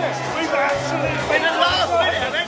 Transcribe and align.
We've 0.00 0.08
done 0.08 0.16
it. 0.16 0.40
We've 0.40 0.48
absolutely. 0.48 1.36
In 1.36 1.42
the 1.42 1.60
last 1.60 1.92
minute 1.92 2.40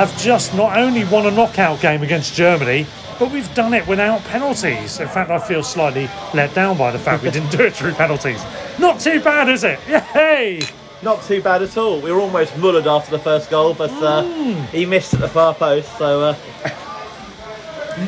have 0.00 0.16
just 0.22 0.54
not 0.54 0.76
only 0.78 1.04
won 1.04 1.26
a 1.26 1.30
knockout 1.30 1.80
game 1.80 2.02
against 2.02 2.34
Germany, 2.34 2.86
but 3.18 3.30
we've 3.30 3.52
done 3.54 3.74
it 3.74 3.86
without 3.86 4.22
penalties. 4.24 4.98
In 4.98 5.08
fact, 5.08 5.30
I 5.30 5.38
feel 5.38 5.62
slightly 5.62 6.08
let 6.32 6.54
down 6.54 6.78
by 6.78 6.90
the 6.90 6.98
fact 6.98 7.22
we 7.22 7.30
didn't 7.30 7.50
do 7.50 7.60
it 7.64 7.74
through 7.74 7.92
penalties. 7.92 8.42
Not 8.78 8.98
too 9.00 9.20
bad, 9.20 9.48
is 9.48 9.62
it? 9.64 9.78
Yay! 9.88 10.60
Not 11.02 11.22
too 11.24 11.42
bad 11.42 11.62
at 11.62 11.76
all. 11.76 12.00
We 12.00 12.12
were 12.12 12.20
almost 12.20 12.52
mullered 12.54 12.86
after 12.86 13.10
the 13.10 13.18
first 13.18 13.50
goal, 13.50 13.74
but 13.74 13.90
uh, 13.90 14.22
Mm. 14.22 14.66
he 14.68 14.84
missed 14.86 15.12
at 15.14 15.20
the 15.20 15.28
far 15.28 15.54
post. 15.54 15.96
So 15.98 16.20
uh, 16.22 16.36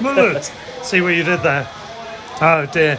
Mullet. 0.01 0.45
See 0.83 1.01
what 1.01 1.15
you 1.15 1.23
did 1.23 1.41
there. 1.43 1.69
Oh 2.41 2.67
dear. 2.73 2.99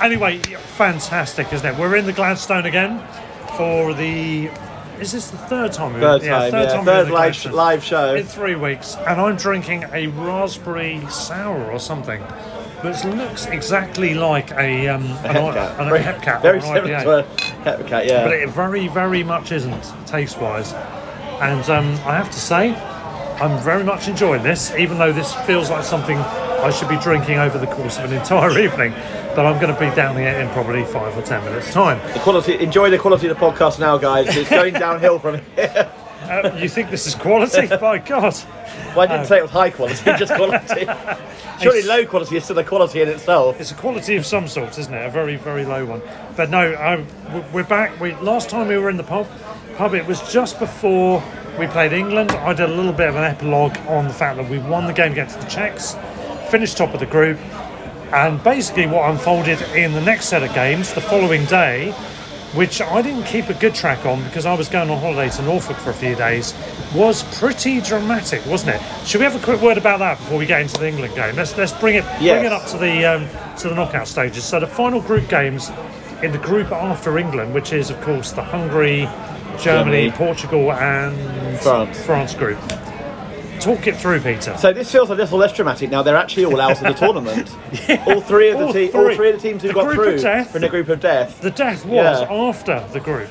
Anyway, 0.00 0.38
fantastic, 0.38 1.52
isn't 1.52 1.66
it? 1.66 1.78
We're 1.78 1.96
in 1.96 2.06
the 2.06 2.12
Gladstone 2.12 2.66
again 2.66 3.00
for 3.56 3.92
the. 3.94 4.48
Is 5.00 5.12
this 5.12 5.30
the 5.30 5.38
third 5.38 5.72
time? 5.72 5.92
third 6.00 6.22
time, 6.22 6.50
third 6.50 6.52
yeah, 6.68 6.74
time 6.74 6.84
third 6.84 7.10
live, 7.10 7.44
live 7.52 7.84
show. 7.84 8.14
in 8.16 8.24
three 8.26 8.56
weeks, 8.56 8.96
and 8.96 9.20
I'm 9.20 9.36
drinking 9.36 9.84
a 9.92 10.08
raspberry 10.08 11.00
sour 11.08 11.70
or 11.70 11.78
something, 11.78 12.20
which 12.82 13.04
looks 13.04 13.46
exactly 13.46 14.14
like 14.14 14.50
a 14.52 14.88
um, 14.88 15.04
an, 15.04 15.36
Hepcat. 15.36 15.78
an, 15.78 15.86
a 15.86 15.90
Very- 15.90 16.00
Hepcat 16.00 16.42
Very 16.42 16.58
or 16.58 16.62
an 16.62 16.84
similar 16.84 17.02
to 17.02 17.18
a 17.18 17.22
Hepcat, 17.64 18.06
yeah. 18.08 18.24
but 18.24 18.32
it 18.32 18.48
very, 18.50 18.88
very 18.88 19.22
much 19.22 19.52
isn't 19.52 19.92
taste 20.06 20.40
wise. 20.40 20.72
And 21.40 21.62
um, 21.70 21.86
I 22.04 22.16
have 22.16 22.30
to 22.32 22.40
say, 22.40 22.74
I'm 22.74 23.62
very 23.62 23.84
much 23.84 24.08
enjoying 24.08 24.42
this, 24.42 24.74
even 24.74 24.98
though 24.98 25.12
this 25.12 25.32
feels 25.46 25.70
like 25.70 25.84
something 25.84 26.18
I 26.18 26.70
should 26.70 26.88
be 26.88 26.98
drinking 26.98 27.38
over 27.38 27.56
the 27.56 27.68
course 27.68 27.98
of 27.98 28.10
an 28.10 28.18
entire 28.18 28.58
evening. 28.58 28.92
But 29.38 29.46
I'm 29.46 29.60
going 29.60 29.72
to 29.72 29.78
be 29.78 29.86
downing 29.94 30.24
it 30.24 30.36
in 30.40 30.48
probably 30.48 30.82
five 30.82 31.16
or 31.16 31.22
ten 31.22 31.44
minutes' 31.44 31.72
time. 31.72 32.00
the 32.12 32.18
quality, 32.18 32.58
enjoy 32.58 32.90
the 32.90 32.98
quality 32.98 33.28
of 33.28 33.38
the 33.38 33.40
podcast 33.40 33.78
now, 33.78 33.96
guys. 33.96 34.36
It's 34.36 34.50
going 34.50 34.74
downhill 34.86 35.20
from 35.20 35.40
here. 35.54 35.88
Uh, 36.22 36.50
you 36.60 36.68
think 36.68 36.90
this 36.90 37.06
is 37.06 37.14
quality? 37.14 37.68
By 37.80 37.98
God. 37.98 38.34
Well, 38.96 39.02
I 39.02 39.06
didn't 39.06 39.26
say 39.26 39.38
it 39.38 39.42
was 39.42 39.52
high 39.52 39.70
quality, 39.70 40.02
just 40.18 40.34
quality. 40.34 40.88
Surely 41.62 41.82
low 41.84 42.04
quality 42.04 42.36
is 42.36 42.42
still 42.42 42.58
a 42.58 42.64
quality 42.64 43.00
in 43.00 43.06
itself. 43.08 43.60
It's 43.60 43.70
a 43.70 43.76
quality 43.76 44.16
of 44.16 44.26
some 44.26 44.48
sort, 44.48 44.76
isn't 44.76 44.92
it? 44.92 45.06
A 45.06 45.08
very, 45.08 45.36
very 45.36 45.64
low 45.64 45.84
one. 45.84 46.02
But 46.36 46.50
no, 46.50 46.74
um, 46.74 47.06
w- 47.26 47.44
we're 47.52 47.62
back. 47.62 48.00
We 48.00 48.14
last 48.16 48.50
time 48.50 48.66
we 48.66 48.76
were 48.76 48.90
in 48.90 48.96
the 48.96 49.04
pub, 49.04 49.28
pub 49.76 49.94
it 49.94 50.04
was 50.04 50.20
just 50.32 50.58
before 50.58 51.22
we 51.60 51.68
played 51.68 51.92
England. 51.92 52.32
I 52.32 52.54
did 52.54 52.70
a 52.70 52.74
little 52.74 52.92
bit 52.92 53.08
of 53.08 53.14
an 53.14 53.22
epilogue 53.22 53.78
on 53.86 54.08
the 54.08 54.14
fact 54.14 54.36
that 54.38 54.50
we 54.50 54.58
won 54.58 54.88
the 54.88 54.92
game 54.92 55.12
against 55.12 55.40
the 55.40 55.46
Czechs, 55.46 55.94
finished 56.50 56.76
top 56.76 56.92
of 56.92 56.98
the 56.98 57.06
group, 57.06 57.38
and 58.12 58.42
basically 58.42 58.86
what 58.86 59.10
unfolded 59.10 59.60
in 59.74 59.92
the 59.92 60.00
next 60.00 60.26
set 60.26 60.42
of 60.42 60.52
games 60.54 60.92
the 60.94 61.00
following 61.00 61.44
day, 61.46 61.92
which 62.54 62.80
I 62.80 63.02
didn't 63.02 63.24
keep 63.24 63.48
a 63.48 63.54
good 63.54 63.74
track 63.74 64.06
on 64.06 64.22
because 64.24 64.46
I 64.46 64.54
was 64.54 64.68
going 64.68 64.88
on 64.90 64.98
holiday 64.98 65.28
to 65.36 65.42
Norfolk 65.42 65.76
for 65.76 65.90
a 65.90 65.94
few 65.94 66.14
days, 66.14 66.54
was 66.94 67.22
pretty 67.38 67.80
dramatic, 67.82 68.44
wasn't 68.46 68.76
it? 68.76 69.06
Should 69.06 69.18
we 69.18 69.24
have 69.24 69.36
a 69.36 69.44
quick 69.44 69.60
word 69.60 69.76
about 69.78 69.98
that 69.98 70.16
before 70.18 70.38
we 70.38 70.46
get 70.46 70.62
into 70.62 70.78
the 70.80 70.88
England 70.88 71.14
game? 71.14 71.36
Let's 71.36 71.56
let's 71.58 71.72
bring 71.72 71.96
it 71.96 72.04
Yes. 72.20 72.40
bring 72.40 72.44
it 72.46 72.52
up 72.52 72.66
to 72.68 72.78
the 72.78 73.04
um, 73.04 73.56
to 73.58 73.68
the 73.68 73.74
knockout 73.74 74.08
stages. 74.08 74.44
So 74.44 74.58
the 74.60 74.66
final 74.66 75.00
group 75.00 75.28
games 75.28 75.70
in 76.22 76.32
the 76.32 76.38
group 76.38 76.72
after 76.72 77.18
England, 77.18 77.52
which 77.54 77.72
is 77.72 77.90
of 77.90 78.00
course 78.00 78.32
the 78.32 78.42
Hungary, 78.42 79.00
Germany, 79.58 80.08
Germany. 80.08 80.10
Portugal, 80.12 80.72
and 80.72 81.60
France. 81.60 82.02
France 82.04 82.34
group. 82.34 82.58
Talk 83.60 83.86
it 83.86 83.96
through, 83.96 84.20
Peter. 84.20 84.56
So 84.56 84.72
this 84.72 84.90
feels 84.90 85.10
a 85.10 85.14
little 85.14 85.38
less 85.38 85.52
dramatic 85.52 85.90
now. 85.90 86.02
They're 86.02 86.16
actually 86.16 86.44
all 86.46 86.60
out 86.60 86.72
of 86.72 86.80
the 86.80 86.92
tournament. 86.94 87.50
All 88.06 88.20
three 88.20 88.50
of 88.50 88.58
the 88.58 88.66
All 88.66 88.72
te- 88.72 88.90
all 88.92 89.04
three. 89.06 89.16
three 89.16 89.30
of 89.30 89.36
the 89.42 89.48
teams 89.48 89.62
who 89.62 89.68
The 89.68 89.74
got 89.74 89.92
through 89.94 90.18
death. 90.18 90.54
in 90.54 90.62
the 90.62 90.68
group 90.68 90.88
of 90.88 91.00
death 91.00 91.40
the 91.40 91.50
death 91.50 91.84
was 91.84 92.20
Yeah. 92.22 92.32
after 92.32 92.84
the 92.92 93.00
group. 93.00 93.28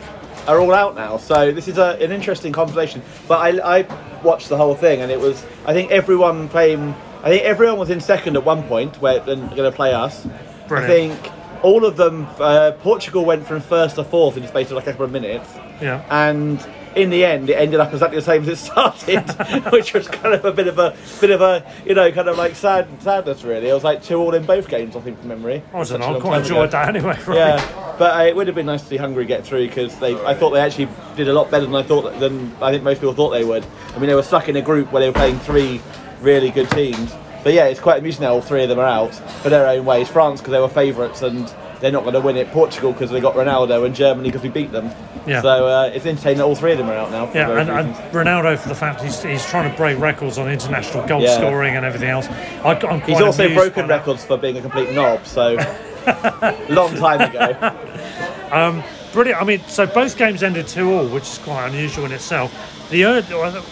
are 0.48 0.60
all 0.60 0.74
out 0.74 0.96
now. 0.96 1.18
So 1.18 1.52
this 1.52 1.68
is 1.68 1.78
a, 1.78 1.98
an 2.02 2.12
interesting 2.12 2.52
conversation. 2.54 3.02
But 3.28 3.40
I, 3.40 3.80
I 3.80 4.22
watched 4.22 4.50
the 4.50 4.58
whole 4.58 4.76
thing, 4.76 5.02
and 5.02 5.12
it 5.12 5.20
was 5.20 5.44
I 5.66 5.74
think 5.74 5.92
everyone 5.92 6.50
playing. 6.50 6.94
I 7.24 7.30
think 7.30 7.44
everyone 7.44 7.78
was 7.80 7.90
in 7.90 8.00
second 8.00 8.36
at 8.38 8.44
one 8.46 8.64
point 8.64 9.02
where 9.02 9.20
they're 9.20 9.36
going 9.36 9.56
to 9.56 9.72
play 9.72 9.94
us. 9.94 10.26
Brilliant. 10.68 11.14
I 11.14 11.18
think 11.22 11.64
all 11.64 11.86
of 11.86 11.98
them. 11.98 12.28
Uh, 12.40 12.72
Portugal 12.80 13.26
went 13.26 13.48
from 13.48 13.60
first 13.62 13.96
to 13.96 14.04
fourth 14.04 14.38
in 14.38 14.44
the 14.44 14.50
space 14.50 14.68
of 14.68 14.74
like 14.74 14.88
a 14.88 14.92
couple 14.92 15.06
of 15.06 15.12
minutes. 15.12 15.50
Yeah. 15.82 16.04
and 16.10 16.60
in 16.98 17.10
the 17.10 17.24
end, 17.24 17.50
it 17.50 17.54
ended 17.54 17.80
up 17.80 17.94
exactly 17.94 18.18
the 18.18 18.26
same 18.26 18.42
as 18.44 18.48
it 18.50 18.56
started, 18.58 19.30
which 19.72 19.94
was 19.94 20.08
kind 20.08 20.34
of 20.34 20.44
a 20.44 20.52
bit 20.52 20.68
of 20.68 20.80
a 20.80 20.96
bit 21.22 21.30
of 21.30 21.42
a 21.42 21.64
you 21.86 21.94
know 21.94 22.12
kind 22.12 22.28
of 22.28 22.38
like 22.38 22.56
sad 22.56 22.88
sadness 23.02 23.44
really. 23.44 23.70
It 23.70 23.74
was 23.74 23.84
like 23.84 24.04
two 24.04 24.18
all 24.18 24.34
in 24.34 24.46
both 24.46 24.68
games, 24.68 24.96
I 24.96 25.02
think 25.02 25.20
from 25.20 25.30
memory. 25.30 25.64
I 25.74 25.78
was 25.78 25.90
Such. 25.90 26.02
I 26.02 26.20
quite 26.20 26.42
enjoyed 26.42 26.72
that 26.72 26.90
anyway. 26.90 27.18
Right? 27.26 27.38
Yeah, 27.38 27.96
but 27.98 28.20
uh, 28.20 28.24
it 28.26 28.36
would 28.36 28.48
have 28.48 28.56
been 28.56 28.66
nice 28.66 28.82
to 28.82 28.88
see 28.88 28.98
Hungary 28.98 29.26
get 29.26 29.46
through 29.46 29.68
because 29.68 29.98
they. 30.00 30.16
I 30.26 30.34
thought 30.34 30.52
they 30.52 30.60
actually 30.60 30.90
did 31.16 31.28
a 31.28 31.34
lot 31.34 31.52
better 31.52 31.66
than 31.66 31.76
I 31.76 31.84
thought 31.84 32.20
than 32.20 32.54
I 32.62 32.72
think 32.72 32.84
most 32.84 33.00
people 33.00 33.14
thought 33.14 33.30
they 33.30 33.44
would. 33.44 33.66
I 33.90 34.00
mean, 34.00 34.08
they 34.08 34.16
were 34.16 34.24
stuck 34.24 34.50
in 34.50 34.56
a 34.56 34.62
group 34.62 34.92
where 34.92 35.02
they 35.02 35.10
were 35.10 35.14
playing 35.14 35.40
three 35.40 35.82
really 36.22 36.50
good 36.50 36.70
teams. 36.72 37.14
But 37.44 37.54
yeah, 37.54 37.66
it's 37.66 37.80
quite 37.80 38.00
amusing 38.00 38.24
now. 38.24 38.34
All 38.34 38.42
three 38.42 38.64
of 38.64 38.70
them 38.70 38.80
are 38.80 38.86
out 38.86 39.14
for 39.42 39.50
their 39.50 39.68
own 39.68 39.86
ways. 39.86 40.10
France 40.10 40.42
because 40.42 40.52
they 40.52 40.60
were 40.60 40.68
favourites 40.68 41.22
and 41.22 41.48
they're 41.80 41.92
not 41.92 42.04
going 42.04 42.14
to 42.14 42.20
win 42.22 42.38
it. 42.38 42.52
Portugal 42.52 42.92
because 42.92 43.12
they 43.12 43.20
got 43.20 43.36
Ronaldo 43.36 43.86
and 43.86 43.96
Germany 43.96 44.30
because 44.30 44.44
we 44.44 44.50
beat 44.50 44.72
them. 44.72 44.92
Yeah. 45.26 45.42
So 45.42 45.68
uh, 45.68 45.92
it's 45.94 46.06
entertaining 46.06 46.38
that 46.40 46.46
all 46.46 46.56
three 46.56 46.72
of 46.72 46.78
them 46.78 46.90
are 46.90 46.94
out 46.96 47.12
now. 47.12 47.32
Yeah, 47.34 47.52
and, 47.60 47.70
and. 47.70 47.96
Ronaldo 48.14 48.58
for 48.58 48.70
the 48.70 48.76
fact 48.76 49.02
he's, 49.02 49.22
he's 49.22 49.46
trying 49.46 49.70
to 49.70 49.78
break 49.78 50.00
records 50.00 50.38
on 50.38 50.50
international 50.50 51.06
goal 51.08 51.22
Yeah. 51.22 51.36
scoring 51.36 51.76
and 51.76 51.86
everything 51.86 52.10
else. 52.10 52.28
I, 52.28 52.72
I'm 52.72 52.80
quite 52.80 53.04
He's 53.04 53.22
also 53.22 53.54
broken 53.54 53.88
records 53.88 54.24
for 54.26 54.38
being 54.38 54.58
a 54.58 54.62
complete 54.62 54.92
knob. 54.94 55.26
So 55.26 55.56
long 56.70 56.96
time 56.96 57.22
ago. 57.30 58.84
Brilliant. 59.14 59.42
I 59.42 59.46
mean, 59.46 59.62
so 59.68 59.86
both 59.88 60.18
games 60.18 60.44
ended 60.44 60.68
two 60.68 60.92
all, 60.94 61.08
which 61.08 61.24
is 61.24 61.38
quite 61.40 61.68
unusual 61.68 62.06
in 62.06 62.12
itself. 62.12 62.54
The 62.90 63.02
ear- 63.02 63.24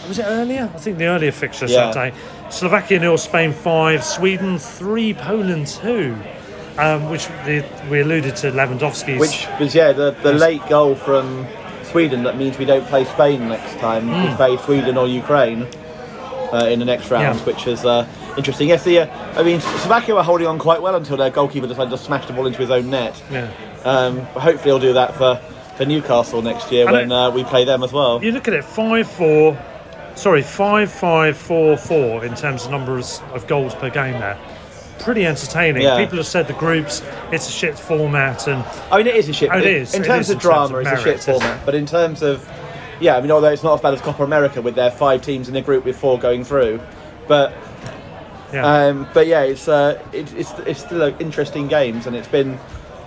was 0.07 0.19
it 0.19 0.23
earlier? 0.23 0.69
I 0.73 0.77
think 0.77 0.97
the 0.97 1.05
earlier 1.05 1.31
fixtures 1.31 1.71
Yeah. 1.71 1.91
that 1.91 1.93
day. 1.93 2.17
Slovakia 2.49 2.99
nil, 2.99 3.17
Spain 3.17 3.53
five, 3.53 4.03
Sweden 4.03 4.57
three, 4.57 5.13
Poland 5.13 5.67
two. 5.67 6.17
Um, 6.77 7.09
which 7.09 7.27
the, 7.45 7.63
we 7.89 8.01
alluded 8.01 8.35
to 8.37 8.51
Lewandowski's. 8.51 9.19
Which 9.19 9.47
was 9.59 9.73
yeah 9.73 9.93
the, 9.93 10.11
the 10.23 10.33
late 10.33 10.65
goal 10.67 10.95
from 10.95 11.47
Sweden 11.83 12.23
that 12.23 12.37
means 12.37 12.57
we 12.57 12.65
don't 12.65 12.85
play 12.87 13.05
Spain 13.05 13.47
next 13.47 13.77
time. 13.79 14.09
We 14.09 14.35
play 14.35 14.57
Sweden 14.57 14.97
or 14.97 15.07
Ukraine 15.07 15.67
uh, 16.51 16.67
in 16.69 16.79
the 16.79 16.85
next 16.85 17.09
round, 17.09 17.39
Yeah. 17.39 17.45
which 17.45 17.65
is 17.67 17.85
uh, 17.85 18.05
interesting. 18.37 18.67
Yes, 18.67 18.83
the 18.83 18.99
uh, 18.99 19.39
I 19.39 19.43
mean 19.43 19.61
Slovakia 19.61 20.15
were 20.15 20.23
holding 20.23 20.47
on 20.47 20.59
quite 20.59 20.81
well 20.81 20.95
until 20.95 21.15
their 21.15 21.29
goalkeeper 21.29 21.67
decided 21.67 21.91
to 21.91 21.97
smash 21.97 22.25
the 22.27 22.33
ball 22.33 22.45
into 22.45 22.59
his 22.59 22.71
own 22.71 22.89
net. 22.89 23.21
yeah. 23.31 23.49
Um, 23.85 24.19
hopefully 24.33 24.71
he'll 24.71 24.79
do 24.79 24.93
that 24.93 25.15
for, 25.15 25.35
for 25.77 25.85
Newcastle 25.85 26.41
next 26.41 26.71
year 26.71 26.85
And 26.87 26.91
when 26.91 27.11
uh, 27.11 27.29
we 27.29 27.43
play 27.43 27.65
them 27.65 27.83
as 27.83 27.93
well. 27.93 28.21
You 28.23 28.31
look 28.31 28.47
at 28.47 28.53
it, 28.55 28.65
five 28.65 29.07
four, 29.09 29.55
sorry, 30.15 30.41
five 30.41 30.91
five 30.91 31.37
four 31.37 31.77
four 31.77 32.25
in 32.25 32.33
terms 32.35 32.65
of 32.65 32.71
numbers 32.71 33.21
of 33.33 33.45
goals 33.47 33.75
per 33.75 33.89
game. 33.91 34.13
There, 34.19 34.37
pretty 34.99 35.25
entertaining. 35.25 35.83
Yeah. 35.83 35.97
People 35.97 36.17
have 36.17 36.25
said 36.27 36.47
the 36.47 36.53
groups, 36.53 37.01
it's 37.31 37.47
a 37.47 37.51
shit 37.51 37.77
format, 37.77 38.47
and 38.47 38.63
I 38.91 38.97
mean, 38.97 39.07
it 39.07 39.15
is 39.15 39.29
a 39.29 39.33
shit. 39.33 39.49
Oh, 39.51 39.57
it 39.57 39.65
in- 39.65 39.71
In 39.95 40.01
It 40.03 40.05
terms 40.05 40.29
is 40.29 40.29
of 40.31 40.35
in 40.35 40.39
terms 40.39 40.41
drama, 40.41 40.75
of 40.77 40.81
it's 40.81 40.89
a 40.89 40.91
merit, 40.91 41.03
shit 41.03 41.19
format. 41.23 41.65
But 41.65 41.75
in 41.75 41.85
terms 41.85 42.21
of, 42.21 42.49
yeah, 42.99 43.17
I 43.17 43.21
mean, 43.21 43.31
although 43.31 43.51
it's 43.51 43.63
not 43.63 43.75
as 43.75 43.81
bad 43.81 43.93
as 43.93 44.01
Copa 44.01 44.23
America 44.23 44.61
with 44.61 44.75
their 44.75 44.91
five 44.91 45.21
teams 45.21 45.49
in 45.49 45.55
a 45.55 45.61
group 45.61 45.85
with 45.85 45.97
four 45.97 46.17
going 46.19 46.43
through, 46.43 46.79
but 47.27 47.53
yeah, 48.53 48.65
um, 48.87 49.07
but 49.13 49.27
yeah, 49.27 49.41
it's 49.41 49.67
uh, 49.67 49.99
it, 50.13 50.33
it's 50.35 50.51
it's 50.65 50.79
still 50.81 51.01
uh, 51.03 51.11
interesting 51.19 51.67
games, 51.67 52.05
and 52.07 52.15
it's 52.15 52.27
been 52.27 52.57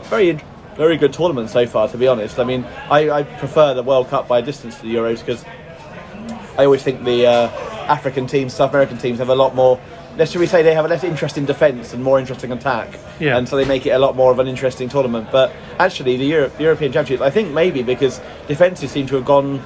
very 0.05 0.39
very 0.77 0.97
good 0.97 1.13
tournament 1.13 1.51
so 1.51 1.67
far. 1.67 1.89
To 1.89 1.97
be 1.99 2.07
honest, 2.07 2.39
I 2.39 2.45
mean, 2.45 2.65
I, 2.91 3.11
I 3.11 3.23
prefer 3.23 3.75
the 3.75 3.83
World 3.83 4.09
Cup 4.11 4.29
by 4.29 4.39
a 4.41 4.43
distance 4.43 4.77
to 4.77 4.83
the 4.83 4.95
Euros 4.95 5.21
because 5.25 5.45
I 6.59 6.65
always 6.65 6.83
think 6.83 7.05
the 7.05 7.27
uh, 7.27 7.49
African 7.89 8.27
teams, 8.27 8.53
South 8.55 8.71
American 8.71 8.99
teams 8.99 9.19
have 9.19 9.29
a 9.31 9.35
lot 9.35 9.55
more. 9.55 9.81
Let's 10.19 10.33
should 10.33 10.41
we 10.41 10.47
say 10.47 10.63
they 10.63 10.75
have 10.75 10.85
a 10.85 10.89
less 10.89 11.05
interesting 11.05 11.45
defence 11.47 11.95
and 11.95 12.03
more 12.03 12.19
interesting 12.19 12.51
attack, 12.53 12.89
Yeah. 13.21 13.39
and 13.39 13.49
so 13.49 13.57
they 13.57 13.65
make 13.65 13.87
it 13.87 13.91
a 13.91 13.99
lot 14.01 14.17
more 14.17 14.33
of 14.33 14.41
an 14.41 14.49
interesting 14.49 14.89
tournament. 14.89 15.29
But 15.31 15.53
actually, 15.79 16.17
the, 16.17 16.25
Euro- 16.27 16.49
the 16.49 16.65
European 16.65 16.91
Championships, 16.93 17.25
I 17.25 17.31
think 17.31 17.53
maybe 17.53 17.83
because 17.85 18.21
defences 18.49 18.91
seem 18.91 19.07
to 19.07 19.15
have 19.15 19.25
gone 19.25 19.63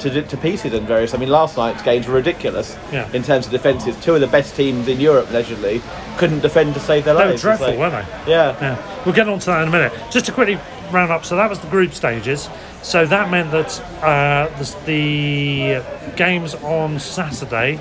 to, 0.00 0.22
to 0.22 0.36
pieces 0.36 0.72
in 0.74 0.86
various. 0.86 1.12
I 1.12 1.18
mean, 1.18 1.28
last 1.28 1.56
night's 1.56 1.82
games 1.82 2.06
were 2.06 2.14
ridiculous 2.14 2.76
Yeah. 2.92 3.08
in 3.12 3.22
terms 3.24 3.46
of 3.46 3.52
defences. 3.52 3.96
Two 4.00 4.14
of 4.14 4.20
the 4.20 4.26
best 4.28 4.54
teams 4.54 4.86
in 4.86 5.00
Europe, 5.00 5.28
allegedly, 5.30 5.82
couldn't 6.18 6.40
defend 6.40 6.74
to 6.74 6.80
save 6.80 7.04
their 7.04 7.14
they 7.14 7.20
were 7.20 7.26
lives. 7.30 7.34
It's 7.34 7.42
dreadful, 7.42 7.68
like- 7.70 7.78
weren't 7.78 8.06
they? 8.26 8.30
Yeah. 8.32 8.56
Yeah, 8.60 9.02
we'll 9.04 9.14
get 9.14 9.28
on 9.28 9.40
to 9.40 9.46
that 9.46 9.62
in 9.62 9.68
a 9.68 9.72
minute. 9.72 9.92
Just 10.10 10.26
to 10.26 10.32
quickly 10.32 10.58
round 10.92 11.10
up, 11.10 11.24
so 11.24 11.34
that 11.34 11.50
was 11.50 11.58
the 11.58 11.66
group 11.68 11.92
stages. 11.94 12.48
So 12.82 13.06
that 13.06 13.28
meant 13.30 13.50
that 13.50 13.80
uh, 14.04 14.48
the, 14.58 14.76
the 14.86 16.12
games 16.16 16.54
on 16.56 16.98
Saturday 17.00 17.80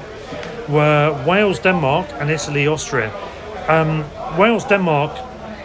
were 0.69 1.23
Wales, 1.27 1.59
Denmark, 1.59 2.07
and 2.19 2.29
Italy, 2.29 2.67
Austria. 2.67 3.11
Um, 3.67 4.03
Wales, 4.37 4.65
Denmark, 4.65 5.11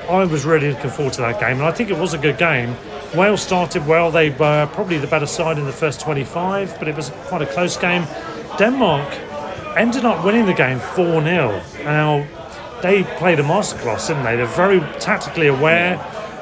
I 0.08 0.24
was 0.24 0.44
really 0.44 0.72
looking 0.72 0.90
forward 0.90 1.14
to 1.14 1.20
that 1.20 1.40
game, 1.40 1.58
and 1.58 1.64
I 1.64 1.72
think 1.72 1.90
it 1.90 1.98
was 1.98 2.14
a 2.14 2.18
good 2.18 2.38
game. 2.38 2.74
Wales 3.14 3.42
started 3.42 3.86
well, 3.86 4.10
they 4.10 4.30
were 4.30 4.68
probably 4.72 4.98
the 4.98 5.06
better 5.06 5.26
side 5.26 5.58
in 5.58 5.64
the 5.64 5.72
first 5.72 6.00
25, 6.00 6.78
but 6.78 6.88
it 6.88 6.96
was 6.96 7.10
quite 7.26 7.42
a 7.42 7.46
close 7.46 7.76
game. 7.76 8.06
Denmark 8.58 9.08
ended 9.76 10.04
up 10.04 10.24
winning 10.24 10.46
the 10.46 10.54
game 10.54 10.78
4 10.78 11.22
0. 11.22 11.62
Now, 11.84 12.26
they 12.82 13.04
played 13.18 13.40
a 13.40 13.42
masterclass, 13.42 14.08
didn't 14.08 14.24
they? 14.24 14.36
They're 14.36 14.46
very 14.46 14.80
tactically 15.00 15.48
aware, 15.48 15.96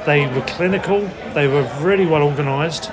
they 0.06 0.26
were 0.26 0.42
clinical, 0.42 1.00
they 1.34 1.48
were 1.48 1.62
really 1.80 2.06
well 2.06 2.22
organised, 2.22 2.90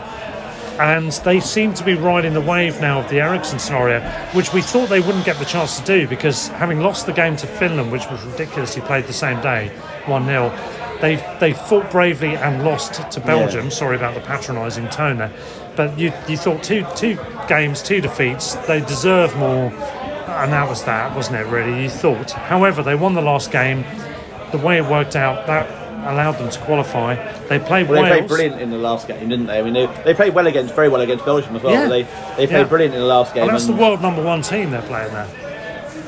and 0.80 1.12
they 1.24 1.40
seem 1.40 1.74
to 1.76 1.84
be 1.84 1.94
riding 1.94 2.34
the 2.34 2.42
wave 2.42 2.82
now 2.82 3.00
of 3.00 3.10
the 3.10 3.22
Eriksen 3.22 3.60
scenario, 3.60 4.02
which 4.34 4.54
we 4.54 4.62
thought 4.62 4.90
they 4.90 5.00
wouldn't 5.00 5.26
get 5.26 5.38
the 5.38 5.46
chance 5.46 5.80
to 5.80 5.86
do 5.86 6.08
because 6.08 6.48
having 6.50 6.80
lost 6.80 7.06
the 7.06 7.14
game 7.14 7.36
to 7.38 7.48
Finland, 7.48 7.92
which 7.92 8.10
was 8.10 8.24
ridiculously 8.24 8.82
played 8.82 9.06
the 9.06 9.14
same 9.14 9.40
day, 9.42 9.70
1 10.06 10.26
0. 10.26 10.50
They, 11.02 11.16
they 11.40 11.54
fought 11.54 11.92
bravely 11.92 12.36
and 12.36 12.64
lost 12.64 13.12
to 13.12 13.20
Belgium. 13.20 13.70
Sorry 13.70 13.98
about 13.98 14.16
the 14.16 14.22
patronising 14.22 14.90
tone 14.90 15.18
there. 15.18 15.34
But 15.76 16.00
you, 16.00 16.14
you 16.30 16.38
thought 16.38 16.64
two, 16.64 16.86
two 16.96 17.20
games, 17.48 17.82
two 17.82 18.00
defeats, 18.00 18.56
they 18.68 18.80
deserve 18.80 19.36
more. 19.38 19.72
And 20.34 20.54
that 20.54 20.68
was 20.68 20.84
that, 20.86 21.16
wasn't 21.16 21.38
it, 21.38 21.48
really? 21.48 21.84
You 21.84 21.90
thought. 21.90 22.32
However, 22.32 22.82
they 22.82 22.96
won 22.96 23.14
the 23.14 23.22
last 23.22 23.52
game. 23.52 23.84
The 24.52 24.58
way 24.60 24.78
it 24.78 24.86
worked 24.86 25.16
out, 25.16 25.46
that 25.48 25.83
allowed 26.06 26.34
them 26.34 26.50
to 26.50 26.60
qualify. 26.60 27.16
They 27.48 27.60
played 27.60 27.88
Well, 27.90 28.04
they 28.04 28.10
Wales. 28.10 28.18
played 28.20 28.28
brilliant 28.28 28.62
in 28.62 28.70
the 28.72 28.78
last 28.78 29.08
game, 29.08 29.30
didn't 29.30 29.46
they? 29.48 29.60
I 29.60 29.62
mean, 29.64 29.74
they, 29.74 29.86
they 30.04 30.14
played 30.14 30.34
well 30.34 30.48
against, 30.48 30.74
very 30.76 30.90
well 30.90 31.02
against 31.02 31.26
Belgium 31.26 31.56
as 31.56 31.64
well. 31.64 31.74
Yeah. 31.74 31.88
They 31.88 32.04
they 32.38 32.48
played 32.48 32.52
Yeah. 32.52 32.64
brilliant 32.64 32.94
in 32.96 33.02
the 33.02 33.08
last 33.08 33.34
game. 33.34 33.44
And 33.44 33.52
that's 33.54 33.66
the 33.68 33.74
world 33.74 34.02
number 34.02 34.22
one 34.24 34.42
team 34.42 34.72
they're 34.72 34.82
playing 34.84 35.14
there. 35.14 35.28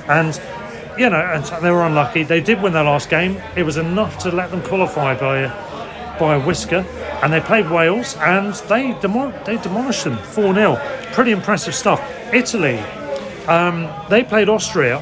And, 0.08 0.40
you 0.98 1.10
know, 1.10 1.20
and 1.20 1.44
they 1.64 1.72
were 1.72 1.84
unlucky. 1.86 2.24
They 2.24 2.42
did 2.42 2.62
win 2.62 2.74
their 2.74 2.84
last 2.84 3.10
game. 3.10 3.42
It 3.56 3.64
was 3.64 3.78
enough 3.78 4.18
to 4.20 4.32
let 4.32 4.52
them 4.52 4.62
qualify 4.62 5.16
by 5.20 5.40
a, 5.40 5.50
by 6.20 6.36
a 6.36 6.40
whisker. 6.40 6.86
And 7.24 7.34
they 7.34 7.40
played 7.42 7.70
Wales 7.72 8.16
and 8.20 8.54
they, 8.70 8.94
demo- 9.02 9.34
they 9.46 9.58
demolished 9.58 10.04
them 10.04 10.18
4 10.18 10.54
0. 10.54 10.80
Pretty 11.14 11.32
impressive 11.32 11.74
stuff. 11.74 12.02
Italy, 12.34 12.78
um, 13.48 13.90
they 14.10 14.24
played 14.24 14.50
Austria. 14.50 15.02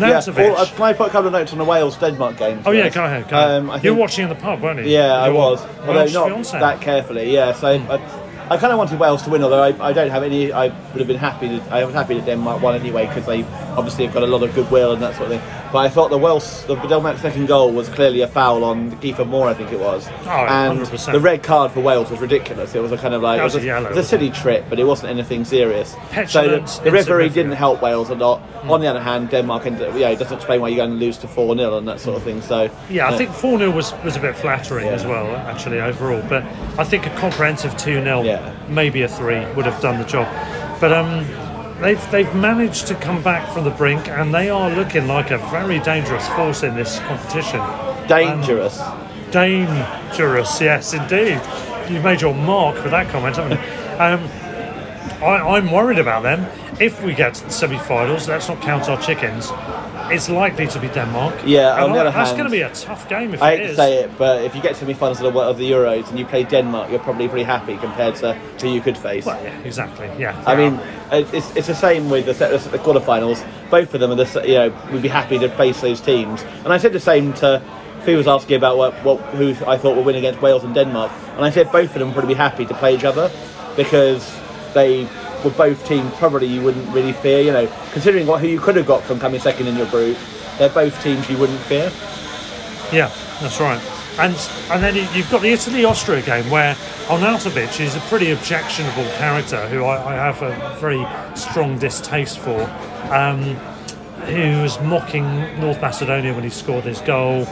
Yeah, 0.00 0.18
Arnautovic. 0.18 0.36
well, 0.36 0.56
uh, 0.56 0.66
can 0.66 0.82
I 0.82 0.92
put 0.92 1.06
a 1.08 1.10
couple 1.10 1.26
of 1.26 1.32
notes 1.32 1.52
on 1.52 1.58
the 1.58 1.64
Wales 1.64 1.96
Denmark 1.98 2.36
game? 2.36 2.62
oh, 2.66 2.70
yeah, 2.70 2.88
go 2.88 3.04
ahead. 3.04 3.28
Go 3.28 3.36
ahead. 3.36 3.50
Um, 3.62 3.70
I 3.70 3.74
you 3.76 3.80
think- 3.80 3.94
were 3.94 4.00
watching 4.00 4.22
in 4.24 4.28
the 4.28 4.34
pub, 4.36 4.60
weren't 4.62 4.80
you? 4.84 4.86
Yeah, 4.92 5.14
I 5.14 5.26
Your 5.26 5.34
was. 5.34 5.66
Although 5.86 6.04
not 6.06 6.28
fiancé. 6.30 6.60
that 6.60 6.80
carefully. 6.80 7.32
Yeah, 7.32 7.52
so 7.52 7.68
I, 7.68 8.00
I 8.50 8.56
kind 8.58 8.72
of 8.72 8.78
wanted 8.78 8.98
Wales 8.98 9.22
to 9.22 9.30
win, 9.30 9.42
although 9.42 9.62
I, 9.62 9.88
I 9.88 9.92
don't 9.92 10.10
have 10.10 10.22
any. 10.22 10.52
I 10.52 10.66
would 10.66 10.98
have 10.98 11.06
been 11.08 11.16
happy. 11.16 11.48
To, 11.48 11.64
I 11.70 11.84
was 11.84 11.94
happy 11.94 12.14
that 12.14 12.26
Denmark 12.26 12.60
won 12.62 12.74
anyway 12.74 13.06
because 13.06 13.24
they 13.26 13.44
obviously 13.76 14.04
have 14.06 14.14
got 14.14 14.22
a 14.24 14.26
lot 14.26 14.42
of 14.42 14.54
goodwill 14.54 14.92
and 14.92 15.02
that 15.02 15.14
sort 15.16 15.30
of 15.30 15.40
thing. 15.40 15.61
But 15.72 15.78
I 15.78 15.88
thought 15.88 16.10
the 16.10 16.18
Welsh, 16.18 16.64
the 16.66 16.74
Denmark 16.76 17.16
second 17.16 17.46
goal 17.46 17.72
was 17.72 17.88
clearly 17.88 18.20
a 18.20 18.28
foul 18.28 18.62
on 18.62 18.90
Kieffer 19.00 19.26
Moore, 19.26 19.48
I 19.48 19.54
think 19.54 19.72
it 19.72 19.80
was. 19.80 20.06
Oh, 20.26 20.28
and 20.46 20.78
100%. 20.80 21.12
the 21.12 21.20
red 21.20 21.42
card 21.42 21.72
for 21.72 21.80
Wales 21.80 22.10
was 22.10 22.20
ridiculous. 22.20 22.74
It 22.74 22.82
was 22.82 22.92
a 22.92 22.98
kind 22.98 23.14
of 23.14 23.22
like 23.22 23.40
was 23.40 23.54
it 23.54 23.58
was 23.58 23.64
a 23.64 23.66
yellow, 23.66 23.86
it 23.86 23.96
was 23.96 24.04
a 24.04 24.08
silly 24.08 24.30
trip, 24.30 24.66
but 24.68 24.78
it 24.78 24.84
wasn't 24.84 25.10
anything 25.10 25.46
serious. 25.46 25.96
So 26.28 26.42
the, 26.60 26.80
the 26.84 26.90
referee 26.92 27.30
didn't 27.30 27.52
help 27.52 27.80
Wales 27.80 28.10
a 28.10 28.14
lot. 28.14 28.42
On 28.64 28.80
the 28.82 28.86
other 28.86 29.00
hand, 29.00 29.30
Denmark, 29.30 29.64
ended, 29.64 29.94
yeah, 29.96 30.10
it 30.10 30.18
doesn't 30.18 30.36
explain 30.36 30.60
why 30.60 30.68
you're 30.68 30.76
going 30.76 30.98
to 30.98 31.04
lose 31.04 31.16
to 31.18 31.26
four 31.28 31.56
0 31.56 31.78
and 31.78 31.88
that 31.88 32.00
sort 32.00 32.18
of 32.18 32.22
thing. 32.22 32.42
So 32.42 32.70
Yeah, 32.90 33.08
I 33.08 33.16
think 33.16 33.30
4 33.30 33.58
0 33.58 33.70
was, 33.70 33.94
was 34.04 34.16
a 34.16 34.20
bit 34.20 34.36
flattering 34.36 34.86
Yeah. 34.86 34.92
as 34.92 35.06
well, 35.06 35.26
actually, 35.36 35.80
overall. 35.80 36.22
But 36.28 36.44
I 36.78 36.84
think 36.84 37.06
a 37.06 37.10
comprehensive 37.16 37.76
2 37.78 38.02
0, 38.02 38.22
Yeah. 38.22 38.54
maybe 38.68 39.02
a 39.02 39.08
3, 39.08 39.46
would 39.54 39.64
have 39.64 39.80
done 39.80 39.98
the 39.98 40.04
job. 40.04 40.28
But 40.80 40.92
um, 40.92 41.24
they've, 41.82 42.10
they've 42.10 42.34
managed 42.34 42.86
to 42.86 42.94
come 42.94 43.22
back 43.22 43.52
from 43.52 43.64
the 43.64 43.70
brink 43.70 44.08
and 44.08 44.32
they 44.32 44.48
are 44.48 44.70
looking 44.70 45.06
like 45.06 45.30
a 45.30 45.38
very 45.38 45.78
dangerous 45.80 46.26
force 46.30 46.62
in 46.62 46.74
this 46.74 46.98
competition. 47.00 47.60
dangerous. 48.08 48.80
Dangerous, 49.30 50.60
yes, 50.60 50.92
indeed. 50.94 51.40
You've 51.90 52.04
made 52.04 52.20
your 52.20 52.34
mark 52.34 52.76
with 52.76 52.92
that 52.92 53.10
comment, 53.10 53.36
haven't 53.36 53.52
you? 53.52 53.98
Um, 53.98 54.30
I, 55.22 55.56
I'm 55.56 55.70
worried 55.70 55.98
about 55.98 56.22
them. 56.22 56.46
If 56.80 57.02
we 57.02 57.14
get 57.14 57.34
to 57.34 57.44
the 57.44 57.50
semi-finals, 57.50 58.28
let's 58.28 58.48
not 58.48 58.60
count 58.62 58.88
our 58.88 59.00
chickens. 59.00 59.50
It's 60.10 60.28
likely 60.28 60.66
to 60.66 60.78
be 60.80 60.88
Denmark. 60.88 61.34
Yeah, 61.44 61.74
And 61.74 61.84
on 61.84 61.92
the 61.92 62.00
other 62.00 62.10
that's 62.10 62.28
hand- 62.30 62.38
going 62.38 62.50
to 62.50 62.56
be 62.56 62.62
a 62.62 62.70
tough 62.70 63.08
game 63.08 63.34
if 63.34 63.42
I 63.42 63.52
it 63.52 63.58
hate 63.60 63.66
to 63.68 63.74
say 63.76 63.94
it, 64.04 64.10
but 64.18 64.42
if 64.44 64.54
you 64.54 64.62
get 64.62 64.72
to 64.74 64.80
semi-finals 64.80 65.20
of 65.20 65.32
the, 65.32 65.40
of 65.40 65.58
the 65.58 65.70
Euros 65.70 66.08
and 66.10 66.18
you 66.18 66.26
play 66.26 66.44
Denmark, 66.44 66.90
you're 66.90 66.98
probably 67.00 67.28
pretty 67.28 67.44
happy 67.44 67.76
compared 67.76 68.14
to 68.16 68.34
who 68.60 68.68
you 68.68 68.80
could 68.80 68.96
face. 68.98 69.24
Well, 69.26 69.42
yeah, 69.44 69.58
exactly. 69.64 70.08
Yeah. 70.18 70.34
I 70.46 70.54
mean, 70.56 70.80
it- 71.12 71.32
it's, 71.34 71.54
it's 71.56 71.66
the 71.68 71.74
same 71.74 72.10
with 72.10 72.26
the, 72.26 72.32
the, 72.32 72.58
the 72.70 72.78
quarterfinals. 72.78 73.44
Both 73.70 73.94
of 73.94 74.00
them 74.00 74.10
are 74.10 74.16
the 74.24 74.42
you 74.46 74.54
know 74.54 74.68
we'd 74.92 75.02
be 75.02 75.08
happy 75.08 75.38
to 75.38 75.48
face 75.48 75.80
those 75.80 76.00
teams. 76.00 76.42
And 76.64 76.72
I 76.72 76.78
said 76.78 76.92
the 76.92 77.00
same 77.00 77.32
to 77.34 77.60
Fee 78.04 78.16
was 78.16 78.26
asking 78.26 78.56
about 78.56 78.76
what, 78.76 78.92
what 79.04 79.18
who 79.36 79.50
I 79.66 79.76
thought 79.78 79.96
would 79.96 80.04
win 80.06 80.16
against 80.16 80.42
Wales 80.42 80.64
and 80.64 80.74
Denmark, 80.74 81.10
and 81.36 81.44
I 81.44 81.50
said 81.50 81.70
both 81.72 81.90
of 81.94 81.98
them 82.00 82.08
would 82.08 82.14
probably 82.14 82.34
be 82.34 82.38
happy 82.38 82.66
to 82.66 82.74
play 82.74 82.94
each 82.96 83.04
other 83.04 83.30
because 83.76 84.22
they 84.74 85.06
were 85.44 85.50
both 85.50 85.86
teams 85.86 86.12
probably 86.14 86.46
you 86.46 86.62
wouldn't 86.62 86.88
really 86.94 87.12
fear. 87.12 87.40
You 87.42 87.52
know, 87.52 87.72
considering 87.92 88.26
what 88.26 88.40
who 88.40 88.48
you 88.48 88.60
could 88.60 88.76
have 88.76 88.86
got 88.86 89.02
from 89.02 89.18
coming 89.18 89.40
second 89.40 89.66
in 89.66 89.76
your 89.76 89.86
group, 89.88 90.16
they're 90.58 90.68
both 90.68 91.00
teams 91.02 91.28
you 91.28 91.38
wouldn't 91.38 91.60
fear. 91.60 91.90
Yeah, 92.92 93.10
that's 93.40 93.60
right. 93.60 93.80
And 94.18 94.34
and 94.70 94.82
then 94.82 94.94
you've 95.16 95.30
got 95.30 95.40
the 95.42 95.50
Italy-Austria 95.50 96.22
game 96.22 96.48
where 96.50 96.74
Arnautovic 97.06 97.80
is 97.80 97.96
a 97.96 98.00
pretty 98.00 98.30
objectionable 98.30 99.08
character 99.16 99.66
who 99.68 99.84
I, 99.84 100.12
I 100.12 100.14
have 100.14 100.42
a 100.42 100.76
very 100.78 101.04
strong 101.34 101.78
distaste 101.78 102.38
for. 102.38 102.62
Um, 103.10 103.56
who 104.26 104.62
was 104.62 104.80
mocking 104.82 105.24
North 105.60 105.80
Macedonia 105.80 106.32
when 106.32 106.44
he 106.44 106.50
scored 106.50 106.84
his 106.84 107.00
goal. 107.00 107.44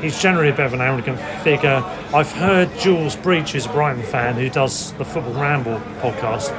He's 0.00 0.20
generally 0.20 0.50
a 0.50 0.52
bit 0.52 0.66
of 0.66 0.72
an 0.72 0.80
arrogant 0.80 1.18
figure. 1.42 1.82
I've 2.14 2.30
heard 2.30 2.70
Jules 2.78 3.16
Breach, 3.16 3.52
who's 3.52 3.66
a 3.66 3.70
Brighton 3.70 4.02
fan 4.02 4.34
who 4.34 4.48
does 4.48 4.92
the 4.94 5.04
Football 5.04 5.34
Ramble 5.34 5.80
podcast. 6.00 6.50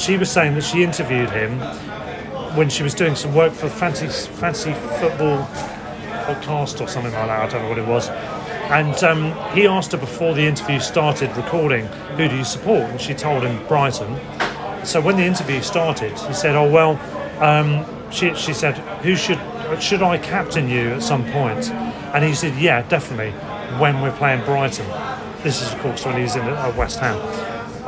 She 0.00 0.16
was 0.16 0.30
saying 0.30 0.54
that 0.54 0.64
she 0.64 0.82
interviewed 0.82 1.28
him 1.28 1.60
when 2.56 2.70
she 2.70 2.82
was 2.82 2.94
doing 2.94 3.14
some 3.14 3.34
work 3.34 3.52
for 3.52 3.68
Fancy 3.68 4.06
Fancy 4.06 4.72
Football 4.72 5.44
podcast 6.24 6.80
or 6.80 6.88
something 6.88 7.12
like 7.12 7.26
that. 7.26 7.40
I 7.40 7.46
don't 7.46 7.62
know 7.64 7.68
what 7.68 7.76
it 7.78 7.86
was. 7.86 8.08
And 8.70 8.94
um, 9.04 9.54
he 9.54 9.66
asked 9.66 9.92
her 9.92 9.98
before 9.98 10.32
the 10.32 10.46
interview 10.46 10.80
started 10.80 11.36
recording, 11.36 11.84
"Who 12.16 12.28
do 12.28 12.34
you 12.34 12.44
support?" 12.44 12.88
And 12.88 12.98
she 12.98 13.12
told 13.12 13.42
him 13.42 13.62
Brighton. 13.66 14.18
So 14.86 15.02
when 15.02 15.18
the 15.18 15.24
interview 15.24 15.60
started, 15.60 16.18
he 16.18 16.32
said, 16.32 16.56
"Oh 16.56 16.70
well." 16.70 16.98
Um, 17.44 17.84
she, 18.10 18.34
she 18.34 18.54
said, 18.54 18.78
"Who 19.02 19.16
should 19.16 19.38
should 19.82 20.00
I 20.00 20.16
captain 20.16 20.66
you 20.66 20.92
at 20.92 21.02
some 21.02 21.30
point?" 21.30 21.70
And 22.14 22.24
he 22.24 22.32
said, 22.32 22.56
"Yeah, 22.56 22.80
definitely. 22.88 23.32
When 23.78 24.00
we're 24.00 24.16
playing 24.16 24.46
Brighton." 24.46 24.86
This 25.42 25.60
is 25.60 25.70
of 25.74 25.78
course 25.80 26.06
when 26.06 26.18
he's 26.18 26.36
in 26.36 26.42
at 26.42 26.74
West 26.74 27.00
Ham. 27.00 27.18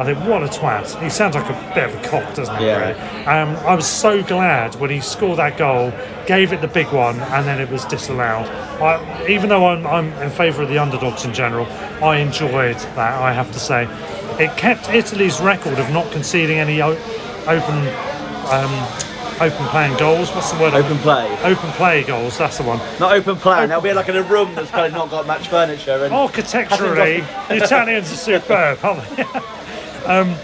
I 0.02 0.04
think 0.04 0.18
what 0.28 0.42
a 0.42 0.46
twat. 0.46 1.00
He 1.00 1.08
sounds 1.08 1.36
like 1.36 1.48
a 1.48 1.72
bit 1.76 1.84
of 1.88 1.94
a 1.94 2.08
cock, 2.08 2.34
doesn't 2.34 2.56
he? 2.56 2.66
Yeah. 2.66 2.88
Really? 2.88 3.00
Um, 3.26 3.50
I 3.64 3.76
was 3.76 3.86
so 3.86 4.20
glad 4.24 4.74
when 4.80 4.90
he 4.90 5.00
scored 5.00 5.38
that 5.38 5.56
goal, 5.56 5.92
gave 6.26 6.52
it 6.52 6.60
the 6.60 6.66
big 6.66 6.88
one, 6.92 7.20
and 7.20 7.46
then 7.46 7.60
it 7.60 7.70
was 7.70 7.84
disallowed. 7.84 8.48
I, 8.82 9.26
even 9.28 9.48
though 9.48 9.64
I'm, 9.66 9.86
I'm 9.86 10.12
in 10.14 10.28
favour 10.30 10.62
of 10.62 10.70
the 10.70 10.78
underdogs 10.78 11.24
in 11.24 11.32
general, 11.32 11.66
I 12.04 12.16
enjoyed 12.16 12.74
that. 12.96 13.22
I 13.22 13.32
have 13.32 13.52
to 13.52 13.60
say, 13.60 13.84
it 14.42 14.56
kept 14.56 14.88
Italy's 14.90 15.40
record 15.40 15.78
of 15.78 15.88
not 15.90 16.10
conceding 16.10 16.58
any 16.58 16.82
o- 16.82 16.98
open, 17.46 17.86
um, 18.50 18.88
open 19.40 19.66
playing 19.66 19.96
goals. 19.98 20.32
What's 20.34 20.50
the 20.50 20.60
word? 20.60 20.74
Open 20.74 20.98
play. 20.98 21.30
Open 21.44 21.70
play 21.74 22.02
goals. 22.02 22.38
That's 22.38 22.58
the 22.58 22.64
one. 22.64 22.78
Not 22.98 23.12
open 23.12 23.36
plan. 23.36 23.68
They'll 23.68 23.80
be 23.80 23.92
like 23.92 24.08
in 24.08 24.16
a 24.16 24.22
room 24.24 24.52
that's 24.56 24.72
kind 24.72 24.86
of 24.86 24.92
not 24.94 25.10
got 25.10 25.28
much 25.28 25.46
furniture. 25.46 26.04
And 26.04 26.12
Architecturally, 26.12 27.20
the 27.48 27.62
Italians 27.62 28.12
are 28.12 28.16
superb, 28.16 28.84
aren't 28.84 29.08
they? 29.16 29.24
um, 30.06 30.34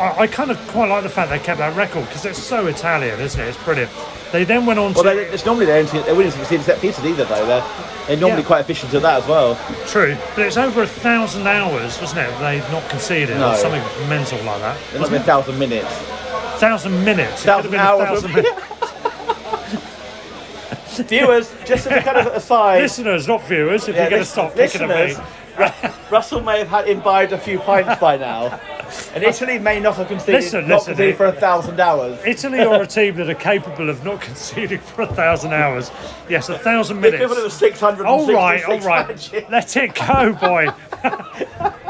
I, 0.00 0.14
I, 0.20 0.26
kind 0.26 0.50
of 0.50 0.58
quite 0.68 0.88
like 0.88 1.02
the 1.02 1.08
fact 1.08 1.30
they 1.30 1.38
kept 1.38 1.58
that 1.58 1.76
record 1.76 2.06
because 2.06 2.24
it's 2.24 2.42
so 2.42 2.66
Italian, 2.66 3.20
isn't 3.20 3.40
it? 3.40 3.48
It's 3.48 3.62
brilliant. 3.64 3.90
They 4.32 4.44
then 4.44 4.66
went 4.66 4.78
on 4.78 4.92
Well, 4.92 5.04
to 5.04 5.10
they, 5.10 5.24
it's 5.26 5.46
normally 5.46 5.66
they 5.66 5.84
don't. 5.86 6.04
They 6.06 6.12
wouldn't 6.12 6.34
concede 6.34 6.60
set 6.62 6.80
pieces 6.80 7.04
either, 7.04 7.24
though. 7.24 7.46
They're 7.46 7.64
they're 8.06 8.16
normally 8.16 8.42
Yeah. 8.42 8.46
quite 8.46 8.60
efficient 8.60 8.92
at 8.94 9.02
that 9.02 9.22
as 9.22 9.28
well. 9.28 9.58
true, 9.86 10.16
but 10.36 10.44
it's 10.46 10.56
over 10.56 10.82
a 10.82 10.86
thousand 10.86 11.46
hours, 11.46 11.98
wasn't 12.00 12.20
it? 12.20 12.38
They've 12.40 12.70
not 12.72 12.88
conceded 12.90 13.36
No. 13.38 13.52
or 13.52 13.56
something 13.56 13.82
mental 14.08 14.38
like 14.44 14.60
that. 14.60 14.76
They're 14.90 15.00
not 15.00 15.10
been 15.10 15.20
a 15.22 15.24
thousand 15.24 15.58
minutes. 15.58 15.88
Thousand 16.58 17.04
minutes. 17.04 17.42
It 17.42 17.46
Thousand 17.46 17.70
could 17.70 17.78
have 17.80 17.98
been 17.98 18.02
a 18.02 18.04
hours. 18.04 18.22
thousand 18.22 18.34
minutes. 18.34 18.62
Viewers, 21.08 21.54
just 21.64 21.86
as 21.86 21.92
a 21.92 22.02
kind 22.02 22.18
of 22.18 22.26
aside, 22.34 22.82
Listeners, 22.82 23.28
not 23.28 23.46
viewers. 23.46 23.86
If 23.88 23.94
yeah, 23.94 24.02
you're 24.02 24.10
going 24.10 24.22
to 24.22 24.28
stop 24.28 24.54
picking 24.54 24.80
at 24.82 24.88
me. 24.88 25.16
Ru- 25.58 25.90
Russell 26.10 26.40
may 26.42 26.58
have 26.60 26.68
had 26.68 26.88
imbibed 26.88 27.32
a 27.32 27.38
few 27.38 27.58
pints 27.58 28.00
by 28.00 28.16
now, 28.16 28.58
and 29.14 29.22
Italy 29.24 29.58
may 29.58 29.80
not 29.80 29.96
have 29.96 30.08
conceded, 30.08 30.34
Listen, 30.36 30.68
not 30.68 30.76
listen, 30.76 30.92
conceded 30.94 31.16
for 31.16 31.26
a 31.26 31.32
thousand 31.32 31.78
hours. 31.80 32.18
Italy 32.24 32.60
are 32.60 32.82
a 32.82 32.86
team 32.86 33.16
that 33.16 33.28
are 33.28 33.34
capable 33.34 33.90
of 33.90 34.04
not 34.04 34.20
conceding 34.28 34.78
for 34.80 35.02
a 35.02 35.06
thousand 35.14 35.52
hours. 35.52 35.90
Yes, 36.28 36.48
a 36.48 36.58
thousand 36.58 36.96
The 36.96 37.02
minutes. 37.10 37.22
equivalent 37.22 37.46
of 37.46 37.52
666 37.52 38.08
All 38.08 38.34
right, 38.34 38.64
all 38.64 38.78
right. 38.88 39.08
matches. 39.08 39.44
Let 39.50 39.76
it 39.76 39.94
go, 39.94 40.32
boy. 40.34 40.68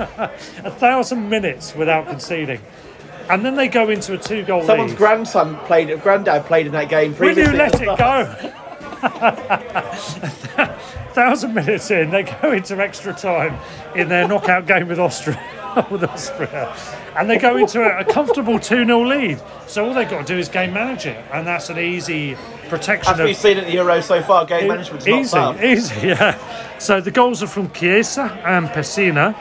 a 0.00 0.70
thousand 0.70 1.28
minutes 1.28 1.74
without 1.74 2.06
conceding. 2.08 2.60
And 3.28 3.44
then 3.44 3.54
they 3.54 3.68
go 3.68 3.88
into 3.90 4.14
a 4.14 4.18
two 4.18 4.42
goal 4.44 4.64
Someone's 4.64 4.92
lead. 4.92 4.98
grandson 4.98 5.56
played, 5.58 6.00
granddad 6.02 6.46
played 6.46 6.66
in 6.66 6.72
that 6.72 6.88
game 6.88 7.12
Will 7.12 7.18
previously. 7.18 7.52
you 7.52 7.58
let 7.58 7.80
it 7.80 7.98
go? 7.98 8.52
thousand 11.12 11.54
minutes 11.54 11.90
in, 11.90 12.10
they 12.10 12.22
go 12.22 12.52
into 12.52 12.80
extra 12.80 13.12
time 13.12 13.58
in 13.94 14.08
their 14.08 14.26
knockout 14.28 14.66
game 14.66 14.88
with 14.88 14.98
Austria. 14.98 15.40
with 15.90 16.04
Austria. 16.04 16.74
And 17.16 17.28
they 17.28 17.38
go 17.38 17.56
into 17.56 17.82
a, 17.82 18.00
a 18.00 18.04
comfortable 18.04 18.58
2 18.58 18.84
0 18.84 19.06
lead. 19.06 19.40
So 19.66 19.86
all 19.86 19.94
they've 19.94 20.08
got 20.08 20.26
to 20.26 20.32
do 20.32 20.38
is 20.38 20.48
game 20.48 20.72
manage 20.72 21.06
it. 21.06 21.22
And 21.32 21.46
that's 21.46 21.70
an 21.70 21.78
easy 21.78 22.36
protection 22.68 23.14
As 23.14 23.20
of 23.20 23.26
we've 23.26 23.36
seen 23.36 23.58
at 23.58 23.66
the 23.66 23.72
Euro 23.74 24.00
so 24.00 24.22
far, 24.22 24.44
game 24.44 24.68
management's 24.68 25.06
not 25.06 25.62
easy, 25.62 25.96
easy, 25.96 26.06
yeah. 26.08 26.78
So 26.78 27.00
the 27.00 27.10
goals 27.10 27.42
are 27.42 27.46
from 27.46 27.70
Chiesa 27.70 28.24
and 28.44 28.68
Pessina. 28.68 29.34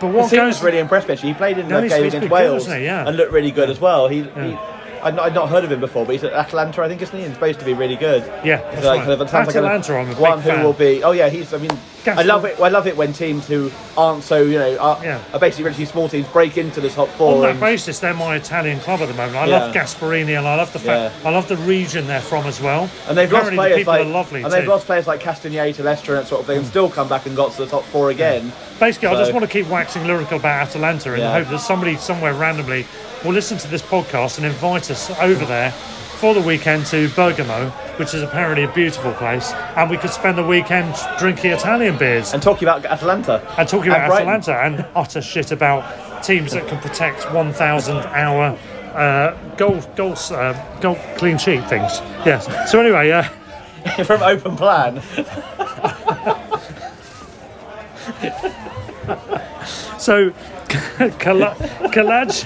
But 0.00 0.08
what 0.08 0.30
He 0.30 0.36
goes 0.36 0.62
really 0.62 0.78
impressed 0.78 1.08
actually. 1.08 1.30
He 1.30 1.34
played 1.34 1.58
in 1.58 1.68
No, 1.68 1.80
the 1.80 1.88
game 1.88 2.04
against 2.04 2.20
good, 2.20 2.30
Wales 2.30 2.66
he? 2.66 2.84
Yeah. 2.84 3.08
and 3.08 3.16
looked 3.16 3.32
really 3.32 3.50
good 3.50 3.70
as 3.70 3.80
well. 3.80 4.08
He, 4.08 4.22
he 4.22 4.58
I'd 5.06 5.14
not, 5.14 5.26
I'd 5.26 5.34
not 5.34 5.48
heard 5.48 5.62
of 5.62 5.70
him 5.70 5.78
before, 5.78 6.04
but 6.04 6.12
he's 6.12 6.24
at 6.24 6.32
Atalanta, 6.32 6.82
I 6.82 6.88
think, 6.88 7.00
isn't 7.00 7.16
he? 7.16 7.24
And 7.24 7.32
supposed 7.32 7.60
to 7.60 7.64
be 7.64 7.74
really 7.74 7.94
good. 7.94 8.22
Yeah, 8.44 8.56
that's 8.56 8.84
like, 8.84 8.84
right. 8.84 8.98
kind 8.98 9.12
of, 9.12 9.20
it 9.20 9.32
like 9.32 9.48
Atalanta, 9.48 9.96
I'm 9.96 10.10
a 10.10 10.14
one 10.14 10.40
who 10.40 10.50
fan. 10.50 10.64
will 10.64 10.72
be. 10.72 11.04
Oh 11.04 11.12
yeah, 11.12 11.28
he's. 11.28 11.54
I 11.54 11.58
mean, 11.58 11.70
I 12.06 12.22
love 12.22 12.44
it. 12.44 12.58
I 12.60 12.68
love 12.68 12.86
it 12.86 12.96
when 12.96 13.12
teams 13.12 13.46
who 13.46 13.70
aren't 13.96 14.22
so 14.22 14.42
you 14.42 14.58
know 14.58 14.76
are, 14.78 15.00
Yeah. 15.02 15.20
are 15.32 15.38
basically 15.38 15.64
relatively 15.64 15.86
small 15.86 16.08
teams 16.08 16.26
break 16.28 16.58
into 16.58 16.80
the 16.80 16.88
top 16.88 17.08
four. 17.10 17.36
on 17.36 17.40
that 17.42 17.50
and- 17.52 17.60
basis, 17.60 18.00
they're 18.00 18.14
my 18.14 18.36
Italian 18.36 18.80
club 18.80 19.00
at 19.00 19.08
the 19.08 19.14
moment. 19.14 19.36
I 19.36 19.46
love 19.46 19.74
Yeah. 19.74 19.82
Gasperini 19.82 20.36
and 20.38 20.46
I 20.46 20.56
love 20.56 20.72
the 20.72 20.78
fact 20.78 21.14
Yeah. 21.22 21.28
I 21.28 21.32
love 21.32 21.48
the 21.48 21.56
region 21.58 22.06
they're 22.06 22.20
from 22.20 22.46
as 22.46 22.60
well. 22.60 22.88
and 23.08 23.16
they've 23.16 23.30
lost 23.30 23.52
players 23.52 23.72
the 23.72 23.78
people 23.78 23.92
like 23.92 24.02
are 24.02 24.10
lovely 24.10 24.42
and 24.42 24.52
too. 24.52 24.58
they've 24.58 24.68
lost 24.68 24.86
players 24.86 25.06
like 25.06 25.20
Castagne 25.20 25.74
to 25.74 25.82
Leicester 25.82 26.14
and 26.14 26.24
that 26.24 26.28
sort 26.28 26.40
of 26.40 26.46
thing, 26.46 26.58
and 26.58 26.66
hmm. 26.66 26.70
still 26.70 26.90
come 26.90 27.08
back 27.08 27.26
and 27.26 27.36
got 27.36 27.52
to 27.52 27.58
the 27.58 27.66
top 27.66 27.84
four 27.84 28.10
again. 28.10 28.52
Basically, 28.78 29.08
I 29.08 29.14
just 29.14 29.32
want 29.32 29.44
to 29.44 29.50
keep 29.50 29.68
waxing 29.68 30.06
lyrical 30.06 30.36
about 30.36 30.68
Atalanta 30.68 31.14
in 31.14 31.20
the 31.20 31.30
hope 31.30 31.48
that 31.48 31.60
somebody 31.60 31.96
somewhere 31.96 32.34
randomly 32.34 32.86
will 33.26 33.34
listen 33.34 33.58
to 33.58 33.66
this 33.66 33.82
podcast 33.82 34.38
and 34.38 34.46
invite 34.46 34.88
us 34.88 35.10
over 35.18 35.44
there 35.44 35.72
for 35.72 36.32
the 36.32 36.40
weekend 36.40 36.86
to 36.86 37.08
Bergamo, 37.08 37.70
which 37.98 38.14
is 38.14 38.22
apparently 38.22 38.62
a 38.62 38.72
beautiful 38.72 39.12
place, 39.14 39.52
and 39.52 39.90
we 39.90 39.96
could 39.96 40.10
spend 40.10 40.38
the 40.38 40.46
weekend 40.46 40.94
drinking 41.18 41.50
Italian 41.50 41.98
beers 41.98 42.32
And 42.32 42.40
talking 42.42 42.68
about 42.68 42.84
Atalanta 42.86 43.42
and 43.58 43.68
talking 43.68 43.90
about 43.90 44.06
Brighton. 44.08 44.28
Atalanta 44.28 44.62
and 44.64 44.86
utter 44.94 45.20
shit 45.20 45.50
about 45.50 46.22
teams 46.22 46.52
that 46.52 46.68
can 46.68 46.78
protect 46.78 47.30
1,000 47.32 47.96
hour 47.96 48.56
uh, 48.94 49.36
goal, 49.56 49.80
goals, 49.96 50.30
uh, 50.30 50.54
goal 50.80 50.96
clean 51.16 51.36
sheet 51.36 51.68
things. 51.68 51.98
Yes. 52.24 52.46
So 52.70 52.78
anyway, 52.80 53.10
uh, 53.10 53.24
from 54.04 54.22
Open 54.22 54.56
Plan. 54.56 55.02
so 59.98 60.30
Kala- 61.18 61.56
Kalaj. 61.92 62.44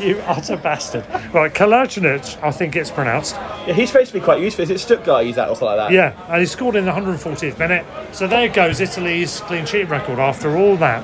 You 0.00 0.18
utter 0.20 0.56
bastard. 0.56 1.04
Right, 1.32 1.52
Kalajnic, 1.52 2.42
I 2.42 2.50
think 2.50 2.76
it's 2.76 2.90
pronounced. 2.90 3.34
Yeah, 3.34 3.72
he's 3.72 3.90
supposed 3.90 4.12
to 4.12 4.18
be 4.18 4.24
quite 4.24 4.40
useful. 4.40 4.62
Is 4.62 4.70
it 4.70 4.78
Stuttgart 4.78 5.26
he's 5.26 5.38
at 5.38 5.48
or 5.48 5.56
something 5.56 5.76
like 5.76 5.88
that? 5.88 5.92
Yeah, 5.92 6.26
and 6.28 6.40
he 6.40 6.46
scored 6.46 6.76
in 6.76 6.84
the 6.84 6.92
140th 6.92 7.58
minute. 7.58 7.84
So 8.12 8.26
there 8.26 8.48
goes 8.48 8.80
Italy's 8.80 9.40
clean 9.40 9.66
sheet 9.66 9.84
record 9.84 10.18
after 10.18 10.56
all 10.56 10.76
that. 10.76 11.02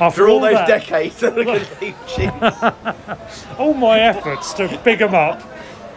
After 0.00 0.22
For 0.22 0.28
all 0.28 0.40
those 0.40 0.52
that, 0.54 0.68
decades 0.68 1.22
of 1.24 1.34
the 1.34 1.44
clean 1.78 1.94
sheets. 2.06 3.44
all 3.58 3.74
my 3.74 3.98
efforts 3.98 4.52
to 4.54 4.80
big 4.84 5.00
them 5.00 5.14
up 5.14 5.42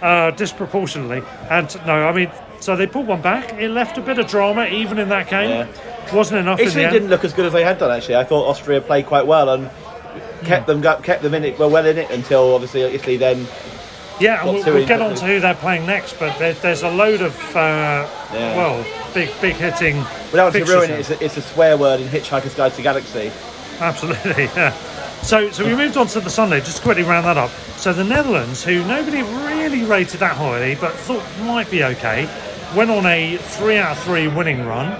uh, 0.02 0.32
disproportionately. 0.32 1.22
And 1.50 1.74
no, 1.86 2.08
I 2.08 2.12
mean, 2.12 2.32
so 2.60 2.76
they 2.76 2.88
pulled 2.88 3.08
one 3.08 3.22
back. 3.22 3.54
It 3.54 3.70
left 3.70 3.98
a 3.98 4.02
bit 4.02 4.18
of 4.18 4.28
drama 4.28 4.66
even 4.66 4.98
in 4.98 5.10
that 5.10 5.30
game. 5.30 5.50
Yeah. 5.50 6.16
Wasn't 6.16 6.40
enough 6.40 6.60
Italy 6.60 6.90
didn't 6.90 7.10
look 7.10 7.24
as 7.24 7.34
good 7.34 7.46
as 7.46 7.54
they 7.54 7.64
had 7.64 7.78
done 7.78 7.92
actually. 7.92 8.16
I 8.16 8.24
thought 8.24 8.50
Austria 8.50 8.82
played 8.82 9.06
quite 9.06 9.26
well 9.26 9.50
and 9.50 9.70
kept 10.46 10.68
them 10.68 10.82
kept 10.82 11.22
them 11.24 11.34
in 11.34 11.44
it 11.44 11.58
well, 11.60 11.70
well 11.70 11.86
in 11.86 11.98
it 11.98 12.10
until 12.12 12.54
obviously 12.54 12.82
Italy 12.82 13.18
then 13.18 13.48
yeah, 14.22 14.46
and 14.46 14.54
we'll, 14.54 14.74
we'll 14.76 14.88
get 14.88 15.02
on 15.02 15.16
to 15.16 15.26
who 15.26 15.40
they're 15.40 15.56
playing 15.56 15.88
next. 15.88 16.20
But 16.20 16.38
there, 16.38 16.54
there's 16.54 16.84
a 16.84 16.92
load 16.92 17.22
of 17.22 17.36
uh, 17.56 18.08
Yeah. 18.32 18.56
well, 18.56 18.86
big 19.14 19.30
big 19.42 19.56
hitting. 19.56 19.98
without 20.32 20.54
to 20.54 20.64
ruin 20.64 20.92
it. 20.92 21.00
It's 21.00 21.10
a, 21.10 21.24
it's 21.26 21.38
a 21.38 21.42
swear 21.42 21.76
word 21.76 22.00
in 22.00 22.08
Hitchhiker's 22.08 22.54
Guide 22.54 22.72
to 22.72 22.78
the 22.78 22.84
Galaxy. 22.84 23.32
Absolutely, 23.80 24.44
yeah. 24.56 24.74
So, 25.24 25.50
so 25.52 25.66
we 25.66 25.76
moved 25.76 25.98
on 25.98 26.08
to 26.08 26.20
the 26.20 26.30
Sunday. 26.30 26.60
Just 26.60 26.78
to 26.78 26.84
quickly 26.84 27.04
round 27.04 27.26
that 27.26 27.38
up. 27.38 27.50
So 27.78 27.94
the 27.94 28.04
Netherlands, 28.04 28.64
who 28.64 28.86
nobody 28.86 29.24
really 29.24 29.84
rated 29.84 30.20
that 30.20 30.36
highly, 30.38 30.76
but 30.76 30.94
thought 30.94 31.24
might 31.46 31.70
be 31.72 31.84
okay, 31.84 32.26
went 32.76 32.92
on 32.92 33.06
a 33.08 33.38
three 33.38 33.78
out 33.78 33.98
of 33.98 34.04
three 34.04 34.28
winning 34.28 34.66
run. 34.68 35.00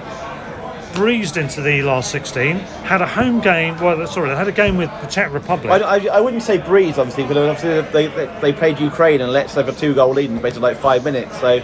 Breezed 0.94 1.36
into 1.36 1.60
the 1.62 1.82
last 1.82 2.10
16. 2.10 2.56
Had 2.56 3.00
a 3.00 3.06
home 3.06 3.40
game. 3.40 3.78
Well, 3.80 4.06
sorry, 4.06 4.28
they 4.28 4.36
had 4.36 4.48
a 4.48 4.52
game 4.52 4.76
with 4.76 4.90
the 5.00 5.06
Czech 5.06 5.32
Republic. 5.32 5.70
I, 5.72 5.78
I, 5.96 6.06
I 6.16 6.20
wouldn't 6.20 6.42
say 6.42 6.58
breeze, 6.58 6.98
obviously, 6.98 7.24
because 7.24 7.36
obviously 7.38 7.80
they, 7.92 8.06
they, 8.08 8.40
they 8.40 8.52
played 8.52 8.78
Ukraine 8.78 9.20
and 9.20 9.32
let 9.32 9.46
us 9.46 9.54
have 9.54 9.68
a 9.68 9.72
two 9.72 9.94
goal 9.94 10.10
lead 10.12 10.30
in 10.30 10.36
basically 10.40 10.70
like 10.72 10.76
five 10.76 11.02
minutes. 11.04 11.40
So 11.40 11.48
I 11.48 11.60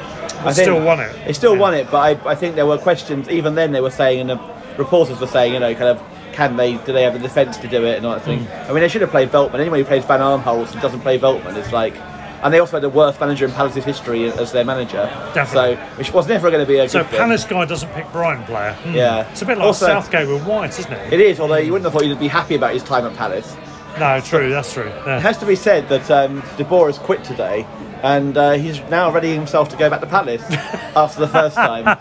think 0.53 0.55
still 0.55 0.83
won 0.83 1.01
it. 1.01 1.15
They 1.27 1.33
still 1.35 1.55
Yeah. 1.55 1.61
won 1.61 1.75
it, 1.75 1.91
but 1.91 1.99
I, 2.27 2.31
I 2.31 2.35
think 2.35 2.55
there 2.55 2.67
were 2.67 2.79
questions. 2.79 3.29
Even 3.29 3.55
then, 3.55 3.73
they 3.73 3.81
were 3.83 3.91
saying, 3.91 4.21
and 4.21 4.31
the 4.31 4.55
reporters 4.79 5.21
were 5.21 5.27
saying, 5.27 5.53
you 5.53 5.61
know, 5.61 5.75
kind 5.75 5.89
of, 5.89 6.03
can 6.33 6.57
they? 6.57 6.77
Do 6.79 6.93
they 6.93 7.03
have 7.03 7.13
the 7.15 7.19
defence 7.19 7.57
to 7.59 7.69
do 7.69 7.85
it 7.85 7.97
and 7.97 8.07
all 8.07 8.15
that 8.15 8.25
thing? 8.25 8.45
Hmm. 8.45 8.71
I 8.71 8.73
mean, 8.73 8.81
they 8.81 8.89
should 8.89 9.03
have 9.03 9.11
played 9.11 9.31
Veltman. 9.31 9.59
Anyone 9.61 9.81
who 9.81 9.85
plays 9.85 10.05
Van 10.05 10.21
Aanholt 10.21 10.73
and 10.73 10.81
doesn't 10.81 11.01
play 11.01 11.19
Veltman 11.19 11.57
is 11.57 11.71
like. 11.73 11.95
And 12.43 12.55
they 12.55 12.61
also 12.61 12.73
had 12.77 12.83
the 12.83 12.89
worst 12.89 13.19
manager 13.21 13.45
in 13.47 13.53
Palace's 13.53 13.85
history 13.85 14.27
as 14.31 14.53
their 14.53 14.65
manager. 14.65 15.05
Definitely. 15.35 15.77
So, 15.77 15.83
which 15.97 16.13
was 16.13 16.29
never 16.29 16.51
going 16.51 16.65
to 16.65 16.71
be 16.73 16.79
a 16.79 16.89
So. 16.89 17.03
Palace 17.05 17.45
guy 17.45 17.65
doesn't 17.65 17.93
pick 17.95 18.11
Brighton 18.13 18.45
player. 18.45 18.73
Hmm. 18.75 18.95
Yeah. 18.95 19.29
It's 19.31 19.43
a 19.43 19.47
bit 19.47 19.59
like 19.59 19.67
Also- 19.67 19.87
Southgate 19.87 20.29
with 20.29 20.45
White, 20.45 20.79
isn't 20.79 20.93
it? 20.93 21.13
It 21.13 21.21
is, 21.21 21.41
although 21.41 21.57
you 21.57 21.73
wouldn't 21.73 21.85
have 21.85 21.93
thought 21.93 22.03
he'd 22.09 22.19
be 22.19 22.29
happy 22.29 22.55
about 22.55 22.75
his 22.75 22.83
time 22.85 23.05
at 23.07 23.17
Palace. 23.17 23.57
No, 23.99 24.21
true. 24.21 24.51
That's 24.51 24.73
true. 24.73 24.87
It 24.87 25.21
has 25.21 25.39
to 25.39 25.47
be 25.47 25.57
said 25.57 25.89
that 25.89 26.09
um, 26.11 26.43
De 26.57 26.63
Boer 26.65 26.87
has 26.87 26.99
quit 26.99 27.25
today, 27.25 27.67
and 28.05 28.37
uh, 28.39 28.53
he's 28.53 28.79
now 28.91 29.11
ready 29.11 29.35
himself 29.35 29.69
to 29.71 29.77
go 29.77 29.91
back 29.91 30.01
to 30.01 30.07
Palace 30.07 30.43
after 30.95 31.19
the 31.21 31.27
first 31.27 31.57
time. 31.57 31.99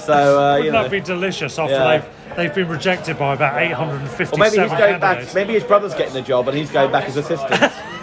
So 0.00 0.12
uh, 0.40 0.56
you 0.56 0.64
Wouldn't 0.64 0.72
know, 0.72 0.82
that 0.82 0.90
be 0.90 1.00
delicious 1.00 1.56
after 1.60 1.74
Yeah. 1.74 1.98
they've 1.98 2.36
they've 2.36 2.54
been 2.54 2.68
rejected 2.68 3.16
by 3.18 3.34
about 3.34 3.62
850. 3.62 4.34
or 4.34 4.38
maybe 4.40 4.58
he's 4.58 4.68
going 4.70 4.98
candidates? 4.98 5.26
back. 5.26 5.34
Maybe 5.36 5.52
his 5.52 5.62
brother's 5.62 5.94
getting 5.94 6.14
the 6.14 6.22
job, 6.22 6.48
and 6.48 6.58
he's 6.58 6.70
going 6.72 6.90
back 6.90 7.04
as 7.08 7.16
assistant. 7.16 7.52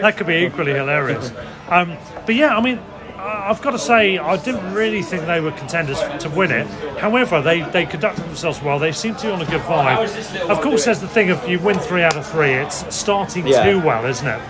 That 0.00 0.16
could 0.16 0.26
be 0.26 0.44
equally 0.44 0.72
hilarious. 0.72 1.32
Um, 1.68 1.96
but 2.26 2.34
yeah, 2.34 2.56
I 2.56 2.60
mean, 2.60 2.78
I've 3.16 3.60
got 3.60 3.72
to 3.72 3.78
say, 3.78 4.18
I 4.18 4.36
didn't 4.42 4.72
really 4.72 5.02
think 5.02 5.26
they 5.26 5.40
were 5.40 5.52
contenders 5.52 6.00
to 6.22 6.30
win 6.30 6.50
it. 6.50 6.66
However, 6.98 7.42
they, 7.42 7.60
they 7.70 7.84
conducted 7.86 8.24
themselves 8.24 8.62
well. 8.62 8.78
They 8.78 8.92
seem 8.92 9.14
to 9.16 9.26
be 9.26 9.32
on 9.32 9.42
a 9.42 9.46
good 9.46 9.60
vibe. 9.62 10.48
Of 10.48 10.60
course, 10.62 10.84
there's 10.86 11.00
the 11.00 11.08
thing 11.08 11.30
of 11.30 11.46
you 11.48 11.58
win 11.58 11.78
three 11.78 12.02
out 12.02 12.16
of 12.16 12.26
three. 12.26 12.52
It's 12.52 12.94
starting 12.94 13.46
Yeah. 13.46 13.64
too 13.64 13.80
well, 13.80 14.04
isn't 14.06 14.26
it? 14.26 14.40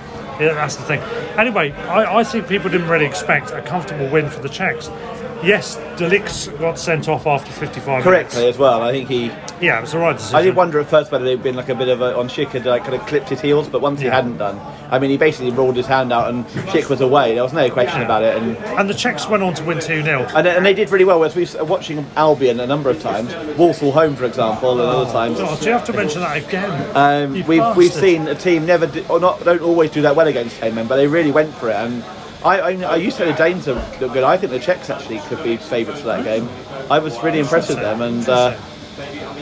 Yeah, 0.41 0.55
that's 0.55 0.77
the 0.77 0.85
thing. 0.85 1.01
Anyway, 1.37 1.73
I, 1.73 2.19
I 2.21 2.25
think 2.25 2.49
people 2.49 2.71
didn't 2.71 2.89
really 2.89 3.05
expect 3.05 3.51
a 3.51 3.61
comfortable 3.61 4.09
win 4.09 4.31
for 4.31 4.41
the 4.41 4.49
Czechs. 4.49 4.89
Yes, 5.43 5.77
De 5.97 6.07
Ligt 6.09 6.59
got 6.59 6.79
sent 6.79 7.09
off 7.09 7.27
after 7.27 7.51
55 7.51 8.03
Correctly 8.03 8.41
minutes. 8.41 8.57
as 8.57 8.59
well. 8.59 8.83
I 8.83 8.93
think 8.93 9.09
he. 9.09 9.27
Yeah, 9.61 9.79
it 9.79 9.83
was 9.83 9.93
the 9.93 9.99
right 9.99 10.13
decision. 10.17 10.37
I 10.37 10.43
did 10.43 10.55
wonder 10.55 10.79
at 10.81 10.87
first 10.91 11.11
whether 11.11 11.25
they'd 11.25 11.43
been 11.43 11.57
like 11.57 11.71
a 11.71 11.75
bit 11.75 11.89
of 11.89 12.03
a 12.03 12.15
on 12.17 12.29
Schick 12.29 12.49
had 12.49 12.67
like 12.67 12.83
kind 12.85 12.95
of 12.95 13.07
clipped 13.07 13.31
his 13.31 13.41
heels, 13.41 13.67
but 13.69 13.81
once 13.81 14.01
he 14.01 14.07
Yeah. 14.07 14.17
hadn't 14.17 14.37
done, 14.37 14.61
I 14.91 14.99
mean, 14.99 15.09
he 15.11 15.17
basically 15.17 15.51
rolled 15.51 15.77
his 15.77 15.87
hand 15.87 16.13
out, 16.13 16.29
and 16.29 16.47
Schick 16.69 16.91
was 16.91 17.01
away. 17.01 17.35
There 17.35 17.43
was 17.43 17.55
no 17.55 17.71
question 17.71 18.03
about 18.03 18.23
it, 18.23 18.37
and 18.37 18.57
And 18.79 18.89
the 18.91 18.95
Czechs 18.95 19.29
went 19.31 19.43
on 19.43 19.55
to 19.55 19.65
win 19.65 19.79
2 19.81 20.03
0. 20.03 20.27
and, 20.35 20.47
and 20.47 20.65
they 20.67 20.75
did 20.75 20.91
really 20.91 21.07
well. 21.07 21.25
As 21.25 21.35
we 21.35 21.47
were 21.59 21.65
watching 21.65 22.05
Albion 22.17 22.61
a 22.61 22.67
number 22.67 22.91
of 22.91 23.01
times, 23.01 23.35
Walsall 23.57 23.93
home, 23.93 24.17
for 24.17 24.27
example, 24.27 24.73
and 24.73 24.81
other 24.83 25.11
times. 25.11 25.39
God, 25.39 25.59
do 25.59 25.67
you 25.67 25.73
have 25.73 25.85
to 25.87 25.93
mention 25.95 26.21
that 26.21 26.37
again? 26.37 26.71
Um, 26.95 27.35
You 27.35 27.45
we've 27.45 27.77
we've 27.77 27.89
bastard. 27.91 28.03
seen 28.03 28.29
a 28.29 28.35
team 28.35 28.67
never 28.67 28.87
do, 28.87 29.03
or 29.09 29.19
not 29.21 29.43
don't 29.45 29.63
always 29.63 29.91
do 29.91 30.03
that 30.03 30.15
well 30.17 30.27
against 30.29 30.59
ten 30.61 30.75
men, 30.75 30.87
but 30.87 30.97
they 30.97 31.07
really 31.07 31.33
went 31.33 31.55
for 31.55 31.71
it. 31.71 31.77
And 31.77 32.03
I 32.45 32.61
I, 32.61 32.71
I 32.83 32.97
used 32.97 33.17
to 33.19 33.25
say 33.25 33.33
the 33.33 33.39
Danes 33.39 33.69
are 33.69 33.75
look 34.01 34.13
good. 34.13 34.25
I 34.25 34.37
think 34.37 34.53
the 34.53 34.59
Czechs 34.59 34.91
actually 34.91 35.19
could 35.29 35.43
be 35.43 35.57
favourites 35.57 36.01
for 36.01 36.09
that 36.09 36.25
game. 36.25 36.49
I 36.91 36.99
was 36.99 37.23
really 37.23 37.39
impressed 37.41 37.69
with 37.69 37.79
them, 37.79 38.01
and 38.03 38.29
uh, 38.29 38.57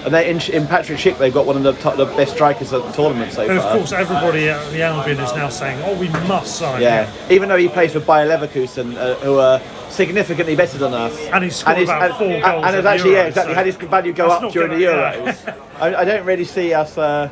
and 0.04 0.14
they 0.14 0.30
in, 0.30 0.40
in 0.52 0.66
Patrick 0.66 0.98
Schick 0.98 1.18
they've 1.18 1.32
got 1.34 1.46
one 1.46 1.56
of 1.56 1.62
the 1.62 1.72
top, 1.74 1.96
the 1.96 2.06
best 2.06 2.34
strikers 2.34 2.72
at 2.72 2.82
the 2.82 2.92
tournament 2.92 3.32
so 3.32 3.42
far. 3.46 3.50
And 3.50 3.58
of 3.58 3.72
course, 3.72 3.92
everybody 3.92 4.48
at 4.48 4.70
the 4.72 4.82
Albion 4.82 5.18
is 5.20 5.34
now 5.34 5.48
saying, 5.48 5.80
"Oh, 5.84 5.98
we 5.98 6.08
must 6.08 6.56
sign 6.56 6.82
Yeah, 6.82 7.06
him." 7.06 7.32
even 7.32 7.48
though 7.48 7.56
he 7.56 7.68
plays 7.68 7.92
for 7.92 8.00
Bayer 8.00 8.26
Leverkusen, 8.28 8.96
uh, 8.96 9.14
who 9.16 9.38
are 9.38 9.60
significantly 9.90 10.54
better 10.54 10.78
than 10.78 10.92
us, 10.94 11.16
And 11.32 11.42
he's 11.44 11.56
scored 11.56 11.78
he's- 11.78 11.88
about 11.88 12.02
and, 12.02 12.14
four 12.14 12.26
and, 12.28 12.42
goals 12.42 12.64
and 12.66 12.76
has 12.76 12.84
actually, 12.86 13.12
yeah, 13.12 13.24
exactly, 13.24 13.52
so 13.54 13.56
had 13.56 13.66
his 13.66 13.76
value 13.76 14.12
go 14.12 14.28
up 14.28 14.52
during 14.52 14.70
the 14.78 14.84
Euros. 14.84 15.54
I, 15.80 15.94
I 15.96 16.04
don't 16.04 16.24
really 16.24 16.44
see 16.44 16.74
us 16.74 16.96
uh, 16.98 17.28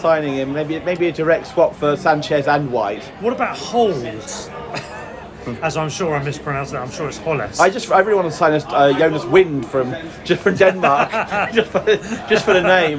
signing 0.00 0.34
him. 0.34 0.52
Maybe 0.52 0.78
maybe 0.80 1.08
a 1.08 1.12
direct 1.12 1.46
swap 1.46 1.74
for 1.74 1.96
Sanchez 1.96 2.48
and 2.48 2.70
White. 2.72 3.04
What 3.20 3.32
about 3.32 3.56
Holes? 3.56 4.48
As 5.62 5.76
I'm 5.76 5.88
sure 5.90 6.14
I 6.14 6.22
mispronounced 6.22 6.72
that. 6.72 6.82
I'm 6.82 6.90
sure 6.90 7.08
it's 7.08 7.18
Holles. 7.18 7.60
I 7.60 7.70
just 7.70 7.90
I 7.90 8.00
really 8.00 8.16
want 8.16 8.30
to 8.30 8.36
sign 8.36 8.52
us 8.52 8.64
uh, 8.68 8.92
Jonas 8.98 9.24
Wind 9.24 9.66
from 9.66 9.94
just 10.24 10.42
from 10.42 10.54
Denmark, 10.56 11.10
just 11.54 11.70
for 11.70 11.84
just 12.28 12.44
for 12.44 12.54
the 12.54 12.62
name. 12.62 12.98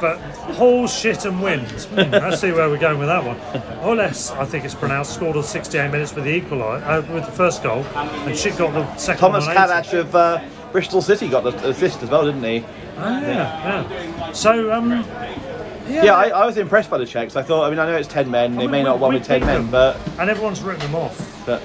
but 0.00 0.18
Holes, 0.56 0.92
shit, 0.96 1.24
and 1.24 1.42
wins. 1.42 1.86
Hmm, 1.86 2.10
let's 2.12 2.40
see 2.40 2.52
where 2.52 2.68
we're 2.68 2.78
going 2.78 2.98
with 2.98 3.08
that 3.08 3.24
one. 3.24 3.36
Holles, 3.80 4.30
I 4.32 4.44
think 4.44 4.64
it's 4.64 4.74
pronounced, 4.74 5.14
scored 5.14 5.36
on 5.36 5.42
68 5.42 5.90
minutes 5.90 6.14
with 6.14 6.24
the 6.24 6.40
equaliser, 6.40 6.86
uh, 6.86 7.12
with 7.12 7.26
the 7.26 7.32
first 7.32 7.62
goal, 7.62 7.82
and 7.94 8.36
shit 8.36 8.56
got 8.56 8.72
the 8.72 8.96
second 8.96 9.20
Thomas 9.20 9.46
one 9.46 9.56
on 9.56 9.70
80. 9.70 9.88
Kalas 9.88 10.00
of 10.00 10.14
uh, 10.14 10.40
Bristol 10.72 11.02
City 11.02 11.28
got 11.28 11.42
the 11.44 11.68
assist 11.68 12.02
as 12.02 12.10
well, 12.10 12.24
didn't 12.26 12.44
he? 12.44 12.64
Ah, 12.98 13.20
yeah, 13.20 13.86
yeah. 13.88 14.32
So, 14.32 14.72
um, 14.72 15.04
yeah, 15.88 16.04
Yeah, 16.04 16.14
I, 16.14 16.28
I 16.28 16.46
was 16.46 16.56
impressed 16.56 16.90
by 16.90 16.98
the 16.98 17.06
Czechs. 17.06 17.36
I 17.36 17.42
thought, 17.42 17.64
I 17.64 17.70
mean, 17.70 17.78
I 17.78 17.86
know 17.86 17.96
it's 17.96 18.08
ten 18.08 18.30
men. 18.30 18.56
They 18.56 18.66
we- 18.66 18.72
may 18.72 18.82
not 18.82 19.00
we 19.00 19.08
with 19.14 19.24
ten 19.24 19.40
beat 19.40 19.46
men, 19.46 19.62
them. 19.62 19.70
but, 19.70 20.00
and 20.18 20.28
everyone's 20.30 20.62
written 20.62 20.80
them 20.82 20.94
off. 20.94 21.42
but 21.46 21.62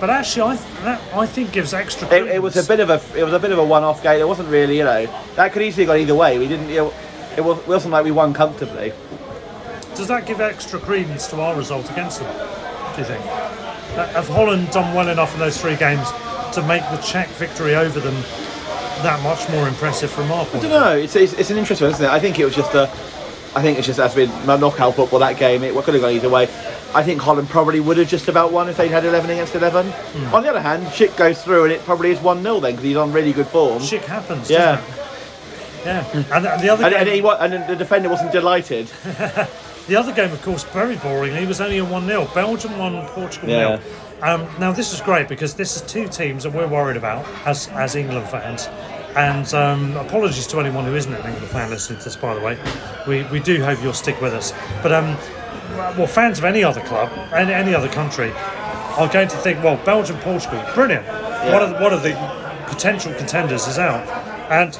But 0.00 0.10
actually, 0.10 0.42
I 0.52 0.56
th- 0.56 0.68
that 0.84 1.00
I 1.14 1.26
think 1.26 1.52
gives 1.52 1.72
extra. 1.74 2.08
It, 2.12 2.26
it 2.26 2.42
was 2.42 2.56
a 2.56 2.66
bit 2.66 2.80
of 2.80 2.90
a 2.90 3.00
it 3.18 3.24
was 3.24 3.32
a 3.32 3.38
bit 3.38 3.52
of 3.52 3.58
a 3.58 3.64
one-off 3.64 4.02
game. 4.02 4.20
It 4.20 4.28
wasn't 4.28 4.48
really, 4.48 4.76
you 4.76 4.84
know, 4.84 5.06
that 5.36 5.52
could 5.52 5.62
easily 5.62 5.86
have 5.86 5.94
gone 5.94 6.00
either 6.02 6.14
way. 6.14 6.38
We 6.38 6.48
didn't, 6.48 6.68
you 6.68 6.76
know, 6.76 6.94
it 7.36 7.40
was, 7.42 7.58
it 7.58 7.68
wasn't 7.68 7.92
like 7.92 8.04
we 8.04 8.10
won 8.10 8.32
comfortably. 8.34 8.92
Does 9.94 10.08
that 10.08 10.26
give 10.26 10.40
extra 10.40 10.78
credence 10.80 11.28
to 11.28 11.40
our 11.40 11.54
result 11.56 11.88
against 11.90 12.20
them? 12.20 12.32
Do 12.94 13.00
you 13.00 13.06
think? 13.06 13.24
Uh, 13.24 14.06
Have 14.08 14.28
Holland 14.28 14.70
done 14.72 14.92
well 14.94 15.08
enough 15.08 15.32
in 15.34 15.38
those 15.40 15.56
three 15.60 15.76
games 15.76 16.08
to 16.52 16.62
make 16.66 16.82
the 16.90 16.96
Czech 16.98 17.28
victory 17.28 17.76
over 17.76 18.00
them 18.00 18.14
that 19.02 19.20
much 19.22 19.48
more 19.50 19.68
impressive 19.68 20.10
from 20.10 20.30
our 20.32 20.44
point? 20.46 20.64
I 20.64 20.68
don't 20.68 20.80
know. 20.84 20.96
It's, 20.96 21.14
it's, 21.14 21.32
it's 21.34 21.50
an 21.50 21.58
interesting 21.58 21.86
one, 21.86 21.94
isn't 21.94 22.04
it? 22.04 22.10
I 22.10 22.18
think 22.18 22.38
it 22.40 22.44
was 22.44 22.56
just 22.56 22.74
a. 22.74 22.90
I 23.56 23.62
think 23.62 23.78
it's 23.78 23.86
just 23.86 24.00
as 24.00 24.14
been 24.14 24.30
knockout 24.46 24.94
football 24.96 25.20
that 25.20 25.36
game. 25.38 25.62
It 25.62 25.74
could 25.74 25.94
have 25.94 26.02
gone 26.02 26.12
either 26.12 26.28
way. 26.28 26.44
I 26.94 27.02
think 27.02 27.20
Holland 27.20 27.48
probably 27.48 27.80
would 27.80 27.96
have 27.98 28.08
just 28.08 28.28
about 28.28 28.52
won 28.52 28.68
if 28.68 28.76
they'd 28.76 28.88
had 28.88 29.04
11 29.04 29.30
against 29.30 29.54
11. 29.54 29.90
Hmm. 29.90 30.34
On 30.34 30.42
the 30.42 30.48
other 30.50 30.60
hand, 30.60 30.86
Schick 30.86 31.16
goes 31.16 31.42
through 31.42 31.64
and 31.64 31.72
it 31.72 31.80
probably 31.82 32.10
is 32.10 32.20
1 32.20 32.42
0 32.42 32.60
then 32.60 32.72
because 32.72 32.84
he's 32.84 32.96
on 32.96 33.12
really 33.12 33.32
good 33.32 33.46
form. 33.48 33.82
Shit 33.82 34.02
happens. 34.02 34.50
Yeah. 34.50 34.82
Yeah. 35.84 36.06
And, 36.32 36.46
and 36.46 36.62
the 36.62 36.68
other 36.70 36.84
And, 36.84 36.94
game, 36.94 37.26
and, 37.26 37.52
he, 37.52 37.56
and 37.58 37.68
the 37.68 37.76
defender 37.76 38.08
wasn't 38.08 38.32
delighted. 38.32 38.86
the 39.86 39.96
other 39.96 40.12
game, 40.12 40.32
of 40.32 40.40
course, 40.42 40.64
very 40.64 40.96
boring. 40.96 41.32
boringly 41.32 41.46
was 41.46 41.60
only 41.60 41.78
a 41.78 41.84
one 41.84 42.06
0 42.06 42.28
Belgium 42.34 42.78
won, 42.78 43.06
Portugal 43.08 43.48
Yeah. 43.50 43.76
nil. 43.76 43.80
Um, 44.22 44.48
now 44.58 44.72
this 44.72 44.94
is 44.94 45.00
great 45.02 45.28
because 45.28 45.54
this 45.54 45.76
is 45.76 45.82
two 45.82 46.08
teams 46.08 46.44
that 46.44 46.52
we're 46.54 46.66
worried 46.68 46.96
about 46.96 47.26
as 47.44 47.68
as 47.68 47.94
England 47.94 48.26
fans. 48.28 48.68
And 49.16 49.52
um, 49.54 49.96
apologies 49.96 50.46
to 50.48 50.60
anyone 50.60 50.84
who 50.84 50.94
isn't 50.96 51.12
an 51.12 51.24
England 51.24 51.48
fan 51.48 51.70
listening 51.70 52.00
to 52.00 52.04
this, 52.06 52.16
by 52.16 52.34
the 52.34 52.40
way. 52.40 52.58
We, 53.06 53.22
we 53.24 53.38
do 53.38 53.62
hope 53.62 53.80
you'll 53.82 53.92
stick 53.92 54.20
with 54.20 54.34
us. 54.34 54.52
But 54.82 54.92
um, 54.92 55.16
well, 55.96 56.06
fans 56.06 56.38
of 56.38 56.44
any 56.44 56.64
other 56.64 56.80
club, 56.82 57.10
any, 57.32 57.52
any 57.52 57.74
other 57.74 57.88
country, 57.88 58.32
are 58.96 59.08
going 59.08 59.28
to 59.28 59.36
think, 59.36 59.62
well, 59.62 59.76
Belgium, 59.84 60.18
Portugal, 60.18 60.64
brilliant. 60.74 61.06
One 61.06 61.62
of 61.62 61.70
the, 61.70 61.76
one 61.76 61.92
of 61.92 62.02
the 62.02 62.12
potential 62.66 63.12
contenders 63.14 63.66
is 63.66 63.78
out, 63.78 64.06
and 64.50 64.72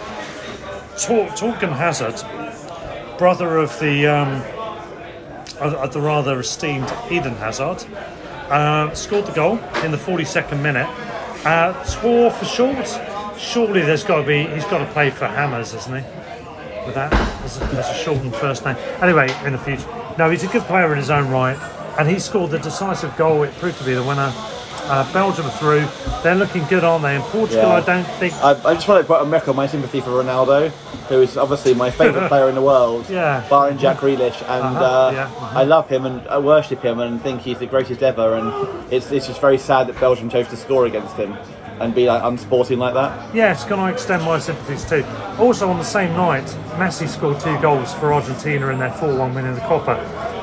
Tor- 0.98 1.28
Thorgan 1.36 1.72
Hazard, 1.72 2.16
brother 3.18 3.58
of 3.58 3.78
the 3.80 4.06
um, 4.06 4.42
of 5.60 5.74
of 5.74 5.92
the 5.92 6.00
rather 6.00 6.40
esteemed 6.40 6.92
Eden 7.10 7.34
Hazard, 7.36 7.84
uh, 8.50 8.92
scored 8.94 9.26
the 9.26 9.32
goal 9.32 9.58
in 9.84 9.90
the 9.90 9.96
42nd 9.96 10.60
minute. 10.60 10.88
Uh, 11.44 11.72
Thor 11.84 12.30
for 12.30 12.44
short. 12.44 13.13
Surely 13.38 13.82
there's 13.82 14.04
got 14.04 14.20
to 14.22 14.26
be. 14.26 14.44
He's 14.46 14.64
got 14.66 14.78
to 14.78 14.92
play 14.92 15.10
for 15.10 15.26
Hammers, 15.26 15.72
hasn't 15.72 15.96
he? 15.98 16.04
With 16.86 16.94
that 16.94 17.12
as 17.44 17.60
a, 17.60 17.64
as 17.64 17.88
a 17.90 17.94
shortened 17.94 18.34
first 18.36 18.64
name. 18.64 18.76
Anyway, 19.00 19.28
in 19.44 19.52
the 19.52 19.58
future, 19.58 19.86
no, 20.18 20.30
he's 20.30 20.44
a 20.44 20.48
good 20.48 20.62
player 20.62 20.90
in 20.92 20.98
his 20.98 21.10
own 21.10 21.30
right, 21.30 21.56
and 21.98 22.08
he 22.08 22.18
scored 22.18 22.50
the 22.50 22.58
decisive 22.58 23.16
goal. 23.16 23.42
It 23.42 23.52
proved 23.54 23.78
to 23.78 23.84
be 23.84 23.94
the 23.94 24.02
winner. 24.02 24.32
Uh, 24.86 25.10
Belgium 25.14 25.48
through. 25.52 25.86
They're 26.22 26.34
looking 26.34 26.62
good, 26.66 26.84
aren't 26.84 27.04
they? 27.04 27.16
In 27.16 27.22
Portugal, 27.22 27.62
Yeah. 27.62 27.76
I 27.76 27.80
don't 27.80 28.04
think. 28.18 28.34
I, 28.34 28.50
I 28.50 28.74
just 28.74 28.86
want 28.86 29.00
to 29.00 29.06
put 29.06 29.18
on 29.22 29.30
record 29.30 29.56
my 29.56 29.66
sympathy 29.66 30.02
for 30.02 30.10
Ronaldo, 30.10 30.68
who 31.08 31.22
is 31.22 31.38
obviously 31.38 31.72
my 31.72 31.90
favourite 31.90 32.28
player 32.28 32.50
in 32.50 32.54
the 32.54 32.60
world, 32.60 33.06
Yeah. 33.08 33.46
barring 33.48 33.78
Jack 33.78 33.96
Grealish, 33.98 34.42
and 34.42 34.76
Uh-huh, 34.76 34.84
uh, 34.84 35.10
yeah, 35.14 35.28
mhm. 35.30 35.54
I 35.54 35.62
love 35.64 35.88
him 35.88 36.04
and 36.04 36.28
I 36.28 36.36
worship 36.36 36.82
him 36.82 37.00
and 37.00 37.22
think 37.22 37.40
he's 37.40 37.58
the 37.60 37.66
greatest 37.66 38.02
ever. 38.02 38.34
And 38.34 38.92
it's, 38.92 39.10
it's 39.10 39.26
just 39.26 39.40
very 39.40 39.56
sad 39.56 39.86
that 39.86 39.98
Belgium 39.98 40.28
chose 40.28 40.48
to 40.48 40.56
score 40.58 40.84
against 40.84 41.16
him 41.16 41.34
and 41.80 41.94
be 41.94 42.06
like 42.06 42.22
unsporting 42.22 42.78
like 42.78 42.94
that. 42.94 43.34
Yes, 43.34 43.64
can 43.64 43.78
I 43.78 43.90
extend 43.90 44.24
my 44.24 44.38
sympathies 44.38 44.84
too? 44.88 45.04
Also, 45.38 45.68
on 45.68 45.78
the 45.78 45.84
same 45.84 46.12
night, 46.14 46.44
Messi 46.76 47.08
scored 47.08 47.40
two 47.40 47.58
goals 47.60 47.92
for 47.94 48.12
Argentina 48.12 48.68
in 48.68 48.78
their 48.78 48.92
4 48.92 49.16
1 49.16 49.34
win 49.34 49.46
in 49.46 49.54
the 49.54 49.60
Copa, 49.62 49.96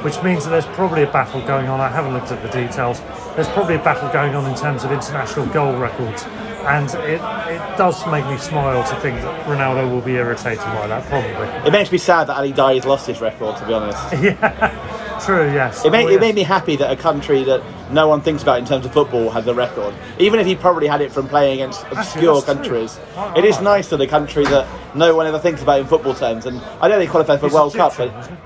which 0.03 0.21
means 0.23 0.43
that 0.43 0.51
there's 0.51 0.65
probably 0.67 1.03
a 1.03 1.11
battle 1.11 1.41
going 1.47 1.67
on. 1.67 1.79
I 1.79 1.89
haven't 1.89 2.13
looked 2.13 2.31
at 2.31 2.41
the 2.41 2.49
details. 2.49 2.99
There's 3.35 3.47
probably 3.49 3.75
a 3.75 3.83
battle 3.83 4.11
going 4.11 4.35
on 4.35 4.49
in 4.49 4.55
terms 4.57 4.83
of 4.83 4.91
international 4.91 5.45
goal 5.47 5.77
records. 5.77 6.23
And 6.61 6.89
it, 7.05 7.19
it 7.19 7.77
does 7.77 8.05
make 8.07 8.25
me 8.27 8.37
smile 8.37 8.83
to 8.83 8.95
think 9.01 9.19
that 9.21 9.45
Ronaldo 9.47 9.89
will 9.89 10.01
be 10.01 10.13
irritated 10.13 10.59
by 10.59 10.87
that. 10.87 11.03
Probably. 11.05 11.67
It 11.67 11.71
makes 11.71 11.91
me 11.91 11.97
sad 11.97 12.27
that 12.27 12.37
Ali 12.37 12.51
Daei's 12.51 12.85
lost 12.85 13.07
his 13.07 13.19
record, 13.19 13.57
to 13.57 13.65
be 13.65 13.73
honest. 13.73 13.99
True. 15.25 15.51
Yes. 15.53 15.85
It 15.85 15.91
made, 15.91 16.05
Oh, 16.05 16.09
it 16.09 16.11
yes. 16.13 16.21
made 16.21 16.35
me 16.35 16.43
happy 16.43 16.75
that 16.77 16.91
a 16.91 16.95
country 16.95 17.43
that 17.43 17.61
no 17.91 18.07
one 18.07 18.21
thinks 18.21 18.41
about 18.43 18.59
in 18.59 18.65
terms 18.65 18.85
of 18.85 18.93
football 18.93 19.29
had 19.29 19.45
the 19.45 19.53
record. 19.53 19.93
Even 20.19 20.39
if 20.39 20.47
he 20.47 20.55
probably 20.55 20.87
had 20.87 21.01
it 21.01 21.11
from 21.11 21.27
playing 21.27 21.53
against 21.61 21.83
obscure 21.91 22.41
true. 22.41 22.53
countries. 22.53 22.99
I 23.15 23.37
it 23.37 23.45
is 23.45 23.55
like 23.55 23.63
nice 23.63 23.89
that 23.89 24.01
a 24.01 24.07
country 24.07 24.45
that 24.45 24.67
no 24.95 25.15
one 25.15 25.27
ever 25.27 25.39
thinks 25.39 25.61
about 25.61 25.79
in 25.79 25.87
football 25.87 26.13
terms. 26.15 26.45
And 26.45 26.59
I 26.81 26.87
know 26.87 26.97
they 26.97 27.07
qualified 27.07 27.39
for 27.39 27.47
He's 27.47 27.53
World 27.53 27.73
Cup, 27.75 27.93
Egyptian, 27.93 28.09
but 28.09 28.17
wasn't 28.17 28.39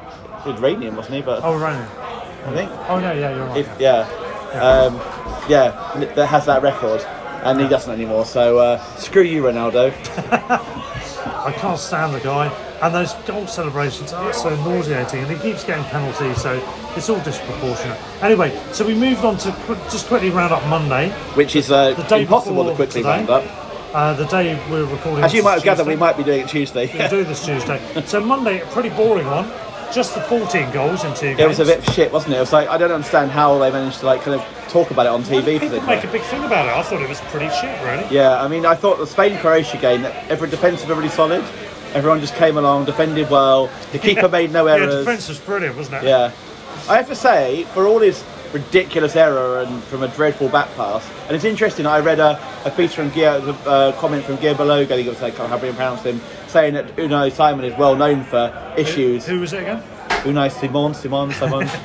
it 0.46 0.52
was 0.52 0.60
Iranian, 0.62 0.96
wasn't 0.96 1.16
he? 1.16 1.22
But 1.22 1.44
Oh, 1.44 1.58
right. 1.58 1.76
I 2.46 2.54
think. 2.54 2.72
Oh, 2.90 3.00
no, 3.00 3.12
yeah, 3.14 3.36
you're 3.36 3.46
right. 3.48 3.58
If, 3.58 3.80
yeah. 3.80 4.02
Um, 4.54 4.96
yeah, 5.50 6.12
that 6.16 6.28
has 6.28 6.46
that 6.46 6.62
record. 6.62 7.02
And 7.44 7.60
he 7.62 7.68
doesn't 7.68 7.92
anymore. 7.92 8.26
So 8.26 8.58
uh, 8.58 8.84
screw 8.98 9.22
you, 9.22 9.44
Ronaldo. 9.44 9.92
I 11.46 11.52
can't 11.58 11.80
stand 11.80 12.14
the 12.16 12.20
guy. 12.20 12.50
And 12.82 12.94
those 12.94 13.14
goal 13.26 13.48
celebrations 13.48 14.12
are 14.14 14.34
so 14.34 14.50
nauseating, 14.58 15.24
and 15.24 15.32
he 15.32 15.38
keeps 15.52 15.64
getting 15.64 15.84
penalties, 15.86 16.42
so 16.42 16.62
it's 16.96 17.10
all 17.10 17.20
disproportionate. 17.22 17.98
Anyway, 18.22 18.58
so 18.74 18.86
we 18.86 18.94
moved 18.94 19.24
on 19.24 19.38
to 19.40 19.52
qu- 19.66 19.76
just 19.90 20.08
quickly 20.08 20.30
round 20.30 20.52
up 20.54 20.66
Monday, 20.68 21.10
Which 21.36 21.56
is 21.56 21.72
uh, 21.72 21.94
The 21.94 22.04
day 22.04 22.22
impossible 22.24 22.66
to 22.66 22.76
quickly 22.76 23.02
today. 23.02 23.18
round 23.18 23.30
up. 23.30 23.44
uh, 23.96 24.14
the 24.14 24.26
day 24.26 24.56
we're 24.70 24.84
recording. 24.86 25.24
As 25.24 25.34
you 25.34 25.42
might 25.42 25.54
have 25.54 25.64
gathered, 25.64 25.88
we 25.88 25.96
might 25.96 26.18
be 26.18 26.24
doing 26.24 26.42
it 26.42 26.50
Tuesday. 26.50 26.92
We'll 26.98 27.10
do 27.10 27.24
this 27.24 27.46
Tuesday. 27.46 27.80
So 28.06 28.20
Monday, 28.20 28.60
a 28.62 28.66
pretty 28.68 28.90
boring 28.90 29.28
one. 29.28 29.50
Just 29.94 30.16
the 30.16 30.22
14 30.22 30.72
goals 30.72 31.04
in 31.06 31.14
two 31.14 31.28
games. 31.36 31.40
It 31.40 31.48
was 31.48 31.60
a 31.60 31.66
bit 31.66 31.84
shit, 31.94 32.12
wasn't 32.12 32.34
it? 32.34 32.38
It 32.38 32.40
was 32.42 32.52
like 32.52 32.68
I 32.68 32.78
don't 32.78 32.92
understand 32.92 33.32
how 33.32 33.58
they 33.60 33.72
managed 33.72 34.00
to 34.00 34.08
like 34.08 34.24
kind 34.24 34.40
of 34.40 34.46
talk 34.68 34.90
about 34.92 35.06
it 35.06 35.10
on 35.10 35.24
TV 35.24 35.54
for 35.60 35.70
People 35.70 35.82
make 35.84 36.04
a 36.04 36.12
big 36.12 36.24
thing 36.24 36.44
about 36.44 36.66
it. 36.66 36.72
I 36.74 36.82
thought 36.82 37.02
it 37.02 37.08
was 37.08 37.22
pretty 37.22 37.48
shit, 37.62 37.82
really. 37.86 38.06
Yeah, 38.14 38.42
I 38.42 38.48
mean, 38.48 38.66
I 38.66 38.74
thought 38.76 38.98
the 38.98 39.06
Spain 39.08 39.38
Croatia 39.40 39.78
game, 39.78 40.02
that 40.02 40.30
every 40.30 40.50
defensive 40.50 40.90
really 40.90 41.08
solid. 41.08 41.46
Everyone 41.96 42.20
just 42.20 42.36
came 42.36 42.58
along, 42.58 42.86
defended 42.86 43.30
well. 43.30 43.70
The 43.94 44.00
keeper 44.00 44.28
made 44.28 44.52
no 44.52 44.68
errors. 44.68 44.94
Yeah, 44.94 45.00
defence 45.00 45.30
was 45.30 45.40
brilliant, 45.40 45.78
wasn't 45.78 46.04
it? 46.04 46.08
Yeah. 46.08 46.32
I 46.90 46.98
have 46.98 47.08
to 47.08 47.16
say, 47.16 47.64
for 47.74 47.88
all 47.88 48.00
his 48.00 48.24
ridiculous 48.52 49.16
error 49.16 49.62
and 49.62 49.82
from 49.86 50.04
a 50.04 50.10
dreadful 50.10 50.50
back 50.50 50.68
pass, 50.76 51.10
and 51.28 51.36
it's 51.36 51.46
interesting, 51.46 51.86
I 51.86 52.00
read 52.00 52.20
a, 52.20 52.38
a 52.66 52.72
piece 52.72 52.94
from 52.94 53.12
Gia, 53.12 53.38
a 53.66 53.94
comment 53.98 54.26
from 54.26 54.38
Gia 54.40 54.54
Beloga, 54.54 54.84
I 54.84 54.88
think 54.88 55.08
it 55.08 55.10
was 55.10 55.22
like, 55.22 55.34
I 55.36 55.38
can't 55.38 55.52
remember 55.62 55.82
how 55.82 55.96
to 55.96 56.02
pronounce 56.02 56.04
him, 56.04 56.22
saying 56.50 56.74
that 56.74 56.96
Unai 56.98 57.32
Simon 57.32 57.64
is 57.66 57.78
well 57.78 57.96
known 57.96 58.24
for 58.26 58.74
issues. 58.78 59.26
Who 59.26 59.40
was 59.40 59.54
it 59.54 59.62
again? 59.62 59.82
Unai 60.26 60.52
Simon, 60.52 60.94
Simon, 60.94 61.32
Simon. 61.34 61.70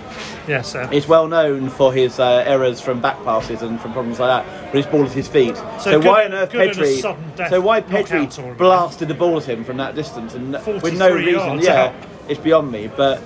Yes, 0.48 0.74
uh, 0.74 0.88
is 0.90 1.06
well 1.06 1.28
known 1.28 1.68
for 1.68 1.92
his 1.92 2.18
uh, 2.18 2.42
errors 2.46 2.80
from 2.80 3.00
back 3.00 3.22
passes 3.22 3.62
and 3.62 3.78
from 3.80 3.92
problems 3.92 4.18
like 4.18 4.44
that, 4.44 4.64
but 4.72 4.76
his 4.78 4.86
ball 4.86 5.04
at 5.04 5.12
his 5.12 5.28
feet. 5.28 5.54
So, 5.78 6.00
good- 6.00 6.04
why 6.08 6.24
on 6.24 6.32
earth 6.32 6.50
Pedri? 6.50 7.48
So 7.50 7.60
why 7.60 7.82
Pedri 7.82 8.56
blasted 8.56 9.08
the 9.08 9.14
ball 9.14 9.36
at 9.36 9.44
him 9.44 9.62
from 9.64 9.76
that 9.76 9.94
distance 9.94 10.34
and 10.34 10.52
with 10.82 10.98
no 10.98 11.14
reason? 11.14 11.34
yards 11.34 11.64
Yeah, 11.64 11.82
out. 11.84 11.94
it's 12.28 12.40
beyond 12.40 12.72
me. 12.72 12.90
But 12.96 13.22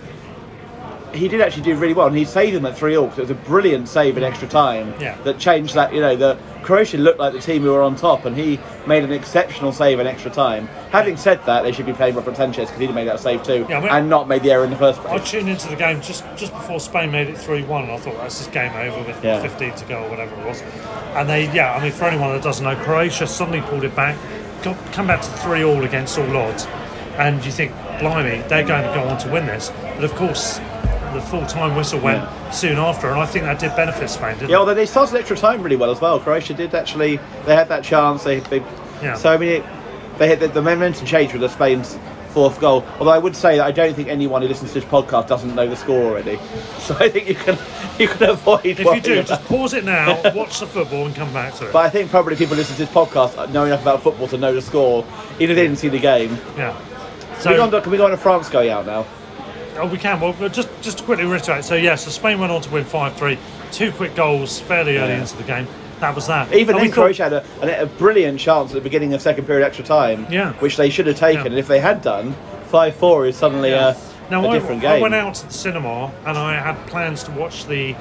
he 1.15 1.29
did 1.29 1.41
actually 1.41 1.63
do 1.63 1.75
really 1.77 1.95
well, 1.95 2.07
and 2.07 2.17
he 2.17 2.25
saved 2.25 2.57
them 2.57 2.67
at 2.67 2.77
three 2.77 2.97
all. 2.97 3.07
It 3.09 3.17
was 3.17 3.31
a 3.31 3.35
brilliant 3.35 3.89
save 3.89 4.17
in 4.17 4.23
extra 4.25 4.49
time 4.49 4.95
Yeah. 5.01 5.17
that 5.25 5.39
changed 5.39 5.75
that. 5.75 5.93
You 5.95 6.01
know, 6.01 6.17
the 6.17 6.37
Croatia 6.63 6.97
looked 6.99 7.19
like 7.19 7.33
the 7.33 7.41
team 7.41 7.63
who 7.63 7.71
were 7.73 7.83
on 7.83 7.95
top, 7.97 8.25
and 8.25 8.37
he 8.37 8.59
made 8.87 9.05
an 9.05 9.13
exceptional 9.13 9.73
save 9.73 10.01
in 10.01 10.07
extra 10.07 10.31
time. 10.31 10.69
Having 10.91 11.17
said 11.19 11.45
that, 11.47 11.63
they 11.63 11.73
should 11.73 11.87
be 11.87 11.93
playing 11.93 12.15
Robert 12.15 12.37
Sanchez 12.37 12.69
because 12.69 12.81
he'd 12.81 12.87
have 12.87 12.95
made 12.95 13.09
that 13.09 13.21
save 13.21 13.43
too, 13.43 13.67
Yeah, 13.69 13.79
I 13.79 13.81
mean- 13.81 13.89
and 13.91 14.11
not 14.11 14.29
made 14.29 14.43
the 14.43 14.51
error 14.53 14.65
in 14.65 14.71
the 14.71 14.77
first 14.77 15.01
place. 15.03 15.21
I 15.21 15.25
tuned 15.25 15.49
into 15.49 15.69
the 15.69 15.77
game 15.77 16.01
just 16.01 16.25
just 16.37 16.53
before 16.53 16.81
Spain 16.81 17.11
made 17.13 17.29
it 17.29 17.39
3 17.39 17.63
1. 17.63 17.91
I 17.91 17.97
thought 17.97 18.17
that's 18.19 18.39
this 18.39 18.49
game 18.49 18.73
over 18.77 19.03
with 19.07 19.23
Yeah. 19.25 19.41
15 19.41 19.73
to 19.75 19.85
go 19.85 20.03
or 20.03 20.09
whatever 20.11 20.35
it 20.41 20.47
was. 20.47 20.63
And 21.15 21.29
they, 21.29 21.51
yeah, 21.53 21.75
I 21.75 21.83
mean, 21.83 21.93
for 21.93 22.07
anyone 22.07 22.33
that 22.33 22.43
doesn't 22.43 22.65
know, 22.65 22.77
Croatia 22.83 23.27
suddenly 23.27 23.61
pulled 23.63 23.85
it 23.85 23.95
back, 23.95 24.17
got, 24.63 24.77
come 24.93 25.07
back 25.07 25.21
to 25.23 25.29
3 25.29 25.63
all 25.65 25.85
against 25.85 26.19
all 26.19 26.37
odds. 26.37 26.67
And 27.19 27.45
you 27.45 27.53
think, 27.53 27.71
blimey, 28.01 28.43
they're 28.49 28.65
going 28.65 28.83
to 28.83 28.93
go 28.93 29.07
on 29.07 29.19
to 29.19 29.29
win 29.29 29.47
this. 29.47 29.71
But 29.95 30.03
of 30.05 30.15
course, 30.17 30.59
the 31.15 31.21
full 31.21 31.47
time 31.47 31.75
whistle 31.77 32.01
went 32.01 32.29
soon 32.53 32.77
after, 32.79 33.09
and 33.11 33.19
I 33.21 33.27
think 33.27 33.45
that 33.45 33.59
did 33.59 33.75
benefit 33.77 34.11
Spain, 34.11 34.35
didn't 34.35 34.51
Yeah, 34.51 34.57
it? 34.57 34.59
although 34.61 34.75
they 34.75 34.87
started 34.87 35.17
extra 35.17 35.37
time 35.37 35.63
really 35.63 35.77
well 35.77 35.91
as 35.91 36.01
well. 36.01 36.21
Croatia 36.21 36.55
did 36.55 36.75
actually. 36.75 37.17
They 37.47 37.55
had 37.55 37.69
that 37.69 37.83
chance. 37.85 38.25
They, 38.25 38.41
they 38.41 38.59
Yeah. 39.03 39.15
so 39.15 39.31
I 39.33 39.37
mean, 39.39 39.49
it, 39.63 39.65
they 40.19 40.29
had 40.29 40.41
the, 40.41 40.49
the 40.49 40.63
momentum 40.63 41.07
changed 41.07 41.33
with 41.33 41.41
the 41.43 41.49
Spain's 41.49 41.99
fourth 42.31 42.61
goal. 42.61 42.85
Although 42.99 43.13
I 43.13 43.19
would 43.19 43.37
say 43.37 43.59
that 43.59 43.65
I 43.67 43.71
don't 43.71 43.95
think 43.95 44.09
anyone 44.09 44.43
who 44.43 44.49
listens 44.49 44.73
to 44.73 44.81
this 44.81 44.89
podcast 44.89 45.29
doesn't 45.29 45.55
know 45.55 45.69
the 45.69 45.77
score 45.77 46.03
already. 46.11 46.39
So 46.85 46.95
I 47.01 47.09
think 47.09 47.29
you 47.29 47.35
can 47.35 47.57
you 47.99 48.09
can 48.09 48.29
avoid. 48.29 48.67
If 48.67 48.81
you 48.81 49.01
do, 49.01 49.23
just 49.23 49.43
pause 49.47 49.73
it 49.73 49.85
now, 49.87 50.21
watch 50.35 50.61
the 50.61 50.67
football, 50.67 51.07
and 51.07 51.15
come 51.15 51.33
back 51.33 51.55
to 51.55 51.69
it. 51.69 51.73
But 51.73 51.87
I 51.87 51.89
think 51.89 52.11
probably 52.11 52.37
people 52.37 52.57
listen 52.57 52.77
to 52.77 52.85
this 52.85 52.93
podcast 52.95 53.51
know 53.53 53.65
enough 53.65 53.81
about 53.81 54.03
football 54.03 54.29
to 54.29 54.37
know 54.37 54.53
the 54.53 54.61
score, 54.61 55.03
even 55.41 55.53
if 55.53 55.57
they 55.57 55.63
didn't 55.63 55.79
see 55.79 55.89
the 55.89 55.99
game. 55.99 56.37
yeah. 56.59 56.77
Can 57.41 57.53
we, 57.53 57.57
go 57.57 57.57
So, 57.57 57.63
on 57.63 57.71
to, 57.71 57.81
can 57.81 57.91
we 57.91 57.97
go 57.99 58.05
on 58.05 58.11
to 58.11 58.17
France 58.19 58.49
going 58.51 58.69
out 58.71 58.85
now? 58.87 59.07
Oh, 59.77 59.87
we 59.89 59.99
can. 59.99 60.21
Well, 60.21 60.33
just 60.49 60.69
just 60.83 60.99
to 60.99 61.05
quickly 61.05 61.25
reiterate. 61.25 61.65
So 61.65 61.75
yeah, 61.75 61.95
so 61.97 62.11
Spain 62.11 62.39
went 62.39 62.53
on 62.53 62.61
to 62.63 62.71
win 62.71 62.85
five 62.85 63.17
three. 63.17 63.39
Two 63.73 63.91
quick 63.93 64.15
goals 64.15 64.61
fairly 64.61 64.97
early 64.99 65.13
Yeah. 65.15 65.21
into 65.21 65.37
the 65.37 65.43
game. 65.43 65.67
That 66.01 66.15
was 66.15 66.27
that. 66.27 66.53
Even 66.53 66.75
And 66.77 66.85
then, 66.85 66.91
thought- 66.91 66.95
Croatia 66.95 67.23
had 67.25 67.33
a, 67.33 67.45
a, 67.63 67.83
a 67.83 67.87
brilliant 67.87 68.39
chance 68.39 68.71
at 68.71 68.75
the 68.75 68.81
beginning 68.81 69.15
of 69.15 69.23
second 69.23 69.47
period 69.47 69.65
extra 69.65 69.85
time, 69.85 70.27
Yeah. 70.31 70.53
which 70.55 70.77
they 70.77 70.91
should 70.91 71.07
have 71.07 71.17
taken. 71.17 71.43
Yeah. 71.43 71.51
And 71.51 71.59
if 71.59 71.67
they 71.69 71.81
had 71.81 72.03
done, 72.03 72.35
5 72.67 72.95
4 72.97 73.27
is 73.27 73.37
suddenly 73.37 73.71
a, 73.73 73.97
Now 74.31 74.45
a 74.45 74.49
I, 74.49 74.53
different 74.55 74.85
I 74.85 74.95
game. 74.95 75.03
went 75.03 75.15
out 75.15 75.35
to 75.37 75.47
the 75.47 75.53
cinema 75.53 76.13
and 76.27 76.37
I 76.39 76.55
had 76.57 76.77
plans 76.89 77.23
to 77.25 77.31
watch 77.33 77.67
the 77.67 77.95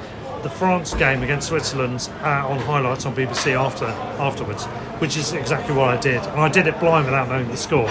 the 0.44 0.50
France 0.50 0.94
game 0.96 1.24
against 1.24 1.48
Switzerland 1.48 2.10
uh, 2.22 2.46
on 2.50 2.60
highlights 2.60 3.06
on 3.06 3.16
BBC 3.16 3.54
after 3.58 3.86
afterwards, 4.20 4.66
which 5.00 5.16
is 5.16 5.32
exactly 5.32 5.74
what 5.74 5.88
I 5.88 5.96
did. 5.96 6.22
And 6.22 6.42
I 6.42 6.50
did 6.50 6.68
it 6.68 6.78
blind 6.82 7.06
without 7.06 7.30
knowing 7.30 7.48
the 7.48 7.56
score. 7.56 7.90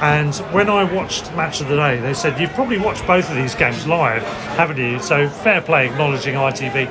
And 0.00 0.34
when 0.52 0.68
I 0.68 0.84
watched 0.84 1.34
Match 1.34 1.60
of 1.60 1.68
the 1.68 1.76
Day, 1.76 1.98
they 1.98 2.12
said 2.12 2.38
you've 2.40 2.52
probably 2.52 2.78
watched 2.78 3.06
both 3.06 3.30
of 3.30 3.36
these 3.36 3.54
games 3.54 3.86
live, 3.86 4.22
haven't 4.56 4.76
you? 4.76 5.00
So 5.00 5.28
fair 5.28 5.62
play, 5.62 5.86
acknowledging 5.88 6.34
ITV. 6.34 6.88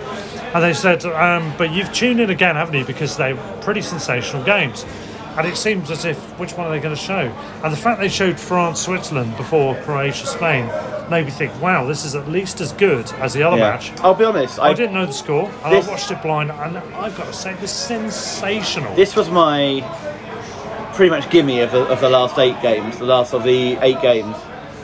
And 0.56 0.64
they 0.64 0.74
said, 0.74 1.06
um, 1.06 1.54
but 1.58 1.72
you've 1.72 1.92
tuned 1.94 2.20
in 2.20 2.30
again, 2.32 2.56
haven't 2.56 2.74
you? 2.74 2.86
Because 2.86 3.16
they're 3.16 3.36
pretty 3.62 3.82
sensational 3.82 4.44
games. 4.44 4.86
And 5.38 5.46
it 5.46 5.58
seems 5.58 5.92
as 5.92 6.06
if 6.06 6.18
which 6.40 6.54
one 6.54 6.66
are 6.66 6.72
they 6.72 6.80
going 6.80 6.96
to 6.96 7.02
show? 7.02 7.30
And 7.64 7.72
the 7.72 7.78
fact 7.78 8.00
they 8.00 8.08
showed 8.08 8.40
France 8.40 8.80
Switzerland 8.82 9.36
before 9.36 9.76
Croatia 9.84 10.26
Spain 10.26 10.66
made 11.12 11.26
me 11.26 11.32
think, 11.32 11.62
wow, 11.62 11.86
this 11.86 12.06
is 12.06 12.16
at 12.16 12.28
least 12.30 12.62
as 12.62 12.72
good 12.72 13.12
as 13.16 13.34
the 13.34 13.44
other 13.44 13.58
Yeah. 13.58 13.72
match. 13.72 13.92
I'll 14.00 14.16
be 14.16 14.24
honest, 14.24 14.60
I, 14.60 14.70
I, 14.70 14.74
didn't 14.74 14.94
know 14.94 15.06
the 15.06 15.12
score, 15.14 15.52
and 15.64 15.74
This- 15.76 15.88
I 15.88 15.92
watched 15.92 16.10
it 16.10 16.22
blind, 16.22 16.52
and 16.52 16.78
I've 16.78 17.16
got 17.18 17.28
to 17.28 17.34
say, 17.34 17.52
it 17.52 17.62
was 17.62 17.70
sensational. 17.70 18.96
this 18.96 19.16
was 19.16 19.30
my 19.30 19.84
pretty 20.96 21.10
much 21.10 21.30
gimme 21.30 21.60
of 21.62 21.72
the, 21.72 21.86
of 21.88 22.00
the 22.02 22.10
last 22.10 22.38
eight 22.40 22.60
games, 22.62 22.98
the 22.98 23.06
last 23.06 23.34
of 23.34 23.44
the 23.44 23.78
eight 23.82 24.02
games. 24.02 24.36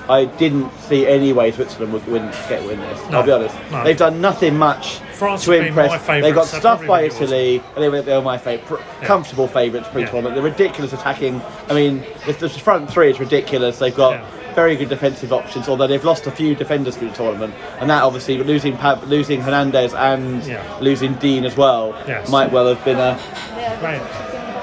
I 0.10 0.26
didn't 0.26 0.72
see 0.80 1.08
any 1.08 1.32
way 1.32 1.52
Switzerland 1.52 1.94
would 1.94 2.06
win, 2.08 2.30
get 2.50 2.66
win 2.66 2.80
this. 2.80 3.10
No, 3.10 3.20
I'll 3.20 3.26
be 3.26 3.32
honest. 3.32 3.56
no. 3.72 3.84
They've 3.84 3.96
done 3.98 4.20
nothing 4.20 4.58
much 4.58 4.98
France 5.14 5.46
to 5.46 5.54
impress. 5.54 6.06
they 6.08 6.32
got 6.34 6.48
so 6.48 6.60
stuffed 6.60 6.86
by. 6.88 7.04
Italy, 7.04 7.62
and 7.76 7.84
they 7.84 7.88
were, 7.88 8.02
they 8.02 8.14
were 8.16 8.22
my 8.22 8.38
favourite, 8.38 8.68
pr- 8.68 9.06
comfortable 9.06 9.48
favourites 9.48 9.88
pre-tournament. 9.90 10.36
The 10.36 10.42
ridiculous 10.42 10.92
attacking. 10.92 11.42
I 11.70 11.74
mean, 11.74 12.04
the, 12.26 12.34
the 12.34 12.50
front 12.50 12.92
three 12.92 13.12
is 13.12 13.20
ridiculous. 13.20 13.80
They've 13.80 13.96
got. 13.96 14.14
Yeah. 14.20 14.28
Very 14.52 14.76
good 14.76 14.90
defensive 14.90 15.32
options, 15.32 15.70
although 15.70 15.88
they've 15.88 16.04
lost 16.04 16.28
a 16.28 16.32
few 16.32 16.56
defenders 16.56 16.98
through 16.98 17.08
the 17.12 17.16
tournament, 17.16 17.54
and 17.80 17.90
that 17.90 18.04
obviously 18.04 18.38
losing 18.44 18.76
Pav- 18.76 19.08
losing 19.08 19.40
Hernandez 19.40 19.94
and 19.94 20.44
Yeah. 20.46 20.78
losing 20.82 21.14
Digne 21.14 21.46
as 21.46 21.56
well 21.56 21.96
Yes. 22.06 22.30
might 22.30 22.52
well 22.52 22.68
have 22.68 22.84
been 22.84 22.98
a 23.00 23.18
Great. 23.80 24.02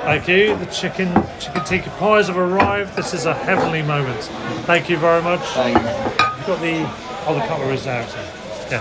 Thank 0.09 0.29
you. 0.29 0.57
The 0.57 0.67
chicken 0.67 1.13
chicken 1.39 1.65
tikka 1.65 1.91
pies 1.99 2.29
have 2.29 2.39
arrived. 2.39 2.97
This 2.97 3.13
is 3.13 3.27
a 3.27 3.35
heavenly 3.35 3.83
moment. 3.83 4.21
Thank 4.65 4.89
you 4.89 4.97
very 4.97 5.23
much. 5.23 5.41
thing. 5.51 5.75
You've 5.75 6.47
got 6.47 6.61
the 6.61 6.83
oh 7.27 7.35
the 7.35 7.41
cutlery 7.47 7.75
is 7.75 7.87
out. 7.87 8.09
Yeah. 8.71 8.81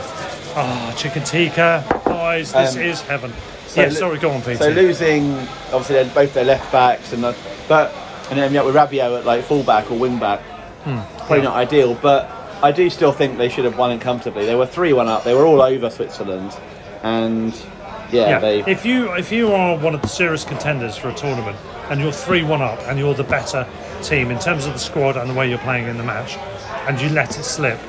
Ah, 0.55 0.93
chicken 0.97 1.23
tikka 1.23 1.83
pies. 2.05 2.53
This 2.53 2.75
Um, 2.75 2.81
is 2.81 3.01
heaven. 3.01 3.33
So 3.67 3.81
yeah. 3.81 3.87
lo- 3.89 3.93
Sorry, 3.93 4.19
go 4.19 4.31
on, 4.31 4.41
Peter. 4.41 4.55
So 4.57 4.69
losing, 4.69 5.33
obviously, 5.73 5.95
they're 5.95 6.05
both 6.15 6.33
their 6.33 6.45
left 6.45 6.71
backs, 6.71 7.11
and 7.11 7.21
the, 7.23 7.35
but 7.67 7.93
and 8.29 8.39
then 8.39 8.53
yeah, 8.53 8.61
with 8.63 8.75
Rabiot 8.75 9.19
at 9.19 9.25
like 9.25 9.43
fullback 9.43 9.91
or 9.91 9.97
wing 9.97 10.19
back, 10.19 10.39
Hmm. 10.85 10.99
probably 11.25 11.41
not 11.41 11.57
ideal. 11.57 11.93
But 12.01 12.31
I 12.63 12.71
do 12.71 12.89
still 12.89 13.11
think 13.11 13.37
they 13.37 13.49
should 13.49 13.65
have 13.65 13.77
won 13.77 13.91
it 13.91 13.99
comfortably. 13.99 14.45
They 14.45 14.55
were 14.55 14.65
three 14.65 14.93
one 14.93 15.09
up. 15.09 15.25
They 15.25 15.33
were 15.35 15.45
all 15.45 15.61
over 15.61 15.89
Switzerland, 15.89 16.55
and 17.03 17.53
yeah, 18.12 18.30
yeah. 18.30 18.39
they 18.39 18.60
If 18.72 18.86
you 18.86 19.13
if 19.15 19.32
you 19.32 19.52
are 19.54 19.78
one 19.78 19.93
of 19.96 20.02
the 20.02 20.08
serious 20.08 20.43
contenders 20.43 20.96
for 20.98 21.10
a 21.10 21.13
tournament 21.13 21.58
and 21.89 22.00
you're 22.00 22.12
three 22.12 22.43
one 22.43 22.62
up 22.62 22.80
and 22.88 22.98
you're 23.00 23.13
the 23.13 23.24
better 23.24 23.67
team 24.02 24.32
in 24.32 24.39
terms 24.39 24.65
of 24.65 24.74
the 24.74 24.80
squad 24.80 25.17
and 25.17 25.30
the 25.30 25.34
way 25.34 25.50
you're 25.50 25.58
playing 25.60 25.88
in 25.88 25.98
the 25.98 26.04
match, 26.04 26.38
and 26.88 27.00
you 27.02 27.10
let 27.10 27.38
it 27.38 27.43
slip, 27.43 27.80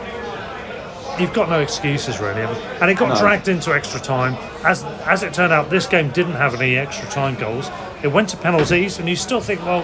you've 1.21 1.33
got 1.35 1.49
no 1.49 1.61
excuses 1.61 2.19
really. 2.21 2.43
And 2.81 2.91
it 2.91 2.97
got 2.97 3.11
No. 3.11 3.19
dragged 3.21 3.49
into 3.49 3.75
extra 3.75 4.01
time. 4.01 4.37
As 4.65 4.85
as 5.07 5.23
it 5.23 5.35
turned 5.35 5.53
out, 5.53 5.71
this 5.71 5.87
game 5.87 6.11
didn't 6.11 6.35
have 6.37 6.55
any 6.55 6.77
extra 6.77 7.09
time 7.09 7.35
goals. 7.35 7.71
It 8.03 8.09
went 8.09 8.29
to 8.31 8.37
penalties, 8.37 8.99
and 9.01 9.09
you 9.09 9.17
still 9.17 9.41
think, 9.41 9.65
well, 9.67 9.83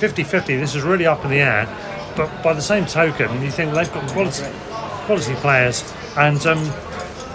50-50, 0.00 0.58
This 0.58 0.74
is 0.74 0.82
really 0.82 1.06
up 1.06 1.22
in 1.24 1.30
the 1.30 1.40
air. 1.40 1.68
But 2.16 2.42
by 2.42 2.54
the 2.54 2.62
same 2.62 2.86
token, 2.86 3.42
you 3.42 3.50
think 3.50 3.74
they've 3.74 3.92
got 3.92 4.06
quality 4.08 4.44
quality 5.06 5.34
players, 5.34 5.84
and 6.16 6.44
um, 6.46 6.58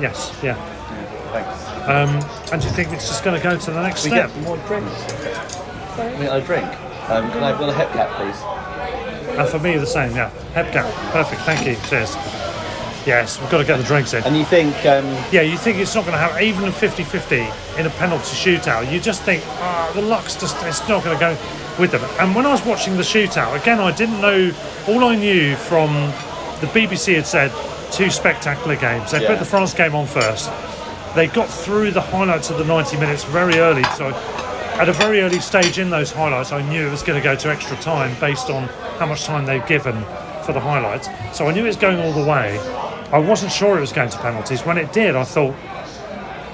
yes, 0.02 0.34
yeah. 0.44 0.56
thanks. 1.32 1.71
Um, 1.84 2.10
and 2.52 2.62
do 2.62 2.68
you 2.68 2.74
think 2.74 2.92
it's 2.92 3.08
just 3.08 3.24
going 3.24 3.36
to 3.40 3.44
go 3.44 3.58
to 3.58 3.72
the 3.72 3.82
next 3.82 4.04
We 4.04 4.12
step? 4.12 4.30
get 4.34 4.44
more 4.44 4.58
drinks. 4.68 4.92
I 5.98 6.10
mean, 6.20 6.28
a 6.30 6.42
drink. 6.42 6.66
Um, 7.10 7.30
can 7.32 7.44
I 7.44 7.48
have 7.48 7.58
another 7.58 7.74
hep 7.74 7.92
cap, 7.92 8.10
please? 8.18 9.38
And 9.38 9.48
for 9.50 9.60
me, 9.60 9.78
the 9.78 9.86
same, 9.88 10.16
yeah. 10.16 10.30
Hepcat, 10.54 10.92
perfect, 11.12 11.42
thank 11.42 11.66
you, 11.66 11.76
cheers. 11.90 12.16
Yes, 13.08 13.40
we've 13.42 13.50
got 13.50 13.58
to 13.58 13.64
get 13.64 13.78
the 13.78 13.84
drinks 13.84 14.14
in. 14.14 14.24
And 14.24 14.38
you 14.38 14.46
think, 14.46 14.76
um, 14.86 15.06
Yeah, 15.32 15.42
you 15.42 15.58
think 15.58 15.78
it's 15.80 15.96
not 15.96 16.02
going 16.06 16.14
to 16.14 16.20
happen, 16.20 16.44
even 16.44 16.66
a 16.66 16.72
50 16.72 17.04
50 17.04 17.38
in 17.80 17.86
a 17.88 17.90
penalty 17.92 18.24
shootout, 18.36 18.92
you 18.92 19.00
just 19.00 19.24
think, 19.24 19.44
ah, 19.48 19.92
the 19.96 20.02
luck's 20.04 20.36
just, 20.36 20.56
it's 20.66 20.88
not 20.88 21.04
going 21.04 21.18
to 21.18 21.20
go 21.20 21.38
with 21.80 21.92
them. 21.92 22.04
And 22.20 22.36
when 22.36 22.46
I 22.46 22.52
was 22.52 22.64
watching 22.64 22.96
the 22.98 23.04
shootout, 23.04 23.60
again, 23.60 23.80
I 23.80 23.92
didn't 23.92 24.22
know, 24.22 24.52
all 24.88 25.04
I 25.06 25.16
knew 25.16 25.56
from 25.56 25.92
the 26.62 26.68
BBC 26.68 27.16
had 27.16 27.26
said 27.26 27.52
two 27.92 28.12
spectacular 28.12 28.76
games. 28.76 29.12
They 29.12 29.22
Yeah. 29.24 29.30
put 29.30 29.40
the 29.40 29.46
France 29.46 29.74
game 29.74 29.96
on 29.96 30.06
first. 30.06 30.52
They 31.16 31.28
got 31.28 31.50
through 31.50 31.92
the 31.92 32.02
highlights 32.02 32.50
of 32.50 32.58
the 32.58 32.64
90 32.64 32.98
minutes 32.98 33.26
very 33.26 33.58
early, 33.58 33.84
so 33.98 34.14
at 34.80 34.88
a 34.88 34.94
very 34.94 35.22
early 35.22 35.40
stage 35.40 35.78
in 35.78 35.90
those 35.90 36.12
highlights, 36.12 36.52
I 36.52 36.68
knew 36.70 36.88
it 36.88 36.90
was 36.90 37.04
going 37.04 37.22
to 37.22 37.24
go 37.24 37.36
to 37.36 37.50
extra 37.50 37.76
time 37.78 38.18
based 38.20 38.50
on 38.50 38.64
how 38.98 39.06
much 39.06 39.26
time 39.26 39.46
they've 39.46 39.66
given 39.68 39.94
for 40.46 40.54
the 40.54 40.60
highlights. 40.60 41.10
So 41.38 41.48
I 41.48 41.54
knew 41.54 41.64
it 41.66 41.68
was 41.68 41.76
going 41.76 42.00
all 42.00 42.14
the 42.14 42.28
way. 42.28 42.58
I 43.12 43.20
wasn't 43.20 43.52
sure 43.52 43.78
it 43.78 43.82
was 43.82 43.92
going 43.92 44.10
to 44.10 44.18
penalties. 44.20 44.66
When 44.66 44.78
it 44.78 44.94
did, 44.94 45.16
I 45.16 45.26
thought, 45.26 45.54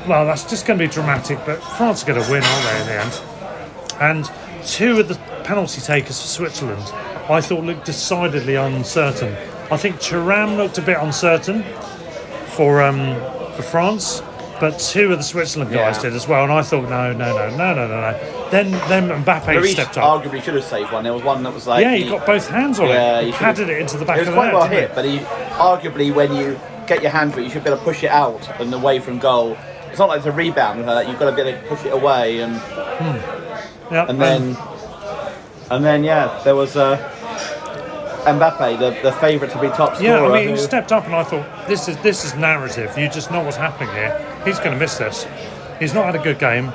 well, 0.08 0.26
that's 0.26 0.50
just 0.50 0.66
going 0.66 0.80
to 0.80 0.86
be 0.86 0.92
dramatic, 0.92 1.38
but 1.46 1.62
France 1.62 2.04
are 2.04 2.08
going 2.08 2.24
to 2.24 2.32
win, 2.32 2.44
aren't 2.44 2.66
they, 2.66 2.82
in 2.82 2.88
the 2.88 3.04
end? 3.04 3.22
And 4.00 4.32
two 4.66 5.00
of 5.00 5.08
the 5.08 5.16
penalty 5.44 5.82
takers 5.82 6.20
for 6.20 6.28
Switzerland, 6.28 6.92
I 7.30 7.42
thought 7.42 7.64
looked 7.64 7.86
decidedly 7.86 8.56
uncertain. 8.56 9.36
I 9.72 9.78
think 9.78 9.98
Thuram 9.98 10.58
looked 10.58 10.80
a 10.80 10.82
bit 10.82 10.98
uncertain 11.00 11.64
for 12.56 12.82
um, 12.82 13.16
for 13.56 13.64
France, 13.64 14.22
but 14.60 14.80
two 14.80 15.12
of 15.12 15.18
the 15.18 15.24
Switzerland 15.24 15.72
guys 15.74 15.98
Yeah. 15.98 16.04
did 16.04 16.14
as 16.14 16.28
well. 16.28 16.44
And 16.44 16.52
I 16.52 16.62
thought, 16.62 16.90
no, 16.90 17.14
no, 17.14 17.36
no, 17.36 17.50
no, 17.56 17.74
no, 17.74 17.88
no, 17.88 18.02
no. 18.12 18.50
Then 18.52 18.72
then 18.90 19.10
Mbappe 19.24 19.44
Lloris 19.46 19.72
stepped 19.74 19.98
up. 19.98 20.24
arguably 20.24 20.42
should 20.44 20.56
have 20.56 20.64
saved 20.64 20.92
one. 20.92 21.04
There 21.04 21.14
was 21.14 21.24
one 21.24 21.44
that 21.44 21.54
was 21.54 21.68
like. 21.68 21.84
yeah, 21.84 21.96
he 21.96 22.10
got 22.10 22.26
both 22.26 22.48
hands 22.48 22.80
on 22.80 22.88
Yeah, 22.88 23.20
it. 23.20 23.26
he 23.26 23.32
He 23.32 23.38
padded 23.38 23.70
it 23.70 23.80
into 23.82 23.98
the 23.98 24.06
back 24.06 24.20
of 24.20 24.26
the 24.26 24.32
net. 24.36 24.54
It 24.54 24.56
was 24.56 24.64
of 24.64 24.70
quite 24.70 24.70
the 24.70 24.76
well 24.76 24.82
hit, 24.82 24.96
but 24.96 25.06
he 25.06 25.20
arguably 26.00 26.14
when 26.14 26.36
you 26.36 26.60
get 26.88 27.02
your 27.02 27.12
hand 27.12 27.38
it, 27.38 27.44
you 27.44 27.50
should 27.50 27.64
be 27.64 27.70
able 27.70 27.80
to 27.80 27.84
push 27.84 28.04
it 28.04 28.10
out 28.12 28.48
and 28.62 28.74
away 28.74 29.00
from 29.00 29.20
goal. 29.20 29.58
It's 29.90 30.00
not 30.00 30.10
like 30.10 30.18
it's 30.20 30.28
a 30.28 30.32
rebound. 30.32 30.80
You've 30.80 31.20
got 31.20 31.30
to 31.30 31.36
be 31.36 31.42
able 31.50 31.62
to 31.62 31.68
push 31.68 31.86
it 31.86 31.92
away, 31.94 32.40
and 32.42 32.56
Yeah, 33.92 34.06
and 34.08 34.22
then 34.22 34.58
and 35.70 35.84
then 35.84 36.04
yeah, 36.04 36.40
there 36.44 36.56
was 36.56 36.76
uh, 36.78 36.96
Mbappe, 38.28 38.80
the, 38.80 39.02
the 39.02 39.12
favourite 39.14 39.52
to 39.54 39.60
be 39.62 39.68
top 39.70 39.96
scorer. 39.96 40.10
Yeah, 40.10 40.26
I 40.26 40.46
mean, 40.46 40.50
he 40.50 40.58
stepped 40.58 40.92
up, 40.92 41.06
and 41.06 41.16
I 41.16 41.24
thought 41.24 41.46
this 41.68 41.88
is 41.88 41.98
this 41.98 42.26
is 42.26 42.36
narrative. 42.36 42.98
You 42.98 43.10
just 43.10 43.32
know 43.32 43.42
what's 43.42 43.58
happening 43.58 43.90
here. 43.96 44.42
He's 44.46 44.60
going 44.60 44.72
to 44.72 44.78
miss 44.78 44.98
this. 44.98 45.26
He's 45.80 45.94
not 45.94 46.06
had 46.06 46.16
a 46.16 46.24
good 46.24 46.40
game. 46.40 46.72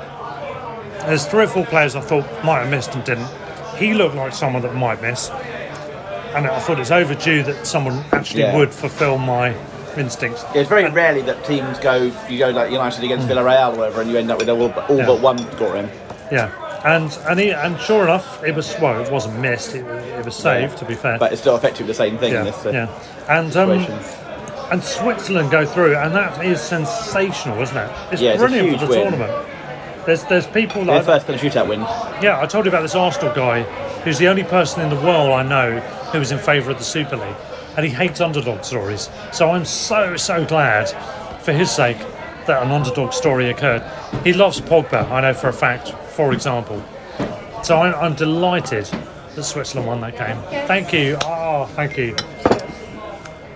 There's 1.05 1.25
three 1.25 1.43
or 1.43 1.47
four 1.47 1.65
players 1.65 1.95
I 1.95 2.01
thought 2.01 2.25
might 2.43 2.61
have 2.61 2.69
missed 2.69 2.95
and 2.95 3.03
didn't. 3.03 3.27
He 3.77 3.93
looked 3.93 4.15
like 4.15 4.33
someone 4.33 4.61
that 4.63 4.73
might 4.75 5.01
miss, 5.01 5.29
and 5.29 6.47
I 6.47 6.59
thought 6.59 6.79
it's 6.79 6.91
overdue 6.91 7.43
that 7.43 7.67
someone 7.67 8.03
actually 8.11 8.41
Yeah. 8.41 8.57
would 8.57 8.73
fulfil 8.73 9.17
my 9.17 9.53
instincts. 9.97 10.43
Yeah, 10.53 10.61
it's 10.61 10.69
very 10.69 10.89
rarely 10.89 11.21
that 11.23 11.43
teams 11.45 11.77
go. 11.79 12.11
You 12.29 12.39
go 12.39 12.49
like 12.49 12.71
United 12.71 13.03
against 13.03 13.27
hmm. 13.27 13.33
Villarreal 13.33 13.73
or 13.73 13.77
whatever, 13.77 14.01
and 14.01 14.09
you 14.09 14.17
end 14.17 14.31
up 14.31 14.39
with 14.39 14.49
all, 14.49 14.71
all. 14.71 14.97
Yeah. 14.97 15.05
but 15.05 15.19
one 15.19 15.37
scoring. 15.53 15.89
Yeah, 16.31 16.49
and 16.83 17.17
and 17.29 17.39
he, 17.39 17.51
and 17.51 17.79
sure 17.79 18.03
enough, 18.03 18.43
it 18.43 18.55
was 18.55 18.75
well, 18.81 19.01
it 19.03 19.11
wasn't 19.11 19.39
missed. 19.39 19.75
It, 19.75 19.85
it 19.85 20.25
was 20.25 20.35
saved. 20.35 20.77
To 20.77 20.85
be 20.85 20.95
fair, 20.95 21.17
But 21.17 21.31
it's 21.31 21.41
still 21.41 21.55
effectively 21.55 21.87
the 21.87 21.93
same 21.93 22.17
thing 22.17 22.33
yeah, 22.33 22.43
this 22.43 22.65
uh, 22.65 22.71
yeah, 22.71 23.37
and 23.39 23.55
um, 23.57 23.71
and 24.71 24.83
Switzerland 24.83 25.51
go 25.51 25.65
through, 25.65 25.95
and 25.95 26.13
that 26.15 26.43
is 26.43 26.61
sensational, 26.61 27.61
isn't 27.61 27.77
it? 27.77 27.91
It's 28.11 28.21
Yeah, 28.21 28.31
it's 28.31 28.39
brilliant 28.39 28.79
for 28.79 28.85
the 28.85 28.91
win. 28.91 29.01
tournament. 29.01 29.47
There's 30.05 30.23
there's 30.25 30.47
people 30.47 30.83
Their 30.83 30.97
like 30.97 31.05
first 31.05 31.27
kind 31.27 31.39
of 31.39 31.45
shootout 31.45 31.67
win. 31.69 31.79
yeah, 32.21 32.39
I 32.41 32.45
told 32.45 32.65
you 32.65 32.69
about 32.71 32.81
this 32.81 32.95
Arsenal 32.95 33.33
guy 33.33 33.63
who's 34.03 34.17
the 34.17 34.27
only 34.27 34.43
person 34.43 34.81
in 34.81 34.89
the 34.89 34.97
world 34.97 35.31
I 35.31 35.43
know 35.43 35.79
who 36.11 36.19
is 36.19 36.31
in 36.31 36.37
favour 36.39 36.71
of 36.71 36.77
the 36.77 36.83
Super 36.83 37.15
League, 37.15 37.35
and 37.77 37.85
he 37.85 37.91
hates 37.91 38.19
underdog 38.19 38.63
stories. 38.65 39.09
So 39.31 39.51
I'm 39.51 39.63
so 39.63 40.17
so 40.17 40.43
glad 40.45 40.89
for 41.41 41.53
his 41.53 41.71
sake 41.71 41.97
that 42.47 42.61
an 42.61 42.71
underdog 42.71 43.13
story 43.13 43.49
occurred. 43.49 43.81
He 44.25 44.33
loves 44.33 44.59
Pogba, 44.59 45.09
I 45.09 45.21
know 45.21 45.33
for 45.33 45.47
a 45.47 45.53
fact. 45.53 45.93
For 46.13 46.33
example, 46.33 46.83
so 47.63 47.79
I'm, 47.79 47.95
I'm 47.95 48.13
delighted 48.13 48.85
that 49.35 49.43
Switzerland 49.43 49.87
won 49.87 50.01
that 50.01 50.17
game. 50.17 50.37
Thank 50.67 50.93
you. 50.93 51.17
Oh, 51.23 51.65
thank 51.73 51.97
you. 51.97 52.15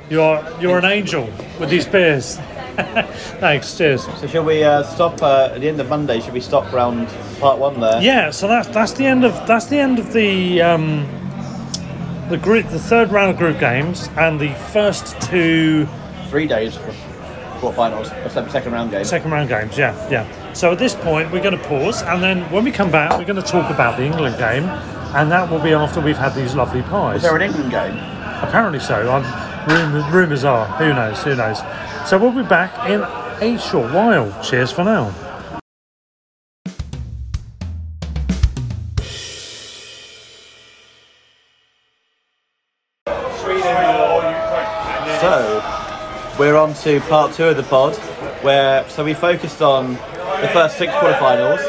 You're 0.09 0.43
you're 0.59 0.77
an 0.77 0.85
angel 0.85 1.29
with 1.59 1.69
these 1.69 1.85
beers. 1.85 2.37
Thanks. 3.39 3.77
Cheers. 3.77 4.05
So 4.19 4.27
shall 4.27 4.45
we 4.45 4.63
uh, 4.63 4.83
stop 4.83 5.21
uh, 5.21 5.49
at 5.53 5.61
the 5.61 5.67
end 5.67 5.79
of 5.81 5.89
Monday? 5.89 6.21
Should 6.21 6.33
we 6.33 6.39
stop 6.39 6.71
round 6.71 7.09
part 7.39 7.59
one 7.59 7.79
there? 7.79 8.01
Yeah, 8.01 8.29
so 8.31 8.47
that's 8.47 8.67
that's 8.69 8.93
the 8.93 9.05
end 9.05 9.25
of 9.25 9.33
that's 9.47 9.65
the 9.65 9.77
end 9.77 9.99
of 9.99 10.13
the 10.13 10.61
um, 10.61 11.07
the 12.29 12.37
group 12.37 12.69
the 12.69 12.79
third 12.79 13.11
round 13.11 13.31
of 13.31 13.37
group 13.37 13.59
games 13.59 14.09
and 14.17 14.39
the 14.39 14.53
first 14.71 15.19
two 15.21 15.87
Three 16.29 16.45
days 16.45 16.77
quarterfinals, 17.57 18.51
second 18.51 18.71
round 18.71 18.91
games. 18.91 19.09
second 19.09 19.31
round 19.31 19.49
games. 19.49 19.77
Yeah, 19.77 19.93
yeah. 20.09 20.53
So 20.53 20.71
at 20.71 20.79
this 20.79 20.95
point 20.95 21.31
we're 21.31 21.43
going 21.43 21.57
to 21.57 21.63
pause 21.67 22.01
and 22.01 22.21
then 22.21 22.49
when 22.51 22.63
we 22.63 22.71
come 22.71 22.91
back 22.91 23.17
we're 23.17 23.25
going 23.25 23.41
to 23.41 23.47
talk 23.47 23.69
about 23.71 23.97
the 23.97 24.03
England 24.03 24.37
game 24.37 24.63
and 25.15 25.31
that 25.31 25.49
will 25.49 25.59
be 25.59 25.73
after 25.73 26.01
we've 26.01 26.17
had 26.17 26.33
these 26.35 26.55
lovely 26.55 26.81
pies. 26.83 27.17
Is 27.17 27.23
there 27.23 27.35
an 27.35 27.41
England 27.41 27.71
game? 27.71 27.93
Apparently 28.41 28.79
so. 28.79 29.09
I'm, 29.09 29.23
rumours, 29.69 30.13
rumours 30.13 30.43
are. 30.43 30.65
Who 30.77 30.93
knows? 30.93 31.23
Who 31.23 31.35
knows? 31.35 31.59
So 32.07 32.17
we'll 32.17 32.31
be 32.31 32.47
back 32.47 32.89
in 32.89 33.01
a 33.01 33.57
short 33.59 33.91
while. 33.93 34.31
Cheers 34.43 34.71
for 34.71 34.83
now. 34.83 35.13
We're 46.47 46.55
on 46.55 46.73
to 46.73 47.01
part 47.01 47.33
two 47.33 47.43
of 47.43 47.57
the 47.57 47.63
pod, 47.63 47.93
where 48.41 48.87
so 48.87 49.03
we 49.03 49.13
focused 49.13 49.61
on 49.61 49.95
the 49.95 50.49
first 50.53 50.77
six 50.77 50.93
quarterfinals. 50.93 51.59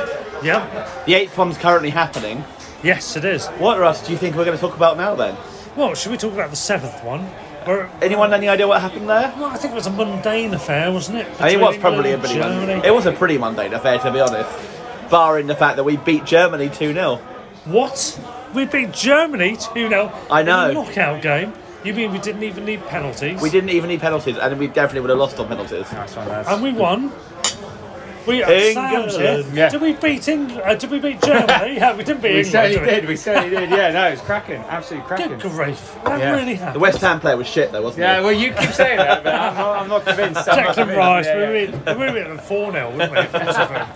Yep. 0.44 1.04
The 1.04 1.14
eighth 1.14 1.36
one's 1.36 1.58
currently 1.58 1.90
happening. 1.90 2.44
Yes, 2.84 3.16
it 3.16 3.24
is. 3.24 3.48
What 3.58 3.80
Russ, 3.80 4.06
do 4.06 4.12
you 4.12 4.18
think 4.18 4.36
we're 4.36 4.44
going 4.44 4.56
to 4.56 4.60
talk 4.60 4.76
about 4.76 4.96
now 4.96 5.16
then? 5.16 5.36
Well, 5.74 5.96
should 5.96 6.12
we 6.12 6.16
talk 6.16 6.32
about 6.32 6.50
the 6.50 6.56
seventh 6.56 7.02
one? 7.02 7.22
Where, 7.64 7.90
Anyone 8.00 8.32
any 8.32 8.48
idea 8.48 8.68
what 8.68 8.80
happened 8.80 9.08
there? 9.08 9.34
well, 9.36 9.46
I 9.46 9.56
think 9.56 9.72
it 9.72 9.74
was 9.74 9.88
a 9.88 9.90
mundane 9.90 10.54
affair, 10.54 10.92
wasn't 10.92 11.18
it? 11.18 11.40
I 11.40 11.48
mean, 11.48 11.58
it 11.58 11.60
was 11.60 11.76
probably 11.78 12.12
a 12.12 12.18
pretty 12.18 12.38
mundane. 12.38 12.84
It 12.84 12.94
was 12.94 13.06
a 13.06 13.12
pretty 13.12 13.36
mundane 13.36 13.72
affair 13.72 13.98
to 13.98 14.12
be 14.12 14.20
honest, 14.20 14.48
barring 15.10 15.48
the 15.48 15.56
fact 15.56 15.74
that 15.76 15.84
we 15.84 15.96
beat 15.96 16.24
Germany 16.24 16.68
two 16.68 16.92
0 16.92 17.16
What? 17.64 18.20
We 18.54 18.64
beat 18.64 18.92
Germany 18.92 19.56
2 19.56 19.88
0 19.88 20.12
I 20.30 20.44
know. 20.44 20.70
In 20.70 20.70
a 20.70 20.74
knockout 20.74 21.20
game. 21.20 21.52
You 21.84 21.94
mean 21.94 22.10
we 22.12 22.18
didn't 22.18 22.42
even 22.42 22.64
need 22.64 22.84
penalties? 22.86 23.40
We 23.40 23.50
didn't 23.50 23.70
even 23.70 23.88
need 23.88 24.00
penalties, 24.00 24.36
and 24.36 24.58
we 24.58 24.66
definitely 24.66 25.00
would 25.02 25.10
have 25.10 25.18
lost 25.18 25.38
on 25.38 25.48
penalties. 25.48 25.86
And 25.92 26.62
we 26.62 26.72
won. 26.72 27.12
We 28.26 28.42
England. 28.44 29.12
Sam's. 29.12 29.52
Yeah. 29.54 29.70
Did 29.70 29.80
we 29.80 29.94
beat 29.94 30.28
England? 30.28 30.60
Uh, 30.62 30.74
did 30.74 30.90
we 30.90 30.98
beat 30.98 31.22
Germany? 31.22 31.76
yeah, 31.76 31.96
we 31.96 32.04
didn't 32.04 32.20
beat 32.20 32.34
We 32.34 32.40
England. 32.40 32.46
certainly 32.52 32.90
did 32.90 33.00
did. 33.00 33.08
We 33.08 33.16
certainly 33.16 33.50
did. 33.56 33.70
Yeah, 33.70 33.90
no, 33.92 34.04
it's 34.08 34.20
cracking. 34.20 34.60
Absolutely 34.68 35.06
cracking. 35.08 35.38
Good 35.38 35.52
grief. 35.52 35.96
That 36.04 36.18
Yeah. 36.20 36.32
really 36.32 36.52
The 36.54 36.58
happened. 36.64 36.82
West 36.82 37.00
Ham 37.00 37.20
player 37.20 37.38
was 37.38 37.46
shit 37.46 37.72
though, 37.72 37.80
wasn't 37.80 38.00
it? 38.00 38.06
Yeah, 38.06 38.18
he? 38.18 38.24
well, 38.24 38.32
you 38.34 38.52
keep 38.52 38.70
saying 38.72 38.98
that, 38.98 39.24
but 39.24 39.34
I'm 39.34 39.54
not, 39.54 39.78
I'm 39.82 39.88
not 39.88 40.04
convinced. 40.04 40.46
I'm 40.46 40.56
not 40.56 40.66
Declan 40.66 40.74
convinced. 40.74 40.98
Rice, 40.98 41.26
Yeah, 41.26 41.36
we 41.36 41.42
yeah. 41.42 41.70
would 41.70 41.88
have 41.88 41.98
we 41.98 42.06
would 42.12 42.26
have 42.26 42.44
4 42.44 42.72
0, 42.72 42.90
wouldn't 42.90 43.12
we? 43.12 43.18
if 43.18 43.34
it 43.34 43.46
wasn't 43.46 43.68
for 43.68 43.74
him? 43.74 43.86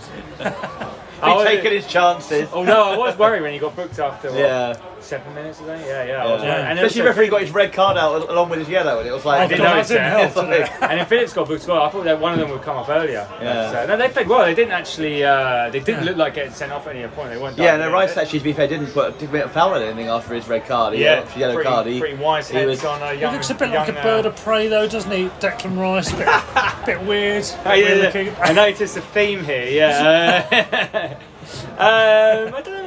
I 0.40 1.27
He's 1.29 1.37
was- 1.37 1.45
taking 1.47 1.73
his 1.73 1.87
chances. 1.87 2.49
Oh 2.55 2.62
no, 2.62 2.92
I 2.92 2.97
was 2.97 3.18
worried 3.18 3.42
when 3.42 3.53
he 3.53 3.59
got 3.59 3.77
booked 3.77 3.99
after 3.99 4.31
what, 4.31 4.38
Yeah. 4.38 4.77
Seven 5.03 5.35
minutes 5.35 5.61
or 5.61 5.67
something. 5.67 5.87
Yeah, 5.87 6.05
yeah. 6.05 6.23
I 6.25 6.33
was 6.33 6.43
Yeah. 6.43 6.49
worried. 6.49 6.65
And 6.71 6.79
Especially 6.79 7.01
also- 7.03 7.11
referee 7.11 7.29
got 7.29 7.41
his 7.43 7.51
red 7.51 7.73
card 7.73 7.97
out 7.99 8.29
along 8.29 8.49
with 8.51 8.59
his 8.61 8.69
yellow, 8.69 8.99
and 9.01 9.09
it 9.09 9.12
was 9.12 9.25
like, 9.25 9.49
didn't 9.49 9.65
notice 9.65 9.88
that 9.88 9.95
didn't 9.95 10.11
that. 10.11 10.11
help, 10.19 10.25
It's 10.27 10.35
did 10.35 10.45
it? 10.51 10.81
like- 10.81 10.91
And 10.91 11.01
then 11.01 11.07
Phillips 11.07 11.33
got 11.33 11.49
booked 11.49 11.62
as 11.62 11.69
well. 11.69 11.83
I 11.83 11.88
thought 11.91 12.05
that 12.05 12.21
one 12.21 12.33
of 12.35 12.38
them 12.38 12.51
would 12.51 12.62
come 12.62 12.77
up 12.77 12.88
earlier. 12.88 13.27
Yeah. 13.41 13.71
So, 13.73 13.87
no, 13.87 13.97
they 13.97 14.09
played 14.09 14.29
well. 14.29 14.45
They 14.45 14.55
didn't 14.55 14.73
actually. 14.73 15.25
Uh, 15.25 15.71
they 15.71 15.81
didn't 15.81 16.05
look 16.05 16.17
like 16.17 16.35
getting 16.35 16.53
sent 16.53 16.73
off 16.73 16.87
at 16.87 16.97
any 16.97 17.07
point. 17.09 17.31
They 17.31 17.38
weren't. 17.38 17.57
Yeah, 17.59 17.77
done. 17.77 17.91
no, 17.91 17.93
Rice 17.93 18.17
actually, 18.17 18.38
to 18.41 18.45
be 18.45 18.53
fair, 18.53 18.67
didn't 18.69 18.88
put 18.93 19.19
didn't 19.19 19.49
foul 19.51 19.75
or 19.75 19.79
anything 19.83 20.09
after 20.09 20.35
his 20.35 20.49
red 20.49 20.67
card. 20.67 20.95
He 20.95 21.03
Yeah, 21.05 21.21
got 21.23 21.37
yellow 21.37 21.55
pretty, 21.55 21.69
card. 21.71 21.87
He, 21.87 22.01
pretty 22.01 22.15
wise 22.17 22.49
he 22.49 22.65
was- 22.65 22.85
on 22.85 23.03
a 23.03 23.15
He 23.15 23.27
looks 23.27 23.51
a 23.51 23.55
bit 23.55 23.71
like 23.71 23.88
a 23.88 23.93
bird 23.93 24.27
uh, 24.27 24.31
of 24.31 24.37
prey, 24.37 24.69
though, 24.69 24.87
doesn't 24.87 25.11
he? 25.11 25.29
Declan 25.41 25.79
Rice, 25.79 26.12
bit, 26.12 26.27
bit 26.87 27.03
weird. 27.07 27.43
bit 27.43 27.57
Oh, 27.65 27.73
yeah, 27.75 27.87
weird 28.12 28.15
yeah. 28.27 28.35
I 28.41 28.53
noticed 28.53 28.97
a 28.97 29.01
theme 29.01 29.45
here. 29.45 29.67
Yeah. 29.67 30.47
Uh, 30.53 31.15
um, 31.79 32.55
I 32.55 32.61
don't 32.62 32.67
know. 32.67 32.82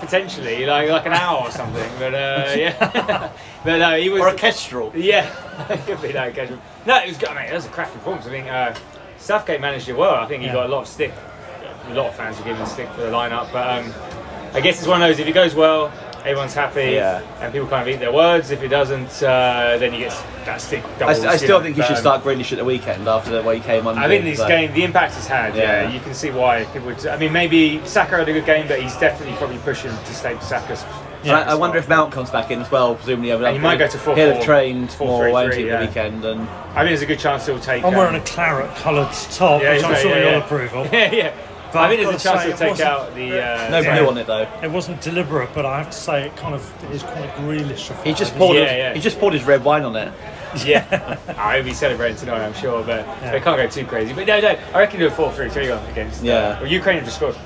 Potentially, 0.00 0.66
like 0.66 0.88
like 0.88 1.06
an 1.06 1.12
hour 1.12 1.42
or 1.42 1.50
something. 1.50 1.90
But 1.98 2.14
uh, 2.14 2.52
yeah. 2.56 3.32
but 3.64 3.78
no, 3.78 3.96
he 3.96 4.08
was. 4.08 4.20
orchestral. 4.22 4.92
Yeah, 4.94 5.26
it 5.70 5.84
could 5.86 6.00
be 6.02 6.12
that 6.12 6.28
occasion. 6.28 6.60
No, 6.86 6.98
it 6.98 7.08
was 7.08 7.18
good. 7.18 7.28
I 7.28 7.42
mean, 7.42 7.50
it 7.52 7.54
was 7.54 7.66
a 7.66 7.68
cracking 7.68 7.94
performance. 7.94 8.26
I 8.26 8.30
think 8.30 8.48
uh, 8.48 8.74
Southgate 9.18 9.60
managed 9.60 9.88
it 9.88 9.96
well. 9.96 10.14
I 10.14 10.26
think 10.26 10.40
he 10.42 10.46
Yeah. 10.48 10.54
got 10.54 10.66
a 10.66 10.68
lot 10.68 10.82
of 10.82 10.88
stick. 10.88 11.12
A 11.88 11.94
lot 11.94 12.06
of 12.06 12.14
fans 12.16 12.38
were 12.38 12.44
giving 12.44 12.64
stick 12.66 12.88
for 12.90 13.00
the 13.02 13.10
lineup, 13.10 13.52
but 13.52 13.66
um, 13.84 13.92
I 14.54 14.60
guess 14.60 14.78
it's 14.78 14.86
one 14.88 15.02
of 15.02 15.08
those. 15.08 15.18
If 15.18 15.26
it 15.26 15.32
goes 15.32 15.54
well, 15.54 15.92
everyone's 16.24 16.54
happy, 16.54 16.92
Yeah. 16.92 17.22
and 17.40 17.52
people 17.52 17.68
kind 17.68 17.88
of 17.88 17.94
eat 17.94 17.98
their 17.98 18.12
words. 18.12 18.50
If 18.50 18.62
it 18.62 18.68
doesn't, 18.68 19.22
uh, 19.22 19.76
then 19.78 19.92
you 19.92 20.00
get 20.00 20.24
that 20.44 20.60
stick. 20.60 20.84
I, 20.84 20.98
Doubles, 20.98 21.24
I 21.24 21.32
you 21.32 21.38
still 21.38 21.58
know, 21.58 21.64
think 21.64 21.76
you 21.76 21.82
should 21.82 21.96
um, 21.96 22.00
start 22.00 22.24
Grealish 22.24 22.52
at 22.52 22.58
the 22.58 22.64
weekend 22.64 23.08
after 23.08 23.30
the 23.30 23.42
way 23.42 23.56
he 23.58 23.62
came 23.62 23.86
on. 23.86 23.98
I 23.98 24.08
think 24.08 24.24
this 24.24 24.38
game, 24.46 24.72
the 24.72 24.84
impact 24.84 25.16
it's 25.16 25.26
had, 25.26 25.54
yeah. 25.54 25.82
Yeah. 25.82 25.92
you 25.92 26.00
can 26.00 26.14
see 26.14 26.30
why 26.30 26.64
people 26.66 26.86
would. 26.86 27.06
I 27.06 27.16
mean, 27.16 27.32
maybe 27.32 27.84
Saka 27.84 28.18
had 28.18 28.28
a 28.28 28.32
good 28.32 28.46
game, 28.46 28.68
but 28.68 28.80
he's 28.80 28.96
definitely 28.96 29.36
probably 29.36 29.58
pushing 29.58 29.90
to 29.90 30.14
stay 30.14 30.38
Saka's. 30.40 30.84
And 31.24 31.32
I, 31.32 31.52
I 31.52 31.54
wonder 31.54 31.78
if 31.78 31.88
Mount 31.88 32.12
comes 32.12 32.30
back 32.30 32.50
in 32.50 32.60
as 32.60 32.70
well, 32.70 32.96
presumably. 32.96 33.30
over 33.30 33.44
And 33.44 33.56
he 33.56 33.62
might 33.62 33.78
go 33.78 33.86
to 33.86 33.96
4-4, 33.96 34.16
He'll 34.16 34.34
have 34.34 34.44
trained 34.44 34.88
4-3-3, 34.88 35.06
more, 35.06 35.30
won't 35.30 35.54
he, 35.54 35.66
yeah. 35.66 35.80
the 35.80 35.86
weekend? 35.86 36.24
And 36.24 36.40
I 36.40 36.80
think 36.80 36.88
there's 36.88 37.02
a 37.02 37.06
good 37.06 37.20
chance 37.20 37.46
he'll 37.46 37.60
take. 37.60 37.84
I'm 37.84 37.90
um, 37.90 37.94
wearing 37.94 38.16
a 38.16 38.24
claret 38.24 38.74
coloured 38.76 39.12
top, 39.12 39.62
Yeah, 39.62 39.74
which 39.74 39.84
I'm 39.84 40.02
sure 40.02 40.18
you'll 40.18 40.40
approve 40.42 40.74
of. 40.74 40.92
yeah, 40.92 41.12
yeah. 41.12 41.36
But 41.72 41.78
I 41.78 41.84
I've 41.84 41.90
think 41.96 42.02
there's 42.08 42.24
a 42.24 42.28
chance 42.28 42.42
to 42.44 42.56
take 42.56 42.80
out 42.80 43.14
the. 43.14 43.42
Uh, 43.42 43.68
no 43.70 43.80
Yeah. 43.80 43.98
blue 43.98 44.08
on 44.08 44.18
it 44.18 44.26
though. 44.26 44.46
It 44.62 44.70
wasn't 44.70 45.00
deliberate, 45.00 45.50
but 45.54 45.64
I 45.64 45.78
have 45.78 45.90
to 45.90 45.96
say 45.96 46.26
it 46.26 46.36
kind 46.36 46.54
of 46.54 46.92
is 46.92 47.02
quite 47.02 47.34
greenish. 47.36 47.90
He 48.04 48.12
just 48.12 48.34
poured. 48.36 48.56
Yeah, 48.56 48.62
his, 48.64 48.72
yeah. 48.78 48.94
He 48.94 49.00
just 49.00 49.18
poured 49.18 49.32
his 49.34 49.44
red 49.44 49.64
wine 49.64 49.84
on 49.84 49.96
it. 49.96 50.12
Yeah, 50.66 51.16
I'll 51.38 51.62
be 51.62 51.72
celebrating 51.72 52.18
tonight, 52.18 52.44
I'm 52.44 52.52
sure, 52.52 52.82
but 52.84 53.06
Yeah. 53.06 53.30
they 53.32 53.40
can't 53.40 53.56
go 53.56 53.66
too 53.66 53.86
crazy. 53.86 54.12
But 54.12 54.26
no, 54.26 54.38
no, 54.38 54.54
I 54.74 54.80
reckon 54.80 55.00
do 55.00 55.06
a 55.06 55.10
4 55.10 55.32
3 55.32 55.48
3 55.48 55.70
on 55.70 55.82
against. 55.90 56.20
Uh, 56.22 56.26
Yeah. 56.26 56.60
well, 56.60 56.70
Ukraine 56.70 56.96
have 56.96 57.06
just 57.06 57.16
scored. 57.16 57.36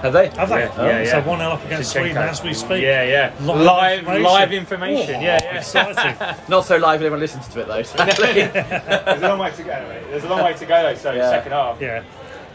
Have 0.00 0.12
they? 0.12 0.28
Have 0.36 0.48
they? 0.48 0.60
Yeah, 0.60 0.72
Oh, 0.78 0.86
yeah, 0.86 1.04
So 1.04 1.16
yeah. 1.18 1.24
1 1.26 1.38
0 1.38 1.50
up 1.50 1.64
against 1.64 1.90
Zinchenko. 1.92 2.00
Sweden 2.02 2.16
as 2.18 2.42
we 2.44 2.54
speak. 2.54 2.82
Yeah, 2.82 3.02
yeah. 3.02 3.32
Live 3.40 3.56
Live, 3.66 3.98
information. 3.98 4.22
live 4.22 4.52
information. 4.52 5.14
Oh, 5.16 5.20
yeah, 5.20 5.40
yeah. 5.42 5.58
Exciting. 5.58 6.36
Not 6.48 6.64
so 6.64 6.76
live. 6.76 7.00
Anyone 7.00 7.18
listens 7.18 7.48
to 7.48 7.60
it 7.62 7.66
though. 7.66 7.82
sadly. 7.82 8.32
There's 8.52 9.22
a 9.22 9.28
long 9.28 9.38
way 9.40 9.50
to 9.50 9.62
go, 9.64 9.86
mate. 9.88 10.02
There's 10.10 10.24
a 10.24 10.28
long 10.28 10.44
way 10.44 10.52
to 10.54 10.64
go, 10.66 10.82
though, 10.84 10.94
so 10.94 11.10
Yeah. 11.12 11.30
second 11.30 11.50
half. 11.52 11.80
yeah. 11.80 12.02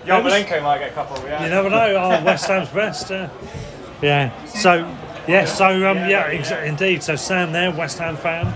Yarmolenko 0.08 0.63
might 0.63 0.80
get 0.80 0.91
a 0.91 0.93
couple, 0.93 1.24
yeah. 1.26 1.43
You 1.43 1.50
never 1.50 1.70
know. 1.70 1.96
Oh, 1.96 2.24
West 2.24 2.48
Ham's 2.48 2.70
best. 2.70 3.12
Uh, 3.12 3.30
yeah. 4.02 4.32
So, 4.46 4.93
yeah. 5.28 5.46
So, 5.46 5.65
um, 5.89 5.98
yeah. 6.10 6.28
Ex- 6.28 6.52
indeed. 6.52 7.04
So 7.04 7.15
Sam 7.15 7.52
there, 7.52 7.72
West 7.72 8.00
Ham 8.00 8.15
fan, 8.15 8.48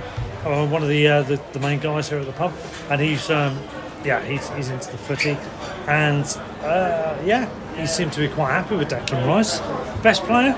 uh, 0.45 0.67
one 0.67 0.81
of 0.81 0.89
the, 0.89 1.07
uh, 1.07 1.21
the 1.23 1.41
the 1.53 1.59
main 1.59 1.79
guys 1.79 2.09
here 2.09 2.19
at 2.19 2.25
the 2.25 2.31
pub, 2.31 2.53
and 2.89 3.01
he's 3.01 3.29
um, 3.29 3.57
yeah, 4.03 4.23
he's 4.23 4.49
he's 4.49 4.69
into 4.69 4.91
the 4.91 4.97
footy, 4.97 5.37
and 5.87 6.25
uh, 6.63 7.17
yeah, 7.23 7.49
he 7.75 7.85
seemed 7.85 8.13
to 8.13 8.19
be 8.19 8.27
quite 8.27 8.51
happy 8.51 8.75
with 8.75 8.89
Declan 8.89 9.27
Rice, 9.27 9.59
best 10.01 10.23
player 10.23 10.53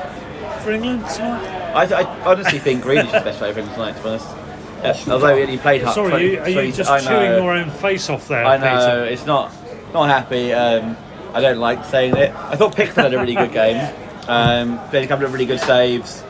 for 0.64 0.72
England 0.72 1.06
tonight. 1.10 1.44
I, 1.74 2.02
I 2.02 2.04
honestly 2.26 2.60
think 2.60 2.84
Grealish 2.84 3.06
is 3.08 3.12
the 3.12 3.20
best 3.22 3.40
player 3.40 3.54
for 3.54 3.60
England 3.60 3.76
tonight. 3.76 3.98
To 3.98 4.04
be 4.04 4.10
honest. 4.10 5.08
Yeah, 5.08 5.14
although 5.14 5.36
he 5.36 5.44
only 5.44 5.58
played 5.58 5.82
hard. 5.82 5.96
Sorry, 5.96 6.34
you, 6.34 6.40
are 6.42 6.50
you 6.50 6.72
just 6.72 6.90
I 6.90 7.00
chewing 7.00 7.42
your 7.42 7.52
own 7.52 7.70
face 7.70 8.10
off 8.10 8.28
there, 8.28 8.44
I 8.46 8.58
know 8.58 9.04
Peter? 9.04 9.06
it's 9.14 9.26
not 9.26 9.52
not 9.94 10.10
happy. 10.10 10.54
Um, 10.54 10.98
I 11.34 11.42
don't 11.42 11.60
like 11.60 11.84
saying 11.86 12.16
it. 12.18 12.34
I 12.36 12.56
thought 12.56 12.76
Pickford 12.76 13.04
had 13.06 13.14
a 13.14 13.20
really 13.20 13.36
good 13.36 13.52
game. 13.64 13.94
Um, 14.28 14.80
played 14.90 15.04
a 15.04 15.08
couple 15.08 15.26
of 15.26 15.34
really 15.34 15.46
good 15.46 15.60
saves. 15.60 16.24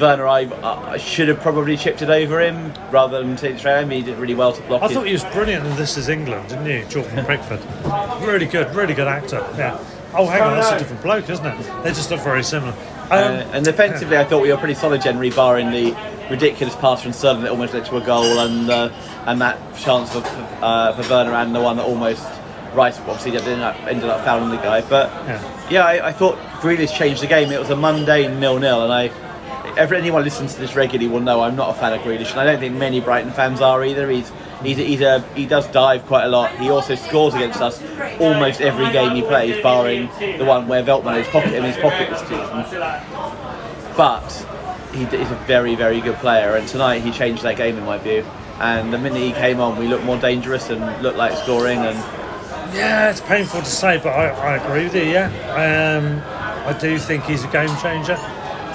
Werner, 0.00 0.26
I, 0.26 0.48
I 0.92 0.96
should 0.96 1.28
have 1.28 1.40
probably 1.40 1.76
chipped 1.76 2.02
it 2.02 2.08
over 2.10 2.40
him 2.40 2.72
rather 2.90 3.22
than 3.22 3.36
take 3.36 3.56
it 3.56 3.58
straight. 3.58 3.90
He 3.90 4.02
did 4.02 4.18
really 4.18 4.34
well 4.34 4.52
to 4.52 4.62
block 4.62 4.82
I 4.82 4.86
it. 4.86 4.92
thought 4.92 5.06
he 5.06 5.12
was 5.12 5.24
brilliant 5.26 5.66
in 5.66 5.76
This 5.76 5.96
Is 5.96 6.08
England, 6.08 6.48
didn't 6.48 6.66
you, 6.66 6.84
Jordan 6.86 7.24
Pickford? 7.26 7.60
Really 8.26 8.46
good, 8.46 8.74
really 8.74 8.94
good 8.94 9.06
actor. 9.08 9.44
Yeah. 9.56 9.78
Oh, 10.14 10.26
hang 10.26 10.42
on, 10.42 10.54
that's 10.56 10.70
a 10.72 10.78
different 10.78 11.02
bloke, 11.02 11.28
isn't 11.30 11.44
it? 11.44 11.82
They 11.82 11.90
just 11.90 12.10
look 12.10 12.20
very 12.20 12.42
similar. 12.42 12.72
Um, 12.72 13.10
Uh, 13.10 13.50
and 13.52 13.64
defensively, 13.64 14.16
I 14.18 14.24
thought 14.24 14.42
we 14.42 14.50
were 14.52 14.58
pretty 14.58 14.74
solid 14.74 15.02
generally, 15.02 15.30
barring 15.30 15.70
the 15.70 15.96
ridiculous 16.30 16.76
pass 16.76 17.02
from 17.02 17.12
Sterling 17.12 17.42
that 17.42 17.50
almost 17.50 17.74
led 17.74 17.84
to 17.86 17.96
a 17.96 18.00
goal, 18.00 18.24
and 18.40 18.70
uh, 18.70 18.88
and 19.26 19.40
that 19.40 19.58
chance 19.76 20.12
for 20.12 20.22
uh, 20.62 20.92
for 20.94 21.08
Werner 21.10 21.32
and 21.34 21.54
the 21.54 21.60
one 21.60 21.76
that 21.76 21.84
almost 21.86 22.24
Rice 22.74 22.98
obviously 23.00 23.36
ended 23.36 23.60
up, 23.60 23.76
ended 23.86 24.08
up 24.08 24.24
fouling 24.24 24.50
the 24.50 24.56
guy. 24.56 24.80
But 24.82 25.10
Yeah. 25.26 25.68
yeah, 25.70 25.84
I, 25.86 26.08
I 26.08 26.12
thought 26.12 26.36
Grealish 26.60 26.96
changed 26.96 27.22
the 27.22 27.26
game. 27.26 27.50
It 27.52 27.60
was 27.60 27.70
a 27.70 27.76
mundane 27.76 28.40
nil-nil, 28.40 28.84
and 28.84 28.92
I. 28.92 29.10
If 29.74 29.90
anyone 29.92 30.22
listens 30.22 30.54
to 30.54 30.60
this 30.60 30.74
regularly 30.76 31.10
will 31.10 31.20
know 31.20 31.40
I'm 31.40 31.56
not 31.56 31.70
a 31.70 31.74
fan 31.78 31.94
of 31.94 32.00
Grealish, 32.00 32.32
and 32.32 32.40
I 32.40 32.44
don't 32.44 32.60
think 32.60 32.76
many 32.76 33.00
Brighton 33.00 33.32
fans 33.32 33.60
are 33.62 33.82
either. 33.84 34.10
He's 34.10 34.30
he's, 34.62 34.76
he's 34.76 35.00
a, 35.00 35.20
he 35.34 35.46
does 35.46 35.66
dive 35.68 36.04
quite 36.06 36.24
a 36.24 36.28
lot. 36.28 36.50
He 36.58 36.68
also 36.68 36.94
scores 36.94 37.32
against 37.34 37.60
us 37.62 37.82
almost 38.20 38.60
every 38.60 38.90
game 38.92 39.14
he 39.14 39.22
plays, 39.22 39.62
barring 39.62 40.08
the 40.38 40.44
one 40.44 40.68
where 40.68 40.82
Veltman 40.82 41.20
is 41.20 41.26
pocket 41.28 41.54
in 41.54 41.64
his 41.64 41.76
pocket 41.78 42.10
this 42.10 42.20
season 42.20 42.64
but 43.96 44.30
he 44.92 45.04
he's 45.04 45.30
a 45.30 45.42
very, 45.46 45.74
very 45.74 46.00
good 46.00 46.16
player. 46.16 46.56
And 46.56 46.66
tonight 46.68 47.00
he 47.00 47.10
changed 47.10 47.42
that 47.42 47.56
game 47.56 47.76
in 47.76 47.84
my 47.84 47.98
view. 47.98 48.24
And 48.58 48.92
the 48.92 48.98
minute 48.98 49.22
he 49.22 49.32
came 49.32 49.60
on, 49.60 49.78
we 49.78 49.88
looked 49.88 50.04
more 50.04 50.18
dangerous 50.18 50.70
and 50.70 51.02
looked 51.02 51.16
like 51.18 51.36
scoring. 51.38 51.78
And 51.78 51.96
Yeah, 52.74 53.10
it's 53.10 53.20
painful 53.20 53.60
to 53.60 53.66
say, 53.66 53.98
but 53.98 54.10
I, 54.10 54.28
I 54.28 54.56
agree 54.64 54.84
with 54.84 54.94
you. 54.94 55.02
Yeah, 55.02 55.26
um, 55.96 56.22
I 56.66 56.78
do 56.78 56.98
think 56.98 57.24
he's 57.24 57.44
a 57.44 57.48
game 57.48 57.68
changer. 57.80 58.16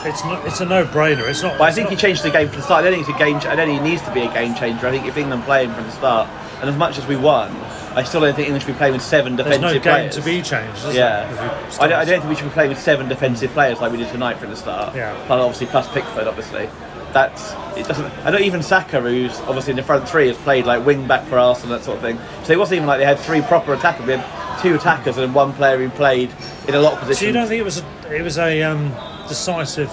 It's 0.06 0.24
not. 0.24 0.46
It's 0.46 0.62
a 0.62 0.66
no-brainer. 0.66 1.28
It's 1.28 1.42
not. 1.42 1.58
but 1.58 1.64
I 1.66 1.68
it's 1.68 1.76
think 1.78 1.90
he 1.90 1.96
not- 1.96 2.02
changed 2.02 2.24
the 2.24 2.30
game 2.30 2.48
from 2.48 2.58
the 2.58 2.64
start. 2.64 2.86
I 2.86 2.90
don't 2.90 2.94
think 3.04 3.10
it's 3.10 3.16
a 3.16 3.20
game. 3.20 3.38
I 3.38 3.56
don't 3.56 3.68
think 3.68 3.82
he 3.82 3.90
needs 3.90 4.02
to 4.04 4.14
be 4.14 4.22
a 4.22 4.32
game 4.34 4.56
changer. 4.56 4.88
I 4.88 4.92
think 4.92 5.06
if 5.06 5.18
England 5.18 5.44
play 5.44 5.66
him 5.66 5.74
from 5.74 5.86
the 5.86 5.92
start, 5.92 6.30
and 6.62 6.70
as 6.70 6.76
much 6.78 6.98
as 6.98 7.06
we 7.08 7.16
won, 7.18 7.52
I 7.96 8.04
still 8.04 8.22
don't 8.22 8.36
think 8.36 8.48
England 8.48 8.64
should 8.64 8.74
be 8.74 8.78
playing 8.78 8.94
with 8.94 9.02
seven 9.02 9.36
There's 9.36 9.48
defensive 9.50 9.84
no 9.84 9.84
game 9.84 10.10
players. 10.10 10.16
to 10.16 10.22
be 10.22 10.42
changed. 10.44 10.96
Yeah, 10.96 11.68
I 11.82 11.88
don't, 11.88 11.98
I 12.00 12.06
don't 12.06 12.20
think 12.22 12.30
we 12.30 12.36
should 12.36 12.46
be 12.46 12.52
playing 12.52 12.70
with 12.70 12.80
seven 12.80 13.10
defensive 13.10 13.52
players 13.52 13.82
like 13.82 13.92
we 13.92 13.98
did 13.98 14.10
tonight 14.10 14.38
from 14.38 14.52
the 14.52 14.56
start. 14.56 14.96
Yeah. 14.96 15.14
Plus, 15.26 15.42
obviously, 15.42 15.68
plus 15.68 15.88
Pickford, 15.92 16.28
obviously. 16.28 16.70
That's 17.14 17.52
it. 17.78 17.88
Doesn't. 17.88 18.12
I 18.26 18.32
don't 18.32 18.44
even 18.44 18.62
Saka, 18.62 19.02
who's 19.02 19.40
obviously 19.42 19.72
in 19.72 19.78
the 19.78 19.84
front 19.84 20.08
three, 20.08 20.28
has 20.28 20.38
played 20.38 20.66
like 20.66 20.86
wing 20.86 21.08
back 21.08 21.26
for 21.28 21.38
Arsenal 21.38 21.74
and 21.74 21.82
that 21.82 21.86
sort 21.86 21.98
of 21.98 22.04
thing. 22.04 22.20
So 22.46 22.54
it 22.54 22.60
wasn't 22.60 22.78
even 22.78 22.88
like 22.88 23.00
they 23.00 23.06
had 23.06 23.20
three 23.20 23.42
proper 23.42 23.74
attackers. 23.74 24.06
We 24.06 24.14
had 24.14 24.62
two 24.62 24.76
attackers 24.76 25.18
and 25.18 25.34
one 25.34 25.54
player 25.54 25.78
who 25.78 25.90
played 25.90 26.32
in 26.68 26.76
a 26.76 26.80
lot 26.80 26.94
of 26.94 27.00
positions. 27.00 27.20
So 27.20 27.26
you 27.28 27.34
don't 27.34 27.48
think 27.48 27.62
it 27.62 27.64
was 27.64 27.80
a, 27.80 28.16
it 28.16 28.22
was 28.22 28.38
a 28.38 28.64
um, 28.64 28.92
decisive 29.28 29.92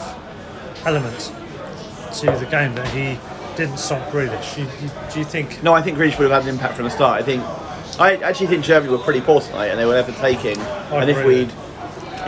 element 0.84 1.32
to 2.14 2.26
the 2.26 2.46
game 2.50 2.74
that 2.74 2.88
he 2.88 3.18
didn't 3.56 3.78
stop 3.78 4.10
Grealish? 4.10 4.58
You, 4.58 4.64
you, 4.82 4.90
do 5.12 5.18
you 5.18 5.24
think? 5.24 5.62
No, 5.62 5.74
I 5.74 5.82
think 5.82 5.98
Grealish 5.98 6.18
would 6.18 6.30
have 6.30 6.42
had 6.42 6.48
an 6.48 6.54
impact 6.54 6.74
from 6.74 6.84
the 6.84 6.90
start. 6.90 7.20
I 7.20 7.24
think, 7.24 7.42
I 7.98 8.16
actually 8.16 8.48
think 8.48 8.64
Germany 8.64 8.92
were 8.92 8.98
pretty 8.98 9.20
poor 9.20 9.40
tonight, 9.40 9.68
and 9.68 9.78
they 9.78 9.84
were 9.84 9.96
overtaking. 9.96 10.58
and 10.58 11.10
if 11.10 11.24
we'd, 11.24 11.52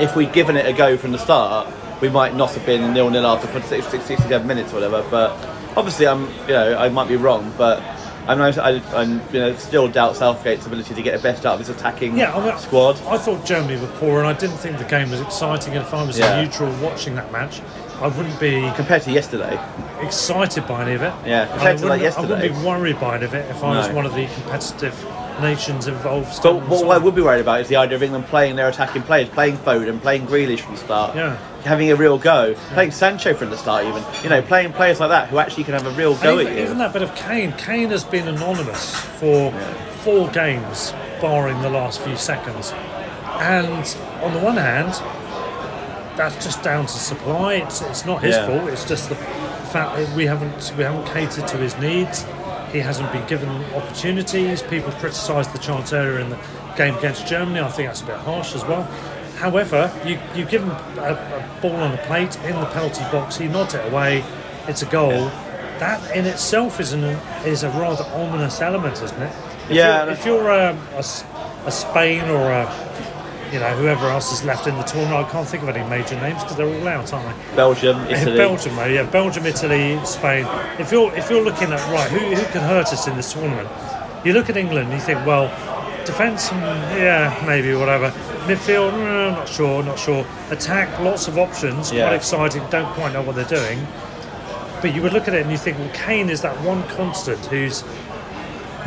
if 0.00 0.16
we'd 0.16 0.32
given 0.32 0.56
it 0.56 0.66
a 0.66 0.72
go 0.72 0.96
from 0.96 1.12
the 1.12 1.18
start, 1.18 1.72
we 2.00 2.08
might 2.08 2.34
not 2.34 2.50
have 2.52 2.64
been 2.66 2.92
nil 2.92 3.10
nil 3.10 3.26
after 3.26 3.46
46, 3.48 3.86
67 3.86 4.46
minutes 4.46 4.72
or 4.72 4.76
whatever. 4.76 5.04
But 5.10 5.30
obviously, 5.76 6.06
I'm, 6.06 6.28
you 6.42 6.54
know, 6.54 6.76
I 6.78 6.88
might 6.88 7.08
be 7.08 7.16
wrong, 7.16 7.52
but. 7.56 7.82
I'm, 8.28 8.42
I, 8.42 8.82
I'm, 8.92 9.20
you 9.32 9.38
know, 9.38 9.54
still 9.54 9.86
doubt 9.86 10.16
Southgate's 10.16 10.66
ability 10.66 10.96
to 10.96 11.00
get 11.00 11.16
the 11.16 11.22
best 11.22 11.46
out 11.46 11.52
of 11.52 11.60
his 11.60 11.68
attacking 11.68 12.16
Yeah, 12.18 12.34
I 12.34 12.44
mean, 12.44 12.58
squad. 12.58 13.00
I 13.06 13.18
thought 13.18 13.44
Germany 13.46 13.80
were 13.80 13.86
poor, 14.00 14.18
and 14.18 14.26
I 14.26 14.32
didn't 14.32 14.56
think 14.56 14.78
the 14.78 14.84
game 14.84 15.10
was 15.12 15.20
exciting. 15.20 15.74
And 15.74 15.82
if 15.86 15.94
I 15.94 16.02
was 16.02 16.18
Yeah. 16.18 16.36
a 16.36 16.42
neutral 16.42 16.72
watching 16.82 17.14
that 17.14 17.30
match, 17.30 17.60
I 18.00 18.08
wouldn't 18.08 18.40
be 18.40 18.68
Compared 18.74 19.02
to 19.02 19.12
yesterday, 19.12 19.56
excited 20.02 20.66
by 20.66 20.82
any 20.82 20.94
of 20.94 21.02
it. 21.02 21.12
Yeah, 21.24 21.46
compared 21.46 21.76
I 21.76 21.78
to, 21.78 21.86
like, 21.86 22.00
wouldn't- 22.00 22.18
I 22.18 22.20
wouldn't 22.22 22.42
be 22.62 22.66
worried 22.66 22.98
by 22.98 23.14
any 23.14 23.26
of 23.26 23.34
it 23.34 23.48
if 23.48 23.62
I 23.62 23.76
was 23.76 23.88
one 23.90 24.06
of 24.06 24.14
the 24.16 24.26
competitive 24.26 25.06
nations 25.40 25.86
involved. 25.86 26.42
But 26.42 26.56
what, 26.66 26.84
what 26.84 26.96
I 26.96 26.98
would 26.98 27.14
be 27.14 27.22
worried 27.22 27.42
about 27.42 27.60
is 27.60 27.68
the 27.68 27.76
idea 27.76 27.94
of 27.94 28.02
England 28.02 28.26
playing 28.26 28.56
their 28.56 28.68
attacking 28.68 29.02
players, 29.02 29.28
playing 29.28 29.56
Foden, 29.58 30.02
playing 30.02 30.26
Grealish 30.26 30.60
from 30.62 30.74
the 30.74 30.80
start, 30.80 31.14
Yeah. 31.14 31.36
Having 31.66 31.90
a 31.90 31.96
real 31.96 32.16
go, 32.18 32.54
playing 32.72 32.90
Sancho 32.92 33.34
from 33.34 33.50
the 33.50 33.56
start, 33.56 33.84
even 33.84 34.02
you 34.22 34.28
know, 34.30 34.40
playing 34.40 34.72
players 34.72 35.00
like 35.00 35.10
that 35.10 35.28
who 35.28 35.38
actually 35.38 35.64
can 35.64 35.74
have 35.74 35.86
a 35.86 35.90
real 35.90 36.14
go 36.16 36.38
And 36.38 36.40
at 36.40 36.52
even, 36.52 36.56
you. 36.58 36.62
even 36.64 36.78
that 36.78 36.92
bit 36.92 37.02
of 37.02 37.14
Kane. 37.14 37.52
Kane 37.52 37.90
has 37.90 38.04
been 38.04 38.28
anonymous 38.28 38.94
for 39.18 39.52
four 40.02 40.28
games, 40.30 40.92
barring 41.20 41.60
the 41.62 41.70
last 41.70 42.00
few 42.00 42.16
seconds. 42.16 42.72
And 43.40 43.96
on 44.22 44.32
the 44.32 44.38
one 44.40 44.56
hand, 44.56 44.92
that's 46.16 46.42
just 46.42 46.62
down 46.62 46.86
to 46.86 46.92
supply. 46.92 47.54
It's, 47.54 47.82
it's 47.82 48.06
not 48.06 48.22
his 48.22 48.36
Yeah. 48.36 48.46
fault. 48.46 48.70
It's 48.70 48.84
just 48.88 49.08
the 49.10 49.14
fact 49.16 49.96
that 49.96 50.16
we 50.16 50.24
haven't 50.26 50.72
we 50.78 50.84
haven't 50.84 51.06
catered 51.06 51.46
to 51.48 51.56
his 51.58 51.76
needs. 51.78 52.24
He 52.72 52.78
hasn't 52.80 53.10
been 53.12 53.26
given 53.26 53.48
opportunities. 53.74 54.62
People 54.62 54.92
criticised 54.92 55.52
the 55.52 55.58
chance 55.58 55.92
earlier 55.92 56.18
in 56.20 56.30
the 56.30 56.38
game 56.76 56.96
against 56.96 57.26
Germany. 57.26 57.60
I 57.60 57.68
think 57.68 57.88
that's 57.88 58.00
a 58.02 58.06
bit 58.06 58.16
harsh 58.16 58.54
as 58.54 58.64
well. 58.64 58.88
However, 59.36 59.92
you, 60.04 60.18
you 60.34 60.46
give 60.46 60.62
him 60.62 60.70
a, 60.70 61.12
a 61.12 61.60
ball 61.60 61.76
on 61.76 61.92
a 61.92 61.98
plate 61.98 62.36
in 62.36 62.58
the 62.58 62.66
penalty 62.66 63.04
box. 63.12 63.36
He 63.36 63.48
nods 63.48 63.74
it 63.74 63.92
away. 63.92 64.24
It's 64.66 64.82
a 64.82 64.86
goal. 64.86 65.30
That 65.78 66.16
in 66.16 66.24
itself 66.24 66.80
is 66.80 66.92
an 66.92 67.04
is 67.44 67.62
a 67.62 67.68
rather 67.70 68.04
ominous 68.14 68.60
element, 68.62 69.02
isn't 69.02 69.22
it? 69.22 69.32
If 69.68 69.76
Yeah, 69.76 70.04
You're, 70.04 70.12
if 70.12 70.24
you're 70.24 70.52
um, 70.52 70.78
a, 70.94 71.04
a 71.66 71.70
Spain 71.70 72.22
or 72.30 72.50
a 72.50 72.64
you 73.52 73.60
know 73.60 73.76
whoever 73.76 74.08
else 74.08 74.32
is 74.32 74.42
left 74.44 74.66
in 74.66 74.74
the 74.76 74.82
tournament, 74.82 75.26
I 75.26 75.30
can't 75.30 75.46
think 75.46 75.62
of 75.62 75.68
any 75.68 75.86
major 75.88 76.18
names 76.20 76.42
because 76.42 76.56
they're 76.56 76.66
all 76.66 76.88
out, 76.88 77.12
aren't 77.12 77.28
they? 77.28 77.56
Belgium, 77.56 77.98
Italy. 78.08 78.36
Belgium, 78.36 78.76
yeah, 78.76 79.02
Belgium, 79.10 79.44
Italy, 79.44 80.02
Spain. 80.06 80.46
If 80.80 80.90
you're 80.90 81.14
if 81.14 81.28
you're 81.28 81.44
looking 81.44 81.72
at 81.72 81.92
right, 81.92 82.10
who, 82.10 82.18
who 82.18 82.44
can 82.52 82.62
hurt 82.62 82.92
us 82.92 83.06
in 83.06 83.16
this 83.16 83.34
tournament? 83.34 83.68
You 84.24 84.32
look 84.32 84.48
at 84.48 84.56
England, 84.56 84.88
and 84.88 84.98
you 84.98 85.04
think, 85.04 85.24
well, 85.26 85.48
defence, 86.06 86.48
mm, 86.48 86.60
yeah, 86.98 87.42
maybe 87.46 87.74
whatever. 87.74 88.10
Midfield, 88.46 88.92
mm, 88.92 89.32
not 89.32 89.48
sure, 89.48 89.82
not 89.82 89.98
sure. 89.98 90.24
Attack, 90.50 91.00
lots 91.00 91.28
of 91.28 91.38
options, 91.38 91.92
Yeah. 91.92 92.06
quite 92.06 92.16
exciting. 92.16 92.62
Don't 92.70 92.92
quite 92.94 93.12
know 93.12 93.22
what 93.22 93.34
they're 93.36 93.44
doing. 93.44 93.86
But 94.80 94.94
you 94.94 95.02
would 95.02 95.12
look 95.12 95.26
at 95.26 95.34
it 95.34 95.42
and 95.42 95.50
you 95.50 95.58
think, 95.58 95.78
well, 95.78 95.90
Kane 95.92 96.30
is 96.30 96.42
that 96.42 96.60
one 96.60 96.82
constant 96.88 97.44
who's 97.46 97.82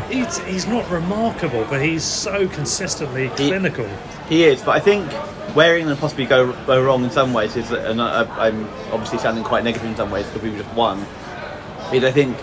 he's, 0.10 0.38
he's 0.40 0.68
not 0.68 0.90
remarkable, 0.90 1.66
but 1.70 1.82
he's 1.82 2.04
so 2.04 2.48
consistently 2.48 3.30
clinical. 3.30 3.88
He 4.28 4.44
is, 4.44 4.62
but 4.62 4.72
I 4.72 4.80
think 4.80 5.12
where 5.56 5.78
England 5.78 6.00
possibly 6.00 6.26
go, 6.26 6.52
go 6.66 6.82
wrong 6.84 7.04
in 7.04 7.10
some 7.12 7.34
ways 7.34 7.56
is, 7.56 7.72
and 7.72 8.02
I, 8.02 8.24
I'm 8.48 8.68
obviously 8.92 9.20
sounding 9.20 9.44
quite 9.44 9.64
negative 9.64 9.88
in 9.88 9.96
some 9.96 10.12
ways 10.12 10.26
because 10.28 10.42
we've 10.42 10.58
just 10.58 10.74
won, 10.76 11.06
is 11.94 12.04
I 12.04 12.12
think 12.12 12.38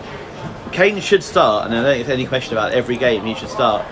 Kane 0.73 1.01
should 1.01 1.23
start, 1.23 1.67
and 1.67 1.75
I 1.75 1.83
don't 1.83 1.95
think 1.95 2.07
there's 2.07 2.19
any 2.19 2.27
question 2.27 2.55
about 2.55 2.73
it, 2.73 2.77
every 2.77 2.97
game 2.97 3.25
he 3.25 3.35
should 3.35 3.49
start, 3.49 3.85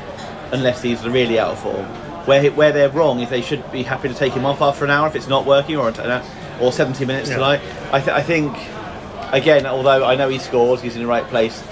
unless 0.53 0.83
he's 0.83 1.07
really 1.07 1.39
out 1.39 1.53
of 1.53 1.59
form. 1.61 1.87
Where, 2.27 2.41
he- 2.41 2.49
where 2.51 2.73
they're 2.73 2.89
wrong 2.89 3.21
is 3.21 3.29
they 3.29 3.43
should 3.43 3.71
be 3.73 3.83
happy 3.83 4.09
to 4.09 4.15
take 4.15 4.33
him 4.33 4.47
off 4.47 4.63
after 4.63 4.85
an 4.85 4.91
hour 4.91 5.07
if 5.09 5.15
it's 5.17 5.29
not 5.29 5.45
working, 5.47 5.77
or, 5.77 5.89
uh, 5.89 6.23
or 6.61 6.73
70 6.73 7.05
minutes 7.05 7.29
Yeah. 7.29 7.37
tonight. 7.37 7.61
I, 7.93 8.01
th- 8.01 8.17
I 8.17 8.23
think, 8.23 8.57
again, 9.33 9.67
although 9.67 10.05
I 10.05 10.15
know 10.17 10.29
he 10.29 10.39
scores, 10.39 10.81
he's 10.81 10.95
in 10.97 11.03
the 11.03 11.09
right 11.09 11.27
place, 11.29 11.63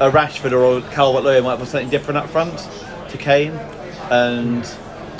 a 0.00 0.10
Rashford 0.10 0.52
or 0.52 0.78
a 0.78 0.90
Calvert-Lewin 0.92 1.44
might 1.44 1.58
put 1.58 1.68
something 1.68 1.90
different 1.90 2.18
up 2.18 2.28
front 2.28 2.66
to 3.10 3.18
Kane, 3.18 3.52
and 4.10 4.66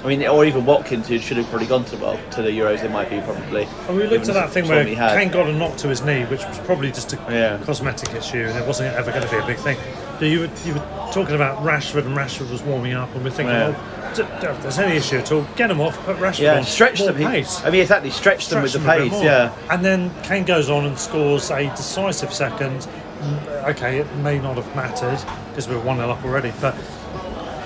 I 0.05 0.09
mean, 0.09 0.27
or 0.27 0.45
even 0.45 0.65
Watkins, 0.67 1.07
who 1.07 1.21
should 1.21 1.37
have 1.37 1.47
probably 1.49 1.69
gone 1.69 1.85
to 1.85 1.97
well 1.97 2.19
to 2.33 2.43
the 2.43 2.51
Euros, 2.51 2.83
it 2.83 2.91
might 2.91 3.09
be 3.09 3.21
probably. 3.21 3.69
And 3.87 3.97
we 3.97 4.05
looked 4.09 4.29
at 4.29 4.35
that 4.35 4.51
thing 4.51 4.67
where 4.67 4.83
he. 4.83 4.97
Kane 4.97 5.29
got 5.31 5.49
a 5.49 5.53
knock 5.53 5.77
to 5.77 5.89
his 5.89 6.03
knee, 6.03 6.25
which 6.25 6.45
was 6.45 6.59
probably 6.61 6.91
just 6.91 7.13
a 7.13 7.19
Yeah. 7.31 7.59
cosmetic 7.65 8.13
issue, 8.15 8.47
and 8.49 8.59
it 8.59 8.67
wasn't 8.67 8.93
ever 8.97 9.13
going 9.13 9.23
to 9.23 9.31
be 9.31 9.37
a 9.37 9.47
big 9.47 9.59
thing. 9.59 9.77
But 10.19 10.27
you 10.29 10.41
were, 10.41 10.49
you 10.65 10.75
were 10.75 10.83
talking 11.13 11.37
about 11.37 11.63
Rashford, 11.63 12.05
and 12.07 12.17
Rashford 12.17 12.51
was 12.51 12.63
warming 12.63 12.95
up, 12.95 13.15
and 13.15 13.23
we're 13.23 13.31
thinking, 13.31 13.55
Yeah. 13.55 13.75
oh, 13.77 13.92
if 14.19 14.63
there's 14.63 14.79
any 14.79 14.97
issue 14.97 15.17
at 15.19 15.31
all, 15.33 15.47
get 15.57 15.69
them 15.69 15.81
off, 15.81 15.99
put 16.05 16.17
Rashford 16.19 16.41
Yeah, 16.41 16.59
on, 16.59 16.65
stretch 16.65 17.01
them. 17.01 17.17
He- 17.17 17.25
pace. 17.25 17.61
I 17.65 17.71
mean, 17.71 17.81
exactly, 17.83 18.11
stretch 18.11 18.49
them 18.49 18.63
with 18.63 18.71
Stretch 18.73 18.83
the 18.85 18.89
them 18.89 19.07
a 19.07 19.11
pace. 19.11 19.23
Yeah, 19.23 19.53
And 19.71 19.85
then 19.85 20.11
Kane 20.23 20.45
goes 20.45 20.69
on 20.71 20.85
and 20.87 20.99
scores 20.99 21.51
a 21.51 21.65
decisive 21.71 22.33
second. 22.33 22.87
Mm, 23.23 23.69
Okay, 23.71 23.99
it 23.99 24.17
may 24.17 24.39
not 24.41 24.57
have 24.57 24.75
mattered 24.75 25.19
because 25.51 25.69
we 25.69 25.77
were 25.77 25.81
1 25.83 25.97
0 25.99 26.11
up 26.11 26.25
already, 26.25 26.53
but 26.61 26.75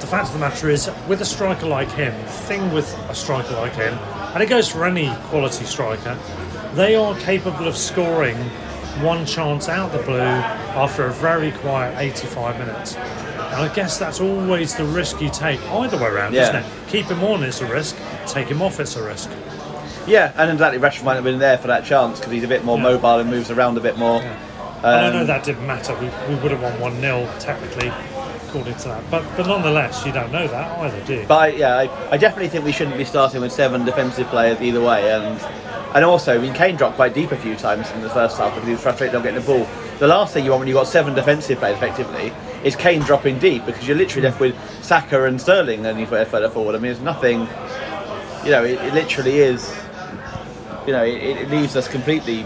the 0.01 0.07
fact 0.07 0.27
of 0.27 0.35
the 0.35 0.39
matter 0.39 0.69
is, 0.69 0.91
with 1.09 1.23
a 1.23 1.25
striker 1.25 1.67
like 1.67 1.91
him, 1.93 2.13
the 2.23 2.29
thing 2.31 2.71
with 2.73 2.95
a 3.09 3.15
striker 3.15 3.55
like 3.55 3.75
him, 3.75 3.95
and 4.35 4.43
it 4.43 4.49
goes 4.51 4.69
for 4.69 4.85
any 4.85 5.11
quality 5.31 5.65
striker, 5.65 6.19
they 6.75 6.95
are 6.95 7.15
capable 7.21 7.67
of 7.67 7.75
scoring 7.77 8.37
one 9.03 9.25
chance 9.25 9.69
out 9.71 9.91
the 9.93 9.99
blue 10.03 10.21
after 10.21 11.07
a 11.07 11.11
very 11.13 11.51
quiet 11.53 11.95
85 11.99 12.59
minutes. 12.59 12.95
And 13.53 13.71
I 13.71 13.75
guess 13.75 13.99
that's 13.99 14.21
always 14.21 14.75
the 14.75 14.85
risk 14.85 15.21
you 15.21 15.31
take 15.31 15.61
either 15.71 15.97
way 15.97 16.07
around, 16.09 16.35
Yeah. 16.35 16.43
isn't 16.43 16.57
it? 16.57 16.65
Keep 16.89 17.07
him 17.07 17.23
on, 17.25 17.43
it's 17.43 17.61
a 17.61 17.67
risk. 17.67 17.97
Take 18.27 18.49
him 18.49 18.61
off, 18.63 18.81
it's 18.81 18.97
a 18.97 19.03
risk. 19.03 19.31
yeah, 20.07 20.33
and 20.37 20.51
exactly, 20.53 20.79
Rashford 20.79 21.05
might 21.05 21.15
have 21.15 21.25
been 21.25 21.39
there 21.39 21.59
for 21.59 21.67
that 21.69 21.85
chance 21.85 22.19
because 22.21 22.33
he's 22.33 22.45
a 22.45 22.49
bit 22.49 22.65
more 22.65 22.77
Yeah. 22.77 22.83
mobile 22.85 23.19
and 23.19 23.29
moves 23.31 23.51
around 23.51 23.77
a 23.77 23.81
bit 23.81 23.97
more. 23.99 24.23
I 24.85 25.07
Um, 25.07 25.13
know 25.15 25.25
that 25.25 25.43
didn't 25.43 25.67
matter. 25.67 25.95
We, 25.95 26.09
we 26.29 26.35
would 26.41 26.53
have 26.53 26.61
won 26.63 26.79
1 26.79 27.01
0 27.01 27.27
technically, 27.41 27.91
according 28.49 28.75
to 28.77 28.89
that. 28.89 29.11
But 29.11 29.25
but 29.37 29.47
nonetheless, 29.47 30.05
you 30.07 30.13
don't 30.13 30.31
know 30.31 30.47
that 30.47 30.79
either, 30.79 31.01
do 31.07 31.15
you? 31.15 31.25
But 31.27 31.35
I, 31.39 31.47
yeah, 31.49 31.77
I, 31.79 31.89
I 32.13 32.17
definitely 32.19 32.49
think 32.49 32.65
we 32.65 32.73
shouldn't 32.73 32.97
be 32.99 33.05
starting 33.05 33.41
with 33.41 33.51
seven 33.53 33.85
defensive 33.85 34.29
players 34.29 34.61
either 34.61 34.81
way. 34.81 35.11
And 35.11 35.41
and 35.95 36.05
also, 36.05 36.35
I 36.35 36.39
mean, 36.39 36.53
Kane 36.53 36.77
dropped 36.77 36.97
quite 36.97 37.15
deep 37.15 37.33
a 37.33 37.37
few 37.37 37.57
times 37.57 37.91
in 37.93 38.03
the 38.03 38.11
first 38.11 38.37
half 38.37 38.53
because 38.53 38.67
he 38.67 38.73
was 38.75 38.83
frustrated 38.83 39.15
not 39.15 39.23
getting 39.25 39.41
the 39.41 39.47
ball. 39.47 39.67
The 39.99 40.07
last 40.07 40.35
thing 40.35 40.45
you 40.45 40.51
want 40.51 40.61
when 40.61 40.69
you've 40.69 40.77
got 40.77 40.87
seven 40.87 41.15
defensive 41.15 41.59
players 41.59 41.77
effectively 41.79 42.33
is 42.67 42.75
Kane 42.75 43.01
dropping 43.03 43.39
deep 43.39 43.65
because 43.65 43.87
you're 43.87 43.97
literally 43.97 44.27
left 44.27 44.41
with 44.41 44.57
Saka 44.85 45.25
and 45.25 45.41
Sterling 45.41 45.79
and 45.79 45.87
only 45.87 46.05
further 46.05 46.29
further 46.29 46.51
forward. 46.51 46.75
I 46.75 46.79
mean, 46.79 46.93
there's 46.93 47.01
nothing. 47.01 47.43
You 48.45 48.51
know, 48.51 48.65
it, 48.65 48.81
it 48.81 48.93
literally 48.93 49.39
is. 49.39 49.73
You 50.85 50.93
know, 50.93 51.05
it, 51.05 51.37
it 51.37 51.51
leaves 51.51 51.77
us 51.77 51.87
completely 51.87 52.43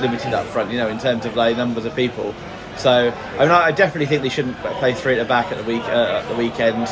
limited 0.00 0.32
up 0.32 0.46
front. 0.46 0.70
You 0.70 0.78
know, 0.78 0.88
in 0.88 0.98
terms 0.98 1.26
of 1.26 1.36
like 1.36 1.58
numbers 1.58 1.84
of 1.84 1.94
people. 1.94 2.34
So 2.78 3.12
I 3.36 3.40
mean, 3.40 3.50
I 3.50 3.66
I 3.66 3.72
definitely 3.72 4.06
think 4.06 4.22
they 4.22 4.30
shouldn't 4.30 4.56
play 4.56 4.94
three 4.94 5.12
at 5.12 5.18
the 5.18 5.28
back 5.28 5.52
at 5.52 5.58
the 5.58 5.64
week 5.64 5.84
uh, 5.84 6.22
at 6.22 6.28
the 6.28 6.36
weekend. 6.36 6.88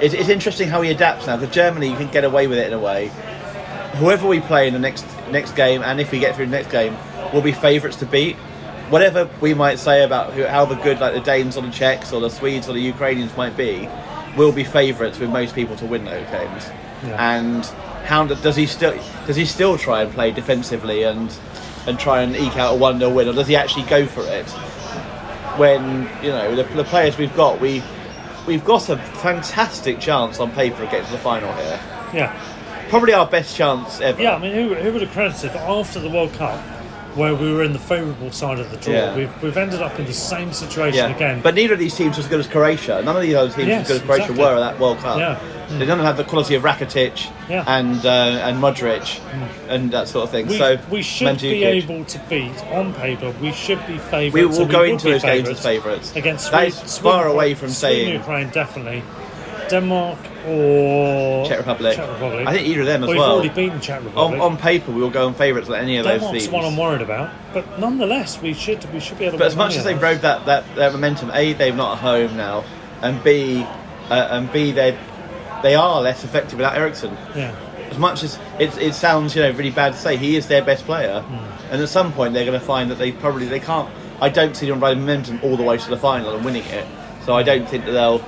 It's, 0.00 0.14
it's 0.14 0.28
interesting 0.28 0.68
how 0.68 0.82
he 0.82 0.90
adapts 0.90 1.26
now 1.26 1.36
because 1.36 1.52
Germany 1.52 1.90
you 1.90 1.96
can 1.96 2.10
get 2.12 2.24
away 2.24 2.46
with 2.46 2.58
it 2.58 2.68
in 2.68 2.72
a 2.72 2.80
way. 2.80 3.10
Whoever 3.96 4.28
we 4.28 4.38
play 4.40 4.68
in 4.68 4.72
the 4.72 4.78
next 4.78 5.04
next 5.30 5.52
game, 5.56 5.82
and 5.82 6.00
if 6.00 6.12
we 6.12 6.20
get 6.20 6.36
through 6.36 6.46
the 6.46 6.52
next 6.52 6.70
game, 6.70 6.96
will 7.34 7.42
be 7.42 7.52
favourites 7.52 7.96
to 7.98 8.06
beat. 8.06 8.36
Whatever 8.92 9.30
we 9.40 9.54
might 9.54 9.78
say 9.78 10.04
about 10.04 10.34
who, 10.34 10.44
however 10.44 10.74
good 10.74 11.00
like 11.00 11.14
the 11.14 11.20
Danes 11.20 11.56
or 11.56 11.62
the 11.62 11.70
Czechs 11.70 12.12
or 12.12 12.20
the 12.20 12.28
Swedes 12.28 12.68
or 12.68 12.74
the 12.74 12.80
Ukrainians 12.80 13.34
might 13.38 13.56
be, 13.56 13.88
will 14.36 14.52
be 14.52 14.64
favourites 14.64 15.18
with 15.18 15.30
most 15.30 15.54
people 15.54 15.76
to 15.76 15.86
win 15.86 16.04
those 16.04 16.28
games. 16.28 16.68
Yeah. 17.02 17.36
And 17.36 17.64
how 18.04 18.26
does 18.26 18.54
he 18.54 18.66
still 18.66 18.94
does 19.26 19.36
he 19.36 19.46
still 19.46 19.78
try 19.78 20.02
and 20.02 20.12
play 20.12 20.30
defensively 20.30 21.04
and 21.04 21.34
and 21.86 21.98
try 21.98 22.20
and 22.20 22.36
eke 22.36 22.58
out 22.58 22.74
a 22.74 22.76
one 22.76 22.98
0 22.98 23.10
win, 23.12 23.28
or 23.28 23.32
does 23.32 23.46
he 23.46 23.56
actually 23.56 23.86
go 23.86 24.04
for 24.04 24.20
it? 24.26 24.48
When 25.58 26.06
you 26.22 26.28
know 26.28 26.54
the, 26.54 26.64
the 26.74 26.84
players 26.84 27.16
we've 27.16 27.34
got, 27.34 27.62
we 27.62 27.82
we've 28.46 28.64
got 28.64 28.90
a 28.90 28.98
fantastic 28.98 30.00
chance 30.00 30.38
on 30.38 30.50
paper 30.52 30.82
of 30.82 30.90
getting 30.90 31.06
to 31.06 31.12
the 31.12 31.18
final 31.18 31.50
here. 31.54 31.80
Yeah. 32.12 32.88
Probably 32.90 33.14
our 33.14 33.26
best 33.26 33.56
chance 33.56 34.02
ever. 34.02 34.20
Yeah, 34.20 34.34
I 34.34 34.38
mean, 34.38 34.52
who, 34.52 34.74
who 34.74 34.92
would 34.92 35.00
have 35.00 35.12
credited 35.12 35.52
that 35.52 35.66
after 35.66 35.98
the 35.98 36.10
World 36.10 36.34
Cup, 36.34 36.62
where 37.14 37.34
we 37.34 37.52
were 37.52 37.62
in 37.62 37.72
the 37.72 37.78
favourable 37.78 38.30
side 38.32 38.58
of 38.58 38.70
the 38.70 38.76
draw, 38.78 38.92
Yeah. 38.94 39.16
we've, 39.16 39.42
we've 39.42 39.56
ended 39.56 39.82
up 39.82 39.98
in 39.98 40.06
the 40.06 40.12
same 40.12 40.52
situation 40.52 40.98
Yeah. 41.10 41.14
again. 41.14 41.40
But 41.42 41.54
neither 41.54 41.74
of 41.74 41.78
these 41.78 41.94
teams 41.94 42.16
was 42.16 42.26
as 42.26 42.30
good 42.30 42.40
as 42.40 42.46
Croatia. 42.46 43.02
None 43.04 43.16
of 43.16 43.22
these 43.22 43.34
other 43.34 43.52
teams 43.52 43.68
Yes, 43.68 43.82
as 43.82 43.88
good 43.88 43.96
as 44.00 44.06
Croatia 44.06 44.22
exactly. 44.32 44.44
were 44.44 44.54
at 44.56 44.60
that 44.60 44.78
World 44.80 44.98
Cup. 44.98 45.18
Yeah. 45.18 45.38
They 45.78 45.86
don't 45.86 46.00
have 46.00 46.18
the 46.18 46.24
quality 46.24 46.54
of 46.54 46.62
Rakitic 46.64 47.30
and 47.48 48.04
uh, 48.04 48.08
and 48.44 48.62
Modric 48.62 49.20
and 49.70 49.90
that 49.92 50.06
sort 50.06 50.24
of 50.24 50.30
thing. 50.30 50.46
we, 50.46 50.58
so 50.58 50.78
we 50.90 51.00
should 51.02 51.40
be 51.40 51.64
able 51.64 52.04
to 52.04 52.18
beat, 52.28 52.62
on 52.66 52.92
paper, 52.94 53.34
we 53.40 53.52
should 53.52 53.78
be 53.86 53.96
favourites. 53.96 54.34
We 54.34 54.44
will 54.44 54.66
go 54.66 54.80
would 54.80 54.90
into 54.90 55.10
those 55.10 55.22
games 55.22 55.48
as 55.48 55.62
favourites 55.62 56.10
favourites. 56.10 56.16
Against 56.16 56.50
That 56.50 56.72
Sweden, 56.72 56.84
is 56.86 56.98
far 56.98 57.12
Sweden- 57.22 57.32
away 57.34 57.54
from 57.54 57.68
Sweden, 57.70 58.04
saying- 58.06 58.12
Ukraine, 58.18 58.48
definitely. 58.50 59.02
Denmark 59.72 60.18
or 60.48 61.46
Czech 61.48 61.58
Republic. 61.58 61.96
Czech 61.96 62.08
Republic. 62.08 62.46
I 62.48 62.52
think 62.54 62.66
either 62.68 62.80
of 62.82 62.86
them 62.86 63.02
as 63.04 63.08
well. 63.08 63.14
We've 63.16 63.18
well. 63.20 63.32
already 63.32 63.48
beaten 63.48 63.80
Czech 63.80 63.98
On, 64.00 64.04
Republic. 64.06 64.40
on 64.42 64.56
paper, 64.56 64.92
we 64.92 65.00
will 65.02 65.10
go 65.10 65.26
on 65.26 65.34
favourites 65.34 65.68
at 65.70 65.78
any 65.82 65.96
of 65.98 66.04
those 66.04 66.20
Denmark's 66.20 66.38
teams. 66.44 66.52
one 66.52 66.64
I'm 66.64 66.76
worried 66.76 67.02
about, 67.02 67.30
but 67.54 67.64
nonetheless, 67.78 68.40
we 68.42 68.52
should 68.54 68.80
we 68.92 69.00
should 69.00 69.18
be 69.18 69.24
able 69.26 69.38
to. 69.38 69.44
But 69.44 69.46
as 69.52 69.56
much 69.56 69.76
as 69.76 69.84
they 69.84 69.94
those. 69.94 70.02
rode 70.02 70.20
that, 70.22 70.44
that, 70.46 70.62
that 70.76 70.92
momentum, 70.92 71.30
A, 71.34 71.52
they're 71.54 71.72
not 71.74 71.92
at 71.96 71.98
home 72.02 72.36
now, 72.36 72.64
and 73.02 73.22
B, 73.24 73.64
uh, 74.10 74.28
and 74.36 74.52
B, 74.52 74.72
they 74.72 74.96
they 75.62 75.74
are 75.74 76.00
less 76.02 76.24
effective 76.24 76.58
without 76.58 76.76
Eriksen. 76.76 77.16
yeah, 77.36 77.54
As 77.90 77.98
much 77.98 78.22
as 78.24 78.38
it, 78.58 78.76
it 78.78 78.94
sounds, 78.94 79.34
you 79.36 79.42
know, 79.42 79.50
really 79.52 79.70
bad 79.70 79.92
to 79.92 79.98
say, 79.98 80.16
he 80.16 80.36
is 80.36 80.46
their 80.46 80.62
best 80.64 80.84
player, 80.86 81.20
Hmm. 81.22 81.72
and 81.72 81.82
at 81.82 81.88
some 81.88 82.12
point 82.12 82.34
they're 82.34 82.44
going 82.46 82.60
to 82.60 82.66
find 82.66 82.90
that 82.90 82.98
they 82.98 83.12
probably 83.12 83.46
they 83.46 83.60
can't. 83.60 83.88
I 84.20 84.28
don't 84.28 84.54
see 84.56 84.68
them 84.68 84.80
riding 84.80 85.00
momentum 85.00 85.40
all 85.42 85.56
the 85.56 85.62
way 85.64 85.78
to 85.78 85.88
the 85.90 85.96
final 85.96 86.34
and 86.34 86.44
winning 86.44 86.64
it. 86.66 86.86
So 87.24 87.34
I 87.40 87.42
don't 87.42 87.68
think 87.68 87.84
that 87.86 87.92
they'll. 87.92 88.20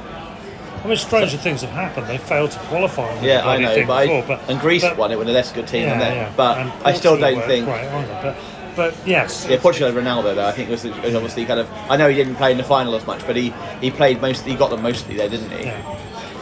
I 0.85 0.87
mean, 0.87 0.97
stranger 0.99 1.39
things 1.39 1.63
have 1.63 1.71
happened. 1.71 2.07
They 2.09 2.19
failed 2.19 2.51
to 2.51 2.59
qualify. 2.61 3.09
on 3.09 3.25
Yeah, 3.25 3.49
I 3.49 3.57
know, 3.57 3.87
but, 3.87 3.93
I, 3.95 4.07
before, 4.07 4.37
but 4.37 4.51
and 4.51 4.61
Greece 4.61 4.83
but, 4.83 4.99
won 4.99 5.11
it 5.13 5.19
with 5.19 5.29
a 5.29 5.33
less 5.33 5.51
good 5.51 5.67
team 5.67 5.89
than 5.89 5.99
Yeah, 5.99 6.09
them. 6.11 6.17
yeah. 6.17 6.33
But 6.37 6.59
And 6.59 6.73
I 6.85 6.93
still 6.93 7.17
don't 7.17 7.43
think. 7.47 7.67
either. 7.67 8.19
But 8.23 8.37
but 8.77 8.95
yes, 9.07 9.47
Yeah, 9.49 9.59
Portugal 9.61 9.91
Ronaldo 9.93 10.35
though. 10.35 10.47
I 10.47 10.53
think 10.53 10.69
was, 10.69 10.85
obviously 10.85 11.47
kind 11.47 11.61
of. 11.61 11.71
I 11.89 11.97
know 11.97 12.09
he 12.09 12.17
didn't 12.17 12.35
play 12.35 12.51
in 12.53 12.59
the 12.59 12.65
final 12.65 12.95
as 12.97 13.07
much, 13.07 13.27
but 13.27 13.35
he, 13.37 13.55
he 13.81 13.91
played 13.91 14.21
most. 14.21 14.45
He 14.45 14.55
got 14.57 14.69
them 14.71 14.83
mostly 14.83 15.17
there, 15.17 15.29
didn't 15.29 15.51
he? 15.53 15.65
Yeah. 15.65 15.81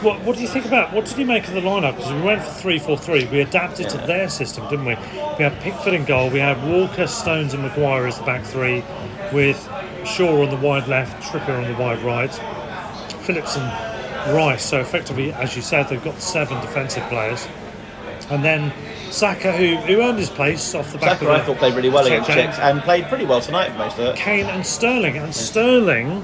What, 0.03 0.20
what 0.22 0.34
do 0.34 0.43
you 0.43 0.49
think 0.49 0.64
about? 0.64 0.93
What 0.93 1.05
did 1.05 1.16
you 1.18 1.26
make 1.26 1.47
of 1.47 1.55
the 1.55 1.61
lineup? 1.61 1.95
Because 1.97 2.12
we 2.12 2.22
went 2.22 2.43
for 2.43 2.51
three 2.51 2.80
four 2.80 2.99
three. 2.99 3.26
We 3.26 3.40
adapted 3.43 3.88
to 3.90 3.99
their 3.99 4.28
system, 4.28 4.64
didn't 4.68 4.86
we? 4.86 4.97
We 4.97 5.45
had 5.45 5.53
Pickford 5.61 5.95
in 5.95 6.05
goal. 6.05 6.30
We 6.30 6.40
had 6.40 6.61
Walker, 6.68 7.07
Stones, 7.07 7.55
and 7.55 7.62
Maguire 7.62 8.07
as 8.09 8.18
the 8.18 8.24
back 8.24 8.43
three, 8.45 8.82
with 9.32 9.62
Shaw 10.05 10.43
on 10.43 10.51
the 10.51 10.57
wide 10.57 10.88
left, 10.88 11.22
Trippier 11.22 11.57
on 11.62 11.70
the 11.70 11.78
wide 11.78 12.01
right, 12.03 12.32
Phillips 13.22 13.57
and 13.57 13.91
Rice. 14.29 14.64
So 14.64 14.81
effectively, 14.81 15.33
as 15.33 15.57
you 15.57 15.62
said, 15.62 15.89
they've 15.89 16.03
got 16.03 16.20
seven 16.20 16.61
defensive 16.61 17.03
players, 17.09 17.47
and 18.31 18.45
then 18.45 18.73
Saka, 19.11 19.53
who, 19.53 19.77
who 19.77 20.01
earned 20.01 20.18
his 20.18 20.31
place 20.31 20.75
off 20.75 20.91
the 20.91 20.99
back 20.99 21.18
Saka, 21.18 21.31
of 21.31 21.41
I 21.41 21.45
thought 21.45 21.59
played 21.59 21.75
really 21.75 21.91
well 21.91 22.07
against 22.07 22.29
game. 22.29 22.47
Czechs 22.47 22.59
and 22.59 22.81
played 22.83 23.05
pretty 23.07 23.27
well 23.27 23.41
tonight 23.41 23.70
for 23.73 23.79
most 23.79 23.99
of 23.99 24.07
it. 24.07 24.16
Kane 24.16 24.47
and 24.47 24.64
Sterling. 24.64 25.18
And 25.18 25.35
Sterling 25.35 26.23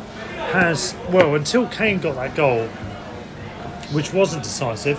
has, 0.52 0.96
well, 1.10 1.34
until 1.34 1.66
Kane 1.68 1.98
got 1.98 2.14
that 2.14 2.34
goal, 2.34 2.66
which 3.92 4.14
wasn't 4.14 4.42
decisive 4.42 4.98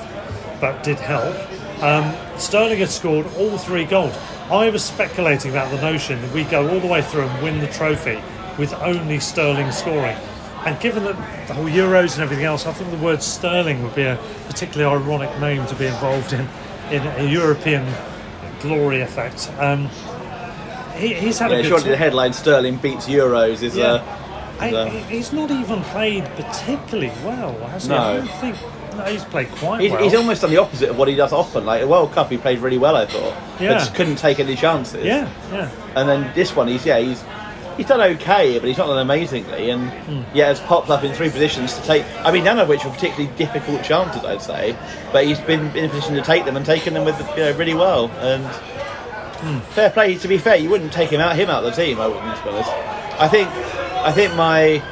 but 0.61 0.83
did 0.83 0.97
help, 0.97 1.35
um, 1.81 2.13
Sterling 2.37 2.79
had 2.79 2.89
scored 2.89 3.25
all 3.37 3.57
three 3.57 3.85
goals. 3.85 4.15
I 4.51 4.69
was 4.69 4.83
speculating 4.83 5.51
about 5.51 5.71
the 5.71 5.81
notion 5.81 6.21
that 6.21 6.33
we 6.33 6.43
go 6.43 6.69
all 6.69 6.79
the 6.79 6.87
way 6.87 7.01
through 7.01 7.23
and 7.23 7.43
win 7.43 7.59
the 7.59 7.67
trophy 7.67 8.21
with 8.57 8.73
only 8.75 9.19
Sterling 9.19 9.71
scoring. 9.71 10.17
And 10.65 10.79
given 10.81 11.03
that 11.05 11.47
the 11.47 11.53
whole 11.53 11.65
Euros 11.65 12.13
and 12.15 12.23
everything 12.23 12.45
else, 12.45 12.65
I 12.65 12.73
think 12.73 12.91
the 12.91 12.97
word 12.97 13.23
Sterling 13.23 13.81
would 13.83 13.95
be 13.95 14.03
a 14.03 14.17
particularly 14.47 14.93
ironic 15.03 15.39
name 15.39 15.65
to 15.67 15.75
be 15.75 15.85
involved 15.87 16.33
in 16.33 16.47
in 16.91 17.05
a 17.05 17.23
European 17.31 17.85
glory 18.61 19.01
effect. 19.01 19.51
Um, 19.59 19.87
he, 20.97 21.13
he's 21.13 21.37
had 21.39 21.51
a 21.51 21.55
Yeah, 21.55 21.61
good 21.61 21.67
surely 21.69 21.89
the 21.91 21.97
headline 21.97 22.33
Sterling 22.33 22.77
beats 22.77 23.07
Euros 23.07 23.61
is 23.61 23.75
yeah. 23.77 23.85
uh, 23.85 24.55
I, 24.59 24.71
the- 24.71 24.89
he- 24.89 25.17
he's 25.17 25.31
not 25.31 25.49
even 25.51 25.81
played 25.83 26.25
particularly 26.35 27.11
well, 27.23 27.53
has 27.69 27.83
he? 27.83 27.89
No. 27.89 27.97
I 27.97 28.17
don't 28.17 28.27
think. 28.41 28.57
No, 28.97 29.03
he's 29.05 29.23
played 29.23 29.47
quite 29.51 29.79
He's, 29.81 29.91
well. 29.91 30.03
he's 30.03 30.13
almost 30.15 30.41
done 30.41 30.49
the 30.49 30.57
opposite 30.57 30.89
of 30.89 30.97
what 30.97 31.07
he 31.07 31.15
does 31.15 31.31
often. 31.31 31.65
Like 31.65 31.79
the 31.81 31.87
World 31.87 32.11
Cup, 32.11 32.29
he 32.29 32.37
played 32.37 32.59
really 32.59 32.77
well, 32.79 32.97
I 32.97 33.05
thought. 33.05 33.33
Yeah. 33.61 33.69
But 33.69 33.79
just 33.79 33.95
couldn't 33.95 34.17
take 34.17 34.39
any 34.41 34.55
chances. 34.57 35.05
yeah, 35.05 35.31
yeah. 35.53 35.71
And 35.95 36.09
then 36.09 36.33
this 36.35 36.53
one, 36.53 36.67
he's 36.67 36.85
yeah, 36.85 36.99
he's 36.99 37.21
he's 37.79 37.87
done 37.87 38.01
okay, 38.01 38.59
but 38.59 38.67
he's 38.67 38.77
not 38.77 38.87
done 38.87 38.99
amazingly, 38.99 39.69
and 39.69 39.89
hmm. 39.89 40.35
yet 40.35 40.49
has 40.49 40.59
popped 40.59 40.89
up 40.89 41.05
in 41.05 41.13
three 41.13 41.29
positions 41.29 41.73
to 41.75 41.81
take. 41.83 42.05
I 42.25 42.29
mean, 42.29 42.43
none 42.43 42.59
of 42.59 42.67
which 42.67 42.83
were 42.83 42.91
particularly 42.91 43.33
difficult 43.37 43.83
chances, 43.83 44.25
I'd 44.25 44.41
say, 44.41 44.77
but 45.13 45.25
he's 45.25 45.39
been 45.39 45.75
in 45.77 45.85
a 45.85 45.89
position 45.89 46.15
to 46.15 46.21
take 46.21 46.43
them 46.43 46.57
and 46.57 46.65
taken 46.65 46.93
them 46.93 47.05
with 47.05 47.17
you 47.37 47.43
know 47.43 47.57
really 47.57 47.73
well. 47.73 48.09
And 48.19 48.45
hmm. 48.45 49.59
fair 49.71 49.89
play. 49.89 50.15
To 50.15 50.27
be 50.27 50.37
fair, 50.37 50.57
you 50.57 50.69
wouldn't 50.69 50.91
take 50.91 51.09
him 51.09 51.21
out, 51.21 51.37
him 51.37 51.49
out 51.49 51.63
of 51.63 51.73
the 51.73 51.81
team. 51.81 52.01
I 52.01 52.07
wouldn't, 52.07 52.37
to 52.37 52.43
be 52.43 52.49
honest. 52.49 52.69
I 53.17 53.29
think, 53.29 53.47
I 53.47 54.11
think 54.11 54.35
my 54.35 54.83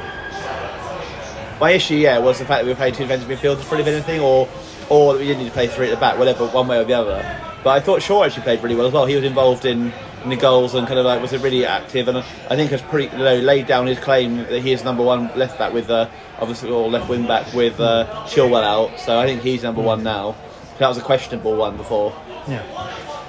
my 1.60 1.72
issue, 1.72 1.96
yeah, 1.96 2.20
was 2.20 2.40
the 2.40 2.46
fact 2.46 2.60
that 2.60 2.66
we 2.66 2.72
were 2.72 2.78
playing 2.78 2.94
two 2.94 3.04
defensive 3.04 3.30
midfielders 3.30 3.64
for 3.64 3.76
anything, 3.76 4.22
or 4.22 4.48
or 4.90 5.14
that 5.14 5.20
we 5.20 5.26
didn't 5.28 5.44
need 5.44 5.50
to 5.50 5.54
play 5.54 5.68
three 5.68 5.88
at 5.88 5.92
the 5.92 6.00
back, 6.00 6.18
whatever, 6.18 6.48
one 6.48 6.70
way 6.70 6.80
or 6.80 6.86
the 6.86 6.94
other. 6.94 7.22
But 7.66 7.72
I 7.72 7.80
thought 7.82 8.02
Shaw 8.02 8.24
actually 8.24 8.44
played 8.44 8.64
really 8.64 8.76
well 8.76 8.88
as 8.88 8.94
well. 8.94 9.06
He 9.06 9.16
was 9.16 9.26
involved 9.26 9.66
in, 9.66 9.92
in 10.32 10.38
the 10.38 10.42
goals 10.42 10.74
and 10.76 10.86
kind 10.88 11.00
of 11.00 11.06
like 11.06 11.22
was 11.22 11.32
it 11.34 11.42
really 11.42 11.66
active, 11.66 12.08
and 12.10 12.18
I 12.18 12.56
think 12.56 12.72
has 12.72 12.82
pretty 12.82 13.16
you 13.16 13.24
know 13.24 13.36
laid 13.38 13.66
down 13.68 13.88
his 13.88 13.98
claim 14.00 14.38
that 14.38 14.62
he 14.62 14.72
is 14.74 14.84
number 14.84 15.04
one 15.04 15.32
left 15.38 15.58
back 15.58 15.72
with 15.74 15.90
uh, 15.90 16.10
obviously 16.40 16.70
or 16.70 16.90
left 16.90 17.10
wing 17.10 17.26
back 17.26 17.54
with 17.54 17.80
uh, 17.80 18.06
Chilwell 18.28 18.64
out. 18.64 19.00
So 19.00 19.18
I 19.18 19.26
think 19.26 19.42
he's 19.42 19.64
number 19.64 19.82
one 19.82 20.04
now. 20.04 20.36
That 20.80 20.90
was 20.90 20.98
a 20.98 21.02
questionable 21.02 21.56
one 21.56 21.78
before 21.78 22.14
Yeah. 22.48 22.62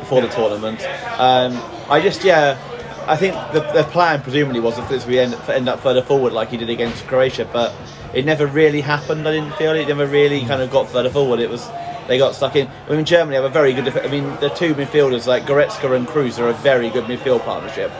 before 0.01 0.21
the 0.21 0.29
tournament. 0.29 0.83
Um, 1.19 1.57
I 1.89 2.01
just, 2.03 2.23
yeah, 2.25 2.59
I 3.07 3.17
think 3.17 3.35
the, 3.53 3.61
the 3.73 3.85
plan 3.85 4.21
presumably 4.21 4.61
was 4.61 4.77
that 4.77 4.89
this 4.89 5.07
we 5.07 5.19
end, 5.19 5.35
end 5.49 5.69
up 5.69 5.81
further 5.81 6.03
forward 6.03 6.33
like 6.35 6.51
he 6.51 6.57
did 6.59 6.69
against 6.69 7.07
Croatia, 7.07 7.49
but 7.51 7.73
it 8.13 8.25
never 8.27 8.47
really 8.47 8.81
happened. 8.83 9.27
I 9.27 9.33
didn't 9.33 9.55
feel 9.55 9.73
it 9.73 9.89
never 9.89 10.07
really 10.07 10.45
kind 10.45 10.61
of 10.61 10.71
got 10.71 10.89
further 10.89 11.11
forward. 11.11 11.41
It 11.41 11.49
was 11.49 11.67
they 12.09 12.19
got 12.19 12.35
stuck 12.35 12.57
in. 12.57 12.69
I 12.89 12.97
mean, 12.97 13.05
Germany 13.05 13.37
have 13.37 13.45
a 13.45 13.49
very 13.49 13.73
good. 13.73 13.85
def- 13.85 14.05
I 14.05 14.09
mean, 14.09 14.25
the 14.41 14.49
two 14.49 14.75
midfielders 14.75 15.27
like 15.27 15.45
Goretzka 15.45 15.95
and 15.95 16.07
Kroos 16.09 16.39
are 16.39 16.49
a 16.49 16.55
very 16.55 16.91
good 16.91 17.05
midfield 17.05 17.45
partnership. 17.45 17.93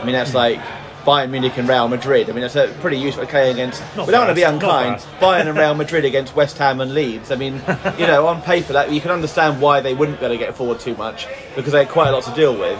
I 0.00 0.04
mean, 0.04 0.14
that's 0.14 0.30
hmm. 0.30 0.36
like. 0.36 0.60
Bayern 1.06 1.30
Munich 1.30 1.56
and 1.56 1.68
Real 1.68 1.86
Madrid. 1.86 2.28
I 2.28 2.32
mean, 2.32 2.40
that's 2.40 2.56
a 2.56 2.66
pretty 2.80 2.98
useful 2.98 3.26
playing 3.26 3.52
against. 3.52 3.80
Not 3.96 4.08
we 4.08 4.10
don't 4.10 4.22
want 4.26 4.30
to 4.30 4.34
be 4.34 4.42
unkind. 4.42 4.96
Bayern 5.20 5.46
and 5.46 5.56
Real 5.56 5.74
Madrid 5.84 6.04
against 6.04 6.34
West 6.34 6.58
Ham 6.58 6.80
and 6.80 6.94
Leeds. 6.94 7.30
I 7.30 7.36
mean, 7.36 7.62
you 7.96 8.08
know, 8.08 8.26
on 8.26 8.42
paper, 8.42 8.72
that 8.72 8.90
you 8.90 9.00
can 9.00 9.12
understand 9.12 9.60
why 9.60 9.80
they 9.80 9.94
wouldn't 9.94 10.18
be 10.18 10.26
able 10.26 10.34
to 10.34 10.38
get 10.38 10.56
forward 10.56 10.80
too 10.80 10.96
much 10.96 11.28
because 11.54 11.70
they 11.70 11.84
had 11.84 11.90
quite 11.90 12.08
a 12.08 12.10
lot 12.10 12.24
to 12.24 12.34
deal 12.34 12.58
with. 12.58 12.76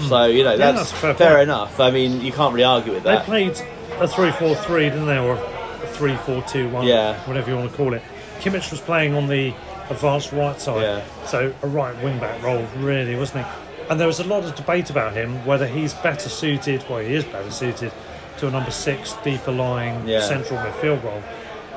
Hmm. 0.00 0.08
So 0.08 0.26
you 0.26 0.44
know, 0.44 0.58
that's, 0.58 0.90
that's 0.90 1.00
fair 1.00 1.14
fair, 1.14 1.42
enough. 1.42 1.80
I 1.80 1.90
mean, 1.90 2.20
you 2.20 2.30
can't 2.30 2.52
really 2.52 2.64
argue 2.64 2.92
with 2.92 3.04
that. 3.04 3.20
They 3.20 3.24
played 3.24 3.58
a 3.98 4.06
3 4.06 4.30
4 4.32 4.54
3, 4.54 4.90
didn't 4.90 5.06
they? 5.06 5.18
Or 5.18 5.36
a 5.36 5.86
3 5.86 6.16
4 6.16 6.42
2 6.42 6.68
1, 6.68 6.86
Yeah. 6.86 7.18
whatever 7.26 7.50
you 7.50 7.56
want 7.56 7.70
to 7.70 7.76
call 7.76 7.94
it. 7.94 8.02
Kimmich 8.40 8.70
was 8.70 8.80
playing 8.80 9.14
on 9.14 9.26
the 9.28 9.52
advanced 9.90 10.32
right 10.32 10.60
side, 10.60 10.82
Yeah. 10.82 11.00
so 11.26 11.52
a 11.62 11.66
right 11.66 12.00
wing 12.02 12.18
back 12.18 12.42
role, 12.42 12.64
really, 12.78 13.16
wasn't 13.16 13.44
he? 13.44 13.52
And 13.88 13.98
there 13.98 14.06
was 14.06 14.20
a 14.20 14.24
lot 14.24 14.44
of 14.44 14.54
debate 14.54 14.88
about 14.90 15.14
him 15.14 15.44
whether 15.44 15.66
he's 15.66 15.94
better 15.94 16.28
suited, 16.28 16.84
well, 16.88 17.00
he 17.00 17.14
is 17.14 17.24
better 17.24 17.50
suited 17.50 17.92
to 18.38 18.46
a 18.46 18.50
number 18.50 18.70
six, 18.70 19.14
deeper 19.24 19.50
lying 19.52 20.06
Yeah. 20.08 20.20
central 20.20 20.58
midfield 20.60 21.02
role, 21.04 21.22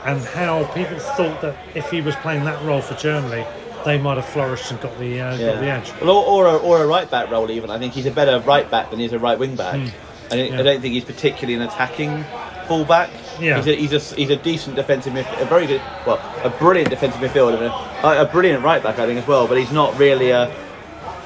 and 0.06 0.22
how 0.24 0.64
people 0.76 1.00
thought 1.00 1.42
that 1.42 1.56
if 1.76 1.90
he 1.90 2.02
was 2.02 2.16
playing 2.18 2.44
that 2.46 2.62
role 2.64 2.82
for 2.82 2.94
Germany, 2.96 3.44
they 3.84 3.98
might 3.98 4.16
have 4.18 4.26
flourished 4.26 4.70
and 4.72 4.80
got 4.80 4.98
the, 5.00 5.20
uh, 5.20 5.32
got 5.38 5.60
the 5.60 5.66
edge. 5.70 5.92
Well, 6.02 6.12
or, 6.12 6.46
or, 6.46 6.56
a, 6.56 6.58
or 6.58 6.84
a 6.84 6.88
right 6.88 7.10
back 7.10 7.30
role 7.32 7.50
even. 7.52 7.70
I 7.70 7.80
think 7.80 7.94
he's 7.94 8.06
a 8.06 8.12
better 8.12 8.40
right 8.40 8.70
back 8.70 8.92
than 8.92 9.00
he's 9.00 9.12
a 9.12 9.20
right 9.20 9.38
wing 9.38 9.56
back. 9.56 9.74
I, 9.74 9.78
don't, 9.78 9.90
Hmm. 10.50 10.54
Yeah. 10.54 10.60
I 10.60 10.64
don't 10.64 10.82
think 10.82 10.94
he's 10.94 11.04
particularly 11.04 11.56
an 11.56 11.64
attacking 11.64 12.24
full 12.68 12.86
back. 12.86 13.10
Yeah. 13.40 13.58
He's 13.62 13.68
a, 13.68 13.76
he's 13.76 14.12
a, 14.12 14.16
he's 14.16 14.30
a 14.30 14.36
decent 14.36 14.76
defensive 14.76 15.14
midfield, 15.14 15.42
a 15.42 15.46
very 15.46 15.66
good, 15.68 15.82
well, 16.06 16.20
a 16.44 16.50
brilliant 16.50 16.90
defensive 16.90 17.20
midfielder, 17.22 17.62
a, 18.04 18.22
a 18.22 18.26
brilliant 18.26 18.64
right 18.64 18.82
back 18.84 19.00
I 19.00 19.06
think 19.06 19.20
as 19.20 19.28
well. 19.28 19.48
But 19.48 19.58
he's 19.58 19.72
not 19.72 19.98
really 19.98 20.30
a 20.32 20.54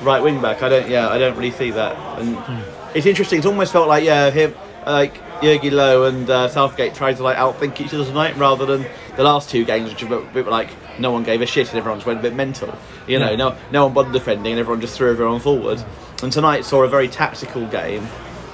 right 0.01 0.21
wing 0.21 0.41
back. 0.41 0.61
I 0.63 0.69
don't, 0.69 0.89
yeah, 0.89 1.09
I 1.09 1.17
don't 1.17 1.35
really 1.35 1.51
see 1.51 1.71
that. 1.71 1.95
And 2.19 2.35
Hmm. 2.37 2.97
it's 2.97 3.05
interesting. 3.05 3.37
It's 3.39 3.47
almost 3.47 3.71
felt 3.73 3.87
like 3.87 4.03
yeah, 4.03 4.29
him 4.31 4.53
like 4.85 5.15
Jogi 5.41 5.69
Löw 5.71 6.07
and 6.07 6.29
uh, 6.29 6.47
Southgate 6.47 6.95
tried 6.95 7.17
to 7.17 7.23
like 7.23 7.35
outthink 7.37 7.79
each 7.81 7.93
other 7.93 8.05
tonight 8.05 8.35
rather 8.37 8.65
than 8.65 8.85
the 9.17 9.23
last 9.23 9.49
two 9.49 9.65
games, 9.65 9.89
which 9.91 10.03
were 10.03 10.17
a 10.19 10.21
bit 10.33 10.47
like 10.47 10.69
no 10.99 11.11
one 11.11 11.23
gave 11.23 11.41
a 11.41 11.45
shit 11.45 11.67
and 11.69 11.77
everyone 11.77 11.99
just 11.99 12.07
went 12.07 12.19
a 12.19 12.21
bit 12.21 12.33
mental. 12.35 12.73
You 13.07 13.19
know, 13.19 13.31
Yeah. 13.31 13.35
no 13.35 13.55
no 13.71 13.85
one 13.85 13.93
bothered 13.93 14.13
defending 14.13 14.53
and 14.53 14.59
everyone 14.59 14.79
just 14.81 14.95
threw 14.95 15.11
everyone 15.11 15.39
forward. 15.41 15.83
And 16.23 16.31
tonight 16.31 16.63
saw 16.65 16.83
a 16.83 16.87
very 16.87 17.07
tactical 17.07 17.67
game, 17.67 18.07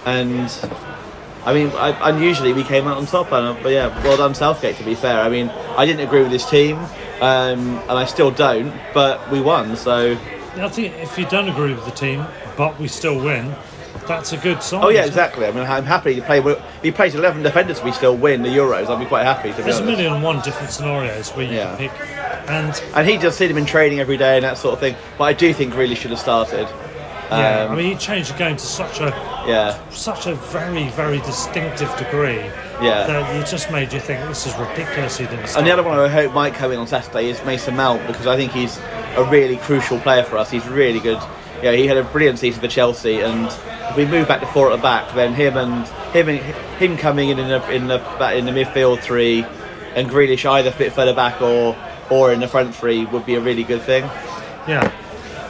and 0.06 0.50
I 1.46 1.54
mean, 1.54 1.70
I, 1.72 2.10
unusually 2.10 2.54
we 2.54 2.64
came 2.64 2.88
out 2.88 2.98
on 2.98 3.06
top. 3.06 3.32
And, 3.32 3.58
uh, 3.58 3.62
but 3.62 3.70
yeah, 3.70 3.88
well 4.04 4.18
done 4.18 4.34
Southgate. 4.34 4.78
To 4.78 4.84
be 4.84 4.96
fair, 4.96 5.20
I 5.20 5.30
mean, 5.30 5.50
I 5.78 5.86
didn't 5.86 6.06
agree 6.08 6.22
with 6.24 6.32
his 6.32 6.46
team, 6.46 6.78
um, 7.22 7.78
and 7.80 7.92
I 7.92 8.06
still 8.06 8.32
don't. 8.32 8.74
But 8.94 9.30
we 9.32 9.42
won, 9.42 9.76
so 9.76 10.18
I 10.56 10.70
think 10.70 10.94
if 10.96 11.18
you 11.18 11.26
don't 11.26 11.50
agree 11.50 11.74
with 11.74 11.86
the 11.86 11.92
team, 11.92 12.26
but 12.56 12.80
we 12.80 12.88
still 12.88 13.18
win, 13.18 13.56
that's 14.08 14.34
a 14.34 14.38
good 14.38 14.62
sign. 14.62 14.84
Oh 14.84 14.90
yeah, 14.90 15.06
exactly. 15.06 15.46
I 15.46 15.52
mean, 15.52 15.66
I'm 15.66 15.86
happy 15.86 16.16
to 16.16 16.22
play. 16.22 16.42
he 16.82 16.92
plays 16.92 17.16
11 17.16 17.44
defenders, 17.44 17.82
we 17.84 17.92
still 17.92 18.16
win 18.16 18.44
the 18.44 18.50
Euros. 18.50 18.88
I'd 18.88 19.00
be 19.00 19.06
quite 19.06 19.24
happy 19.24 19.52
to 19.52 19.58
be 19.58 19.64
There's 19.64 19.80
a 19.80 19.86
million 19.86 20.14
and 20.14 20.24
one 20.24 20.42
different 20.42 20.72
scenarios 20.72 21.32
where 21.32 21.46
you 21.46 21.56
Yeah. 21.58 21.76
can 21.76 21.90
pick, 21.90 22.50
and 22.50 22.84
And 22.94 23.08
he 23.08 23.18
just 23.18 23.38
seen 23.38 23.50
him 23.50 23.58
in 23.58 23.66
training 23.66 24.00
every 24.00 24.18
day 24.18 24.36
and 24.36 24.44
that 24.44 24.58
sort 24.58 24.74
of 24.74 24.80
thing. 24.80 24.96
But 25.18 25.26
I 25.26 25.34
do 25.34 25.54
think 25.54 25.76
really 25.76 25.96
should 25.96 26.12
have 26.12 26.20
started. 26.20 26.68
Yeah, 27.30 27.66
Um, 27.66 27.72
I 27.72 27.76
mean, 27.76 27.92
he 27.92 27.98
changed 27.98 28.34
the 28.34 28.38
game 28.38 28.56
to 28.58 28.66
such 28.66 29.00
a 29.00 29.10
yeah, 29.48 29.90
such 29.90 30.28
a 30.28 30.36
very 30.36 30.90
very 30.90 31.20
distinctive 31.20 31.96
degree 31.98 32.44
yeah. 32.82 33.08
that 33.08 33.36
it 33.36 33.48
just 33.48 33.72
made 33.72 33.92
you 33.94 34.00
think 34.00 34.26
this 34.28 34.46
is 34.46 34.56
ridiculous. 34.56 35.18
He 35.18 35.26
didn't. 35.26 35.56
And 35.56 35.66
the 35.66 35.72
other 35.72 35.84
one 35.84 36.00
I 36.00 36.08
hope 36.08 36.34
might 36.34 36.54
come 36.54 36.72
in 36.72 36.80
on 36.80 36.88
Saturday 36.88 37.30
is 37.30 37.44
Mason 37.46 37.76
Mount 37.76 38.06
because 38.08 38.28
I 38.28 38.36
think 38.36 38.52
he's 38.52 38.78
a 39.16 39.28
really 39.30 39.58
crucial 39.58 40.00
player 40.00 40.24
for 40.24 40.38
us. 40.38 40.50
He's 40.50 40.68
really 40.68 41.00
good. 41.00 41.20
Yeah, 41.62 41.72
he 41.74 41.88
had 41.88 41.98
a 41.98 42.04
brilliant 42.04 42.40
season 42.40 42.60
for 42.60 42.68
Chelsea, 42.68 43.22
and 43.22 43.46
if 43.46 43.96
we 43.96 44.06
move 44.06 44.28
back 44.28 44.42
to 44.42 44.48
four 44.48 44.72
at 44.72 44.76
the 44.76 44.82
back, 44.82 45.14
then 45.16 45.34
him 45.34 45.56
and 45.56 45.88
him 46.14 46.28
and 46.28 46.40
him 46.78 46.98
coming 46.98 47.30
in 47.30 47.40
in 47.40 47.48
the 47.48 47.72
in 47.72 47.88
the 47.88 48.36
in 48.36 48.46
the 48.46 48.52
midfield 48.52 49.00
three, 49.00 49.46
and 49.96 50.10
Grealish 50.10 50.46
either 50.46 50.72
fit 50.72 50.92
further 50.92 51.14
back 51.14 51.42
or 51.42 51.76
or 52.10 52.34
in 52.34 52.42
the 52.42 52.48
front 52.48 52.76
three 52.76 53.06
would 53.06 53.26
be 53.26 53.36
a 53.36 53.40
really 53.40 53.64
good 53.64 53.82
thing. 53.82 54.04
Yeah, 54.68 54.92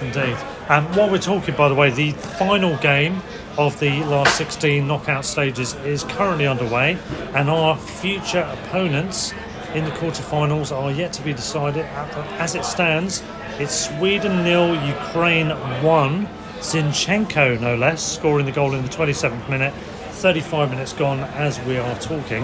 indeed. 0.01 0.37
Um, 0.69 0.85
while 0.95 1.09
we're 1.09 1.17
talking, 1.17 1.55
by 1.55 1.67
the 1.67 1.75
way, 1.75 1.89
the 1.89 2.11
final 2.11 2.77
game 2.77 3.21
of 3.57 3.77
the 3.79 4.01
last 4.05 4.37
16 4.37 4.87
knockout 4.87 5.25
stages 5.25 5.73
is 5.85 6.03
currently 6.05 6.47
underway, 6.47 6.97
and 7.35 7.49
our 7.49 7.77
future 7.77 8.47
opponents 8.49 9.33
in 9.73 9.83
the 9.83 9.91
quarterfinals 9.91 10.75
are 10.75 10.91
yet 10.91 11.11
to 11.13 11.21
be 11.21 11.33
decided. 11.33 11.85
As 12.39 12.55
it 12.55 12.63
stands, 12.63 13.23
it's 13.59 13.73
Sweden 13.73 14.43
nil, 14.43 14.73
Ukraine 14.87 15.49
one. 15.83 16.27
Zinchenko, 16.59 17.59
no 17.59 17.75
less, 17.75 18.01
scoring 18.01 18.45
the 18.45 18.51
goal 18.53 18.73
in 18.73 18.83
the 18.83 18.89
27th 18.89 19.49
minute. 19.49 19.73
35 19.73 20.69
minutes 20.69 20.93
gone 20.93 21.19
as 21.19 21.59
we 21.65 21.77
are 21.77 21.99
talking. 21.99 22.43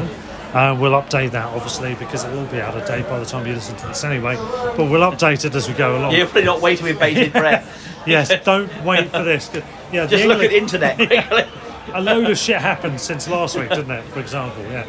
Uh, 0.54 0.76
we'll 0.78 0.92
update 0.92 1.32
that 1.32 1.46
obviously 1.54 1.96
because 1.96 2.26
it 2.26 2.32
will 2.34 2.46
be 2.48 2.60
out 2.60 2.76
of 2.76 2.86
date 2.86 3.08
by 3.08 3.20
the 3.20 3.26
time 3.26 3.46
you 3.48 3.54
listen 3.54 3.78
to 3.78 3.88
this 3.88 4.04
anyway. 4.04 4.36
But 4.36 4.90
we'll 4.90 5.10
update 5.10 5.46
it 5.46 5.56
as 5.56 5.70
we 5.70 5.74
go 5.76 5.98
along. 5.98 6.14
You're 6.16 6.26
probably 6.26 6.44
not 6.44 6.60
waiting 6.60 6.86
with 6.86 7.00
bated 7.00 7.32
breath. 7.32 7.86
Yes, 8.06 8.32
don't 8.44 8.84
wait 8.84 9.10
for 9.10 9.24
this. 9.24 9.50
Yeah, 9.92 10.06
the 10.06 10.18
Just 10.18 10.28
look 10.28 10.44
at 10.44 10.54
internet 10.54 10.96
quickly. 10.98 11.46
a 11.94 12.02
load 12.02 12.30
of 12.30 12.38
shit 12.38 12.58
happened 12.58 13.00
since 13.02 13.28
last 13.28 13.58
week, 13.58 13.70
didn't 13.70 13.92
it? 13.92 14.04
For 14.06 14.20
example, 14.20 14.64
yeah. 14.66 14.86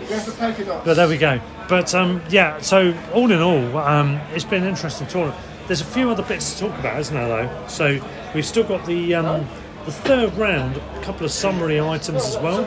But 0.84 0.94
there 0.94 1.08
we 1.08 1.16
go. 1.16 1.40
But 1.68 1.94
um, 1.94 2.22
yeah, 2.28 2.60
so 2.60 2.94
all 3.14 3.30
in 3.30 3.40
all, 3.40 3.78
um, 3.78 4.20
it's 4.32 4.44
been 4.44 4.62
an 4.64 4.68
interesting 4.68 5.06
tournament. 5.06 5.40
There's 5.66 5.80
a 5.80 5.86
few 5.86 6.10
other 6.10 6.22
bits 6.22 6.54
to 6.54 6.68
talk 6.68 6.78
about, 6.78 6.98
isn't 7.00 7.14
there? 7.14 7.28
Though, 7.28 7.66
so 7.68 7.98
we've 8.34 8.46
still 8.46 8.64
got 8.64 8.84
the 8.86 9.14
um, 9.14 9.48
the 9.84 9.92
third 9.92 10.34
round, 10.34 10.76
a 10.76 11.00
couple 11.02 11.24
of 11.24 11.30
summary 11.30 11.80
items 11.80 12.24
as 12.26 12.36
well. 12.38 12.64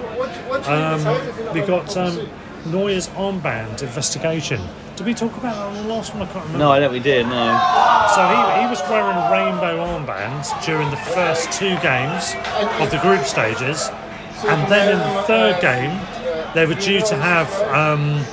Um, 0.67 1.53
we 1.53 1.61
got 1.61 1.95
um, 1.97 2.29
Neuer's 2.65 3.09
armband 3.09 3.83
investigation. 3.83 4.61
Did 4.95 5.07
we 5.07 5.13
talk 5.15 5.35
about 5.37 5.55
that 5.55 5.65
on 5.65 5.73
the 5.73 5.83
last 5.93 6.13
one? 6.13 6.21
I 6.21 6.25
can't 6.25 6.35
remember. 6.45 6.57
No, 6.59 6.71
I 6.71 6.79
don't. 6.79 6.91
We 6.93 6.99
did. 6.99 7.25
No. 7.25 7.57
So 8.13 8.21
he, 8.27 8.61
he 8.61 8.67
was 8.69 8.79
wearing 8.89 9.17
rainbow 9.31 9.83
armbands 9.83 10.49
during 10.65 10.89
the 10.91 10.97
first 10.97 11.51
two 11.51 11.75
games 11.81 12.33
of 12.79 12.91
the 12.91 12.99
group 13.01 13.23
stages, 13.25 13.89
and 14.45 14.71
then 14.71 14.93
in 14.93 14.99
the 15.15 15.23
third 15.23 15.59
game, 15.61 15.99
they 16.53 16.67
were 16.67 16.75
due 16.79 17.01
to 17.01 17.15
have 17.15 17.49
um, 17.73 18.23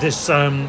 this 0.00 0.28
um, 0.28 0.66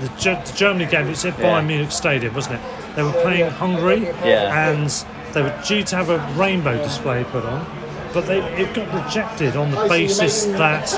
the, 0.00 0.08
Ge- 0.18 0.44
the 0.46 0.52
Germany 0.54 0.84
game. 0.90 1.06
It's 1.08 1.24
at 1.24 1.38
Yeah. 1.38 1.58
Bayern 1.60 1.66
Munich 1.66 1.90
Stadium, 1.92 2.34
wasn't 2.34 2.56
it? 2.56 2.60
They 2.96 3.02
were 3.02 3.12
playing 3.22 3.50
Hungary, 3.50 4.02
Yeah. 4.24 4.70
and 4.72 4.90
they 5.32 5.40
were 5.42 5.58
due 5.66 5.82
to 5.84 5.96
have 5.96 6.10
a 6.10 6.18
rainbow 6.38 6.76
display 6.82 7.24
put 7.24 7.46
on. 7.46 7.64
But 8.12 8.26
they, 8.26 8.40
it 8.60 8.74
got 8.74 9.04
rejected 9.04 9.56
on 9.56 9.70
the 9.70 9.86
basis 9.88 10.44
that 10.46 10.92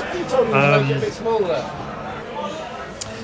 um, 0.53 0.87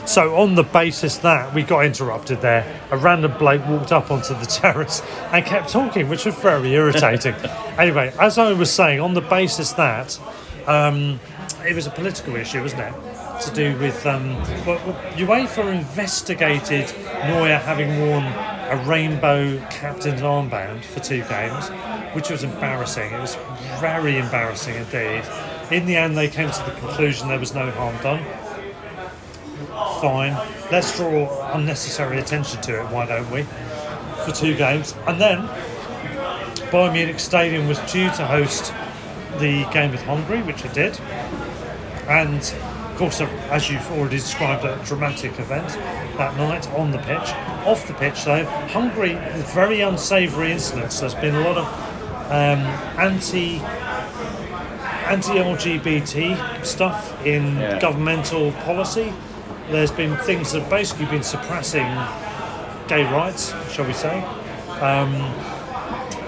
so 0.05 0.35
on 0.37 0.55
the 0.55 0.63
basis 0.63 1.17
that 1.19 1.53
we 1.53 1.63
got 1.63 1.85
interrupted 1.85 2.41
there, 2.41 2.81
a 2.91 2.97
random 2.97 3.37
bloke 3.37 3.65
walked 3.67 3.91
up 3.91 4.11
onto 4.11 4.33
the 4.35 4.45
terrace 4.61 5.01
and 5.31 5.45
kept 5.45 5.69
talking, 5.69 6.09
which 6.09 6.25
was 6.25 6.35
very 6.35 6.73
irritating. 6.73 7.33
anyway, 7.77 8.13
as 8.19 8.37
I 8.37 8.53
was 8.53 8.71
saying, 8.71 8.99
on 8.99 9.13
the 9.13 9.21
basis 9.21 9.73
that 9.73 10.19
um, 10.67 11.19
it 11.65 11.75
was 11.75 11.87
a 11.87 11.91
political 11.91 12.35
issue, 12.35 12.61
wasn't 12.61 12.81
it? 12.81 12.93
to 13.41 13.51
do 13.53 13.77
with 13.79 14.05
um, 14.05 14.33
well, 14.65 14.79
UEFA 15.15 15.75
investigated 15.75 16.93
Neuer 17.27 17.57
having 17.57 17.99
worn 17.99 18.23
a 18.23 18.83
rainbow 18.87 19.57
captain's 19.69 20.21
armband 20.21 20.83
for 20.83 20.99
two 20.99 21.21
games, 21.23 21.67
which 22.15 22.29
was 22.29 22.43
embarrassing. 22.43 23.11
It 23.11 23.19
was 23.19 23.35
very 23.79 24.17
embarrassing 24.17 24.75
indeed. 24.75 25.23
In 25.71 25.85
the 25.85 25.95
end, 25.95 26.17
they 26.17 26.27
came 26.27 26.49
to 26.49 26.63
the 26.63 26.71
conclusion 26.79 27.27
there 27.27 27.39
was 27.39 27.53
no 27.53 27.69
harm 27.71 27.95
done. 28.01 28.23
Fine, 30.01 30.33
let's 30.71 30.95
draw 30.97 31.51
unnecessary 31.53 32.19
attention 32.19 32.61
to 32.61 32.81
it. 32.81 32.85
Why 32.91 33.05
don't 33.05 33.29
we? 33.31 33.43
For 34.25 34.31
two 34.33 34.55
games, 34.55 34.93
and 35.07 35.19
then 35.21 35.47
Bayern 36.71 36.93
Munich 36.93 37.19
Stadium 37.19 37.67
was 37.67 37.77
due 37.91 38.09
to 38.11 38.25
host 38.25 38.73
the 39.39 39.65
game 39.71 39.91
with 39.91 40.01
Hungary, 40.03 40.41
which 40.41 40.65
it 40.65 40.73
did. 40.73 40.99
And 42.07 42.37
of 42.41 42.95
course, 42.97 43.21
as 43.21 43.69
you've 43.69 43.89
already 43.91 44.17
described, 44.17 44.63
a 44.65 44.81
dramatic 44.85 45.39
event 45.39 45.67
that 46.17 46.35
night 46.37 46.67
on 46.71 46.91
the 46.91 46.97
pitch. 46.99 47.33
Off 47.65 47.85
the 47.87 47.93
pitch, 47.93 48.23
though, 48.25 48.45
Hungary, 48.69 49.15
very 49.53 49.81
unsavoury 49.81 50.51
incidents. 50.51 50.99
There's 50.99 51.15
been 51.15 51.35
a 51.35 51.41
lot 51.41 51.57
of 51.57 51.65
um, 52.31 52.59
anti 52.99 53.59
anti-LGBT 55.07 56.65
stuff 56.65 57.13
in 57.25 57.57
Yeah. 57.57 57.79
governmental 57.79 58.51
policy. 58.63 59.13
There's 59.69 59.91
been 59.91 60.15
things 60.17 60.51
that 60.51 60.61
have 60.61 60.69
basically 60.69 61.05
been 61.07 61.23
suppressing 61.23 61.85
gay 62.87 63.03
rights, 63.11 63.53
shall 63.71 63.85
we 63.85 63.93
say, 63.93 64.23
um, 64.79 65.13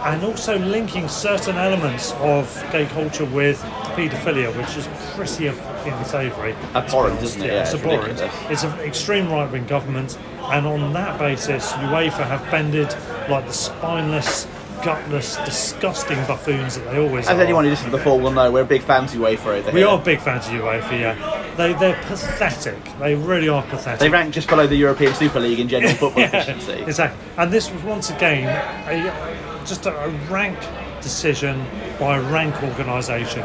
and 0.05 0.23
also 0.23 0.57
linking 0.57 1.07
certain 1.07 1.55
elements 1.55 2.13
of 2.13 2.51
gay 2.71 2.85
culture 2.87 3.25
with 3.25 3.61
paedophilia, 3.95 4.55
which 4.57 4.75
is 4.77 4.87
pretty 5.15 5.49
fucking 5.49 6.03
savoury. 6.05 6.53
Abhorrent, 6.73 7.21
isn't 7.21 7.41
it? 7.43 7.47
Yeah, 7.47 7.61
it's 7.61 7.73
it's 7.73 7.83
abhorrent. 7.83 8.19
It's 8.49 8.63
an 8.63 8.79
extreme 8.79 9.29
right-wing 9.29 9.65
government, 9.67 10.17
and 10.51 10.65
on 10.65 10.93
that 10.93 11.19
basis, 11.19 11.71
UEFA 11.73 12.25
have 12.27 12.43
bended 12.49 12.95
like 13.29 13.45
the 13.45 13.53
spineless, 13.53 14.47
gutless, 14.83 15.35
disgusting 15.45 16.17
buffoons 16.25 16.75
that 16.77 16.89
they 16.91 16.99
always 16.99 17.27
As 17.27 17.37
are. 17.37 17.41
anyone 17.41 17.65
who 17.65 17.69
listened 17.69 17.91
to 17.91 17.97
before 17.97 18.19
will 18.19 18.31
know, 18.31 18.51
we're 18.51 18.63
big 18.63 18.81
fans 18.83 19.13
of 19.13 19.19
UEFA 19.19 19.45
over 19.59 19.71
We 19.71 19.79
here. 19.81 19.89
are 19.89 19.99
big 19.99 20.21
fans 20.21 20.45
of 20.47 20.53
UEFA, 20.53 20.91
yeah. 20.99 21.36
They, 21.57 21.73
they're 21.73 21.99
pathetic. 22.03 22.77
They 22.99 23.15
really 23.15 23.49
are 23.49 23.63
pathetic. 23.63 23.99
They 23.99 24.09
rank 24.09 24.33
just 24.33 24.47
below 24.47 24.67
the 24.67 24.75
European 24.75 25.13
Super 25.15 25.39
League 25.39 25.59
in 25.59 25.67
general 25.67 25.93
football 25.95 26.23
efficiency. 26.23 26.83
Exactly. 26.83 27.19
And 27.35 27.51
this 27.51 27.71
was 27.71 27.81
once 27.83 28.11
again 28.11 28.47
a, 28.87 29.65
just 29.65 29.87
a, 29.87 30.05
a 30.05 30.09
rank 30.29 30.57
decision 31.01 31.65
by 31.99 32.17
a 32.17 32.21
rank 32.31 32.61
organisation. 32.61 33.43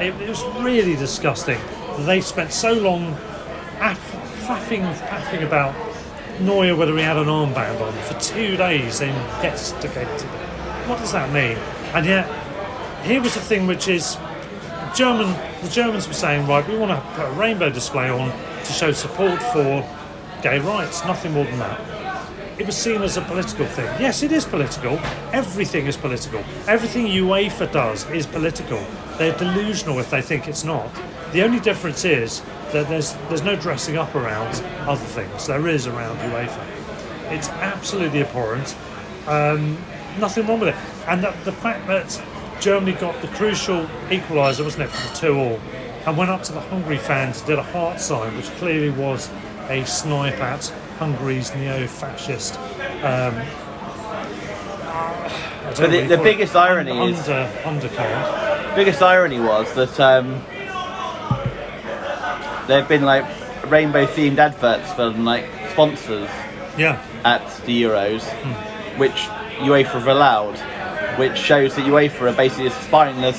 It, 0.00 0.14
it 0.20 0.28
was 0.28 0.42
really 0.60 0.96
disgusting. 0.96 1.60
They 2.00 2.20
spent 2.20 2.52
so 2.52 2.72
long 2.72 3.12
aff, 3.78 4.00
faffing, 4.46 4.92
faffing 4.94 5.46
about 5.46 5.74
Neuer 6.40 6.74
whether 6.74 6.96
he 6.96 7.02
had 7.02 7.16
an 7.16 7.26
armband 7.26 7.80
on. 7.80 7.92
For 8.02 8.18
two 8.20 8.56
days 8.56 8.98
they 8.98 9.10
investigated 9.10 10.12
it. 10.12 10.22
What 10.88 10.98
does 10.98 11.12
that 11.12 11.32
mean? 11.32 11.56
And 11.94 12.04
yet, 12.04 12.26
here 13.04 13.20
was 13.20 13.34
the 13.34 13.40
thing 13.40 13.66
which 13.66 13.88
is 13.88 14.16
German. 14.94 15.32
The 15.62 15.68
Germans 15.68 16.06
were 16.06 16.14
saying, 16.14 16.46
right, 16.46 16.66
we 16.68 16.76
want 16.76 16.90
to 16.90 17.00
put 17.14 17.26
a 17.26 17.32
rainbow 17.32 17.70
display 17.70 18.08
on 18.08 18.30
to 18.64 18.72
show 18.72 18.92
support 18.92 19.40
for 19.42 19.88
gay 20.42 20.58
rights. 20.58 21.04
Nothing 21.04 21.32
more 21.32 21.44
than 21.44 21.58
that. 21.58 21.80
It 22.58 22.66
was 22.66 22.76
seen 22.76 23.02
as 23.02 23.16
a 23.16 23.22
political 23.22 23.66
thing. 23.66 23.86
Yes, 24.00 24.24
it 24.24 24.32
is 24.32 24.44
political. 24.44 24.98
Everything 25.32 25.86
is 25.86 25.96
political. 25.96 26.42
Everything 26.66 27.06
UEFA 27.06 27.70
does 27.70 28.08
is 28.10 28.26
political. 28.26 28.84
They're 29.16 29.36
delusional 29.38 30.00
if 30.00 30.10
they 30.10 30.22
think 30.22 30.48
it's 30.48 30.64
not. 30.64 30.90
The 31.32 31.42
only 31.42 31.60
difference 31.60 32.04
is 32.04 32.42
that 32.72 32.88
there's 32.88 33.14
there's 33.28 33.42
no 33.42 33.54
dressing 33.54 33.96
up 33.96 34.14
around 34.14 34.60
other 34.88 35.04
things. 35.04 35.46
There 35.46 35.68
is 35.68 35.86
around 35.86 36.16
UEFA. 36.18 36.66
It's 37.30 37.48
absolutely 37.48 38.22
abhorrent. 38.22 38.74
Um, 39.28 39.78
nothing 40.18 40.46
wrong 40.46 40.58
with 40.58 40.70
it. 40.70 41.06
And 41.06 41.22
the, 41.22 41.30
the 41.44 41.52
fact 41.52 41.86
that 41.86 42.20
Germany 42.60 42.92
got 42.92 43.20
the 43.22 43.28
crucial 43.28 43.84
equaliser, 44.08 44.64
wasn't 44.64 44.84
it, 44.84 44.90
for 44.90 45.08
the 45.08 45.14
two 45.16 45.38
all, 45.38 45.60
and 46.06 46.16
went 46.16 46.30
up 46.30 46.42
to 46.44 46.52
the 46.52 46.60
Hungary 46.60 46.98
fans, 46.98 47.40
did 47.42 47.58
a 47.58 47.62
heart 47.62 48.00
sign, 48.00 48.36
which 48.36 48.46
clearly 48.56 48.90
was 48.90 49.30
a 49.68 49.84
snipe 49.84 50.40
at 50.40 50.66
Hungary's 50.98 51.54
neo-fascist. 51.54 52.58
Um, 53.02 53.34
But 55.76 55.76
the- 55.76 55.82
know 55.82 55.88
what 55.88 56.02
you 56.02 56.08
the 56.08 56.16
biggest 56.22 56.54
it, 56.54 56.58
irony 56.58 56.90
un- 56.90 57.08
is- 57.10 57.28
under, 57.28 57.48
undercurrent. 57.64 58.74
biggest 58.74 59.02
irony 59.02 59.38
was 59.38 59.72
that 59.74 60.00
um, 60.00 60.42
there 62.66 62.80
have 62.80 62.88
been 62.88 63.04
like 63.04 63.24
rainbow 63.66 64.06
themed 64.06 64.38
adverts 64.38 64.90
for 64.94 65.10
like 65.10 65.46
sponsors 65.72 66.28
Yeah, 66.76 66.98
at 67.24 67.42
the 67.66 67.82
Euros, 67.82 68.24
which 68.96 69.28
UEFA 69.60 69.84
have 69.92 70.08
allowed, 70.08 70.56
which 71.18 71.36
shows 71.36 71.74
that 71.76 71.84
UEFA 71.84 72.32
are 72.32 72.36
basically 72.36 72.70
spineless 72.70 73.38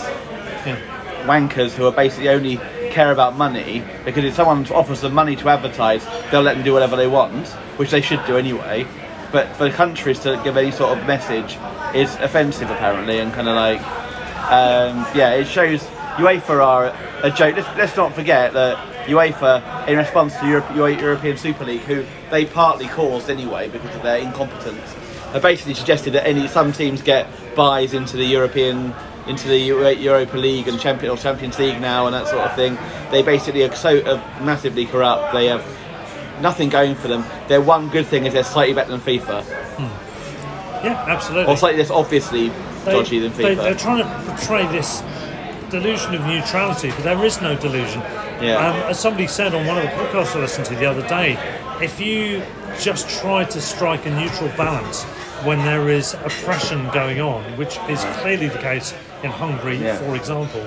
yeah. 0.66 1.26
wankers 1.26 1.72
who 1.72 1.86
are 1.86 1.92
basically 1.92 2.30
only 2.30 2.58
care 2.90 3.12
about 3.12 3.38
money 3.38 3.84
because 4.04 4.24
if 4.26 4.36
someone 4.36 4.68
offers 4.72 5.02
them 5.02 5.14
money 5.14 5.36
to 5.36 5.48
advertise, 5.50 6.06
they'll 6.30 6.42
let 6.42 6.56
them 6.56 6.64
do 6.64 6.74
whatever 6.74 6.96
they 6.96 7.08
want, 7.08 7.48
which 7.78 7.92
they 7.92 8.02
should 8.02 8.24
do 8.26 8.38
anyway. 8.38 8.86
But 9.32 9.48
for 9.56 9.70
countries 9.70 10.20
to 10.20 10.42
give 10.44 10.58
any 10.58 10.72
sort 10.72 10.98
of 10.98 11.06
message 11.06 11.58
is 11.96 12.16
offensive 12.16 12.70
apparently, 12.70 13.20
and 13.20 13.32
kind 13.32 13.48
of 13.48 13.56
like, 13.56 13.80
um, 14.52 15.06
yeah, 15.16 15.34
it 15.34 15.48
shows 15.48 15.82
UEFA 16.18 16.64
are 16.64 16.96
a 17.24 17.32
joke. 17.32 17.56
Let's, 17.56 17.78
let's 17.78 17.96
not 17.96 18.14
forget 18.14 18.54
that 18.54 18.78
UEFA, 19.06 19.88
in 19.88 19.98
response 19.98 20.36
to 20.38 20.48
Europe, 20.48 20.66
European 20.76 21.38
Super 21.38 21.66
League, 21.66 21.82
who 21.82 22.06
they 22.32 22.46
partly 22.46 22.88
caused 22.88 23.30
anyway 23.30 23.70
because 23.70 23.96
of 23.96 24.04
their 24.04 24.18
incompetence, 24.18 24.94
have 25.32 25.42
basically 25.42 25.76
suggested 25.76 26.12
that 26.14 26.28
any 26.28 26.48
some 26.48 26.72
teams 26.72 27.02
get 27.02 27.28
buys 27.60 27.94
into 27.94 28.16
the 28.16 28.24
European 28.24 28.94
into 29.28 29.50
the 29.50 29.58
Europa 29.60 30.38
League 30.38 30.68
and 30.70 30.80
Champion 30.80 31.12
or 31.12 31.18
Champions 31.18 31.60
League 31.60 31.80
now 31.82 32.06
and 32.08 32.16
that 32.16 32.26
sort 32.26 32.42
of 32.42 32.56
thing. 32.56 32.78
They 33.12 33.22
basically 33.22 33.64
are 33.64 33.76
so 33.76 33.92
massively 34.42 34.86
corrupt. 34.86 35.34
They 35.34 35.48
have 35.48 35.64
nothing 36.42 36.70
going 36.70 36.96
for 36.96 37.10
them. 37.10 37.26
Their 37.50 37.60
one 37.62 37.90
good 37.90 38.08
thing 38.08 38.26
is 38.26 38.34
they're 38.34 38.46
slightly 38.46 38.74
better 38.74 38.92
than 38.96 39.02
FIFA, 39.02 39.44
Yeah, 40.86 41.06
absolutely. 41.16 41.52
or 41.54 41.58
slightly 41.58 41.80
less 41.82 41.92
obviously 41.92 42.50
They- 42.86 42.94
dodgy 42.94 43.20
than 43.20 43.34
they- 43.36 43.44
FIFA. 43.56 43.64
they're 43.64 43.74
trying 43.88 43.98
to 44.04 44.10
portray 44.32 44.66
this 44.68 45.04
delusion 45.70 46.16
of 46.16 46.26
neutrality, 46.26 46.90
but 46.96 47.04
there 47.04 47.24
is 47.26 47.42
no 47.42 47.56
delusion. 47.56 48.02
Yeah. 48.42 48.56
Um, 48.56 48.76
as 48.90 48.98
somebody 49.00 49.28
said 49.28 49.54
on 49.54 49.68
one 49.68 49.78
of 49.78 49.84
the 49.84 49.90
podcasts 49.90 50.34
I 50.36 50.40
listened 50.40 50.66
to 50.68 50.76
the 50.76 50.86
other 50.86 51.06
day, 51.10 51.38
if 51.82 52.00
you 52.00 52.42
just 52.80 53.10
try 53.22 53.44
to 53.44 53.60
strike 53.60 54.06
a 54.06 54.10
neutral 54.12 54.50
balance 54.56 55.06
when 55.46 55.60
there 55.60 55.90
is 55.90 56.14
oppression 56.16 56.90
going 56.92 57.22
on, 57.22 57.44
which 57.58 57.78
is 57.90 58.04
clearly 58.22 58.48
the 58.48 58.58
case 58.60 58.94
in 59.24 59.32
Hungary, 59.32 59.78
Yeah. 59.78 59.98
for 59.98 60.16
example, 60.16 60.66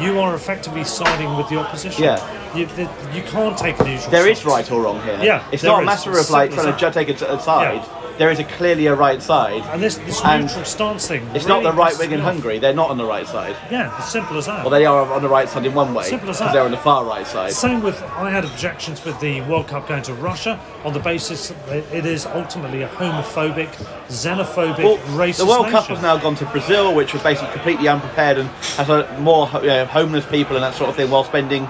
you 0.00 0.18
are 0.20 0.34
effectively 0.34 0.84
siding 0.84 1.36
with 1.36 1.48
the 1.48 1.56
opposition. 1.58 2.02
Yeah. 2.02 2.18
You, 2.54 2.66
you 3.14 3.22
can't 3.22 3.56
take 3.56 3.78
a 3.80 3.84
neutral 3.84 4.10
There 4.10 4.26
is 4.28 4.38
side. 4.38 4.46
right 4.48 4.70
or 4.72 4.82
wrong 4.82 5.00
here. 5.02 5.18
Yeah, 5.22 5.44
it's 5.52 5.62
not 5.62 5.82
a 5.82 5.86
matter 5.86 6.18
of 6.18 6.30
like 6.30 6.52
trying 6.52 6.76
to 6.76 6.90
take 6.90 7.08
a, 7.20 7.34
a 7.34 7.40
side. 7.40 7.74
Yeah. 7.76 7.99
There 8.20 8.30
is 8.30 8.38
a 8.38 8.44
clearly 8.44 8.84
a 8.84 8.94
right 8.94 9.22
side. 9.22 9.62
And 9.72 9.82
this, 9.82 9.96
this 9.96 10.20
And 10.22 10.44
neutral 10.44 10.66
stance 10.66 11.08
thing. 11.08 11.26
It's 11.34 11.46
really 11.46 11.64
not 11.64 11.70
the 11.70 11.74
right 11.74 11.98
wing 11.98 12.12
in. 12.12 12.20
Hungary. 12.20 12.58
They're 12.58 12.74
not 12.74 12.90
on 12.90 12.98
the 12.98 13.04
right 13.06 13.26
side. 13.26 13.56
Yeah, 13.70 13.96
as 13.96 14.12
simple 14.12 14.36
as 14.36 14.44
that. 14.44 14.62
Well, 14.62 14.68
they 14.68 14.84
are 14.84 15.10
on 15.10 15.22
the 15.22 15.28
right 15.30 15.48
side 15.48 15.64
in 15.64 15.72
one 15.72 15.94
way 15.94 16.04
Simple 16.04 16.28
as 16.28 16.38
that. 16.38 16.52
they're 16.52 16.62
on 16.62 16.70
the 16.70 16.76
far 16.76 17.02
right 17.06 17.26
side. 17.26 17.52
Same 17.52 17.82
with 17.82 17.98
I 18.02 18.28
had 18.28 18.44
objections 18.44 19.02
with 19.06 19.18
the 19.20 19.40
World 19.40 19.68
Cup 19.68 19.88
going 19.88 20.02
to 20.02 20.12
Russia 20.12 20.60
on 20.84 20.92
the 20.92 20.98
basis 20.98 21.48
that 21.48 21.94
it 21.94 22.04
is 22.04 22.26
ultimately 22.26 22.82
a 22.82 22.88
homophobic, 22.88 23.70
xenophobic, 24.08 24.84
Well, 24.84 24.98
racist 25.16 25.38
the 25.38 25.46
World 25.46 25.68
Cup 25.68 25.86
has 25.86 26.02
now 26.02 26.18
gone 26.18 26.34
to 26.34 26.44
Brazil, 26.44 26.94
which 26.94 27.14
was 27.14 27.22
basically 27.22 27.54
completely 27.54 27.88
unprepared 27.88 28.36
and 28.36 28.50
has 28.76 28.90
a, 28.90 29.18
more 29.20 29.48
you 29.62 29.68
know, 29.68 29.86
homeless 29.86 30.26
people 30.26 30.56
and 30.56 30.62
that 30.62 30.74
sort 30.74 30.90
of 30.90 30.96
thing, 30.96 31.10
while 31.10 31.24
spending 31.24 31.66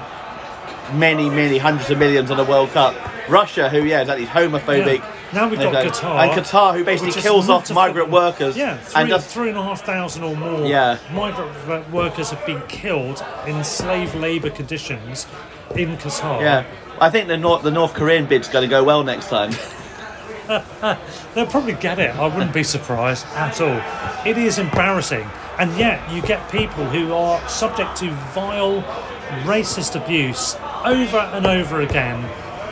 many, 0.95 1.31
many 1.31 1.59
hundreds 1.59 1.91
of 1.91 1.99
millions 2.01 2.29
on 2.29 2.41
a 2.41 2.45
World 2.45 2.71
Cup. 2.71 2.97
Russia, 3.29 3.69
who 3.69 3.85
yeah, 3.85 4.03
is 4.03 4.09
exactly, 4.09 4.27
homophobic. 4.27 4.99
Yeah. 4.99 5.17
Now 5.33 5.49
we've 5.49 5.59
got 5.61 5.75
Okay. 5.75 5.89
Qatar, 5.89 6.23
and 6.29 6.33
Qatar, 6.45 6.75
who 6.75 6.85
basically 6.85 7.21
kills 7.23 7.49
off 7.49 7.71
migrant 7.73 8.11
workers. 8.11 8.57
Yeah, 8.57 8.77
three, 8.79 9.01
and 9.03 9.09
just 9.11 9.29
three 9.29 9.49
and 9.51 9.59
a 9.59 9.63
half 9.63 9.83
thousand 9.83 10.25
or 10.25 10.35
more 10.37 10.67
Yeah. 10.67 10.99
migrant 11.13 11.91
workers 11.93 12.31
have 12.31 12.45
been 12.47 12.61
killed 12.69 13.25
in 13.47 13.63
slave 13.63 14.15
labour 14.15 14.51
conditions 14.51 15.27
in 15.77 15.97
Qatar. 15.99 16.41
yeah. 16.41 16.65
I 17.01 17.11
think 17.11 17.29
the 17.29 17.37
North 17.37 17.63
the 17.63 17.71
North 17.71 17.95
Korean 17.95 18.27
bid's 18.27 18.49
going 18.49 18.63
to 18.63 18.69
go 18.69 18.83
well 18.83 19.03
next 19.05 19.29
time. 19.29 19.53
They'll 21.35 21.47
probably 21.47 21.75
get 21.75 21.99
it. 22.01 22.11
I 22.17 22.27
wouldn't 22.27 22.53
be 22.53 22.65
surprised 22.65 23.25
at 23.37 23.61
all. 23.61 23.81
It 24.27 24.37
is 24.37 24.59
embarrassing. 24.59 25.29
And 25.59 25.77
yet, 25.77 26.01
you 26.11 26.23
get 26.23 26.51
people 26.51 26.85
who 26.87 27.13
are 27.15 27.47
subject 27.49 27.97
to 27.99 28.11
vile, 28.35 28.83
racist 29.45 29.95
abuse 29.95 30.57
over 30.85 31.19
and 31.19 31.47
over 31.47 31.83
again, 31.83 32.25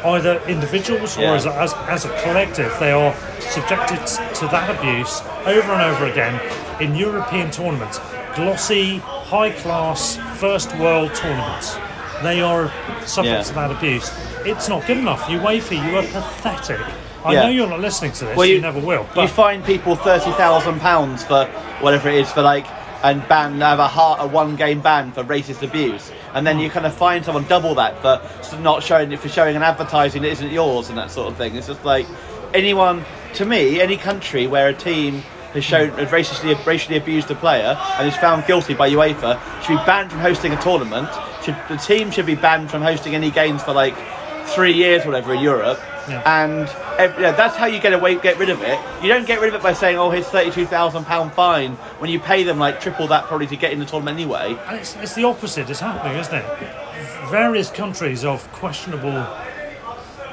either 0.05 0.41
individuals 0.49 1.17
or 1.19 1.35
as 1.37 1.47
a, 1.47 1.53
as, 1.55 1.75
as 1.89 2.05
a 2.05 2.23
collective. 2.23 2.75
They 2.79 2.93
are 2.93 3.15
subjected 3.41 4.07
to 4.37 4.47
that 4.49 4.69
abuse 4.79 5.21
over 5.47 5.73
and 5.73 5.83
over 5.83 6.07
again 6.07 6.41
in 6.81 6.95
European 6.95 7.51
tournaments. 7.51 7.99
Glossy, 8.35 8.99
high 8.99 9.51
class, 9.51 10.17
first 10.39 10.75
world 10.77 11.15
tournaments. 11.15 11.77
they 12.23 12.41
are 12.41 12.71
subject 13.07 13.37
Yeah. 13.37 13.43
to 13.43 13.55
that 13.55 13.71
abuse. 13.71 14.11
It's 14.45 14.69
not 14.69 14.87
good 14.87 14.99
enough. 14.99 15.29
You 15.31 15.39
UEFA, 15.39 15.77
you 15.91 15.97
are 15.99 16.03
pathetic. 16.03 16.81
I 17.25 17.33
Yeah. 17.33 17.43
know 17.45 17.49
you're 17.51 17.69
not 17.69 17.81
listening 17.81 18.13
to 18.13 18.25
this. 18.27 18.37
Well, 18.37 18.47
you, 18.47 18.57
you- 18.57 18.61
never 18.61 18.81
will. 18.81 19.07
But 19.15 19.23
you 19.23 19.29
fine 19.29 19.63
people 19.63 19.95
thirty 19.97 20.31
thousand 20.33 20.81
pounds 20.81 21.25
for 21.25 21.45
whatever 21.81 22.09
it 22.09 22.17
is 22.17 22.31
for 22.31 22.43
like 22.43 22.67
and 23.03 23.27
ban 23.29 23.61
have 23.61 23.79
a 23.79 23.89
heart 23.89 24.21
a 24.21 24.27
one 24.27 24.57
game 24.57 24.81
ban 24.81 25.13
for 25.13 25.25
racist 25.25 25.63
abuse, 25.63 26.11
and 26.35 26.47
then 26.47 26.59
you 26.59 26.71
kind 26.71 26.87
of 26.87 26.95
find 26.95 27.25
someone 27.25 27.45
double 27.45 27.75
that 27.75 28.01
for 28.03 28.21
not 28.61 28.83
showing 28.83 29.17
for 29.17 29.29
showing 29.29 29.57
an 29.57 29.63
advertising 29.63 30.23
that 30.23 30.31
isn't 30.31 30.51
yours 30.51 30.89
and 30.89 30.99
that 30.99 31.11
sort 31.11 31.29
of 31.29 31.37
thing. 31.37 31.55
It's 31.57 31.67
just 31.67 31.85
like 31.85 32.07
anyone 32.55 33.05
to 33.35 33.45
me, 33.45 33.81
any 33.81 33.97
country 33.97 34.47
where 34.47 34.69
a 34.69 34.75
team 34.75 35.23
has 35.53 35.65
shown 35.65 35.91
has 35.91 36.11
racially 36.13 36.55
racially 36.67 36.97
abused 36.97 37.31
a 37.31 37.35
player 37.35 37.77
and 37.99 38.09
is 38.09 38.17
found 38.17 38.47
guilty 38.47 38.75
by 38.75 38.91
UEFA 38.91 39.41
should 39.63 39.79
be 39.79 39.85
banned 39.85 40.11
from 40.11 40.21
hosting 40.21 40.53
a 40.53 40.61
tournament. 40.61 41.09
Should 41.45 41.57
the 41.69 41.77
team 41.77 42.11
should 42.11 42.27
be 42.27 42.35
banned 42.35 42.71
from 42.71 42.83
hosting 42.83 43.15
any 43.15 43.31
games 43.31 43.63
for 43.63 43.73
like 43.73 43.97
three 44.49 44.73
years, 44.73 45.05
whatever, 45.05 45.35
in 45.35 45.41
Europe. 45.41 45.79
Yeah. 46.09 46.23
And 46.25 46.69
ev- 46.99 47.19
yeah, 47.21 47.33
that's 47.33 47.57
how 47.57 47.67
you 47.67 47.81
get 47.81 47.93
away, 47.93 48.17
get 48.17 48.39
rid 48.39 48.51
of 48.51 48.61
it. 48.63 48.79
You 49.03 49.09
don't 49.09 49.27
get 49.27 49.41
rid 49.41 49.49
of 49.49 49.55
it 49.55 49.63
by 49.63 49.73
saying, 49.73 49.97
"Oh, 49.99 50.11
here's 50.11 50.27
thirty-two 50.27 50.67
thousand 50.67 51.05
pound 51.05 51.33
fine," 51.33 51.73
when 52.01 52.11
you 52.11 52.21
pay 52.21 52.43
them 52.43 52.59
like 52.59 52.81
triple 52.81 53.07
that 53.09 53.25
probably 53.25 53.47
to 53.49 53.57
get 53.57 53.73
in 53.73 53.79
the 53.79 53.87
tournament 53.87 54.17
anyway. 54.19 54.57
and 54.67 54.77
it's, 54.79 54.97
it's 54.97 55.15
the 55.15 55.25
opposite 55.25 55.71
is 55.71 55.81
happening, 55.81 56.19
isn't 56.19 56.35
it? 56.35 56.45
Various 57.31 57.71
countries 57.71 58.25
of 58.25 58.51
questionable 58.53 59.27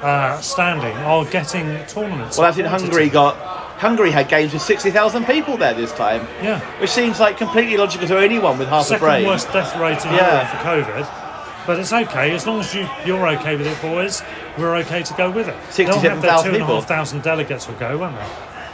uh, 0.02 0.40
standing 0.42 0.96
are 0.98 1.26
getting 1.26 1.86
tournaments. 1.88 2.38
Well, 2.38 2.48
as 2.48 2.58
in 2.58 2.66
Hungary 2.66 3.10
got 3.10 3.36
Hungary 3.80 4.12
had 4.12 4.30
games 4.30 4.54
with 4.54 4.62
sixty 4.62 4.92
thousand 4.92 5.26
people 5.26 5.58
there 5.58 5.74
this 5.74 5.92
time. 5.94 6.28
Yeah. 6.42 6.60
which 6.80 6.90
seems 6.92 7.20
like 7.20 7.38
completely 7.38 7.78
logical 7.78 8.08
to 8.08 8.18
anyone 8.18 8.58
with 8.58 8.70
half 8.70 8.90
a 8.92 8.98
brain. 8.98 9.12
second 9.24 9.28
worst 9.28 9.52
death 9.52 9.76
rate 9.78 10.06
in 10.06 10.14
Yeah. 10.14 10.34
Europe 10.34 10.48
for 10.86 10.92
COVID. 10.92 11.25
But 11.66 11.80
it's 11.80 11.92
okay 11.94 12.32
as 12.32 12.46
long 12.46 12.60
as 12.60 12.74
you 12.76 12.88
you're 13.06 13.28
okay 13.38 13.56
with 13.56 13.68
it, 13.68 13.82
boys. 13.82 14.22
We're 14.58 14.76
okay 14.78 15.02
to 15.04 15.14
go 15.16 15.32
with 15.32 15.48
it. 15.48 15.56
Have 15.56 15.76
their 15.76 16.38
67,000 16.38 16.44
two 16.44 16.48
and 16.50 16.56
a 16.56 16.60
people. 16.60 16.76
half 16.80 16.88
thousand 16.88 17.24
delegates 17.24 17.68
will 17.68 17.76
go, 17.76 17.98
won't 17.98 18.16
they? 18.16 18.22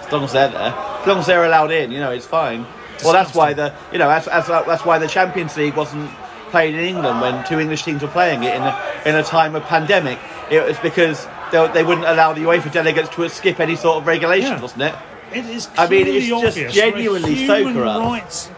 as 0.06 0.12
long 0.12 0.24
as 0.26 0.34
they're 0.34 0.50
there, 0.50 0.74
as 0.74 1.08
long 1.08 1.20
as 1.20 1.26
they're 1.26 1.46
allowed 1.46 1.72
in, 1.72 1.90
you 1.92 2.00
know, 2.00 2.12
it's 2.12 2.26
fine. 2.26 2.66
Well, 3.04 3.14
that's 3.14 3.34
why 3.34 3.54
the 3.54 3.74
you 3.92 3.98
know 3.98 4.08
that's, 4.10 4.26
that's 4.28 4.48
that's 4.48 4.86
why 4.86 4.98
the 5.00 5.08
Champions 5.08 5.56
League 5.58 5.76
wasn't 5.76 6.12
played 6.52 6.76
in 6.76 6.82
England 6.82 7.22
when 7.22 7.46
two 7.46 7.60
English 7.60 7.84
teams 7.84 8.02
were 8.02 8.10
playing 8.10 8.44
it 8.44 8.54
in 8.56 8.62
a, 8.62 9.02
in 9.06 9.16
a 9.16 9.24
time 9.24 9.56
of 9.56 9.64
pandemic. 9.64 10.20
It 10.52 10.62
was 10.68 10.78
because 10.80 11.26
they, 11.54 11.66
they 11.74 11.84
wouldn't 11.84 12.06
allow 12.06 12.34
the 12.34 12.42
UEFA 12.42 12.72
delegates 12.74 13.08
to 13.16 13.28
skip 13.30 13.62
any 13.62 13.78
sort 13.78 13.98
of 14.00 14.06
regulation, 14.06 14.52
Yeah. 14.52 14.62
wasn't 14.62 14.82
it? 14.84 14.96
It 15.34 15.46
is 15.46 15.70
I 15.78 15.88
mean, 15.88 16.08
it's 16.08 16.28
just 16.28 16.76
genuinely 16.76 17.48
so 17.48 17.72
corrupt. 17.74 18.00
rights 18.02 18.50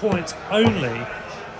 point 0.00 0.34
only. 0.50 0.98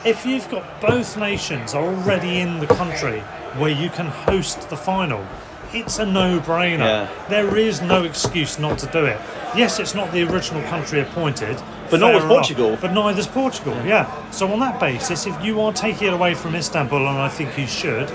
If 0.07 0.25
you've 0.25 0.49
got 0.49 0.81
both 0.81 1.17
nations 1.19 1.75
already 1.75 2.39
in 2.39 2.61
the 2.61 2.69
country 2.69 3.19
where 3.59 3.73
you 3.73 3.91
can 3.91 4.07
host 4.07 4.71
the 4.71 4.77
final, 4.77 5.27
it's 5.73 5.99
a 5.99 6.07
no-brainer. 6.07 6.79
Yeah. 6.79 7.27
There 7.29 7.57
is 7.57 7.83
no 7.83 8.05
excuse 8.05 8.57
not 8.61 8.79
to 8.79 8.87
do 8.87 9.05
it. 9.05 9.21
Yes, 9.57 9.81
it's 9.81 9.97
not 9.97 10.13
the 10.13 10.23
original 10.23 10.63
country 10.69 11.01
appointed, 11.01 11.61
But 11.91 11.99
fair 11.99 12.11
enough, 12.11 12.29
Portugal. 12.29 12.79
But 12.81 12.93
neither's 12.93 13.27
Portugal. 13.27 13.75
Yeah. 13.85 14.31
So 14.31 14.47
on 14.53 14.61
that 14.61 14.79
basis, 14.79 15.27
if 15.27 15.45
you 15.45 15.61
are 15.61 15.73
taking 15.73 16.07
it 16.07 16.15
away 16.15 16.35
from 16.35 16.55
Istanbul, 16.55 17.09
and 17.09 17.19
I 17.19 17.29
think 17.29 17.59
you 17.59 17.67
should, 17.67 18.09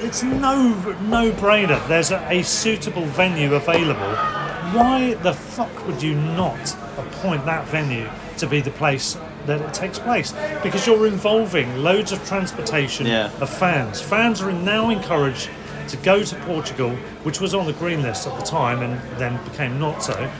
it's 0.00 0.22
no 0.22 0.74
no 1.00 1.32
brainer. 1.32 1.80
There's 1.88 2.10
a, 2.10 2.18
a 2.28 2.42
suitable 2.42 3.06
venue 3.06 3.54
available. 3.54 4.14
Why 4.76 5.14
the 5.22 5.32
fuck 5.32 5.86
would 5.86 6.02
you 6.02 6.16
not 6.16 6.76
appoint 6.98 7.46
that 7.46 7.66
venue 7.68 8.10
to 8.36 8.46
be 8.46 8.60
the 8.60 8.72
place 8.72 9.16
that 9.46 9.60
it 9.60 9.74
takes 9.74 9.98
place? 9.98 10.32
Because 10.62 10.86
you're 10.86 11.06
involving 11.06 11.82
loads 11.82 12.12
of 12.12 12.24
transportation 12.26 13.06
Yeah. 13.06 13.30
of 13.40 13.50
fans. 13.50 14.00
Fans 14.00 14.40
are 14.42 14.52
now 14.52 14.90
encouraged 14.90 15.48
to 15.88 15.96
go 15.98 16.22
to 16.22 16.34
Portugal, 16.46 16.90
which 17.24 17.40
was 17.40 17.54
on 17.54 17.66
the 17.66 17.72
green 17.74 18.02
list 18.02 18.26
at 18.26 18.38
the 18.38 18.44
time 18.44 18.82
and 18.82 19.00
then 19.18 19.38
became 19.44 19.78
not 19.78 20.02
so. 20.02 20.30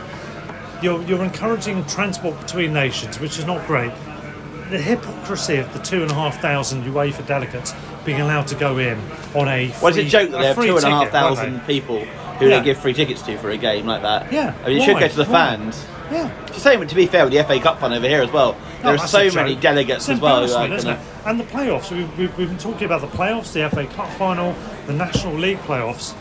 You're, 0.82 1.03
you're 1.03 1.22
encouraging 1.22 1.84
transport 1.86 2.40
between 2.40 2.72
nations, 2.72 3.20
which 3.20 3.38
is 3.38 3.44
not 3.46 3.66
great 3.66 3.92
the 4.70 4.78
hypocrisy 4.78 5.57
of 5.57 5.70
the 5.74 5.78
two 5.80 6.00
and 6.00 6.11
a 6.11 6.14
half 6.14 6.40
thousand 6.40 6.82
UEFA 6.84 7.26
delegates 7.26 7.74
being 8.07 8.22
allowed 8.22 8.46
to 8.46 8.55
go 8.55 8.78
in 8.78 8.98
on 9.34 9.46
a 9.46 9.68
free, 9.68 9.74
Well, 9.82 9.88
it's 9.88 9.98
a 9.98 10.05
joke 10.05 10.30
that 10.30 10.38
a 10.38 10.40
they 10.40 10.46
have 10.46 10.57
two 10.57 10.76
and 10.76 10.84
a 10.86 10.88
half 10.88 11.00
ticket, 11.00 11.12
thousand 11.12 11.66
people 11.66 11.98
who 12.38 12.48
Yeah. 12.48 12.59
they 12.59 12.64
give 12.64 12.78
free 12.78 12.94
tickets 12.94 13.20
to 13.22 13.36
for 13.36 13.50
a 13.50 13.59
game 13.59 13.86
like 13.86 14.00
that. 14.00 14.32
Yeah, 14.32 14.55
I 14.64 14.68
mean, 14.68 14.78
it 14.78 14.84
should 14.86 14.98
go 14.98 15.07
to 15.07 15.14
the 15.16 15.24
Why? 15.26 15.57
fans. 15.57 15.84
Yeah. 16.11 16.30
It's 16.46 16.55
the 16.55 16.61
same, 16.61 16.86
to 16.86 16.94
be 16.94 17.05
fair, 17.07 17.24
with 17.24 17.34
the 17.34 17.44
FA 17.44 17.61
Cup 17.61 17.80
fun 17.80 17.92
over 17.92 18.09
here 18.09 18.22
as 18.22 18.32
well. 18.32 18.57
There 18.83 18.95
are 18.95 18.99
so 19.07 19.30
many 19.30 19.55
delegates 19.55 20.09
as 20.09 20.20
well. 20.20 20.47
like, 20.47 20.70
isn't 20.72 20.91
it? 20.91 20.99
And 21.24 21.39
the 21.39 21.45
playoffs. 21.45 21.91
We've, 21.91 22.18
we've, 22.18 22.37
we've 22.39 22.49
been 22.49 22.59
talking 22.59 22.85
about 22.85 23.01
the 23.01 23.07
playoffs, 23.07 23.53
the 23.53 23.68
FA 23.70 23.87
Cup 23.87 24.11
final, 24.14 24.55
the 24.87 24.93
National 24.93 25.35
League 25.35 25.59
playoffs. 25.59 26.14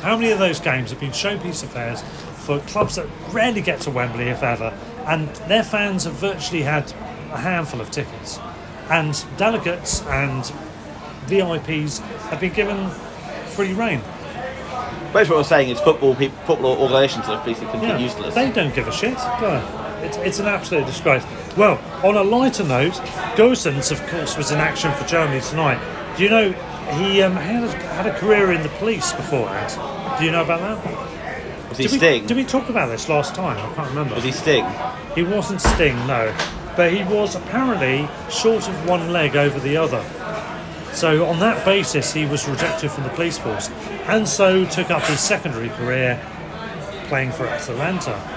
How 0.00 0.16
many 0.16 0.30
of 0.30 0.38
those 0.38 0.60
games 0.60 0.90
have 0.90 1.00
been 1.00 1.10
showpiece 1.10 1.64
affairs 1.64 2.02
for 2.44 2.60
clubs 2.60 2.94
that 2.96 3.06
rarely 3.32 3.60
get 3.60 3.80
to 3.82 3.90
Wembley, 3.90 4.24
if 4.28 4.42
ever, 4.42 4.72
and 5.06 5.28
their 5.48 5.64
fans 5.64 6.04
have 6.04 6.14
virtually 6.14 6.62
had 6.62 6.92
a 7.32 7.38
handful 7.38 7.80
of 7.80 7.90
tickets, 7.90 8.38
and 8.88 9.24
delegates 9.36 10.02
and 10.02 10.44
VIPs 11.26 11.98
have 12.28 12.38
been 12.40 12.52
given 12.52 12.88
free 13.48 13.72
reign. 13.72 14.00
Basically, 15.12 15.30
what 15.36 15.38
we're 15.38 15.44
saying 15.44 15.70
is 15.70 15.80
football 15.80 16.14
people, 16.14 16.36
football 16.44 16.76
organisations 16.76 17.26
are 17.26 17.44
basically 17.44 17.80
Yeah, 17.80 17.98
useless. 17.98 18.34
They 18.34 18.50
don't 18.52 18.74
give 18.74 18.86
a 18.86 18.92
shit. 18.92 19.14
No. 19.14 19.85
It's, 20.06 20.16
it's 20.18 20.38
an 20.38 20.46
absolute 20.46 20.86
disgrace. 20.86 21.24
Well, 21.56 21.80
on 22.04 22.16
a 22.16 22.22
lighter 22.22 22.64
note, 22.64 22.94
Gosens, 23.36 23.90
of 23.90 24.04
course, 24.06 24.36
was 24.36 24.50
in 24.50 24.58
action 24.58 24.92
for 24.92 25.04
Germany 25.04 25.40
tonight. 25.40 25.80
Do 26.16 26.22
you 26.22 26.30
know 26.30 26.52
he 26.98 27.22
um, 27.22 27.34
had, 27.34 27.64
a, 27.64 27.72
had 27.94 28.06
a 28.06 28.16
career 28.18 28.52
in 28.52 28.62
the 28.62 28.68
police 28.70 29.12
beforehand? 29.12 30.18
Do 30.18 30.24
you 30.24 30.30
know 30.30 30.44
about 30.44 30.60
that? 30.60 31.16
was 31.68 31.78
he 31.78 31.84
did 31.84 31.92
we, 31.92 31.98
Sting? 31.98 32.26
Did 32.26 32.36
we 32.36 32.44
talk 32.44 32.68
about 32.68 32.88
this 32.88 33.08
last 33.08 33.34
time? 33.34 33.58
I 33.58 33.74
can't 33.74 33.88
remember. 33.88 34.14
Was 34.14 34.24
he 34.24 34.32
Sting? 34.32 34.64
He 35.14 35.22
wasn't 35.22 35.60
Sting, 35.60 35.96
no. 36.06 36.34
But 36.76 36.92
he 36.92 37.02
was 37.04 37.34
apparently 37.34 38.08
short 38.30 38.68
of 38.68 38.88
one 38.88 39.12
leg 39.12 39.36
over 39.36 39.58
the 39.58 39.76
other. 39.76 40.04
So 40.92 41.26
on 41.26 41.40
that 41.40 41.64
basis, 41.64 42.12
he 42.12 42.24
was 42.24 42.48
rejected 42.48 42.90
from 42.90 43.04
the 43.04 43.10
police 43.10 43.36
force, 43.36 43.68
and 44.06 44.26
so 44.26 44.64
took 44.66 44.90
up 44.90 45.02
his 45.02 45.20
secondary 45.20 45.68
career 45.70 46.18
playing 47.08 47.32
for 47.32 47.46
Atalanta. 47.46 48.35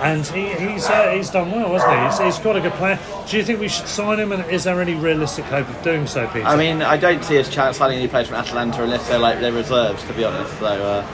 And 0.00 0.26
he, 0.26 0.48
he's 0.54 0.86
uh, 0.88 1.10
he's 1.10 1.30
done 1.30 1.50
well, 1.50 1.72
hasn't 1.72 1.92
he? 1.92 2.24
He's, 2.24 2.36
he's 2.36 2.44
got 2.44 2.56
a 2.56 2.60
good 2.60 2.72
player. 2.72 2.98
Do 3.28 3.36
you 3.36 3.44
think 3.44 3.60
we 3.60 3.68
should 3.68 3.86
sign 3.86 4.18
him? 4.18 4.32
And 4.32 4.44
is 4.50 4.64
there 4.64 4.80
any 4.80 4.94
realistic 4.94 5.44
hope 5.44 5.68
of 5.68 5.82
doing 5.82 6.06
so, 6.06 6.26
Peter? 6.28 6.44
I 6.44 6.56
mean, 6.56 6.82
I 6.82 6.96
don't 6.96 7.24
see 7.24 7.38
us 7.38 7.48
signing 7.76 7.98
any 7.98 8.08
players 8.08 8.28
from 8.28 8.36
Atalanta 8.36 8.82
unless 8.82 9.08
they're 9.08 9.18
like 9.18 9.40
their 9.40 9.52
reserves, 9.52 10.02
to 10.04 10.12
be 10.12 10.24
honest. 10.24 10.58
So, 10.58 10.66
uh, 10.66 11.06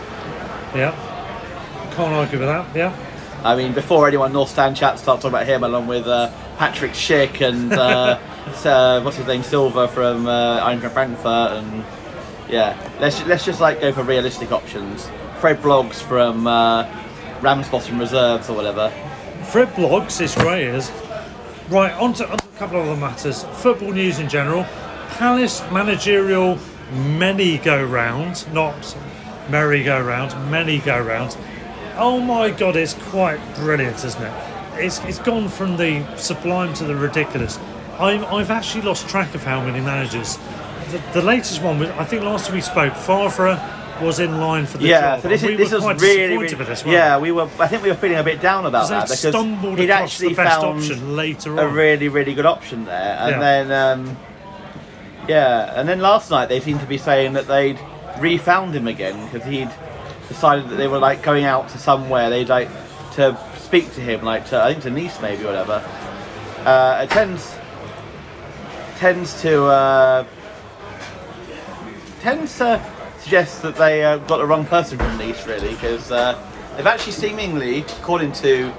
yeah, 0.74 0.92
can't 1.94 2.14
argue 2.14 2.38
with 2.38 2.48
that. 2.48 2.74
Yeah, 2.74 2.96
I 3.44 3.56
mean, 3.56 3.72
before 3.72 4.08
anyone 4.08 4.32
North 4.32 4.50
Stand 4.50 4.76
chat 4.76 4.98
starts 4.98 5.22
talking 5.22 5.34
about 5.34 5.46
him, 5.46 5.62
along 5.62 5.86
with 5.86 6.06
uh, 6.06 6.30
Patrick 6.56 6.92
Schick 6.92 7.46
and 7.46 7.72
uh, 7.72 8.18
uh, 8.64 9.00
what's 9.02 9.18
his 9.18 9.26
name, 9.26 9.42
Silva 9.42 9.86
from 9.88 10.26
uh, 10.26 10.60
Eintracht 10.60 10.92
Frankfurt, 10.92 11.52
and 11.52 11.84
yeah, 12.48 12.76
let's 13.00 13.24
let's 13.26 13.44
just 13.44 13.60
like 13.60 13.80
go 13.80 13.92
for 13.92 14.02
realistic 14.02 14.50
options. 14.50 15.10
Fred 15.40 15.60
Bloggs 15.62 16.02
from 16.02 16.46
uh, 17.40 17.42
Ramsbottom 17.42 17.98
Reserves 17.98 18.48
or 18.48 18.56
whatever. 18.56 18.90
Fred 19.44 19.68
Bloggs 19.74 20.20
is 20.20 20.34
great, 20.34 20.68
is. 20.68 20.90
Right, 21.68 21.92
on 21.94 22.12
to, 22.14 22.32
a 22.32 22.36
couple 22.56 22.80
of 22.80 22.88
other 22.88 23.00
matters. 23.00 23.44
Football 23.44 23.92
news 23.92 24.18
in 24.18 24.28
general. 24.28 24.64
Palace 25.10 25.60
managerial 25.70 26.58
many 26.92 27.58
go 27.58 27.84
round, 27.84 28.52
not 28.52 28.96
merry 29.48 29.82
go 29.82 30.00
round, 30.00 30.32
many 30.50 30.78
go 30.78 31.00
round. 31.00 31.36
Oh 31.96 32.20
my 32.20 32.50
god, 32.50 32.76
it's 32.76 32.94
quite 32.94 33.40
brilliant, 33.56 34.04
isn't 34.04 34.22
it? 34.22 34.32
It's, 34.74 34.98
it's 35.00 35.18
gone 35.18 35.48
from 35.48 35.76
the 35.76 36.04
sublime 36.16 36.72
to 36.74 36.84
the 36.84 36.94
ridiculous. 36.94 37.58
I'm, 37.98 38.24
I've 38.26 38.50
actually 38.50 38.82
lost 38.82 39.08
track 39.08 39.34
of 39.34 39.42
how 39.42 39.64
many 39.64 39.80
managers. 39.80 40.38
The, 40.90 41.02
the 41.14 41.22
latest 41.22 41.62
one 41.62 41.78
was, 41.78 41.90
I 41.90 42.04
think 42.04 42.22
last 42.22 42.50
we 42.50 42.60
spoke, 42.60 42.94
Favre 42.94 43.58
was 44.00 44.18
in 44.18 44.38
line 44.38 44.66
for 44.66 44.78
the 44.78 44.86
yeah, 44.86 45.00
job. 45.00 45.22
so 45.22 45.28
this 45.28 45.42
is 45.42 45.48
we 45.48 45.56
this 45.56 45.74
quite 45.74 46.00
really, 46.00 46.36
really 46.36 46.54
this, 46.54 46.84
yeah. 46.84 47.18
We 47.18 47.32
were. 47.32 47.48
I 47.58 47.66
think 47.66 47.82
we 47.82 47.88
were 47.88 47.94
feeling 47.94 48.18
a 48.18 48.22
bit 48.24 48.40
down 48.40 48.66
about 48.66 48.88
that 48.88 49.04
Because 49.08 49.20
stumbled 49.20 49.78
he'd 49.78 49.90
actually 49.90 50.30
the 50.30 50.34
best 50.36 50.60
found 50.60 50.78
option 50.78 51.16
later 51.16 51.58
a 51.58 51.68
really, 51.68 52.08
really 52.08 52.34
good 52.34 52.46
option 52.46 52.84
there, 52.84 53.16
and 53.20 53.32
Yeah. 53.32 53.38
then 53.38 53.72
um, 53.72 54.16
yeah, 55.28 55.78
and 55.78 55.88
then 55.88 56.00
last 56.00 56.30
night 56.30 56.48
they 56.48 56.60
seemed 56.60 56.80
to 56.80 56.86
be 56.86 56.98
saying 56.98 57.34
that 57.34 57.46
they'd 57.46 57.78
refound 58.18 58.74
him 58.74 58.86
again 58.88 59.24
because 59.26 59.46
he'd 59.46 59.70
decided 60.28 60.68
that 60.68 60.76
they 60.76 60.88
were 60.88 60.98
like 60.98 61.22
going 61.22 61.44
out 61.44 61.68
to 61.70 61.78
somewhere 61.78 62.30
they'd 62.30 62.48
like 62.48 62.68
to 63.12 63.38
speak 63.58 63.92
to 63.94 64.00
him, 64.00 64.22
like 64.22 64.46
to 64.46 64.62
I 64.62 64.72
think 64.72 64.82
to 64.84 64.90
Nice 64.90 65.20
maybe 65.20 65.44
or 65.44 65.46
whatever. 65.46 65.84
Uh, 66.64 67.00
it 67.04 67.10
tends 67.10 67.54
tends 68.98 69.40
to 69.42 69.64
uh, 69.64 70.24
tends 72.20 72.58
to 72.58 72.80
suggest 73.20 73.62
that 73.62 73.76
they 73.76 74.02
uh, 74.04 74.16
got 74.18 74.38
the 74.38 74.46
wrong 74.46 74.64
person 74.64 74.98
from 74.98 75.16
Nice 75.18 75.46
really 75.46 75.70
because 75.70 76.10
uh, 76.10 76.38
they've 76.76 76.86
actually 76.86 77.12
seemingly, 77.12 77.80
according 78.00 78.32
to 78.32 78.72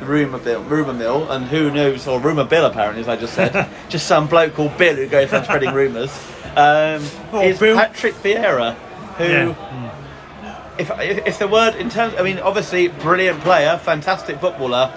the 0.00 0.06
rumour 0.06 0.38
bill, 0.38 0.62
rumour 0.64 0.92
mill, 0.94 1.30
and 1.30 1.44
who 1.46 1.70
knows, 1.70 2.06
or 2.06 2.20
rumour 2.20 2.44
bill 2.44 2.66
apparently, 2.66 3.00
as 3.02 3.08
I 3.08 3.16
just 3.16 3.34
said, 3.34 3.68
just 3.88 4.06
some 4.06 4.26
bloke 4.28 4.54
called 4.54 4.76
Bill 4.78 4.96
who 4.96 5.06
goes 5.06 5.32
around 5.32 5.44
spreading 5.44 5.72
rumours. 5.72 6.10
Um, 6.56 7.02
Oh, 7.32 7.40
is 7.42 7.58
Bill. 7.58 7.76
Patrick 7.76 8.14
Vieira, 8.16 8.74
who, 9.16 9.24
Yeah. 9.24 9.94
if, 10.78 10.90
if 11.00 11.26
if 11.26 11.38
the 11.38 11.48
word 11.48 11.74
in 11.76 11.88
terms, 11.88 12.14
I 12.18 12.22
mean, 12.22 12.38
obviously 12.38 12.88
brilliant 12.88 13.40
player, 13.40 13.78
fantastic 13.78 14.38
footballer. 14.40 14.92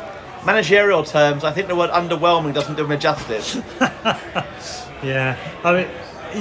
Managerial 0.45 1.03
terms, 1.03 1.43
I 1.43 1.51
think 1.51 1.67
the 1.69 1.75
word 1.75 1.89
underwhelming 1.89 2.53
doesn't 2.53 2.75
do 2.75 2.85
him 2.85 2.99
justice. 2.99 3.57
Yeah, 5.03 5.37
I 5.63 5.73
mean, 5.73 5.87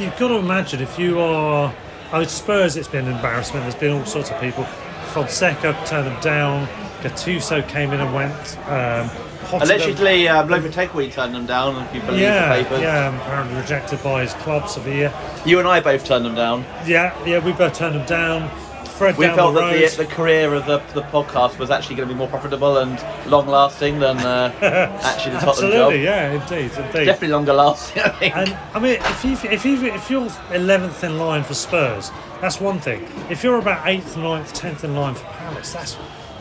you've 0.03 0.17
got 0.17 0.29
to 0.29 0.37
imagine 0.37 0.81
if 0.81 0.99
you 0.99 1.21
are. 1.21 1.75
I 2.13 2.21
mean, 2.21 2.29
Spurs, 2.29 2.77
it's 2.77 2.89
been 2.89 3.07
an 3.07 3.15
embarrassment. 3.17 3.65
There's 3.65 3.75
been 3.75 3.93
all 3.93 4.05
sorts 4.05 4.31
of 4.31 4.41
people. 4.41 4.65
Fonseca 5.13 5.77
turned 5.87 6.07
them 6.07 6.21
down. 6.21 6.67
Gattuso 7.03 7.67
came 7.69 7.93
in 7.93 8.01
and 8.01 8.15
went. 8.15 8.59
Um, 8.69 9.11
Allegedly, 9.53 10.27
uh, 10.27 10.47
Lopetegui 10.47 11.13
turned 11.13 11.35
them 11.35 11.47
down, 11.47 11.83
if 11.85 11.95
you 11.95 12.01
believe 12.01 12.21
yeah, 12.21 12.57
the 12.57 12.65
papers. 12.65 12.81
yeah, 12.81 13.09
um, 13.09 13.17
apparently 13.17 13.57
rejected 13.57 14.03
by 14.03 14.23
his 14.23 14.33
club, 14.35 14.69
Sevilla. 14.69 15.13
You 15.45 15.59
and 15.59 15.69
I 15.69 15.81
both 15.81 16.05
turned 16.05 16.25
them 16.25 16.35
down. 16.35 16.65
Yeah, 16.87 17.15
yeah, 17.27 17.45
we 17.45 17.53
both 17.53 17.75
turned 17.75 17.95
them 17.95 18.07
down. 18.07 18.51
Fred 18.95 19.17
We 19.17 19.27
down 19.27 19.37
felt 19.37 19.55
the 19.55 19.61
that 19.61 19.91
the, 19.97 20.05
the 20.05 20.07
career 20.15 20.55
of 20.55 20.67
the, 20.67 20.79
the 20.95 21.03
podcast 21.09 21.59
was 21.59 21.71
actually 21.71 21.97
going 21.97 22.09
to 22.09 22.15
be 22.15 22.19
more 22.19 22.29
profitable 22.29 22.79
and 22.79 23.03
long 23.29 23.47
lasting 23.49 23.99
than 23.99 24.19
uh, 24.19 24.53
actually 25.03 25.33
the 25.33 25.39
Tottenham 25.41 25.73
Absolutely, 25.73 25.97
job. 25.97 26.05
yeah, 26.05 26.33
indeed, 26.33 26.71
indeed. 26.79 27.05
Definitely 27.07 27.29
longer 27.29 27.53
lasting, 27.55 28.03
I 28.03 28.09
think. 28.11 28.37
And 28.37 28.57
I 28.73 28.79
mean, 28.79 28.99
if 29.01 29.25
you 29.25 29.33
if 29.51 29.65
you 29.65 29.85
if 29.87 30.11
you're 30.11 30.29
eleventh 30.53 31.03
in 31.03 31.19
line 31.19 31.43
for 31.43 31.55
Spurs, 31.55 32.11
that's 32.41 32.61
one 32.61 32.79
thing. 32.79 33.07
If 33.31 33.43
you're 33.43 33.59
about 33.59 33.87
eighth, 33.87 34.15
9th, 34.17 34.53
tenth 34.53 34.85
in 34.85 34.95
line 34.95 35.15
for 35.15 35.25
Palace, 35.25 35.73
that's 35.73 35.97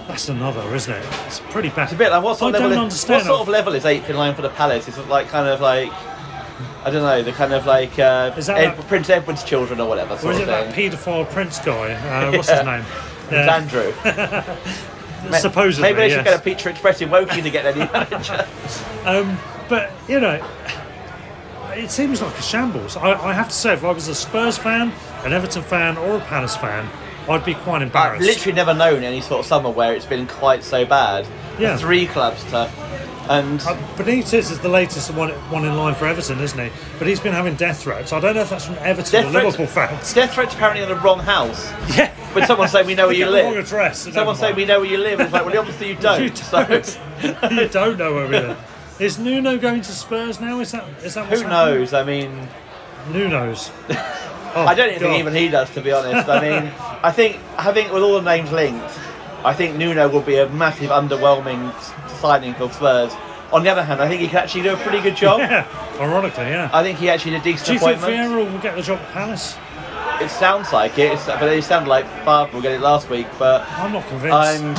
that's 0.08 0.30
another, 0.30 0.62
isn't 0.76 0.94
it? 0.94 1.06
It's 1.26 1.40
pretty 1.40 1.70
bad. 1.70 1.84
It's 1.86 1.94
a 1.94 1.96
bit 1.96 2.12
like 2.12 2.24
what 2.24 2.38
sort 2.38 2.54
I 2.54 2.58
of 2.58 2.62
don't 2.64 2.70
level? 2.72 2.86
Is, 2.88 2.94
understand. 2.94 3.20
what 3.22 3.26
sort 3.26 3.42
of 3.42 3.48
level 3.48 3.74
is 3.74 3.86
eighth 3.86 4.10
in 4.10 4.16
line 4.18 4.36
for 4.36 4.42
the 4.44 4.50
Palace? 4.50 4.88
Is 4.88 4.98
it 4.98 5.08
like 5.08 5.28
kind 5.30 5.48
of 5.48 5.60
like 5.62 5.92
I 6.86 6.90
don't 6.92 7.04
know, 7.04 7.24
the 7.24 7.32
kind 7.32 7.54
of 7.54 7.66
like 7.66 7.98
uh, 8.00 8.34
Is 8.38 8.48
that 8.48 8.58
Ed- 8.58 8.76
that- 8.78 8.88
Prince 8.88 9.10
Edward's 9.10 9.44
children 9.44 9.80
or 9.80 9.88
whatever 9.88 10.16
or 10.16 10.18
sort 10.20 10.34
is 10.36 10.42
of 10.42 10.48
it 10.50 10.52
that 10.52 10.74
thing. 10.74 10.92
paedophile 10.92 11.30
Prince 11.30 11.60
guy? 11.60 11.94
Uh, 11.94 12.32
what's 12.36 12.50
his 12.50 12.66
name? 12.66 12.84
It's 13.32 13.50
Andrew. 13.52 13.94
Ma- 15.30 15.38
Supposedly, 15.38 15.82
maybe 15.90 16.00
they 16.00 16.10
should 16.10 16.26
yes. 16.26 16.34
get 16.34 16.40
a 16.40 16.44
Pizza 16.44 16.70
Express 16.70 17.00
in 17.02 17.10
Woking 17.10 17.44
to 17.44 17.50
get 17.50 17.64
their 17.64 17.74
new 17.76 17.92
manager. 17.92 18.46
Um, 19.06 19.38
but 19.70 19.92
you 20.08 20.20
know, 20.22 20.42
it 21.72 21.90
seems 21.92 22.22
like 22.22 22.38
a 22.38 22.42
shambles. 22.42 22.96
I, 22.96 23.12
I 23.14 23.34
have 23.34 23.50
to 23.50 23.54
say, 23.54 23.74
if 23.74 23.84
I 23.84 23.92
was 23.92 24.08
a 24.08 24.16
Spurs 24.16 24.58
fan, 24.58 24.94
an 25.26 25.34
Everton 25.34 25.62
fan, 25.64 25.98
or 25.98 26.18
a 26.18 26.20
Palace 26.22 26.56
fan, 26.56 26.88
I'd 27.30 27.44
be 27.44 27.54
quite 27.54 27.78
I've 27.78 27.84
embarrassed. 27.84 28.26
literally 28.26 28.54
never 28.56 28.74
known 28.74 29.04
any 29.04 29.20
sort 29.22 29.42
of 29.42 29.46
summer 29.46 29.70
where 29.70 29.94
it's 29.94 30.06
been 30.06 30.26
quite 30.28 30.64
so 30.64 30.86
bad. 30.86 31.28
Yeah. 31.60 31.76
Three 31.78 32.06
clubs 32.08 32.44
to, 32.52 32.70
and 33.30 33.62
Uh, 33.62 33.76
Benitez 33.98 34.52
is 34.52 34.60
the 34.60 34.70
latest 34.70 35.12
one, 35.14 35.30
one 35.50 35.66
in 35.66 35.76
line 35.78 35.96
for 35.96 36.06
Everton, 36.08 36.40
isn't 36.42 36.60
he? 36.60 36.70
But 37.00 37.08
he's 37.08 37.20
been 37.20 37.34
having 37.34 37.56
death 37.56 37.82
threats. 37.84 38.12
I 38.14 38.20
don't 38.20 38.36
know 38.36 38.42
if 38.42 38.50
that's 38.50 38.66
from 38.66 38.76
Everton 38.80 39.12
Death 39.12 39.26
or 39.26 39.32
threats- 39.32 39.46
Liverpool 39.46 39.68
fans. 39.68 40.14
death 40.14 40.34
threats 40.34 40.54
apparently 40.56 40.84
in 40.84 40.90
the 40.90 40.96
wrong 40.96 41.20
house. 41.20 41.72
Yeah. 41.98 42.12
When 42.34 42.48
someone 42.48 42.68
saying 42.68 42.88
we 42.88 42.96
know 42.96 43.06
where 43.08 43.16
you 43.16 43.26
the 43.26 43.44
wrong 43.44 43.54
live, 43.54 43.66
address. 43.66 44.12
someone 44.12 44.36
saying 44.36 44.56
we 44.56 44.66
know 44.66 44.80
where 44.80 44.90
you 44.90 44.98
live, 44.98 45.20
it's 45.20 45.32
like 45.32 45.46
well 45.46 45.56
obviously 45.60 45.90
you 45.92 45.96
don't. 45.96 46.20
You 46.24 46.30
don't. 46.52 47.00
you 47.52 47.68
don't 47.70 47.98
know 48.00 48.14
where 48.16 48.26
we 48.28 48.40
live. 48.40 48.58
Is 49.00 49.20
Nuno 49.20 49.58
going 49.60 49.82
to 49.82 49.92
Spurs 49.92 50.40
now? 50.42 50.60
Is 50.60 50.72
that 50.72 50.84
is 51.04 51.14
that 51.14 51.26
who 51.28 51.42
happening? 51.44 51.50
knows? 51.50 51.94
I 51.94 52.04
mean, 52.04 52.48
Nuno's. 53.12 53.72
Oh, 54.56 54.66
I 54.68 54.74
don't 54.76 54.90
even 54.90 55.02
God. 55.02 55.08
think 55.10 55.20
even 55.20 55.34
he 55.36 55.48
does, 55.48 55.70
to 55.72 55.82
be 55.82 55.92
honest. 55.92 56.28
I 56.28 56.40
mean, 56.42 56.72
I 57.04 57.12
think 57.12 57.36
having 57.58 57.92
with 57.94 58.02
all 58.04 58.20
the 58.20 58.22
names 58.22 58.52
linked, 58.52 58.84
I 59.44 59.54
think 59.54 59.76
Nuno 59.78 60.08
will 60.10 60.22
be 60.22 60.38
a 60.38 60.50
massive 60.50 60.90
underwhelming 60.90 61.72
signing 62.24 62.54
for 62.54 62.72
Spurs. 62.72 63.12
On 63.52 63.64
the 63.64 63.70
other 63.70 63.84
hand, 63.84 64.02
I 64.02 64.08
think 64.08 64.22
he 64.22 64.28
can 64.30 64.38
actually 64.38 64.64
do 64.64 64.74
a 64.74 64.78
pretty 64.78 65.02
good 65.02 65.16
job. 65.16 65.40
Yeah, 65.40 65.68
ironically, 66.00 66.46
yeah. 66.46 66.70
I 66.74 66.82
think 66.82 66.98
he 66.98 67.10
actually 67.10 67.32
did 67.32 67.42
a 67.42 67.44
decent 67.44 67.68
Do 67.68 67.74
you 67.74 67.80
think 67.80 67.98
appointment. 67.98 68.32
Vieira 68.32 68.52
will 68.52 68.62
get 68.62 68.76
the 68.76 68.82
job 68.82 69.00
at 69.00 69.12
Palace? 69.12 69.58
It 70.22 70.30
sounds 70.30 70.72
like 70.72 70.98
it, 70.98 71.12
it's, 71.12 71.26
but 71.26 71.44
it 71.44 71.64
sounded 71.64 71.90
like 71.90 72.06
Favre 72.24 72.50
will 72.54 72.62
get 72.62 72.72
it 72.72 72.80
last 72.80 73.10
week. 73.10 73.28
But 73.38 73.68
I'm 73.72 73.92
not 73.92 74.08
convinced. 74.08 74.34
I'm 74.34 74.76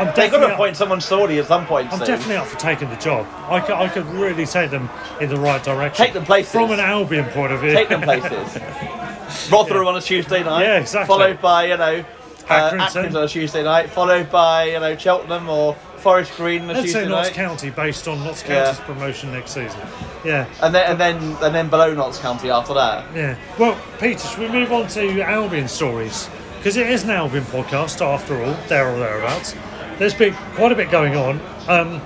I'm 0.00 0.06
they've 0.06 0.30
got 0.30 0.38
definitely 0.40 0.46
to 0.46 0.54
appoint 0.54 0.76
someone 0.78 1.00
Saudi 1.02 1.38
at 1.38 1.46
some 1.46 1.66
point 1.66 1.92
I'm 1.92 1.98
soon. 1.98 2.08
definitely 2.08 2.36
up 2.36 2.46
for 2.46 2.58
taking 2.58 2.88
the 2.88 2.96
job. 2.96 3.26
I 3.50 3.60
could, 3.60 3.74
I 3.74 3.88
could 3.88 4.06
really 4.06 4.46
take 4.46 4.70
them 4.70 4.88
in 5.20 5.28
the 5.28 5.36
right 5.36 5.62
direction. 5.62 6.04
Take 6.04 6.14
them 6.14 6.24
places. 6.24 6.52
From 6.52 6.70
an 6.70 6.80
Albion 6.80 7.26
point 7.26 7.52
of 7.52 7.60
view. 7.60 7.72
Take 7.72 7.90
them 7.90 8.00
places. 8.00 8.30
Rotherham 9.52 9.86
on 9.86 9.96
a 9.96 10.00
Tuesday 10.00 10.42
night. 10.42 10.62
Yeah, 10.62 10.80
exactly. 10.80 11.06
Followed 11.06 11.42
by 11.42 11.66
you 11.66 11.76
know 11.76 12.04
uh, 12.48 12.70
Accrington. 12.70 12.78
Accrington 12.78 13.16
on 13.16 13.24
a 13.24 13.28
Tuesday 13.28 13.62
night. 13.62 13.90
Followed 13.90 14.30
by 14.30 14.70
you 14.70 14.80
know 14.80 14.96
Cheltenham 14.96 15.50
or 15.50 15.76
Forest 16.00 16.36
Green 16.36 16.62
on 16.62 16.70
a 16.70 16.72
Let's 16.74 16.84
Tuesday 16.86 17.02
say 17.04 17.08
Notts 17.08 17.28
night. 17.28 17.34
County 17.34 17.70
based 17.70 18.08
on 18.08 18.22
Notts 18.24 18.42
Yeah. 18.46 18.64
County's 18.64 18.80
promotion 18.84 19.32
next 19.32 19.52
season. 19.52 19.80
Yeah. 20.24 20.46
And 20.62 20.74
then 20.74 20.90
and 20.90 21.00
then 21.00 21.36
and 21.42 21.54
then 21.54 21.68
below 21.68 21.94
Notts 21.94 22.18
County 22.18 22.50
after 22.50 22.74
that. 22.74 23.04
Yeah. 23.14 23.36
Well, 23.58 23.78
Peter, 23.98 24.26
should 24.26 24.38
we 24.38 24.48
move 24.48 24.72
on 24.72 24.88
to 24.88 25.20
Albion 25.22 25.68
stories? 25.68 26.28
Because 26.58 26.76
it 26.76 26.88
is 26.90 27.04
an 27.04 27.10
Albion 27.10 27.44
podcast, 27.44 28.04
after 28.04 28.42
all, 28.42 28.54
there 28.68 28.86
or 28.88 28.98
thereabouts. 28.98 29.54
There's 29.98 30.14
been 30.14 30.34
quite 30.54 30.72
a 30.72 30.74
bit 30.74 30.90
going 30.90 31.16
on. 31.16 31.40
Um, 31.68 32.00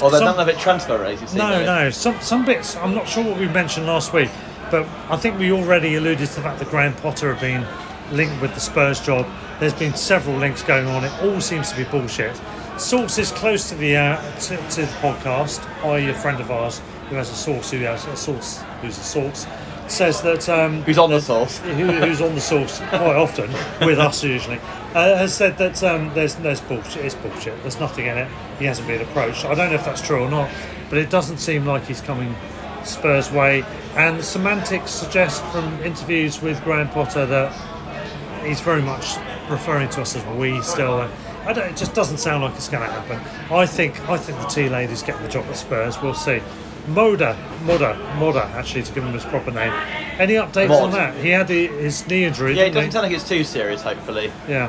Although 0.00 0.18
Some- 0.18 0.26
none 0.26 0.40
of 0.40 0.48
it 0.48 0.58
transfer 0.58 0.98
rates. 0.98 1.22
you 1.22 1.28
see, 1.28 1.38
no, 1.38 1.64
no. 1.64 1.90
Some 1.90 2.18
some 2.20 2.44
bits. 2.44 2.76
I'm 2.76 2.94
not 2.94 3.08
sure 3.08 3.22
what 3.24 3.38
we 3.38 3.46
mentioned 3.48 3.86
last 3.86 4.12
week, 4.12 4.28
but 4.70 4.86
I 5.08 5.16
think 5.16 5.38
we 5.38 5.52
already 5.52 5.94
alluded 5.94 6.28
to 6.28 6.34
the 6.34 6.40
fact 6.42 6.58
that 6.58 6.68
Graham 6.70 6.92
Potter 6.94 7.32
have 7.32 7.40
been 7.40 7.64
linked 8.10 8.40
with 8.42 8.52
the 8.54 8.60
Spurs 8.60 9.00
job. 9.00 9.24
There's 9.60 9.72
been 9.72 9.94
several 9.94 10.36
links 10.36 10.62
going 10.62 10.86
on. 10.88 11.04
It 11.04 11.12
all 11.22 11.40
seems 11.40 11.70
to 11.70 11.76
be 11.76 11.84
bullshit. 11.84 12.36
Sources 12.78 13.30
close 13.30 13.68
to 13.68 13.76
the 13.76 13.96
uh, 13.96 14.38
to, 14.40 14.56
to 14.56 14.80
the 14.80 14.92
podcast, 14.98 15.64
i.e., 15.84 16.08
a 16.08 16.14
friend 16.14 16.40
of 16.40 16.50
ours 16.50 16.80
who 17.08 17.14
has 17.14 17.30
a 17.30 17.34
source 17.34 17.70
who 17.70 17.78
has 17.78 18.04
a 18.06 18.16
source 18.16 18.62
who's 18.80 18.98
a 18.98 19.02
source, 19.02 19.46
says 19.86 20.22
that 20.22 20.48
um, 20.48 20.82
Who's 20.82 20.98
on 20.98 21.10
the 21.10 21.20
source? 21.20 21.58
who, 21.60 21.86
who's 21.86 22.20
on 22.20 22.34
the 22.34 22.40
source 22.40 22.78
quite 22.78 23.16
often 23.16 23.50
with 23.86 24.00
us 24.00 24.24
usually, 24.24 24.58
uh, 24.94 25.16
has 25.16 25.32
said 25.32 25.56
that 25.58 25.82
um, 25.84 26.12
there's 26.14 26.34
there's 26.36 26.60
bullshit. 26.62 27.04
It's 27.04 27.14
bullshit. 27.14 27.60
There's 27.62 27.78
nothing 27.78 28.06
in 28.06 28.18
it. 28.18 28.28
He 28.58 28.64
hasn't 28.64 28.88
been 28.88 29.02
approached. 29.02 29.44
I 29.44 29.54
don't 29.54 29.68
know 29.70 29.76
if 29.76 29.84
that's 29.84 30.02
true 30.02 30.24
or 30.24 30.30
not, 30.30 30.50
but 30.88 30.98
it 30.98 31.10
doesn't 31.10 31.38
seem 31.38 31.64
like 31.64 31.86
he's 31.86 32.00
coming 32.00 32.34
Spurs 32.82 33.30
way. 33.30 33.64
And 33.94 34.18
the 34.18 34.24
semantics 34.24 34.90
suggest 34.90 35.44
from 35.46 35.80
interviews 35.82 36.42
with 36.42 36.62
Graham 36.64 36.88
Potter 36.88 37.24
that 37.24 38.44
he's 38.44 38.60
very 38.60 38.82
much 38.82 39.16
referring 39.48 39.88
to 39.90 40.02
us 40.02 40.16
as 40.16 40.24
we 40.36 40.60
still. 40.62 40.98
Don't, 40.98 41.12
it 41.46 41.76
just 41.76 41.94
doesn't 41.94 42.18
sound 42.18 42.42
like 42.44 42.54
it's 42.54 42.68
going 42.68 42.86
to 42.86 42.92
happen. 42.92 43.20
I 43.54 43.66
think 43.66 44.00
I 44.08 44.16
think 44.16 44.38
the 44.40 44.46
tea 44.46 44.68
lady's 44.68 45.02
getting 45.02 45.22
the 45.22 45.28
job 45.28 45.44
at 45.46 45.56
Spurs. 45.56 46.00
We'll 46.00 46.14
see. 46.14 46.40
Moder, 46.88 47.34
Moder, 47.62 47.94
Moder, 48.18 48.40
actually, 48.54 48.82
to 48.82 48.92
give 48.92 49.04
him 49.04 49.12
his 49.14 49.24
proper 49.24 49.50
name. 49.50 49.72
Any 50.18 50.34
updates 50.34 50.68
Mod. 50.68 50.82
on 50.82 50.90
that? 50.92 51.16
He 51.16 51.30
had 51.30 51.48
the, 51.48 51.66
his 51.68 52.06
knee 52.06 52.24
injury. 52.24 52.54
Yeah, 52.54 52.64
it 52.64 52.70
doesn't 52.72 52.86
he? 52.86 52.92
sound 52.92 53.06
like 53.06 53.12
it's 53.14 53.26
too 53.28 53.42
serious. 53.42 53.80
Hopefully, 53.82 54.30
Yeah. 54.46 54.68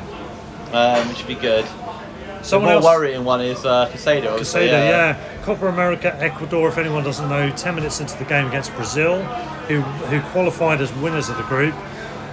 um, 0.72 1.10
it 1.10 1.16
should 1.18 1.26
be 1.26 1.34
good. 1.34 1.66
Someone 2.42 2.74
the 2.74 2.80
more 2.80 2.90
else. 2.90 2.98
worrying 3.00 3.24
one 3.24 3.40
is 3.42 3.64
uh, 3.66 3.88
Caicedo. 3.92 4.38
Caicedo, 4.38 4.68
yeah. 4.70 5.18
Copa 5.42 5.66
America, 5.66 6.14
Ecuador, 6.22 6.68
if 6.68 6.78
anyone 6.78 7.02
doesn't 7.04 7.28
know, 7.28 7.50
10 7.50 7.74
minutes 7.74 8.00
into 8.00 8.16
the 8.18 8.24
game 8.24 8.46
against 8.46 8.72
Brazil, 8.76 9.22
who, 9.68 9.80
who 9.82 10.20
qualified 10.30 10.80
as 10.80 10.92
winners 10.94 11.28
of 11.28 11.36
the 11.36 11.42
group. 11.44 11.74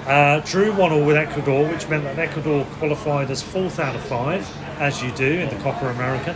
Uh, 0.07 0.39
drew 0.41 0.73
1 0.73 0.91
all 0.91 1.03
with 1.05 1.15
Ecuador, 1.15 1.65
which 1.69 1.87
meant 1.87 2.03
that 2.03 2.19
Ecuador 2.19 2.65
qualified 2.77 3.31
as 3.31 3.41
fourth 3.41 3.79
out 3.79 3.95
of 3.95 4.01
five, 4.03 4.45
as 4.79 5.01
you 5.01 5.09
do 5.11 5.25
in 5.25 5.47
the 5.49 5.55
Copa 5.63 5.87
America. 5.87 6.33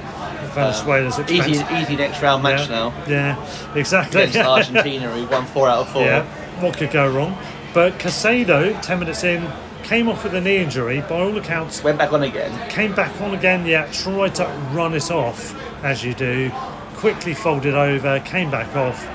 Venezuela's 0.54 1.20
expense. 1.20 1.48
Easy, 1.48 1.66
easy 1.76 1.96
next 1.98 2.22
round 2.22 2.42
match 2.44 2.70
yeah. 2.70 2.76
now 2.76 3.04
Yeah, 3.08 3.74
exactly. 3.76 4.22
against 4.24 4.38
Argentina, 4.74 5.12
who 5.12 5.28
won 5.28 5.46
four 5.48 5.68
out 5.68 5.80
of 5.80 5.90
four. 5.90 6.04
Yeah, 6.04 6.24
what 6.62 6.78
could 6.78 6.92
go 6.92 7.12
wrong? 7.12 7.38
But 7.74 8.00
Caicedo, 8.00 8.82
10 8.82 9.00
minutes 9.00 9.24
in, 9.26 9.46
came 9.84 10.08
off 10.08 10.24
with 10.24 10.34
a 10.34 10.42
knee 10.42 10.58
injury. 10.58 11.02
By 11.02 11.20
all 11.22 11.38
accounts, 11.38 11.84
Went 11.84 11.98
back 11.98 12.14
on 12.14 12.24
again. 12.24 12.70
came 12.70 12.96
back 12.96 13.20
on 13.22 13.34
again, 13.34 13.66
yeah, 13.66 13.86
tried 13.92 14.34
to 14.36 14.46
run 14.72 14.94
it 14.94 15.12
off, 15.12 15.54
as 15.84 16.04
you 16.06 16.14
do, 16.14 16.50
quickly 16.96 17.34
folded 17.34 17.76
over, 17.76 18.20
came 18.22 18.50
back 18.50 18.74
off. 18.78 19.06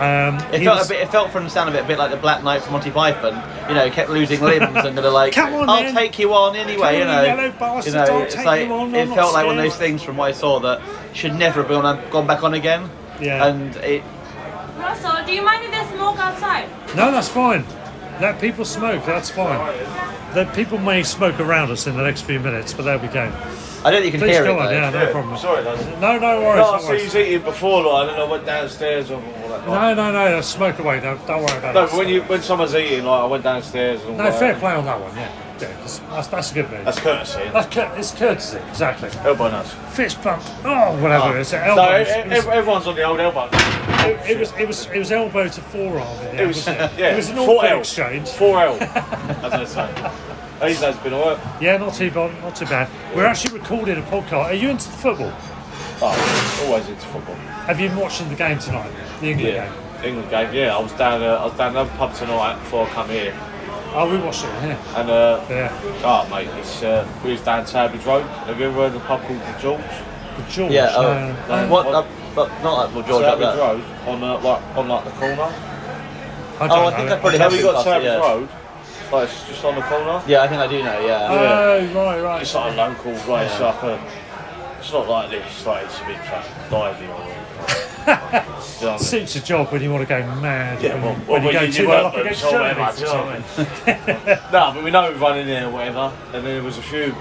Um, 0.00 0.36
It 0.54 0.64
felt 0.64 0.78
was- 0.78 0.86
a 0.86 0.94
bit. 0.94 1.02
It 1.02 1.10
felt 1.10 1.30
from 1.30 1.44
the 1.44 1.50
sound 1.50 1.68
of 1.68 1.74
it 1.74 1.84
a 1.84 1.86
bit 1.86 1.98
like 1.98 2.10
the 2.10 2.16
Black 2.16 2.42
Knight 2.42 2.62
from 2.62 2.72
Monty 2.72 2.90
Python. 2.90 3.34
You 3.70 3.76
know, 3.76 3.90
kept 3.90 4.10
losing 4.10 4.40
limbs 4.40 4.76
and 4.76 4.96
gonna 4.96 5.10
like, 5.10 5.32
Come 5.32 5.54
on, 5.54 5.68
I'll 5.68 5.82
then. 5.82 5.94
take 5.94 6.18
you 6.18 6.34
on 6.34 6.56
anyway. 6.56 6.98
You 6.98 7.04
know, 7.04 7.20
you 7.20 7.26
yellow 7.26 7.80
you 7.84 7.92
know, 7.92 8.22
it's 8.22 8.36
like 8.36 8.66
you 8.66 8.72
on, 8.72 8.94
it 8.94 9.08
I'm 9.08 9.14
felt 9.14 9.32
like 9.32 9.46
one 9.46 9.58
of 9.58 9.64
those 9.64 9.76
things 9.76 10.02
from 10.02 10.16
what 10.16 10.26
I 10.26 10.32
saw 10.32 10.60
that 10.60 10.82
should 11.12 11.34
never 11.34 11.62
have 11.62 11.70
gone 11.70 11.86
on, 11.86 12.10
gone 12.10 12.26
back 12.26 12.42
on 12.42 12.54
again. 12.54 12.90
Yeah. 13.20 13.46
And 13.46 13.76
it, 13.76 14.02
Russell, 14.78 15.24
do 15.26 15.32
you 15.32 15.42
mind 15.42 15.64
if 15.64 15.70
there's 15.70 15.88
smoke 15.88 16.18
outside? 16.18 16.68
No, 16.96 17.12
that's 17.12 17.28
fine. 17.28 17.64
Let 18.20 18.40
people 18.40 18.64
smoke, 18.64 19.04
that's 19.06 19.30
fine. 19.30 19.58
The 20.34 20.44
people 20.54 20.78
may 20.78 21.02
smoke 21.02 21.40
around 21.40 21.70
us 21.70 21.86
in 21.86 21.96
the 21.96 22.02
next 22.02 22.22
few 22.22 22.38
minutes, 22.38 22.72
but 22.72 22.84
there 22.84 22.98
we 22.98 23.08
go. 23.08 23.30
I 23.82 23.90
don't 23.90 24.02
think 24.02 24.04
you 24.06 24.10
can 24.12 24.20
Please 24.20 24.36
hear 24.36 24.44
go 24.44 24.56
it. 24.56 24.60
on, 24.60 24.66
though. 24.66 24.72
yeah, 24.72 24.90
no 24.90 25.10
problem. 25.12 25.36
Sorry, 25.38 25.62
lads. 25.64 25.84
No, 26.00 26.18
no 26.18 26.40
worries. 26.42 26.56
No, 26.60 26.70
no 26.70 26.72
I 26.72 26.80
see 26.80 26.86
worries. 26.88 27.14
you 27.14 27.20
eating 27.20 27.42
before, 27.42 27.82
like, 27.82 28.08
and 28.08 28.10
then 28.18 28.20
I 28.20 28.30
went 28.30 28.44
downstairs 28.44 29.10
and 29.10 29.24
all 29.24 29.48
that. 29.48 29.66
No, 29.66 29.94
no, 29.94 30.12
no, 30.12 30.30
no, 30.32 30.40
smoke 30.42 30.78
away. 30.80 31.00
Don't, 31.00 31.24
don't 31.26 31.42
worry 31.44 31.56
about 31.58 31.74
No, 31.74 31.84
it. 31.84 31.90
but 31.90 31.96
when 31.98 32.08
you 32.08 32.22
when 32.24 32.42
someone's 32.42 32.74
eating, 32.74 33.04
like, 33.04 33.22
I 33.22 33.26
went 33.26 33.42
downstairs 33.44 34.00
and 34.02 34.10
all 34.12 34.16
No, 34.18 34.24
that. 34.24 34.38
fair 34.38 34.54
play 34.58 34.72
on 34.72 34.84
that 34.84 35.00
one, 35.00 35.14
yeah. 35.16 35.22
yeah 35.60 35.68
that's, 35.78 35.98
that's, 35.98 36.26
that's 36.28 36.50
a 36.50 36.54
good 36.54 36.70
move. 36.70 36.84
That's 36.84 37.00
courtesy. 37.00 37.40
That's 37.54 37.74
cur- 37.74 37.92
it's 37.96 38.10
courtesy, 38.12 38.58
exactly. 38.68 39.08
Elbow 39.24 39.50
nuts. 39.50 39.72
Fist 39.96 40.22
bump, 40.22 40.42
oh, 40.64 41.00
whatever 41.02 41.36
it 41.38 41.40
is. 41.40 41.54
Ah. 41.54 41.64
So 41.64 41.80
Elbows. 41.80 42.08
e- 42.08 42.10
It 42.10 42.28
was- 42.28 42.44
e- 42.46 42.48
everyone's 42.50 42.86
on 42.86 42.94
the 42.96 43.02
old 43.02 43.20
elbow. 43.20 43.48
It 44.28 44.38
was 44.38 44.52
it 44.58 44.66
was 44.66 44.86
it 44.88 44.98
was 44.98 45.10
elbow 45.12 45.48
to 45.48 45.60
forearm. 45.60 46.06
In 46.28 46.36
the 46.36 46.42
It 46.42 46.46
was, 46.48 46.56
wasn't 46.66 46.78
yeah, 46.98 47.12
it 47.12 47.16
was 47.16 47.28
an 47.30 47.36
4L. 47.36 47.78
exchange. 47.78 48.28
Four 48.28 48.60
L, 48.62 48.74
as 48.80 49.52
I 49.52 49.64
say. 49.64 50.10
These 50.62 50.80
days 50.80 50.96
been 50.98 51.14
alright. 51.14 51.38
Yeah, 51.62 51.78
not 51.78 51.94
too 51.94 52.10
bad, 52.10 52.38
not 52.42 52.54
too 52.54 52.66
bad. 52.66 52.88
We're 53.16 53.24
actually 53.24 53.58
recording 53.58 53.96
a 53.98 54.02
podcast. 54.02 54.44
Are 54.46 54.54
you 54.54 54.68
into 54.70 54.88
football? 54.90 55.32
Oh, 56.02 56.64
always 56.66 56.86
into 56.88 57.06
football. 57.06 57.34
Have 57.66 57.80
you 57.80 57.88
been 57.88 57.98
watching 57.98 58.28
the 58.28 58.34
game 58.34 58.58
tonight? 58.58 58.90
The 59.20 59.28
England 59.30 59.54
Yeah, 59.54 59.66
game. 60.02 60.04
England 60.04 60.30
game. 60.30 60.54
Yeah, 60.54 60.76
I 60.76 60.80
was 60.80 60.92
down. 60.92 61.22
Uh, 61.22 61.26
I 61.36 61.44
was 61.46 61.54
down 61.56 61.76
at 61.76 61.84
the 61.84 61.92
pub 61.96 62.14
tonight 62.14 62.58
before 62.60 62.86
I 62.86 62.90
come 62.90 63.08
here, 63.08 63.34
Oh, 63.92 64.08
we 64.08 64.18
watched 64.18 64.44
it. 64.44 64.48
Yeah. 64.48 65.00
and 65.00 65.10
uh, 65.10 65.40
Yeah. 65.48 66.02
oh 66.04 66.28
mate, 66.30 66.48
it's 66.58 66.82
uh, 66.82 67.08
we 67.24 67.32
was 67.32 67.40
down 67.40 67.64
Tabbridge 67.64 68.04
Road. 68.06 68.22
Have 68.46 68.60
you 68.60 68.66
ever 68.66 68.74
heard 68.82 68.94
of 68.94 69.02
a 69.02 69.06
pub 69.06 69.20
called 69.22 69.40
the 69.40 69.58
George? 69.60 69.80
The 70.36 70.42
George. 70.52 70.72
Yeah, 70.72 70.92
oh, 70.94 71.02
no, 71.48 71.62
no. 71.66 71.68
what? 71.72 71.86
Uh, 71.86 72.06
but 72.34 72.48
not 72.62 72.74
like 72.86 72.94
well, 72.94 73.06
George 73.08 73.24
up 73.24 73.38
Road 73.58 73.82
on 74.06 74.22
uh, 74.22 74.38
like 74.40 74.62
on 74.76 74.88
like 74.88 75.04
the 75.04 75.10
corner. 75.12 75.42
I 76.60 76.68
don't 76.68 76.70
Oh, 76.70 76.86
I 76.86 76.96
think 76.96 77.10
I 77.10 77.18
probably 77.18 77.38
Have 77.38 77.50
have 77.50 77.52
you 77.52 77.66
been 77.66 77.72
got 77.72 77.84
past 77.84 77.86
it, 77.86 77.90
Tabbridge 77.90 78.04
yeah. 78.04 78.18
Road? 78.20 78.48
Like 79.12 79.28
it's 79.28 79.48
just 79.48 79.64
on 79.64 79.74
the 79.74 79.82
corner. 79.82 80.22
Yeah, 80.26 80.42
I 80.42 80.48
think 80.48 80.60
I 80.60 80.66
do 80.68 80.78
know. 80.82 81.00
Yeah. 81.06 81.28
Oh, 81.30 81.94
right, 81.94 82.20
right. 82.22 82.42
It's 82.42 82.54
like 82.54 82.72
a 82.72 82.76
local 82.76 83.14
place. 83.20 83.50
Yeah. 83.58 83.66
Like 83.66 83.82
a, 83.82 84.78
it's 84.78 84.92
not 84.92 85.08
like 85.08 85.30
this. 85.30 85.66
Like 85.66 85.84
it's 85.86 86.00
a 86.00 86.04
bit 86.06 86.18
fucking 86.18 86.70
lively. 86.72 87.06
Or, 87.06 87.10
you 87.20 87.26
know 88.06 88.16
what 88.16 88.82
I 88.82 88.90
mean? 88.92 88.98
Suits 88.98 89.34
your 89.34 89.44
job 89.44 89.72
when 89.72 89.82
you 89.82 89.90
want 89.90 90.02
to 90.02 90.08
go 90.08 90.24
mad. 90.36 90.80
Yeah, 90.82 90.94
when, 90.94 91.02
well, 91.04 91.14
when 91.14 91.44
well, 91.44 91.52
you 91.52 91.58
go 91.58 91.64
you- 91.66 91.72
too 91.72 91.82
you 91.82 91.88
well 91.88 92.04
work 92.04 92.14
up 92.14 92.20
against 92.20 92.40
them 92.42 92.50
so 92.50 92.58
Germany. 92.58 92.78
much, 92.80 92.94
for 92.94 93.06
something. 93.06 94.52
no, 94.52 94.72
but 94.74 94.84
we 94.84 94.90
know 94.90 95.04
everyone 95.04 95.38
in 95.38 95.46
there, 95.46 95.68
whatever. 95.70 96.12
And 96.26 96.34
then 96.34 96.44
there 96.44 96.62
was 96.62 96.78
a 96.78 96.82
few 96.82 97.14